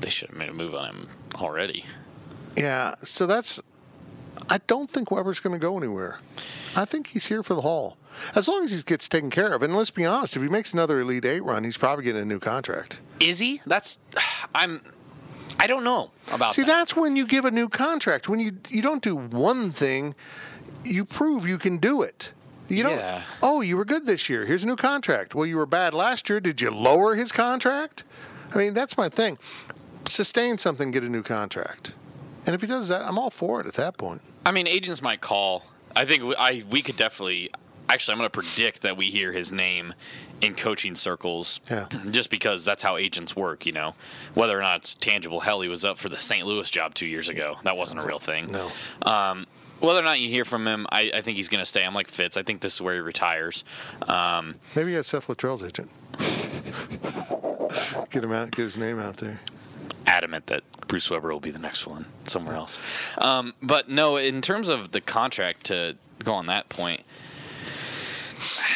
They 0.00 0.08
should 0.10 0.30
have 0.30 0.38
made 0.38 0.48
a 0.48 0.52
move 0.54 0.74
on 0.74 0.86
him 0.88 1.08
already. 1.36 1.84
yeah. 2.56 2.94
So 3.02 3.26
that's. 3.26 3.62
I 4.50 4.58
don't 4.66 4.90
think 4.90 5.10
Weber's 5.10 5.40
going 5.40 5.54
to 5.54 5.60
go 5.60 5.76
anywhere. 5.76 6.20
I 6.76 6.84
think 6.84 7.08
he's 7.08 7.26
here 7.26 7.42
for 7.42 7.54
the 7.54 7.62
haul. 7.62 7.96
As 8.34 8.48
long 8.48 8.64
as 8.64 8.72
he 8.72 8.80
gets 8.82 9.08
taken 9.08 9.28
care 9.30 9.52
of. 9.54 9.62
And 9.62 9.74
let's 9.76 9.90
be 9.90 10.04
honest, 10.04 10.36
if 10.36 10.42
he 10.42 10.48
makes 10.48 10.72
another 10.72 11.00
Elite 11.00 11.24
Eight 11.24 11.42
run, 11.44 11.64
he's 11.64 11.76
probably 11.76 12.04
getting 12.04 12.22
a 12.22 12.24
new 12.24 12.38
contract. 12.38 13.00
Is 13.20 13.38
he? 13.40 13.60
That's 13.66 13.98
I'm. 14.54 14.80
I 15.58 15.66
don't 15.66 15.84
know 15.84 16.10
about 16.32 16.54
See, 16.54 16.62
that. 16.62 16.66
that's 16.68 16.96
when 16.96 17.16
you 17.16 17.26
give 17.26 17.44
a 17.44 17.50
new 17.50 17.68
contract. 17.68 18.28
When 18.28 18.40
you 18.40 18.58
you 18.68 18.82
don't 18.82 19.02
do 19.02 19.16
one 19.16 19.72
thing, 19.72 20.14
you 20.84 21.04
prove 21.04 21.48
you 21.48 21.58
can 21.58 21.78
do 21.78 22.02
it. 22.02 22.32
You 22.68 22.82
don't. 22.82 22.98
Yeah. 22.98 23.22
Oh, 23.42 23.60
you 23.60 23.76
were 23.76 23.84
good 23.84 24.06
this 24.06 24.28
year. 24.28 24.44
Here's 24.44 24.64
a 24.64 24.66
new 24.66 24.76
contract. 24.76 25.34
Well, 25.34 25.46
you 25.46 25.56
were 25.56 25.66
bad 25.66 25.94
last 25.94 26.28
year. 26.28 26.40
Did 26.40 26.60
you 26.60 26.70
lower 26.70 27.14
his 27.14 27.32
contract? 27.32 28.04
I 28.54 28.58
mean, 28.58 28.74
that's 28.74 28.96
my 28.96 29.08
thing. 29.08 29.38
Sustain 30.08 30.58
something, 30.58 30.90
get 30.90 31.02
a 31.02 31.08
new 31.08 31.22
contract. 31.22 31.94
And 32.44 32.54
if 32.54 32.60
he 32.60 32.66
does 32.66 32.88
that, 32.88 33.04
I'm 33.04 33.18
all 33.18 33.30
for 33.30 33.60
it 33.60 33.66
at 33.66 33.74
that 33.74 33.96
point. 33.98 34.20
I 34.44 34.52
mean, 34.52 34.66
agents 34.68 35.02
might 35.02 35.20
call. 35.20 35.64
I 35.96 36.04
think 36.04 36.22
I 36.38 36.64
we 36.70 36.82
could 36.82 36.96
definitely. 36.96 37.50
Actually, 37.88 38.12
I'm 38.12 38.18
going 38.18 38.30
to 38.30 38.38
predict 38.40 38.82
that 38.82 38.96
we 38.96 39.06
hear 39.06 39.32
his 39.32 39.52
name 39.52 39.94
in 40.40 40.54
coaching 40.54 40.96
circles. 40.96 41.60
Yeah. 41.70 41.86
Just 42.10 42.30
because 42.30 42.64
that's 42.64 42.82
how 42.82 42.96
agents 42.96 43.36
work, 43.36 43.64
you 43.66 43.72
know. 43.72 43.94
Whether 44.34 44.58
or 44.58 44.62
not 44.62 44.80
it's 44.80 44.94
tangible. 44.94 45.40
Hell, 45.40 45.60
he 45.60 45.68
was 45.68 45.84
up 45.84 45.98
for 45.98 46.08
the 46.08 46.18
St. 46.18 46.46
Louis 46.46 46.68
job 46.68 46.94
two 46.94 47.06
years 47.06 47.28
ago. 47.28 47.56
That 47.64 47.76
wasn't 47.76 48.02
a 48.02 48.06
real 48.06 48.18
thing. 48.18 48.50
No. 48.50 48.70
Um, 49.02 49.46
whether 49.78 50.00
or 50.00 50.04
not 50.04 50.20
you 50.20 50.28
hear 50.28 50.44
from 50.44 50.66
him, 50.66 50.86
I, 50.90 51.10
I 51.14 51.20
think 51.20 51.36
he's 51.36 51.48
going 51.48 51.60
to 51.60 51.66
stay. 51.66 51.84
I'm 51.84 51.94
like 51.94 52.08
Fitz. 52.08 52.36
I 52.36 52.42
think 52.42 52.60
this 52.60 52.74
is 52.74 52.80
where 52.80 52.94
he 52.94 53.00
retires. 53.00 53.62
Um, 54.08 54.56
Maybe 54.74 54.90
he 54.90 54.96
has 54.96 55.06
Seth 55.06 55.28
Luttrell's 55.28 55.62
agent. 55.62 55.90
get 58.10 58.24
him 58.24 58.32
out. 58.32 58.50
Get 58.52 58.62
his 58.62 58.76
name 58.78 58.98
out 58.98 59.18
there. 59.18 59.40
adamant 60.06 60.46
that 60.46 60.62
Bruce 60.88 61.10
Weber 61.10 61.32
will 61.32 61.40
be 61.40 61.50
the 61.50 61.58
next 61.58 61.86
one 61.86 62.06
somewhere 62.24 62.54
else. 62.56 62.78
Um, 63.18 63.54
but 63.60 63.88
no, 63.88 64.16
in 64.16 64.40
terms 64.40 64.68
of 64.68 64.92
the 64.92 65.00
contract, 65.00 65.64
to 65.64 65.96
go 66.24 66.32
on 66.32 66.46
that 66.46 66.68
point, 66.68 67.02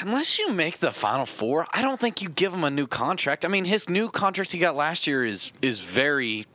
unless 0.02 0.38
you 0.38 0.52
make 0.52 0.78
the 0.78 0.92
Final 0.92 1.26
Four, 1.26 1.66
I 1.72 1.82
don't 1.82 2.00
think 2.00 2.22
you 2.22 2.28
give 2.28 2.52
him 2.52 2.64
a 2.64 2.70
new 2.70 2.86
contract. 2.86 3.44
I 3.44 3.48
mean, 3.48 3.64
his 3.64 3.88
new 3.88 4.08
contract 4.08 4.52
he 4.52 4.58
got 4.58 4.74
last 4.76 5.06
year 5.06 5.24
is 5.24 5.52
is 5.62 5.80
very, 5.80 6.46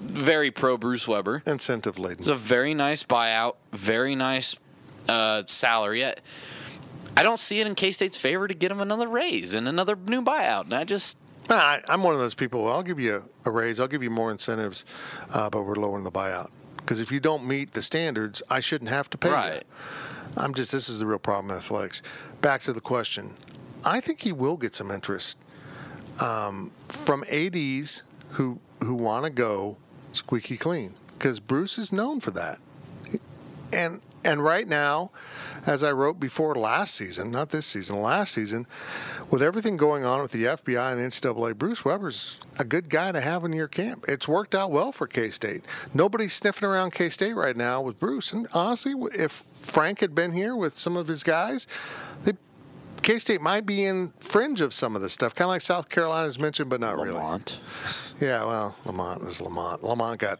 very 0.00 0.50
pro 0.50 0.76
Bruce 0.76 1.06
Weber. 1.08 1.42
Incentive 1.46 1.98
laden. 1.98 2.20
It's 2.20 2.28
a 2.28 2.34
very 2.34 2.74
nice 2.74 3.02
buyout, 3.02 3.54
very 3.72 4.14
nice 4.14 4.56
uh, 5.08 5.42
salary. 5.46 6.04
I, 6.04 6.14
I 7.16 7.22
don't 7.22 7.38
see 7.40 7.60
it 7.60 7.66
in 7.66 7.74
K 7.74 7.90
State's 7.92 8.16
favor 8.16 8.48
to 8.48 8.54
get 8.54 8.70
him 8.70 8.80
another 8.80 9.08
raise 9.08 9.54
and 9.54 9.68
another 9.68 9.96
new 9.96 10.22
buyout. 10.22 10.64
And 10.64 10.74
I 10.74 10.84
just 10.84 11.16
Nah, 11.50 11.56
I, 11.56 11.80
I'm 11.88 12.02
one 12.02 12.14
of 12.14 12.20
those 12.20 12.34
people. 12.34 12.68
I'll 12.70 12.84
give 12.84 13.00
you 13.00 13.24
a, 13.44 13.48
a 13.48 13.52
raise. 13.52 13.80
I'll 13.80 13.88
give 13.88 14.02
you 14.02 14.10
more 14.10 14.30
incentives, 14.30 14.84
uh, 15.32 15.50
but 15.50 15.62
we're 15.62 15.74
lowering 15.74 16.04
the 16.04 16.12
buyout. 16.12 16.50
Because 16.76 17.00
if 17.00 17.10
you 17.12 17.18
don't 17.20 17.46
meet 17.46 17.72
the 17.72 17.82
standards, 17.82 18.42
I 18.48 18.60
shouldn't 18.60 18.90
have 18.90 19.10
to 19.10 19.18
pay 19.18 19.30
Right. 19.30 19.54
you. 19.56 19.60
I'm 20.36 20.54
just. 20.54 20.72
This 20.72 20.88
is 20.88 21.00
the 21.00 21.06
real 21.06 21.18
problem 21.18 21.50
in 21.50 21.56
athletics. 21.58 22.00
Back 22.42 22.60
to 22.62 22.72
the 22.72 22.80
question. 22.80 23.34
I 23.84 24.00
think 24.00 24.20
he 24.20 24.32
will 24.32 24.56
get 24.56 24.74
some 24.74 24.90
interest 24.90 25.38
um, 26.20 26.72
from 26.88 27.24
ads 27.30 28.02
who 28.30 28.58
who 28.82 28.94
want 28.94 29.24
to 29.24 29.30
go 29.30 29.76
squeaky 30.12 30.56
clean 30.56 30.94
because 31.12 31.38
Bruce 31.40 31.78
is 31.78 31.92
known 31.92 32.20
for 32.20 32.32
that. 32.32 32.58
And 33.72 34.00
and 34.24 34.42
right 34.42 34.68
now, 34.68 35.10
as 35.66 35.82
I 35.82 35.92
wrote 35.92 36.20
before 36.20 36.54
last 36.54 36.94
season, 36.94 37.30
not 37.30 37.50
this 37.50 37.66
season, 37.66 38.00
last 38.02 38.34
season, 38.34 38.66
with 39.30 39.42
everything 39.42 39.76
going 39.76 40.04
on 40.04 40.20
with 40.22 40.32
the 40.32 40.44
FBI 40.44 40.92
and 40.92 41.12
NCAA, 41.12 41.56
Bruce 41.56 41.84
Weber's 41.84 42.38
a 42.58 42.64
good 42.64 42.88
guy 42.88 43.12
to 43.12 43.20
have 43.20 43.44
in 43.44 43.52
your 43.52 43.68
camp. 43.68 44.04
It's 44.06 44.28
worked 44.28 44.54
out 44.54 44.70
well 44.70 44.92
for 44.92 45.06
K 45.06 45.30
State. 45.30 45.64
Nobody's 45.94 46.32
sniffing 46.32 46.68
around 46.68 46.92
K 46.92 47.08
State 47.08 47.34
right 47.34 47.56
now 47.56 47.80
with 47.80 47.98
Bruce. 47.98 48.32
And 48.32 48.46
honestly, 48.52 48.94
if 49.14 49.44
Frank 49.60 50.00
had 50.00 50.14
been 50.14 50.32
here 50.32 50.54
with 50.54 50.78
some 50.78 50.96
of 50.96 51.06
his 51.08 51.22
guys, 51.22 51.66
K 53.02 53.18
State 53.18 53.40
might 53.40 53.66
be 53.66 53.84
in 53.84 54.12
fringe 54.20 54.60
of 54.60 54.72
some 54.72 54.94
of 54.94 55.02
this 55.02 55.12
stuff, 55.12 55.34
kind 55.34 55.46
of 55.46 55.50
like 55.50 55.60
South 55.60 55.88
Carolina's 55.88 56.38
mentioned, 56.38 56.70
but 56.70 56.80
not 56.80 56.96
really. 56.96 57.12
Lamont. 57.12 57.58
Yeah, 58.20 58.44
well, 58.44 58.76
Lamont 58.84 59.24
was 59.24 59.40
Lamont. 59.40 59.82
Lamont 59.82 60.18
got 60.18 60.38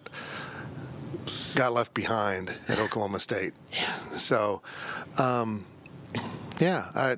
got 1.55 1.73
left 1.73 1.93
behind 1.95 2.55
at 2.69 2.79
Oklahoma 2.79 3.21
State. 3.21 3.53
Yeah. 3.73 3.91
So, 3.91 4.63
um, 5.19 5.67
yeah, 6.59 6.91
I, 6.95 7.17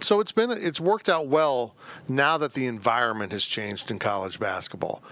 so 0.00 0.20
it's 0.20 0.32
been 0.32 0.50
it's 0.50 0.80
worked 0.80 1.08
out 1.08 1.28
well 1.28 1.74
now 2.08 2.36
that 2.38 2.52
the 2.54 2.66
environment 2.66 3.32
has 3.32 3.44
changed 3.44 3.90
in 3.90 3.98
college 3.98 4.38
basketball. 4.38 5.02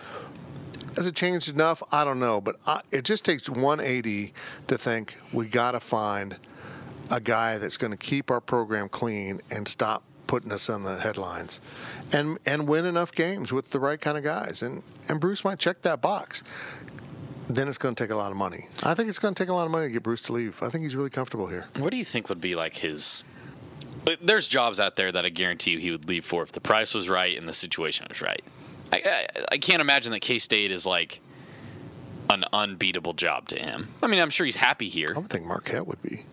Has 0.97 1.07
it 1.07 1.15
changed 1.15 1.49
enough? 1.49 1.83
I 1.93 2.05
don't 2.05 2.21
know, 2.21 2.41
but 2.41 2.57
I, 2.67 2.83
it 2.91 3.05
just 3.05 3.25
takes 3.25 3.49
180 3.49 4.35
to 4.67 4.77
think 4.77 5.17
we 5.33 5.47
got 5.47 5.73
to 5.73 5.81
find 5.81 6.37
a 7.11 7.21
guy 7.21 7.59
that's 7.59 7.77
going 7.77 7.91
to 7.91 7.97
keep 7.97 8.31
our 8.31 8.41
program 8.41 8.89
clean 8.89 9.41
and 9.51 9.67
stop 9.67 10.05
putting 10.27 10.53
us 10.53 10.71
on 10.71 10.85
the 10.85 10.99
headlines, 10.99 11.61
and 12.13 12.39
and 12.47 12.69
win 12.69 12.87
enough 12.87 13.11
games 13.13 13.53
with 13.53 13.71
the 13.71 13.81
right 13.81 14.01
kind 14.01 14.17
of 14.17 14.25
guys. 14.25 14.63
And 14.63 14.83
and 15.09 15.21
Bruce 15.21 15.45
might 15.45 15.59
check 15.59 15.83
that 15.83 16.01
box. 16.01 16.43
Then 17.49 17.67
it's 17.67 17.79
going 17.79 17.97
to 17.97 18.05
take 18.05 18.13
a 18.13 18.17
lot 18.17 18.31
of 18.31 18.37
money. 18.37 18.69
I 18.81 18.95
think 18.95 19.09
it's 19.09 19.19
going 19.19 19.35
to 19.35 19.43
take 19.43 19.49
a 19.49 19.53
lot 19.53 19.65
of 19.65 19.73
money 19.73 19.89
to 19.89 19.93
get 19.93 20.05
Bruce 20.05 20.23
to 20.23 20.33
leave. 20.33 20.63
I 20.63 20.69
think 20.69 20.85
he's 20.85 20.95
really 20.95 21.11
comfortable 21.11 21.49
here. 21.49 21.67
What 21.79 21.91
do 21.91 21.97
you 21.97 22.05
think 22.05 22.29
would 22.29 22.41
be 22.41 22.55
like 22.55 22.77
his? 22.77 23.25
Uh, 24.07 24.15
there's 24.23 24.47
jobs 24.47 24.79
out 24.79 24.95
there 24.95 25.11
that 25.11 25.25
I 25.25 25.31
guarantee 25.31 25.73
you 25.73 25.79
he 25.79 25.91
would 25.91 26.09
leave 26.09 26.25
for 26.25 26.45
if 26.45 26.53
the 26.53 26.61
price 26.61 26.95
was 26.95 27.09
right 27.09 27.37
and 27.37 27.49
the 27.49 27.53
situation 27.53 28.07
was 28.09 28.23
right. 28.23 28.43
I, 28.93 29.03
I, 29.05 29.45
I 29.53 29.59
can't 29.59 29.83
imagine 29.83 30.13
that 30.13 30.21
K 30.21 30.39
State 30.39 30.71
is 30.71 30.87
like 30.87 31.21
an 32.31 32.45
unbeatable 32.53 33.15
job 33.15 33.49
to 33.49 33.59
him. 33.59 33.89
I 34.01 34.07
mean, 34.07 34.21
I'm 34.21 34.31
sure 34.31 34.47
he's 34.47 34.57
happy 34.57 34.89
here. 34.89 35.13
I 35.17 35.19
would 35.19 35.29
think 35.29 35.45
Marquette 35.45 35.89
would 35.89 36.01
be. 36.03 36.25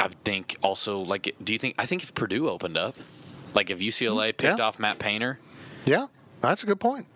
I 0.00 0.08
think 0.24 0.56
also 0.62 1.00
like, 1.00 1.34
do 1.42 1.52
you 1.52 1.58
think? 1.58 1.74
I 1.78 1.86
think 1.86 2.02
if 2.02 2.14
Purdue 2.14 2.48
opened 2.48 2.76
up, 2.76 2.94
like 3.54 3.70
if 3.70 3.78
UCLA 3.80 4.28
picked 4.36 4.58
Yeah. 4.58 4.64
off 4.64 4.78
Matt 4.78 4.98
Painter, 4.98 5.38
Yeah, 5.84 6.06
that's 6.40 6.62
a 6.62 6.66
good 6.66 6.80
point. 6.80 7.06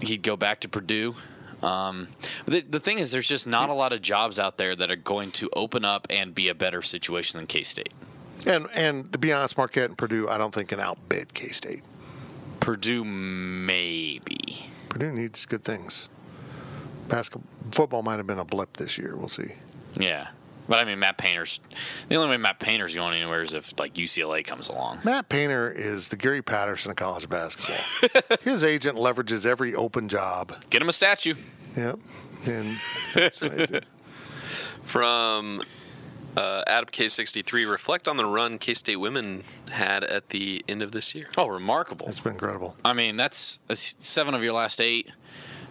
he'd 0.00 0.22
go 0.22 0.36
back 0.36 0.60
to 0.60 0.68
Purdue. 0.68 1.14
Um, 1.62 2.08
the, 2.46 2.60
the 2.62 2.80
thing 2.80 2.98
is, 2.98 3.12
there's 3.12 3.28
just 3.28 3.46
not 3.46 3.68
a 3.68 3.72
lot 3.72 3.92
of 3.92 4.02
jobs 4.02 4.38
out 4.40 4.58
there 4.58 4.74
that 4.74 4.90
are 4.90 4.96
going 4.96 5.30
to 5.32 5.48
open 5.52 5.84
up 5.84 6.06
and 6.10 6.34
be 6.34 6.48
a 6.48 6.54
better 6.54 6.82
situation 6.82 7.38
than 7.38 7.46
K 7.46 7.62
State. 7.62 7.92
And 8.46 8.66
and 8.74 9.12
to 9.12 9.18
be 9.18 9.32
honest, 9.32 9.56
Marquette 9.56 9.88
and 9.90 9.96
Purdue, 9.98 10.28
I 10.28 10.38
don't 10.38 10.52
think 10.52 10.70
can 10.70 10.80
outbid 10.80 11.34
K 11.34 11.48
State. 11.48 11.82
Purdue, 12.58 13.04
maybe. 13.04 14.66
Purdue 14.88 15.12
needs 15.12 15.46
good 15.46 15.62
things. 15.64 16.08
Basketball, 17.08 17.46
football 17.72 18.02
might 18.02 18.16
have 18.16 18.26
been 18.26 18.38
a 18.38 18.44
blip 18.44 18.76
this 18.76 18.98
year. 18.98 19.16
We'll 19.16 19.28
see. 19.28 19.52
Yeah. 19.98 20.28
But 20.68 20.78
I 20.78 20.84
mean, 20.84 20.98
Matt 20.98 21.18
Painter's 21.18 21.60
the 22.08 22.16
only 22.16 22.30
way 22.30 22.36
Matt 22.36 22.60
Painter's 22.60 22.94
going 22.94 23.14
anywhere 23.14 23.42
is 23.42 23.52
if 23.52 23.78
like 23.78 23.94
UCLA 23.94 24.44
comes 24.44 24.68
along. 24.68 25.00
Matt 25.04 25.28
Painter 25.28 25.70
is 25.70 26.08
the 26.08 26.16
Gary 26.16 26.42
Patterson 26.42 26.90
of 26.90 26.96
college 26.96 27.28
basketball. 27.28 27.76
His 28.42 28.62
agent 28.62 28.96
leverages 28.96 29.44
every 29.44 29.74
open 29.74 30.08
job. 30.08 30.54
Get 30.70 30.82
him 30.82 30.88
a 30.88 30.92
statue. 30.92 31.34
Yep. 31.76 31.98
And 32.46 32.78
that's 33.14 33.40
what 33.40 33.52
I 33.52 33.66
did. 33.66 33.86
From 34.84 35.62
uh, 36.36 36.62
Adam 36.66 36.88
K63, 36.88 37.70
reflect 37.70 38.08
on 38.08 38.16
the 38.16 38.26
run 38.26 38.58
K 38.58 38.74
State 38.74 38.96
women 38.96 39.44
had 39.70 40.04
at 40.04 40.30
the 40.30 40.64
end 40.68 40.82
of 40.82 40.92
this 40.92 41.14
year. 41.14 41.28
Oh, 41.36 41.46
remarkable! 41.46 42.08
it's 42.08 42.20
been 42.20 42.32
incredible. 42.32 42.76
I 42.84 42.92
mean, 42.92 43.16
that's, 43.16 43.60
that's 43.68 43.96
seven 44.00 44.34
of 44.34 44.42
your 44.42 44.52
last 44.52 44.80
eight. 44.80 45.10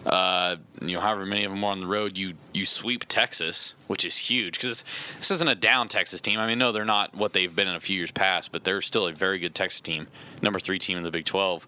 Uh, 0.05 0.55
you 0.81 0.95
know, 0.95 0.99
however 0.99 1.25
many 1.25 1.43
of 1.43 1.51
them 1.51 1.63
are 1.63 1.71
on 1.71 1.79
the 1.79 1.85
road, 1.85 2.17
you 2.17 2.33
you 2.53 2.65
sweep 2.65 3.05
Texas, 3.07 3.75
which 3.87 4.03
is 4.03 4.17
huge 4.17 4.53
because 4.59 4.83
this 5.17 5.29
isn't 5.29 5.47
a 5.47 5.55
down 5.55 5.87
Texas 5.87 6.21
team. 6.21 6.39
I 6.39 6.47
mean, 6.47 6.57
no, 6.57 6.71
they're 6.71 6.85
not 6.85 7.15
what 7.15 7.33
they've 7.33 7.55
been 7.55 7.67
in 7.67 7.75
a 7.75 7.79
few 7.79 7.97
years 7.97 8.11
past, 8.11 8.51
but 8.51 8.63
they're 8.63 8.81
still 8.81 9.07
a 9.07 9.13
very 9.13 9.37
good 9.37 9.53
Texas 9.53 9.81
team, 9.81 10.07
number 10.41 10.59
three 10.59 10.79
team 10.79 10.97
in 10.97 11.03
the 11.03 11.11
Big 11.11 11.25
Twelve. 11.25 11.67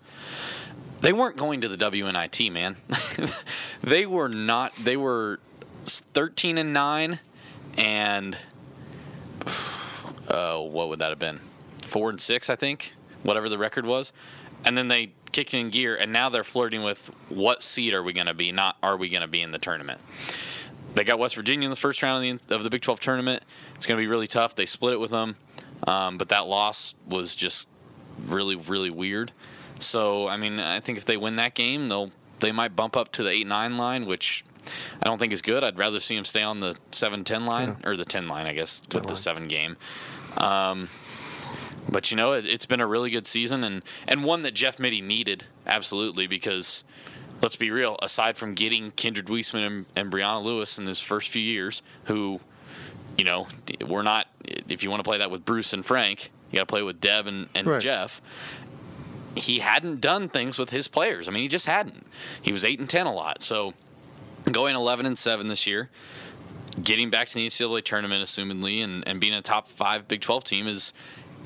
They 1.02 1.14
weren't 1.14 1.38
going 1.38 1.62
to 1.62 1.68
the 1.68 1.78
WNIT, 1.78 2.52
man. 2.52 2.78
they 3.84 4.06
were 4.06 4.30
not. 4.30 4.74
They 4.78 4.98
were 4.98 5.40
thirteen 5.86 6.58
and 6.58 6.74
nine, 6.74 7.20
and 7.78 8.38
uh, 10.28 10.58
what 10.60 10.90
would 10.90 11.00
that 11.00 11.10
have 11.10 11.20
been? 11.20 11.40
Four 11.84 12.10
and 12.10 12.20
six, 12.20 12.50
I 12.50 12.56
think, 12.56 12.94
whatever 13.22 13.48
the 13.48 13.60
record 13.60 13.86
was. 13.86 14.12
And 14.66 14.78
then 14.78 14.88
they 14.88 15.12
kicked 15.34 15.54
in 15.54 15.70
gear, 15.70 15.96
and 15.96 16.14
now 16.14 16.30
they're 16.30 16.44
flirting 16.44 16.84
with 16.84 17.12
what 17.28 17.62
seed 17.62 17.94
are 17.94 18.02
we 18.02 18.14
going 18.14 18.28
to 18.28 18.34
be? 18.34 18.52
Not 18.52 18.78
are 18.82 18.96
we 18.96 19.10
going 19.10 19.22
to 19.22 19.28
be 19.28 19.42
in 19.42 19.52
the 19.52 19.58
tournament? 19.58 20.00
They 20.94 21.04
got 21.04 21.20
West 21.20 21.36
Virginia 21.36 21.66
in 21.66 21.70
the 21.72 21.76
first 21.76 22.02
round 22.02 22.26
of 22.26 22.48
the, 22.48 22.56
of 22.56 22.64
the 22.64 22.70
Big 22.70 22.82
12 22.82 23.00
tournament. 23.00 23.44
It's 23.76 23.86
going 23.86 23.98
to 23.98 24.02
be 24.02 24.08
really 24.08 24.28
tough. 24.28 24.56
They 24.56 24.66
split 24.66 24.94
it 24.94 25.00
with 25.00 25.12
them, 25.12 25.36
um, 25.88 26.18
but 26.18 26.30
that 26.30 26.46
loss 26.46 26.96
was 27.08 27.36
just 27.36 27.68
really, 28.20 28.56
really 28.56 28.92
weird. 28.92 29.32
So, 29.80 30.28
I 30.28 30.38
mean, 30.38 30.60
I 30.60 30.80
think 30.80 30.98
if 30.98 31.06
they 31.06 31.18
win 31.18 31.36
that 31.38 31.56
game, 31.56 31.90
they'll 31.90 32.12
they 32.40 32.52
might 32.52 32.76
bump 32.76 32.98
up 32.98 33.12
to 33.14 33.24
the 33.24 33.30
eight 33.30 33.48
nine 33.48 33.78
line, 33.78 34.06
which 34.06 34.44
I 35.02 35.06
don't 35.06 35.18
think 35.18 35.34
is 35.34 35.42
good. 35.42 35.64
I'd 35.64 35.78
rather 35.78 36.00
see 36.00 36.16
him 36.16 36.26
stay 36.26 36.44
on 36.44 36.60
the 36.60 36.76
seven 36.92 37.24
ten 37.24 37.46
line 37.46 37.78
or 37.84 37.98
the 37.98 38.06
ten 38.06 38.28
line, 38.28 38.46
I 38.46 38.54
guess, 38.54 38.82
with 38.94 39.08
the 39.08 39.16
seven 39.16 39.48
game. 39.48 39.78
Um, 40.38 40.90
but 41.90 42.12
you 42.12 42.18
know, 42.18 42.34
it, 42.34 42.46
it's 42.46 42.66
been 42.66 42.80
a 42.80 42.88
really 42.88 43.10
good 43.10 43.28
season 43.28 43.64
and 43.64 43.82
and 44.08 44.24
one 44.24 44.44
that 44.44 44.54
Jeff 44.54 44.80
Mittie 44.80 45.02
needed 45.02 45.46
absolutely 45.68 46.28
because 46.28 46.84
let's 47.42 47.56
be 47.56 47.72
real. 47.72 47.98
Aside 48.02 48.38
from 48.38 48.54
getting 48.54 48.92
Kindred 48.92 49.28
Wesemann 49.28 49.66
and, 49.68 49.86
and 49.96 50.12
Breanna 50.12 50.44
Lewis 50.44 50.78
in 50.78 50.86
his 50.88 51.02
first 51.02 51.30
few 51.30 51.42
years, 51.42 51.82
who 52.06 52.40
you 53.18 53.26
know, 53.26 53.48
we're 53.86 54.02
not. 54.02 54.28
If 54.44 54.84
you 54.84 54.90
want 54.90 55.02
to 55.04 55.08
play 55.08 55.20
that 55.20 55.30
with 55.32 55.46
Bruce 55.46 55.74
and 55.74 55.86
Frank, 55.86 56.32
you 56.52 56.58
got 56.58 56.64
to 56.64 56.72
play 56.72 56.82
with 56.82 57.00
Deb 57.00 57.28
and, 57.28 57.48
and 57.54 57.68
Right. 57.68 57.82
Jeff. 57.82 58.22
He 59.36 59.60
hadn't 59.60 60.00
done 60.00 60.30
things 60.30 60.60
with 60.60 60.70
his 60.70 60.88
players. 60.88 61.28
I 61.28 61.32
mean, 61.32 61.42
he 61.44 61.48
just 61.48 61.66
hadn't. 61.66 62.06
He 62.42 62.52
was 62.54 62.64
eight 62.64 62.80
and 62.80 62.90
ten 62.90 63.08
a 63.08 63.14
lot. 63.14 63.42
So 63.42 63.74
going 64.52 64.76
eleven 64.76 65.06
and 65.06 65.18
seven 65.18 65.48
this 65.48 65.66
year, 65.66 65.90
getting 66.82 67.10
back 67.10 67.28
to 67.30 67.34
the 67.36 67.48
NCAA 67.48 67.84
tournament, 67.84 68.24
assumedly, 68.24 68.84
and, 68.84 69.08
and 69.08 69.20
being 69.20 69.34
a 69.34 69.42
top 69.42 69.70
five 69.70 70.08
Big 70.08 70.22
Twelve 70.22 70.44
team 70.44 70.68
is 70.68 70.94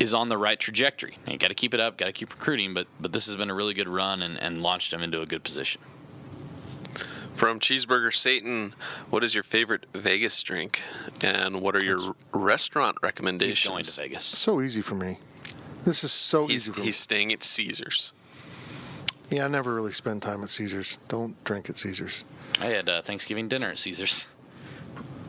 is 0.00 0.14
on 0.14 0.28
the 0.28 0.38
right 0.38 0.58
trajectory. 0.58 1.18
You 1.26 1.38
got 1.38 1.48
to 1.48 1.54
keep 1.54 1.74
it 1.74 1.80
up. 1.80 1.96
Got 1.96 2.06
to 2.06 2.12
keep 2.12 2.30
recruiting. 2.30 2.74
But 2.74 2.86
but 3.00 3.12
this 3.12 3.26
has 3.26 3.36
been 3.36 3.50
a 3.50 3.54
really 3.54 3.74
good 3.74 3.88
run 3.88 4.22
and, 4.22 4.38
and 4.38 4.62
launched 4.62 4.92
him 4.92 5.02
into 5.02 5.20
a 5.20 5.26
good 5.26 5.42
position. 5.44 5.80
From 7.34 7.60
Cheeseburger 7.60 8.12
Satan, 8.12 8.74
what 9.10 9.22
is 9.22 9.32
your 9.34 9.44
favorite 9.44 9.86
Vegas 9.94 10.42
drink, 10.42 10.80
and 11.20 11.60
what 11.62 11.76
are 11.76 11.84
your 11.84 12.14
restaurant 12.32 12.96
He's 12.98 13.02
recommendations? 13.04 13.68
going 13.70 13.84
to 13.84 13.92
Vegas. 13.92 14.24
So 14.24 14.60
easy 14.60 14.82
for 14.82 14.96
me. 14.96 15.18
This 15.84 16.02
is 16.02 16.10
so 16.10 16.46
He's, 16.48 16.64
easy 16.64 16.72
for 16.72 16.78
he's 16.80 16.86
me. 16.86 16.90
staying 16.92 17.32
at 17.32 17.44
Caesars. 17.44 18.12
Yeah, 19.30 19.44
I 19.44 19.48
never 19.48 19.72
really 19.72 19.92
spend 19.92 20.22
time 20.22 20.42
at 20.42 20.48
Caesars. 20.48 20.98
Don't 21.06 21.42
drink 21.44 21.70
at 21.70 21.78
Caesars. 21.78 22.24
I 22.60 22.66
had 22.66 22.88
uh, 22.88 23.02
Thanksgiving 23.02 23.46
dinner 23.46 23.70
at 23.70 23.78
Caesars. 23.78 24.26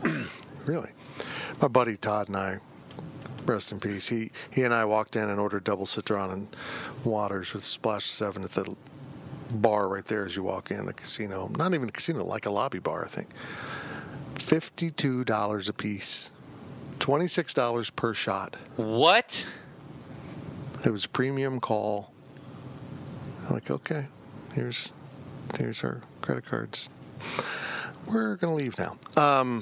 Really. 0.65 0.91
My 1.61 1.67
buddy 1.67 1.97
Todd 1.97 2.27
and 2.27 2.37
I, 2.37 2.59
rest 3.49 3.71
in 3.71 3.79
peace, 3.79 4.07
he, 4.07 4.31
he 4.51 4.63
and 4.63 4.73
I 4.73 4.85
walked 4.85 5.15
in 5.15 5.29
and 5.29 5.39
ordered 5.39 5.63
double 5.63 5.85
citron 5.85 6.31
and 6.31 6.47
waters 7.03 7.53
with 7.53 7.63
splash 7.63 8.05
seven 8.05 8.43
at 8.43 8.51
the 8.51 8.75
bar 9.51 9.87
right 9.87 10.05
there 10.05 10.25
as 10.25 10.35
you 10.35 10.43
walk 10.43 10.71
in 10.71 10.85
the 10.85 10.93
casino. 10.93 11.49
Not 11.57 11.73
even 11.73 11.87
the 11.87 11.91
casino, 11.91 12.23
like 12.23 12.45
a 12.45 12.51
lobby 12.51 12.79
bar, 12.79 13.03
I 13.03 13.07
think. 13.07 13.29
$52 14.35 15.69
a 15.69 15.73
piece. 15.73 16.31
$26 16.99 17.95
per 17.95 18.13
shot. 18.13 18.55
What? 18.75 19.45
It 20.85 20.91
was 20.91 21.05
premium 21.05 21.59
call. 21.59 22.11
I'm 23.47 23.53
like, 23.53 23.71
okay, 23.71 24.07
here's 24.53 24.91
here's 25.57 25.83
our 25.83 26.01
credit 26.21 26.45
cards. 26.45 26.89
We're 28.05 28.35
gonna 28.35 28.55
leave 28.55 28.77
now. 28.77 28.97
Uh, 29.17 29.61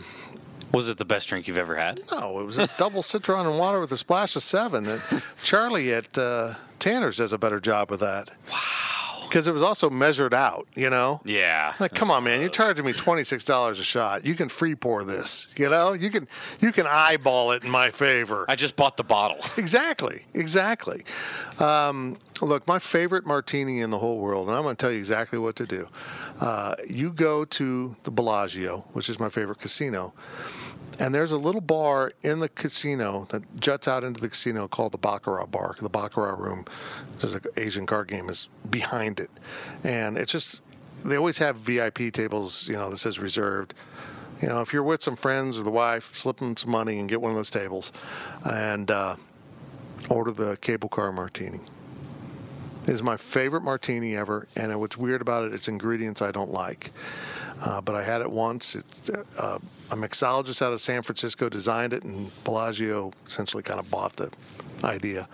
Was 0.72 0.90
it 0.90 0.98
the 0.98 1.06
best 1.06 1.28
drink 1.30 1.48
you've 1.48 1.58
ever 1.58 1.76
had? 1.76 2.02
no, 2.12 2.40
it 2.40 2.46
was 2.46 2.60
a 2.60 2.68
double 2.78 3.02
citron 3.02 3.46
and 3.46 3.58
water 3.58 3.80
with 3.80 3.92
a 3.92 3.98
splash 3.98 4.36
of 4.36 4.44
seven. 4.44 5.00
Charlie 5.44 5.94
at 5.94 6.18
uh, 6.18 6.56
Tanner's 6.80 7.18
does 7.18 7.34
a 7.34 7.38
better 7.38 7.60
job 7.60 7.90
with 7.90 8.02
that. 8.02 8.32
Wow. 8.52 8.87
Because 9.28 9.48
it 9.48 9.52
was 9.52 9.62
also 9.62 9.90
measured 9.90 10.34
out, 10.34 10.68
you 10.76 10.90
know. 10.90 11.22
Yeah. 11.26 11.74
Like, 11.80 11.94
come 11.94 12.10
on, 12.10 12.24
man! 12.24 12.40
You're 12.42 12.50
charging 12.50 12.86
me 12.86 12.94
twenty 12.94 13.24
six 13.24 13.44
dollars 13.44 13.80
a 13.80 13.84
shot. 13.84 14.26
You 14.26 14.36
can 14.36 14.50
free 14.50 14.76
pour 14.76 15.04
this, 15.04 15.48
you 15.56 15.70
know. 15.70 15.94
You 15.94 16.10
can 16.10 16.28
you 16.60 16.72
can 16.72 16.88
eyeball 16.88 17.52
it 17.52 17.64
in 17.64 17.70
my 17.70 17.92
favor. 17.92 18.46
I 18.48 18.56
just 18.56 18.76
bought 18.76 18.98
the 18.98 19.04
bottle. 19.04 19.38
Exactly, 19.58 20.22
exactly. 20.34 21.04
Um, 21.60 22.18
look, 22.42 22.68
my 22.68 22.80
favorite 22.80 23.26
martini 23.26 23.82
in 23.82 23.90
the 23.90 23.98
whole 23.98 24.20
world, 24.20 24.48
and 24.48 24.56
I'm 24.56 24.64
going 24.64 24.76
to 24.76 24.80
tell 24.80 24.92
you 24.92 24.98
exactly 25.00 25.40
what 25.40 25.56
to 25.58 25.66
do. 25.66 25.88
Uh, 26.40 26.76
you 26.88 27.12
go 27.12 27.44
to 27.46 27.96
the 28.04 28.12
Bellagio, 28.12 28.86
which 28.94 29.10
is 29.10 29.20
my 29.20 29.30
favorite 29.30 29.60
casino, 29.60 30.14
and 31.00 31.14
there's 31.14 31.32
a 31.32 31.38
little 31.38 31.62
bar 31.62 32.12
in 32.24 32.40
the 32.40 32.50
casino 32.50 33.26
that 33.30 33.60
juts 33.60 33.88
out 33.88 34.04
into 34.04 34.20
the 34.20 34.30
casino 34.30 34.68
called 34.68 34.92
the 34.92 34.98
Baccarat 34.98 35.48
Bar. 35.48 35.76
The 35.80 35.90
Baccarat 35.90 36.38
Room, 36.40 36.66
there's 37.20 37.36
an 37.36 37.42
Asian 37.56 37.86
card 37.86 38.08
game 38.08 38.30
is 38.30 38.50
behind 38.70 39.20
it, 39.20 39.30
and 39.84 40.18
it's 40.18 40.32
just 40.32 40.62
they 41.06 41.16
always 41.16 41.38
have 41.38 41.58
VIP 41.58 42.12
tables, 42.12 42.68
you 42.68 42.76
know, 42.76 42.90
that 42.90 42.98
says 42.98 43.20
reserved. 43.20 43.74
You 44.42 44.50
know, 44.50 44.62
if 44.62 44.74
you're 44.74 44.84
with 44.84 45.02
some 45.02 45.16
friends 45.16 45.58
or 45.58 45.64
the 45.64 45.72
wife, 45.72 46.16
slip 46.16 46.38
them 46.38 46.56
some 46.58 46.72
money 46.72 47.00
and 47.00 47.10
get 47.10 47.22
one 47.22 47.32
of 47.32 47.38
those 47.38 47.50
tables, 47.50 47.92
and 48.44 48.90
uh, 48.90 49.16
order 50.10 50.32
the 50.32 50.58
cable 50.58 50.90
car 50.90 51.12
martini. 51.12 51.60
It 52.84 52.90
is 52.92 53.04
my 53.04 53.18
favorite 53.18 53.64
martini 53.64 54.16
ever, 54.16 54.48
and 54.56 54.80
what's 54.80 54.98
weird 54.98 55.22
about 55.22 55.44
it, 55.44 55.54
it's 55.54 55.68
ingredients 55.68 56.22
I 56.22 56.32
don't 56.32 56.52
like. 56.52 56.92
Uh, 57.62 57.82
but 57.82 57.96
I 57.96 58.04
had 58.04 58.22
it 58.22 58.30
once. 58.30 58.76
It's, 58.76 59.10
uh, 59.10 59.60
a 59.92 59.96
mixologist 59.96 60.62
out 60.62 60.74
of 60.74 60.82
San 60.82 61.02
Francisco 61.02 61.50
designed 61.50 61.94
it, 61.94 62.04
and 62.04 62.32
Bellagio 62.44 63.12
essentially 63.26 63.64
kind 63.64 63.80
of 63.80 63.90
bought 63.90 64.16
the 64.16 64.32
idea. 64.84 65.28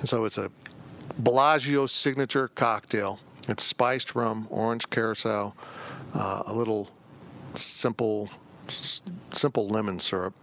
And 0.00 0.08
so 0.08 0.24
it's 0.24 0.38
a 0.38 0.50
Bellagio 1.18 1.86
signature 1.86 2.48
cocktail. 2.48 3.18
It's 3.48 3.62
spiced 3.64 4.14
rum, 4.14 4.46
orange 4.50 4.88
curacao, 4.90 5.54
uh, 6.14 6.42
a 6.46 6.52
little 6.54 6.88
simple, 7.54 8.30
s- 8.68 9.02
simple 9.32 9.68
lemon 9.68 9.98
syrup. 9.98 10.34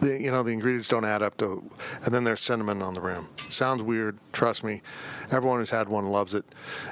The 0.00 0.20
you 0.20 0.30
know 0.30 0.42
the 0.42 0.50
ingredients 0.50 0.88
don't 0.88 1.04
add 1.04 1.22
up 1.22 1.36
to 1.38 1.62
and 2.04 2.14
then 2.14 2.24
there's 2.24 2.40
cinnamon 2.40 2.82
on 2.82 2.94
the 2.94 3.00
rim. 3.00 3.28
Sounds 3.48 3.82
weird 3.82 4.18
trust 4.32 4.64
me. 4.64 4.82
Everyone 5.30 5.60
who's 5.60 5.70
had 5.70 5.88
one 5.88 6.06
loves 6.06 6.34
it 6.34 6.44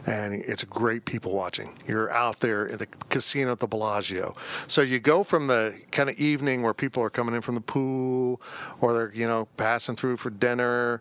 and 0.06 0.34
it's 0.34 0.64
great 0.64 1.04
people 1.04 1.32
watching. 1.32 1.76
You're 1.86 2.10
out 2.10 2.40
there 2.40 2.68
at 2.68 2.78
the 2.78 2.86
casino 3.08 3.52
at 3.52 3.58
the 3.58 3.66
bellagio. 3.66 4.34
So 4.66 4.82
you 4.82 5.00
go 5.00 5.24
from 5.24 5.46
the 5.46 5.78
kind 5.90 6.08
of 6.08 6.18
evening 6.18 6.62
where 6.62 6.74
people 6.74 7.02
are 7.02 7.10
coming 7.10 7.34
in 7.34 7.40
from 7.40 7.54
the 7.54 7.60
pool 7.60 8.40
or 8.80 8.92
they're 8.92 9.12
you 9.12 9.26
know 9.26 9.48
passing 9.56 9.96
through 9.96 10.18
for 10.18 10.30
dinner 10.30 11.00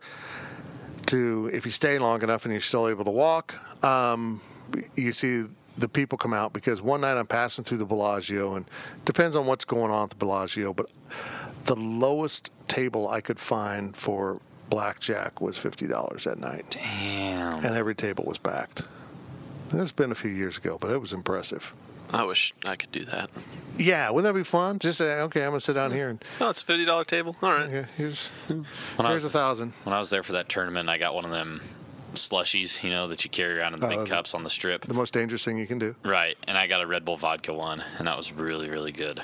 to 1.07 1.49
if 1.53 1.65
you 1.65 1.71
stay 1.71 1.97
long 1.97 2.21
enough 2.21 2.45
and 2.45 2.53
you're 2.53 2.61
still 2.61 2.87
able 2.87 3.05
to 3.05 3.11
walk, 3.11 3.55
um, 3.83 4.41
you 4.95 5.13
see 5.13 5.45
the 5.77 5.87
people 5.87 6.17
come 6.17 6.33
out 6.33 6.53
because 6.53 6.81
one 6.81 7.01
night 7.01 7.17
I'm 7.17 7.27
passing 7.27 7.63
through 7.63 7.77
the 7.77 7.85
Bellagio 7.85 8.55
and 8.55 8.65
depends 9.05 9.35
on 9.35 9.45
what's 9.45 9.65
going 9.65 9.91
on 9.91 10.05
at 10.05 10.09
the 10.09 10.15
Bellagio, 10.15 10.73
but 10.73 10.87
the 11.67 11.75
lowest 11.75 12.49
table 12.67 13.07
I 13.07 13.21
could 13.21 13.39
find 13.39 13.95
for 13.95 14.41
blackjack 14.69 15.39
was 15.39 15.57
fifty 15.57 15.87
dollars 15.87 16.23
that 16.25 16.39
night, 16.39 16.65
Damn. 16.71 17.63
and 17.65 17.75
every 17.75 17.95
table 17.95 18.23
was 18.25 18.37
packed. 18.37 18.81
And 19.71 19.79
It's 19.81 19.91
been 19.91 20.11
a 20.11 20.15
few 20.15 20.31
years 20.31 20.57
ago, 20.57 20.77
but 20.81 20.91
it 20.91 20.99
was 20.99 21.13
impressive. 21.13 21.73
I 22.13 22.23
wish 22.23 22.53
I 22.65 22.77
could 22.77 22.91
do 22.93 23.03
that. 23.05 23.29
Yeah, 23.77 24.09
wouldn't 24.11 24.33
that 24.33 24.37
be 24.37 24.45
fun? 24.45 24.79
Just 24.79 24.97
say, 24.97 25.19
okay, 25.21 25.41
I'm 25.43 25.49
gonna 25.49 25.59
sit 25.59 25.73
down 25.73 25.91
here 25.91 26.09
and 26.09 26.23
Oh, 26.41 26.49
it's 26.49 26.61
a 26.61 26.65
fifty 26.65 26.85
dollar 26.85 27.03
table. 27.03 27.35
All 27.41 27.51
right. 27.51 27.63
okay, 27.69 27.85
here's 27.97 28.27
When 28.47 28.65
here's 28.97 29.23
was- 29.23 29.25
a 29.25 29.29
thousand. 29.29 29.73
When 29.83 29.93
I 29.93 29.99
was 29.99 30.09
there 30.09 30.23
for 30.23 30.31
that 30.33 30.49
tournament, 30.49 30.89
I 30.89 30.97
got 30.97 31.13
one 31.15 31.25
of 31.25 31.31
them 31.31 31.61
slushies, 32.13 32.81
you 32.83 32.89
know, 32.89 33.07
that 33.09 33.23
you 33.25 33.29
carry 33.29 33.59
around 33.59 33.73
in 33.75 33.83
oh, 33.83 33.87
the 33.89 33.95
Oh, 33.95 33.99
big 34.03 34.09
cups 34.09 34.33
on 34.33 34.43
the 34.43 34.49
strip. 34.49 34.85
The 34.87 34.93
most 34.93 35.13
dangerous 35.13 35.43
thing 35.43 35.57
you 35.59 35.67
can 35.67 35.77
do. 35.79 35.95
Right, 36.03 36.37
and 36.47 36.57
I 36.57 36.65
got 36.67 36.81
a 36.81 36.87
Red 36.87 37.03
Bull 37.05 37.17
vodka 37.17 37.53
one, 37.53 37.83
and 37.99 38.07
that 38.07 38.17
was 38.17 38.31
really, 38.31 38.69
really 38.69 38.91
good. 38.93 39.21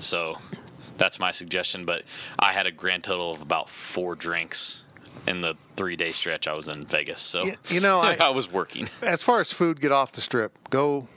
So 0.00 0.38
that's 0.98 1.18
my 1.18 1.30
suggestion. 1.30 1.84
But 1.84 2.02
I 2.38 2.52
had 2.52 2.66
a 2.66 2.70
grand 2.70 3.04
total 3.04 3.32
of 3.32 3.42
about 3.42 3.68
four 3.70 4.14
drinks 4.14 4.82
in 5.26 5.40
the 5.40 5.54
three 5.76 5.96
day 5.96 6.10
stretch 6.12 6.46
I 6.48 6.54
was 6.54 6.68
in 6.68 6.84
Vegas. 6.86 7.20
So 7.20 7.44
Y- 7.44 7.56
you 7.68 7.80
know, 7.80 8.00
I- 8.02 8.16
I 8.20 8.30
was 8.30 8.50
working. 8.50 8.88
as 9.02 9.22
far 9.22 9.40
as 9.40 9.52
food, 9.52 9.80
get 9.80 9.92
off 9.92 10.12
the 10.12 10.20
strip. 10.20 10.52
Go, 10.70 11.08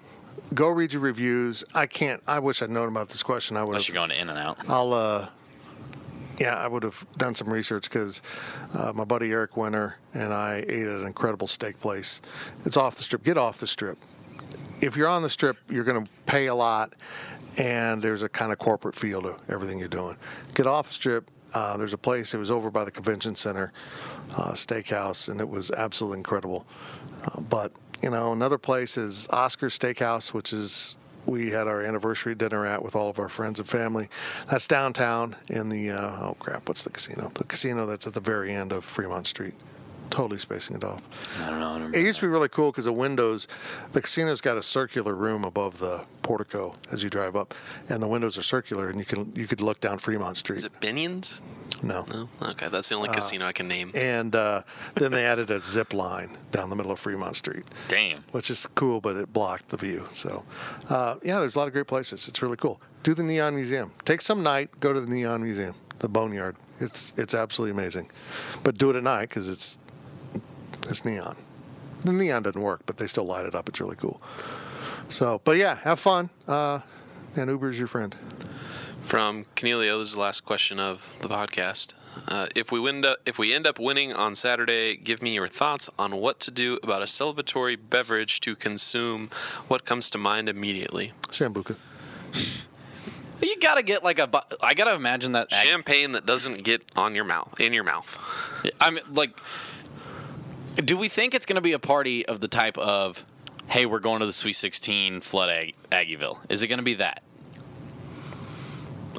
go 0.53 0.69
read 0.69 0.93
your 0.93 1.01
reviews. 1.01 1.63
I 1.73 1.85
can't. 1.87 2.21
I 2.27 2.39
wish 2.39 2.61
I'd 2.61 2.69
known 2.69 2.87
about 2.89 3.09
this 3.09 3.23
question. 3.23 3.57
I 3.57 3.63
would 3.63 3.71
Unless 3.71 3.87
you're 3.87 3.95
going 3.95 4.09
to 4.09 4.19
In 4.19 4.29
and 4.29 4.37
Out. 4.39 4.57
I'll. 4.69 4.93
uh 4.93 5.27
Yeah, 6.39 6.55
I 6.57 6.67
would 6.67 6.83
have 6.83 7.05
done 7.17 7.33
some 7.35 7.47
research 7.49 7.83
because 7.89 8.21
uh, 8.73 8.91
my 8.93 9.05
buddy 9.05 9.31
Eric 9.31 9.55
Winter 9.55 9.95
and 10.13 10.33
I 10.33 10.65
ate 10.67 10.85
at 10.85 10.99
an 10.99 11.07
incredible 11.07 11.47
steak 11.47 11.79
place. 11.79 12.19
It's 12.65 12.75
off 12.77 12.95
the 12.97 13.03
strip. 13.03 13.23
Get 13.23 13.37
off 13.37 13.59
the 13.59 13.67
strip. 13.67 13.97
If 14.81 14.97
you're 14.97 15.07
on 15.07 15.21
the 15.23 15.29
strip, 15.29 15.55
you're 15.69 15.85
going 15.85 16.03
to 16.05 16.11
pay 16.25 16.47
a 16.47 16.53
lot, 16.55 16.91
and 17.57 18.01
there's 18.01 18.21
a 18.21 18.29
kind 18.29 18.51
of 18.51 18.59
corporate 18.59 18.95
feel 18.95 19.21
to 19.21 19.37
everything 19.49 19.79
you're 19.79 19.87
doing. 19.87 20.17
Get 20.53 20.67
off 20.67 20.87
the 20.87 20.93
strip. 20.93 21.29
Uh, 21.53 21.77
there's 21.77 21.93
a 21.93 21.97
place. 21.97 22.33
It 22.33 22.37
was 22.37 22.51
over 22.51 22.69
by 22.69 22.83
the 22.83 22.91
convention 22.91 23.35
center, 23.35 23.71
uh, 24.31 24.51
steakhouse, 24.51 25.29
and 25.29 25.39
it 25.39 25.47
was 25.47 25.71
absolutely 25.71 26.19
incredible. 26.19 26.65
Uh, 27.23 27.39
but 27.41 27.71
you 28.01 28.09
know, 28.09 28.33
another 28.33 28.57
place 28.57 28.97
is 28.97 29.27
Oscar 29.29 29.67
Steakhouse, 29.67 30.33
which 30.33 30.51
is 30.51 30.95
we 31.25 31.49
had 31.49 31.67
our 31.67 31.81
anniversary 31.81 32.35
dinner 32.35 32.65
at 32.65 32.83
with 32.83 32.95
all 32.95 33.09
of 33.09 33.19
our 33.19 33.29
friends 33.29 33.59
and 33.59 33.67
family. 33.67 34.09
That's 34.49 34.67
downtown 34.67 35.35
in 35.47 35.69
the 35.69 35.91
uh, 35.91 36.27
oh 36.29 36.35
crap, 36.39 36.67
what's 36.67 36.83
the 36.83 36.89
casino? 36.89 37.31
The 37.33 37.45
casino 37.45 37.85
that's 37.85 38.05
at 38.05 38.13
the 38.13 38.19
very 38.19 38.53
end 38.53 38.71
of 38.71 38.83
Fremont 38.83 39.27
Street. 39.27 39.53
Totally 40.15 40.39
spacing 40.39 40.77
it 40.77 40.83
off. 40.83 41.01
I 41.41 41.49
don't 41.49 41.59
know. 41.59 41.71
I 41.71 41.79
don't 41.79 41.95
It 41.95 42.01
used 42.01 42.19
to 42.21 42.25
be 42.25 42.29
really 42.29 42.47
cool 42.47 42.71
because 42.71 42.85
the 42.85 42.93
windows, 42.93 43.49
the 43.91 44.01
casino's 44.01 44.39
got 44.39 44.55
a 44.55 44.63
circular 44.63 45.13
room 45.13 45.43
above 45.43 45.79
the 45.79 46.05
portico 46.21 46.73
as 46.89 47.03
you 47.03 47.09
drive 47.09 47.35
up, 47.35 47.53
and 47.89 48.01
the 48.01 48.07
windows 48.07 48.37
are 48.37 48.41
circular, 48.41 48.89
and 48.89 48.97
you 48.97 49.03
can 49.05 49.33
you 49.35 49.45
could 49.45 49.59
look 49.59 49.81
down 49.81 49.97
Fremont 49.97 50.37
Street. 50.37 50.57
Is 50.57 50.63
it 50.63 50.79
Binions? 50.79 51.41
no. 51.83 52.05
No. 52.09 52.29
Okay, 52.41 52.69
that's 52.69 52.87
the 52.87 52.95
only 52.95 53.09
casino 53.09 53.45
I 53.45 53.51
can 53.51 53.67
name. 53.67 53.91
And 53.93 54.33
uh, 54.35 54.61
then 54.93 55.11
they 55.11 55.25
added 55.25 55.51
a 55.51 55.59
zip 55.59 55.93
line 55.93 56.37
down 56.51 56.69
the 56.69 56.75
middle 56.77 56.93
of 56.93 56.99
Fremont 56.99 57.35
Street, 57.35 57.65
Damn. 57.89 58.23
which 58.31 58.49
is 58.49 58.65
cool, 58.75 59.01
but 59.01 59.17
it 59.17 59.33
blocked 59.33 59.67
the 59.69 59.77
view. 59.77 60.07
So, 60.13 60.45
uh, 60.89 61.15
yeah, 61.23 61.41
there's 61.41 61.55
a 61.55 61.59
lot 61.59 61.67
of 61.67 61.73
great 61.73 61.87
places. 61.87 62.29
It's 62.29 62.41
really 62.41 62.55
cool. 62.57 62.79
Do 63.03 63.13
the 63.13 63.23
Neon 63.23 63.53
Museum. 63.53 63.91
Take 64.05 64.21
some 64.21 64.41
night. 64.43 64.79
Go 64.79 64.93
to 64.93 65.01
the 65.01 65.07
Neon 65.07 65.43
Museum, 65.43 65.75
the 65.99 66.07
Boneyard. 66.07 66.55
It's 66.79 67.13
it's 67.17 67.33
absolutely 67.33 67.71
amazing, 67.71 68.09
but 68.63 68.77
do 68.77 68.89
it 68.89 68.95
at 68.95 69.03
night 69.03 69.29
because 69.29 69.47
it's 69.49 69.77
it's 70.85 71.05
neon. 71.05 71.35
The 72.03 72.13
neon 72.13 72.43
doesn't 72.43 72.61
work, 72.61 72.81
but 72.85 72.97
they 72.97 73.07
still 73.07 73.25
light 73.25 73.45
it 73.45 73.55
up. 73.55 73.67
It's 73.69 73.79
really 73.79 73.95
cool. 73.95 74.21
So, 75.09 75.41
but 75.43 75.57
yeah, 75.57 75.77
have 75.79 75.99
fun. 75.99 76.29
Uh, 76.47 76.79
and 77.35 77.49
Uber's 77.49 77.77
your 77.77 77.87
friend. 77.87 78.15
From 79.01 79.45
Cornelio, 79.55 79.99
this 79.99 80.09
is 80.09 80.15
the 80.15 80.21
last 80.21 80.45
question 80.45 80.79
of 80.79 81.15
the 81.21 81.27
podcast. 81.27 81.93
Uh, 82.27 82.47
if 82.55 82.71
we 82.71 82.79
win, 82.79 83.05
if 83.25 83.37
we 83.37 83.53
end 83.53 83.67
up 83.67 83.77
winning 83.77 84.13
on 84.13 84.33
Saturday, 84.33 84.95
give 84.95 85.21
me 85.21 85.35
your 85.35 85.47
thoughts 85.47 85.89
on 85.99 86.15
what 86.15 86.39
to 86.39 86.51
do 86.51 86.79
about 86.81 87.01
a 87.01 87.05
celebratory 87.05 87.77
beverage 87.77 88.39
to 88.41 88.55
consume. 88.55 89.29
What 89.67 89.85
comes 89.85 90.09
to 90.11 90.17
mind 90.17 90.49
immediately? 90.49 91.13
Sambuca. 91.27 91.75
You 93.41 93.59
gotta 93.59 93.83
get 93.83 94.03
like 94.03 94.17
a. 94.17 94.29
I 94.61 94.73
gotta 94.73 94.93
imagine 94.93 95.33
that. 95.33 95.51
Champagne 95.51 96.13
that 96.13 96.25
doesn't 96.25 96.63
get 96.63 96.83
on 96.95 97.15
your 97.15 97.25
mouth, 97.25 97.59
in 97.59 97.73
your 97.73 97.83
mouth. 97.83 98.17
I 98.79 98.89
mean, 98.91 99.03
like, 99.11 99.37
do 100.83 100.97
we 100.97 101.09
think 101.09 101.33
it's 101.33 101.45
gonna 101.45 101.61
be 101.61 101.73
a 101.73 101.79
party 101.79 102.25
of 102.25 102.39
the 102.41 102.47
type 102.47 102.77
of, 102.77 103.25
hey, 103.67 103.85
we're 103.85 103.99
going 103.99 104.19
to 104.19 104.25
the 104.25 104.33
Sweet 104.33 104.53
16 104.53 105.21
flood 105.21 105.49
Ag- 105.49 105.75
Aggieville? 105.91 106.39
Is 106.49 106.61
it 106.61 106.67
gonna 106.67 106.83
be 106.83 106.95
that? 106.95 107.21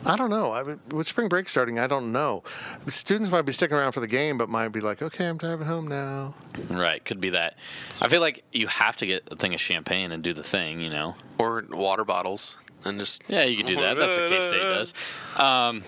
I 0.04 0.16
don't 0.16 0.30
know. 0.30 0.52
I, 0.52 0.62
with 0.94 1.06
spring 1.08 1.28
break 1.28 1.48
starting, 1.48 1.80
I 1.80 1.88
don't 1.88 2.12
know. 2.12 2.44
Students 2.86 3.28
might 3.30 3.42
be 3.42 3.52
sticking 3.52 3.76
around 3.76 3.92
for 3.92 3.98
the 3.98 4.06
game, 4.06 4.38
but 4.38 4.48
might 4.48 4.68
be 4.68 4.80
like, 4.80 5.02
okay, 5.02 5.26
I'm 5.26 5.36
driving 5.36 5.66
home 5.66 5.88
now. 5.88 6.34
Right, 6.70 7.04
could 7.04 7.20
be 7.20 7.30
that. 7.30 7.56
I 8.00 8.08
feel 8.08 8.20
like 8.20 8.44
you 8.52 8.68
have 8.68 8.96
to 8.98 9.06
get 9.06 9.26
a 9.32 9.36
thing 9.36 9.52
of 9.52 9.60
champagne 9.60 10.12
and 10.12 10.22
do 10.22 10.32
the 10.32 10.44
thing, 10.44 10.80
you 10.80 10.90
know. 10.90 11.16
Or 11.38 11.64
water 11.70 12.04
bottles 12.04 12.58
and 12.84 13.00
just 13.00 13.24
Yeah, 13.26 13.44
you 13.44 13.56
could 13.56 13.66
do 13.66 13.74
that. 13.76 13.96
That's 13.96 14.16
what 14.16 14.28
K 14.28 14.48
State 14.48 14.60
does. 14.60 14.94
Um, 15.36 15.82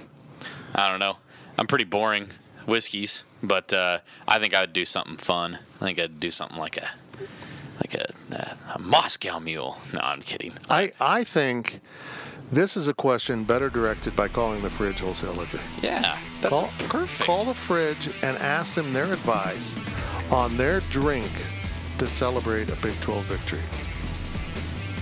I 0.74 0.90
don't 0.90 0.98
know. 0.98 1.18
I'm 1.56 1.66
pretty 1.68 1.84
boring 1.84 2.30
whiskeys, 2.66 3.22
but 3.43 3.73
uh, 3.73 3.98
I 4.27 4.39
think 4.39 4.55
I 4.55 4.62
would 4.62 4.73
do 4.73 4.85
something 4.85 5.16
fun. 5.16 5.59
I 5.81 5.85
think 5.85 5.98
I'd 5.98 6.20
do 6.20 6.31
something 6.31 6.59
like 6.59 6.77
a 6.77 6.89
like 7.81 7.94
a, 7.94 8.12
a, 8.32 8.56
a 8.74 8.78
Moscow 8.78 9.39
Mule. 9.39 9.78
No, 9.93 10.01
I'm 10.01 10.20
kidding. 10.23 10.52
I, 10.69 10.93
I 11.01 11.23
think 11.23 11.81
this 12.51 12.77
is 12.77 12.89
a 12.89 12.94
question 12.94 13.44
better 13.44 13.69
directed 13.70 14.16
by 14.16 14.28
calling 14.28 14.62
the 14.62 14.70
fridge 14.70 15.01
wholesale 15.01 15.35
liquor. 15.35 15.60
Yeah, 15.82 16.19
that's 16.40 16.52
call, 16.52 16.70
perfect. 16.89 17.27
Call 17.27 17.44
the 17.44 17.55
fridge 17.55 18.09
and 18.23 18.36
ask 18.39 18.74
them 18.74 18.93
their 18.93 19.12
advice 19.12 19.77
on 20.31 20.56
their 20.56 20.81
drink 20.90 21.31
to 21.98 22.06
celebrate 22.06 22.69
a 22.70 22.77
Big 22.77 22.98
12 23.01 23.24
victory. 23.24 23.60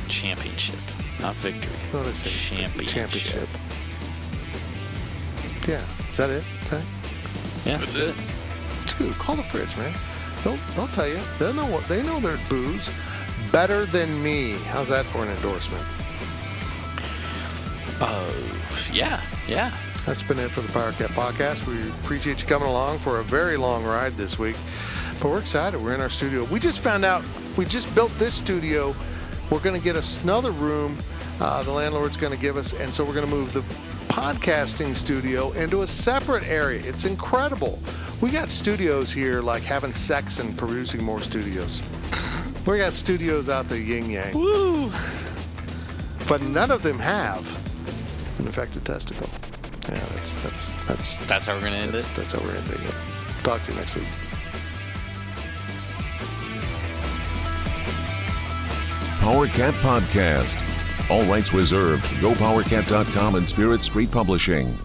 Championship, 0.08 0.78
not 1.20 1.34
victory. 1.36 1.72
What 1.92 2.04
did 2.04 2.12
I 2.12 2.16
say? 2.16 2.56
Championship. 2.56 2.94
Championship. 2.94 3.48
Yeah. 5.66 5.84
Is 6.10 6.16
that 6.18 6.30
it? 6.30 6.44
Zach? 6.66 6.82
Yeah, 7.66 7.78
That's 7.78 7.96
it. 7.96 8.14
Dude, 8.96 9.12
call 9.14 9.34
the 9.34 9.42
fridge, 9.42 9.76
man. 9.76 9.92
They'll, 10.44 10.56
they'll 10.76 10.86
tell 10.94 11.08
you. 11.08 11.18
They 11.40 11.52
know 11.52 11.66
what 11.66 11.86
they 11.88 12.00
know. 12.00 12.20
Their 12.20 12.38
booze 12.48 12.88
better 13.50 13.86
than 13.86 14.22
me. 14.22 14.52
How's 14.68 14.88
that 14.88 15.04
for 15.06 15.24
an 15.24 15.28
endorsement? 15.30 15.82
Oh, 18.00 18.32
yeah, 18.92 19.20
yeah. 19.48 19.76
That's 20.04 20.22
been 20.22 20.38
it 20.38 20.50
for 20.52 20.60
the 20.60 20.68
Power 20.68 20.92
Cat 20.92 21.10
podcast. 21.10 21.66
We 21.66 21.88
appreciate 22.04 22.40
you 22.40 22.46
coming 22.46 22.68
along 22.68 23.00
for 23.00 23.18
a 23.18 23.24
very 23.24 23.56
long 23.56 23.84
ride 23.84 24.14
this 24.14 24.38
week. 24.38 24.54
But 25.20 25.30
we're 25.30 25.40
excited. 25.40 25.82
We're 25.82 25.94
in 25.94 26.00
our 26.00 26.08
studio. 26.08 26.44
We 26.44 26.60
just 26.60 26.80
found 26.80 27.04
out 27.04 27.24
we 27.56 27.64
just 27.64 27.92
built 27.96 28.16
this 28.18 28.34
studio. 28.34 28.94
We're 29.50 29.58
going 29.60 29.76
to 29.76 29.82
get 29.82 29.96
us 29.96 30.22
another 30.22 30.52
room. 30.52 30.96
Uh, 31.40 31.64
the 31.64 31.72
landlord's 31.72 32.16
going 32.16 32.32
to 32.32 32.38
give 32.38 32.56
us, 32.56 32.74
and 32.74 32.94
so 32.94 33.04
we're 33.04 33.14
going 33.14 33.28
to 33.28 33.34
move 33.34 33.52
the 33.52 33.64
podcasting 34.16 34.96
studio 34.96 35.52
into 35.52 35.82
a 35.82 35.86
separate 35.86 36.42
area. 36.48 36.80
It's 36.86 37.04
incredible. 37.04 37.78
We 38.22 38.30
got 38.30 38.48
studios 38.48 39.12
here 39.12 39.42
like 39.42 39.62
having 39.62 39.92
sex 39.92 40.38
and 40.38 40.56
producing 40.56 41.04
more 41.04 41.20
studios. 41.20 41.82
We 42.66 42.78
got 42.78 42.94
studios 42.94 43.50
out 43.50 43.68
the 43.68 43.78
yin 43.78 44.08
yang. 44.08 44.32
Woo! 44.32 44.90
But 46.26 46.40
none 46.40 46.70
of 46.70 46.80
them 46.82 46.98
have 46.98 47.44
an 48.38 48.48
affected 48.48 48.86
testicle. 48.86 49.28
Yeah, 49.86 49.96
that's 50.14 50.32
that's 50.42 50.86
that's 50.86 51.26
That's 51.26 51.44
how 51.44 51.52
we're 51.52 51.60
gonna 51.60 51.76
end 51.76 51.92
that's, 51.92 52.10
it. 52.10 52.16
that's 52.16 52.32
how 52.32 52.38
we're 52.40 52.56
ending 52.56 52.88
it. 52.88 52.94
Talk 53.44 53.62
to 53.64 53.72
you 53.72 53.76
next 53.76 53.96
week. 53.96 54.08
Power 59.20 59.46
Cat 59.48 59.74
Podcast. 59.74 60.75
All 61.08 61.24
rights 61.24 61.52
reserved. 61.52 62.04
GoPowerCat.com 62.20 63.36
and 63.36 63.48
Spirit 63.48 63.84
Street 63.84 64.10
Publishing. 64.10 64.76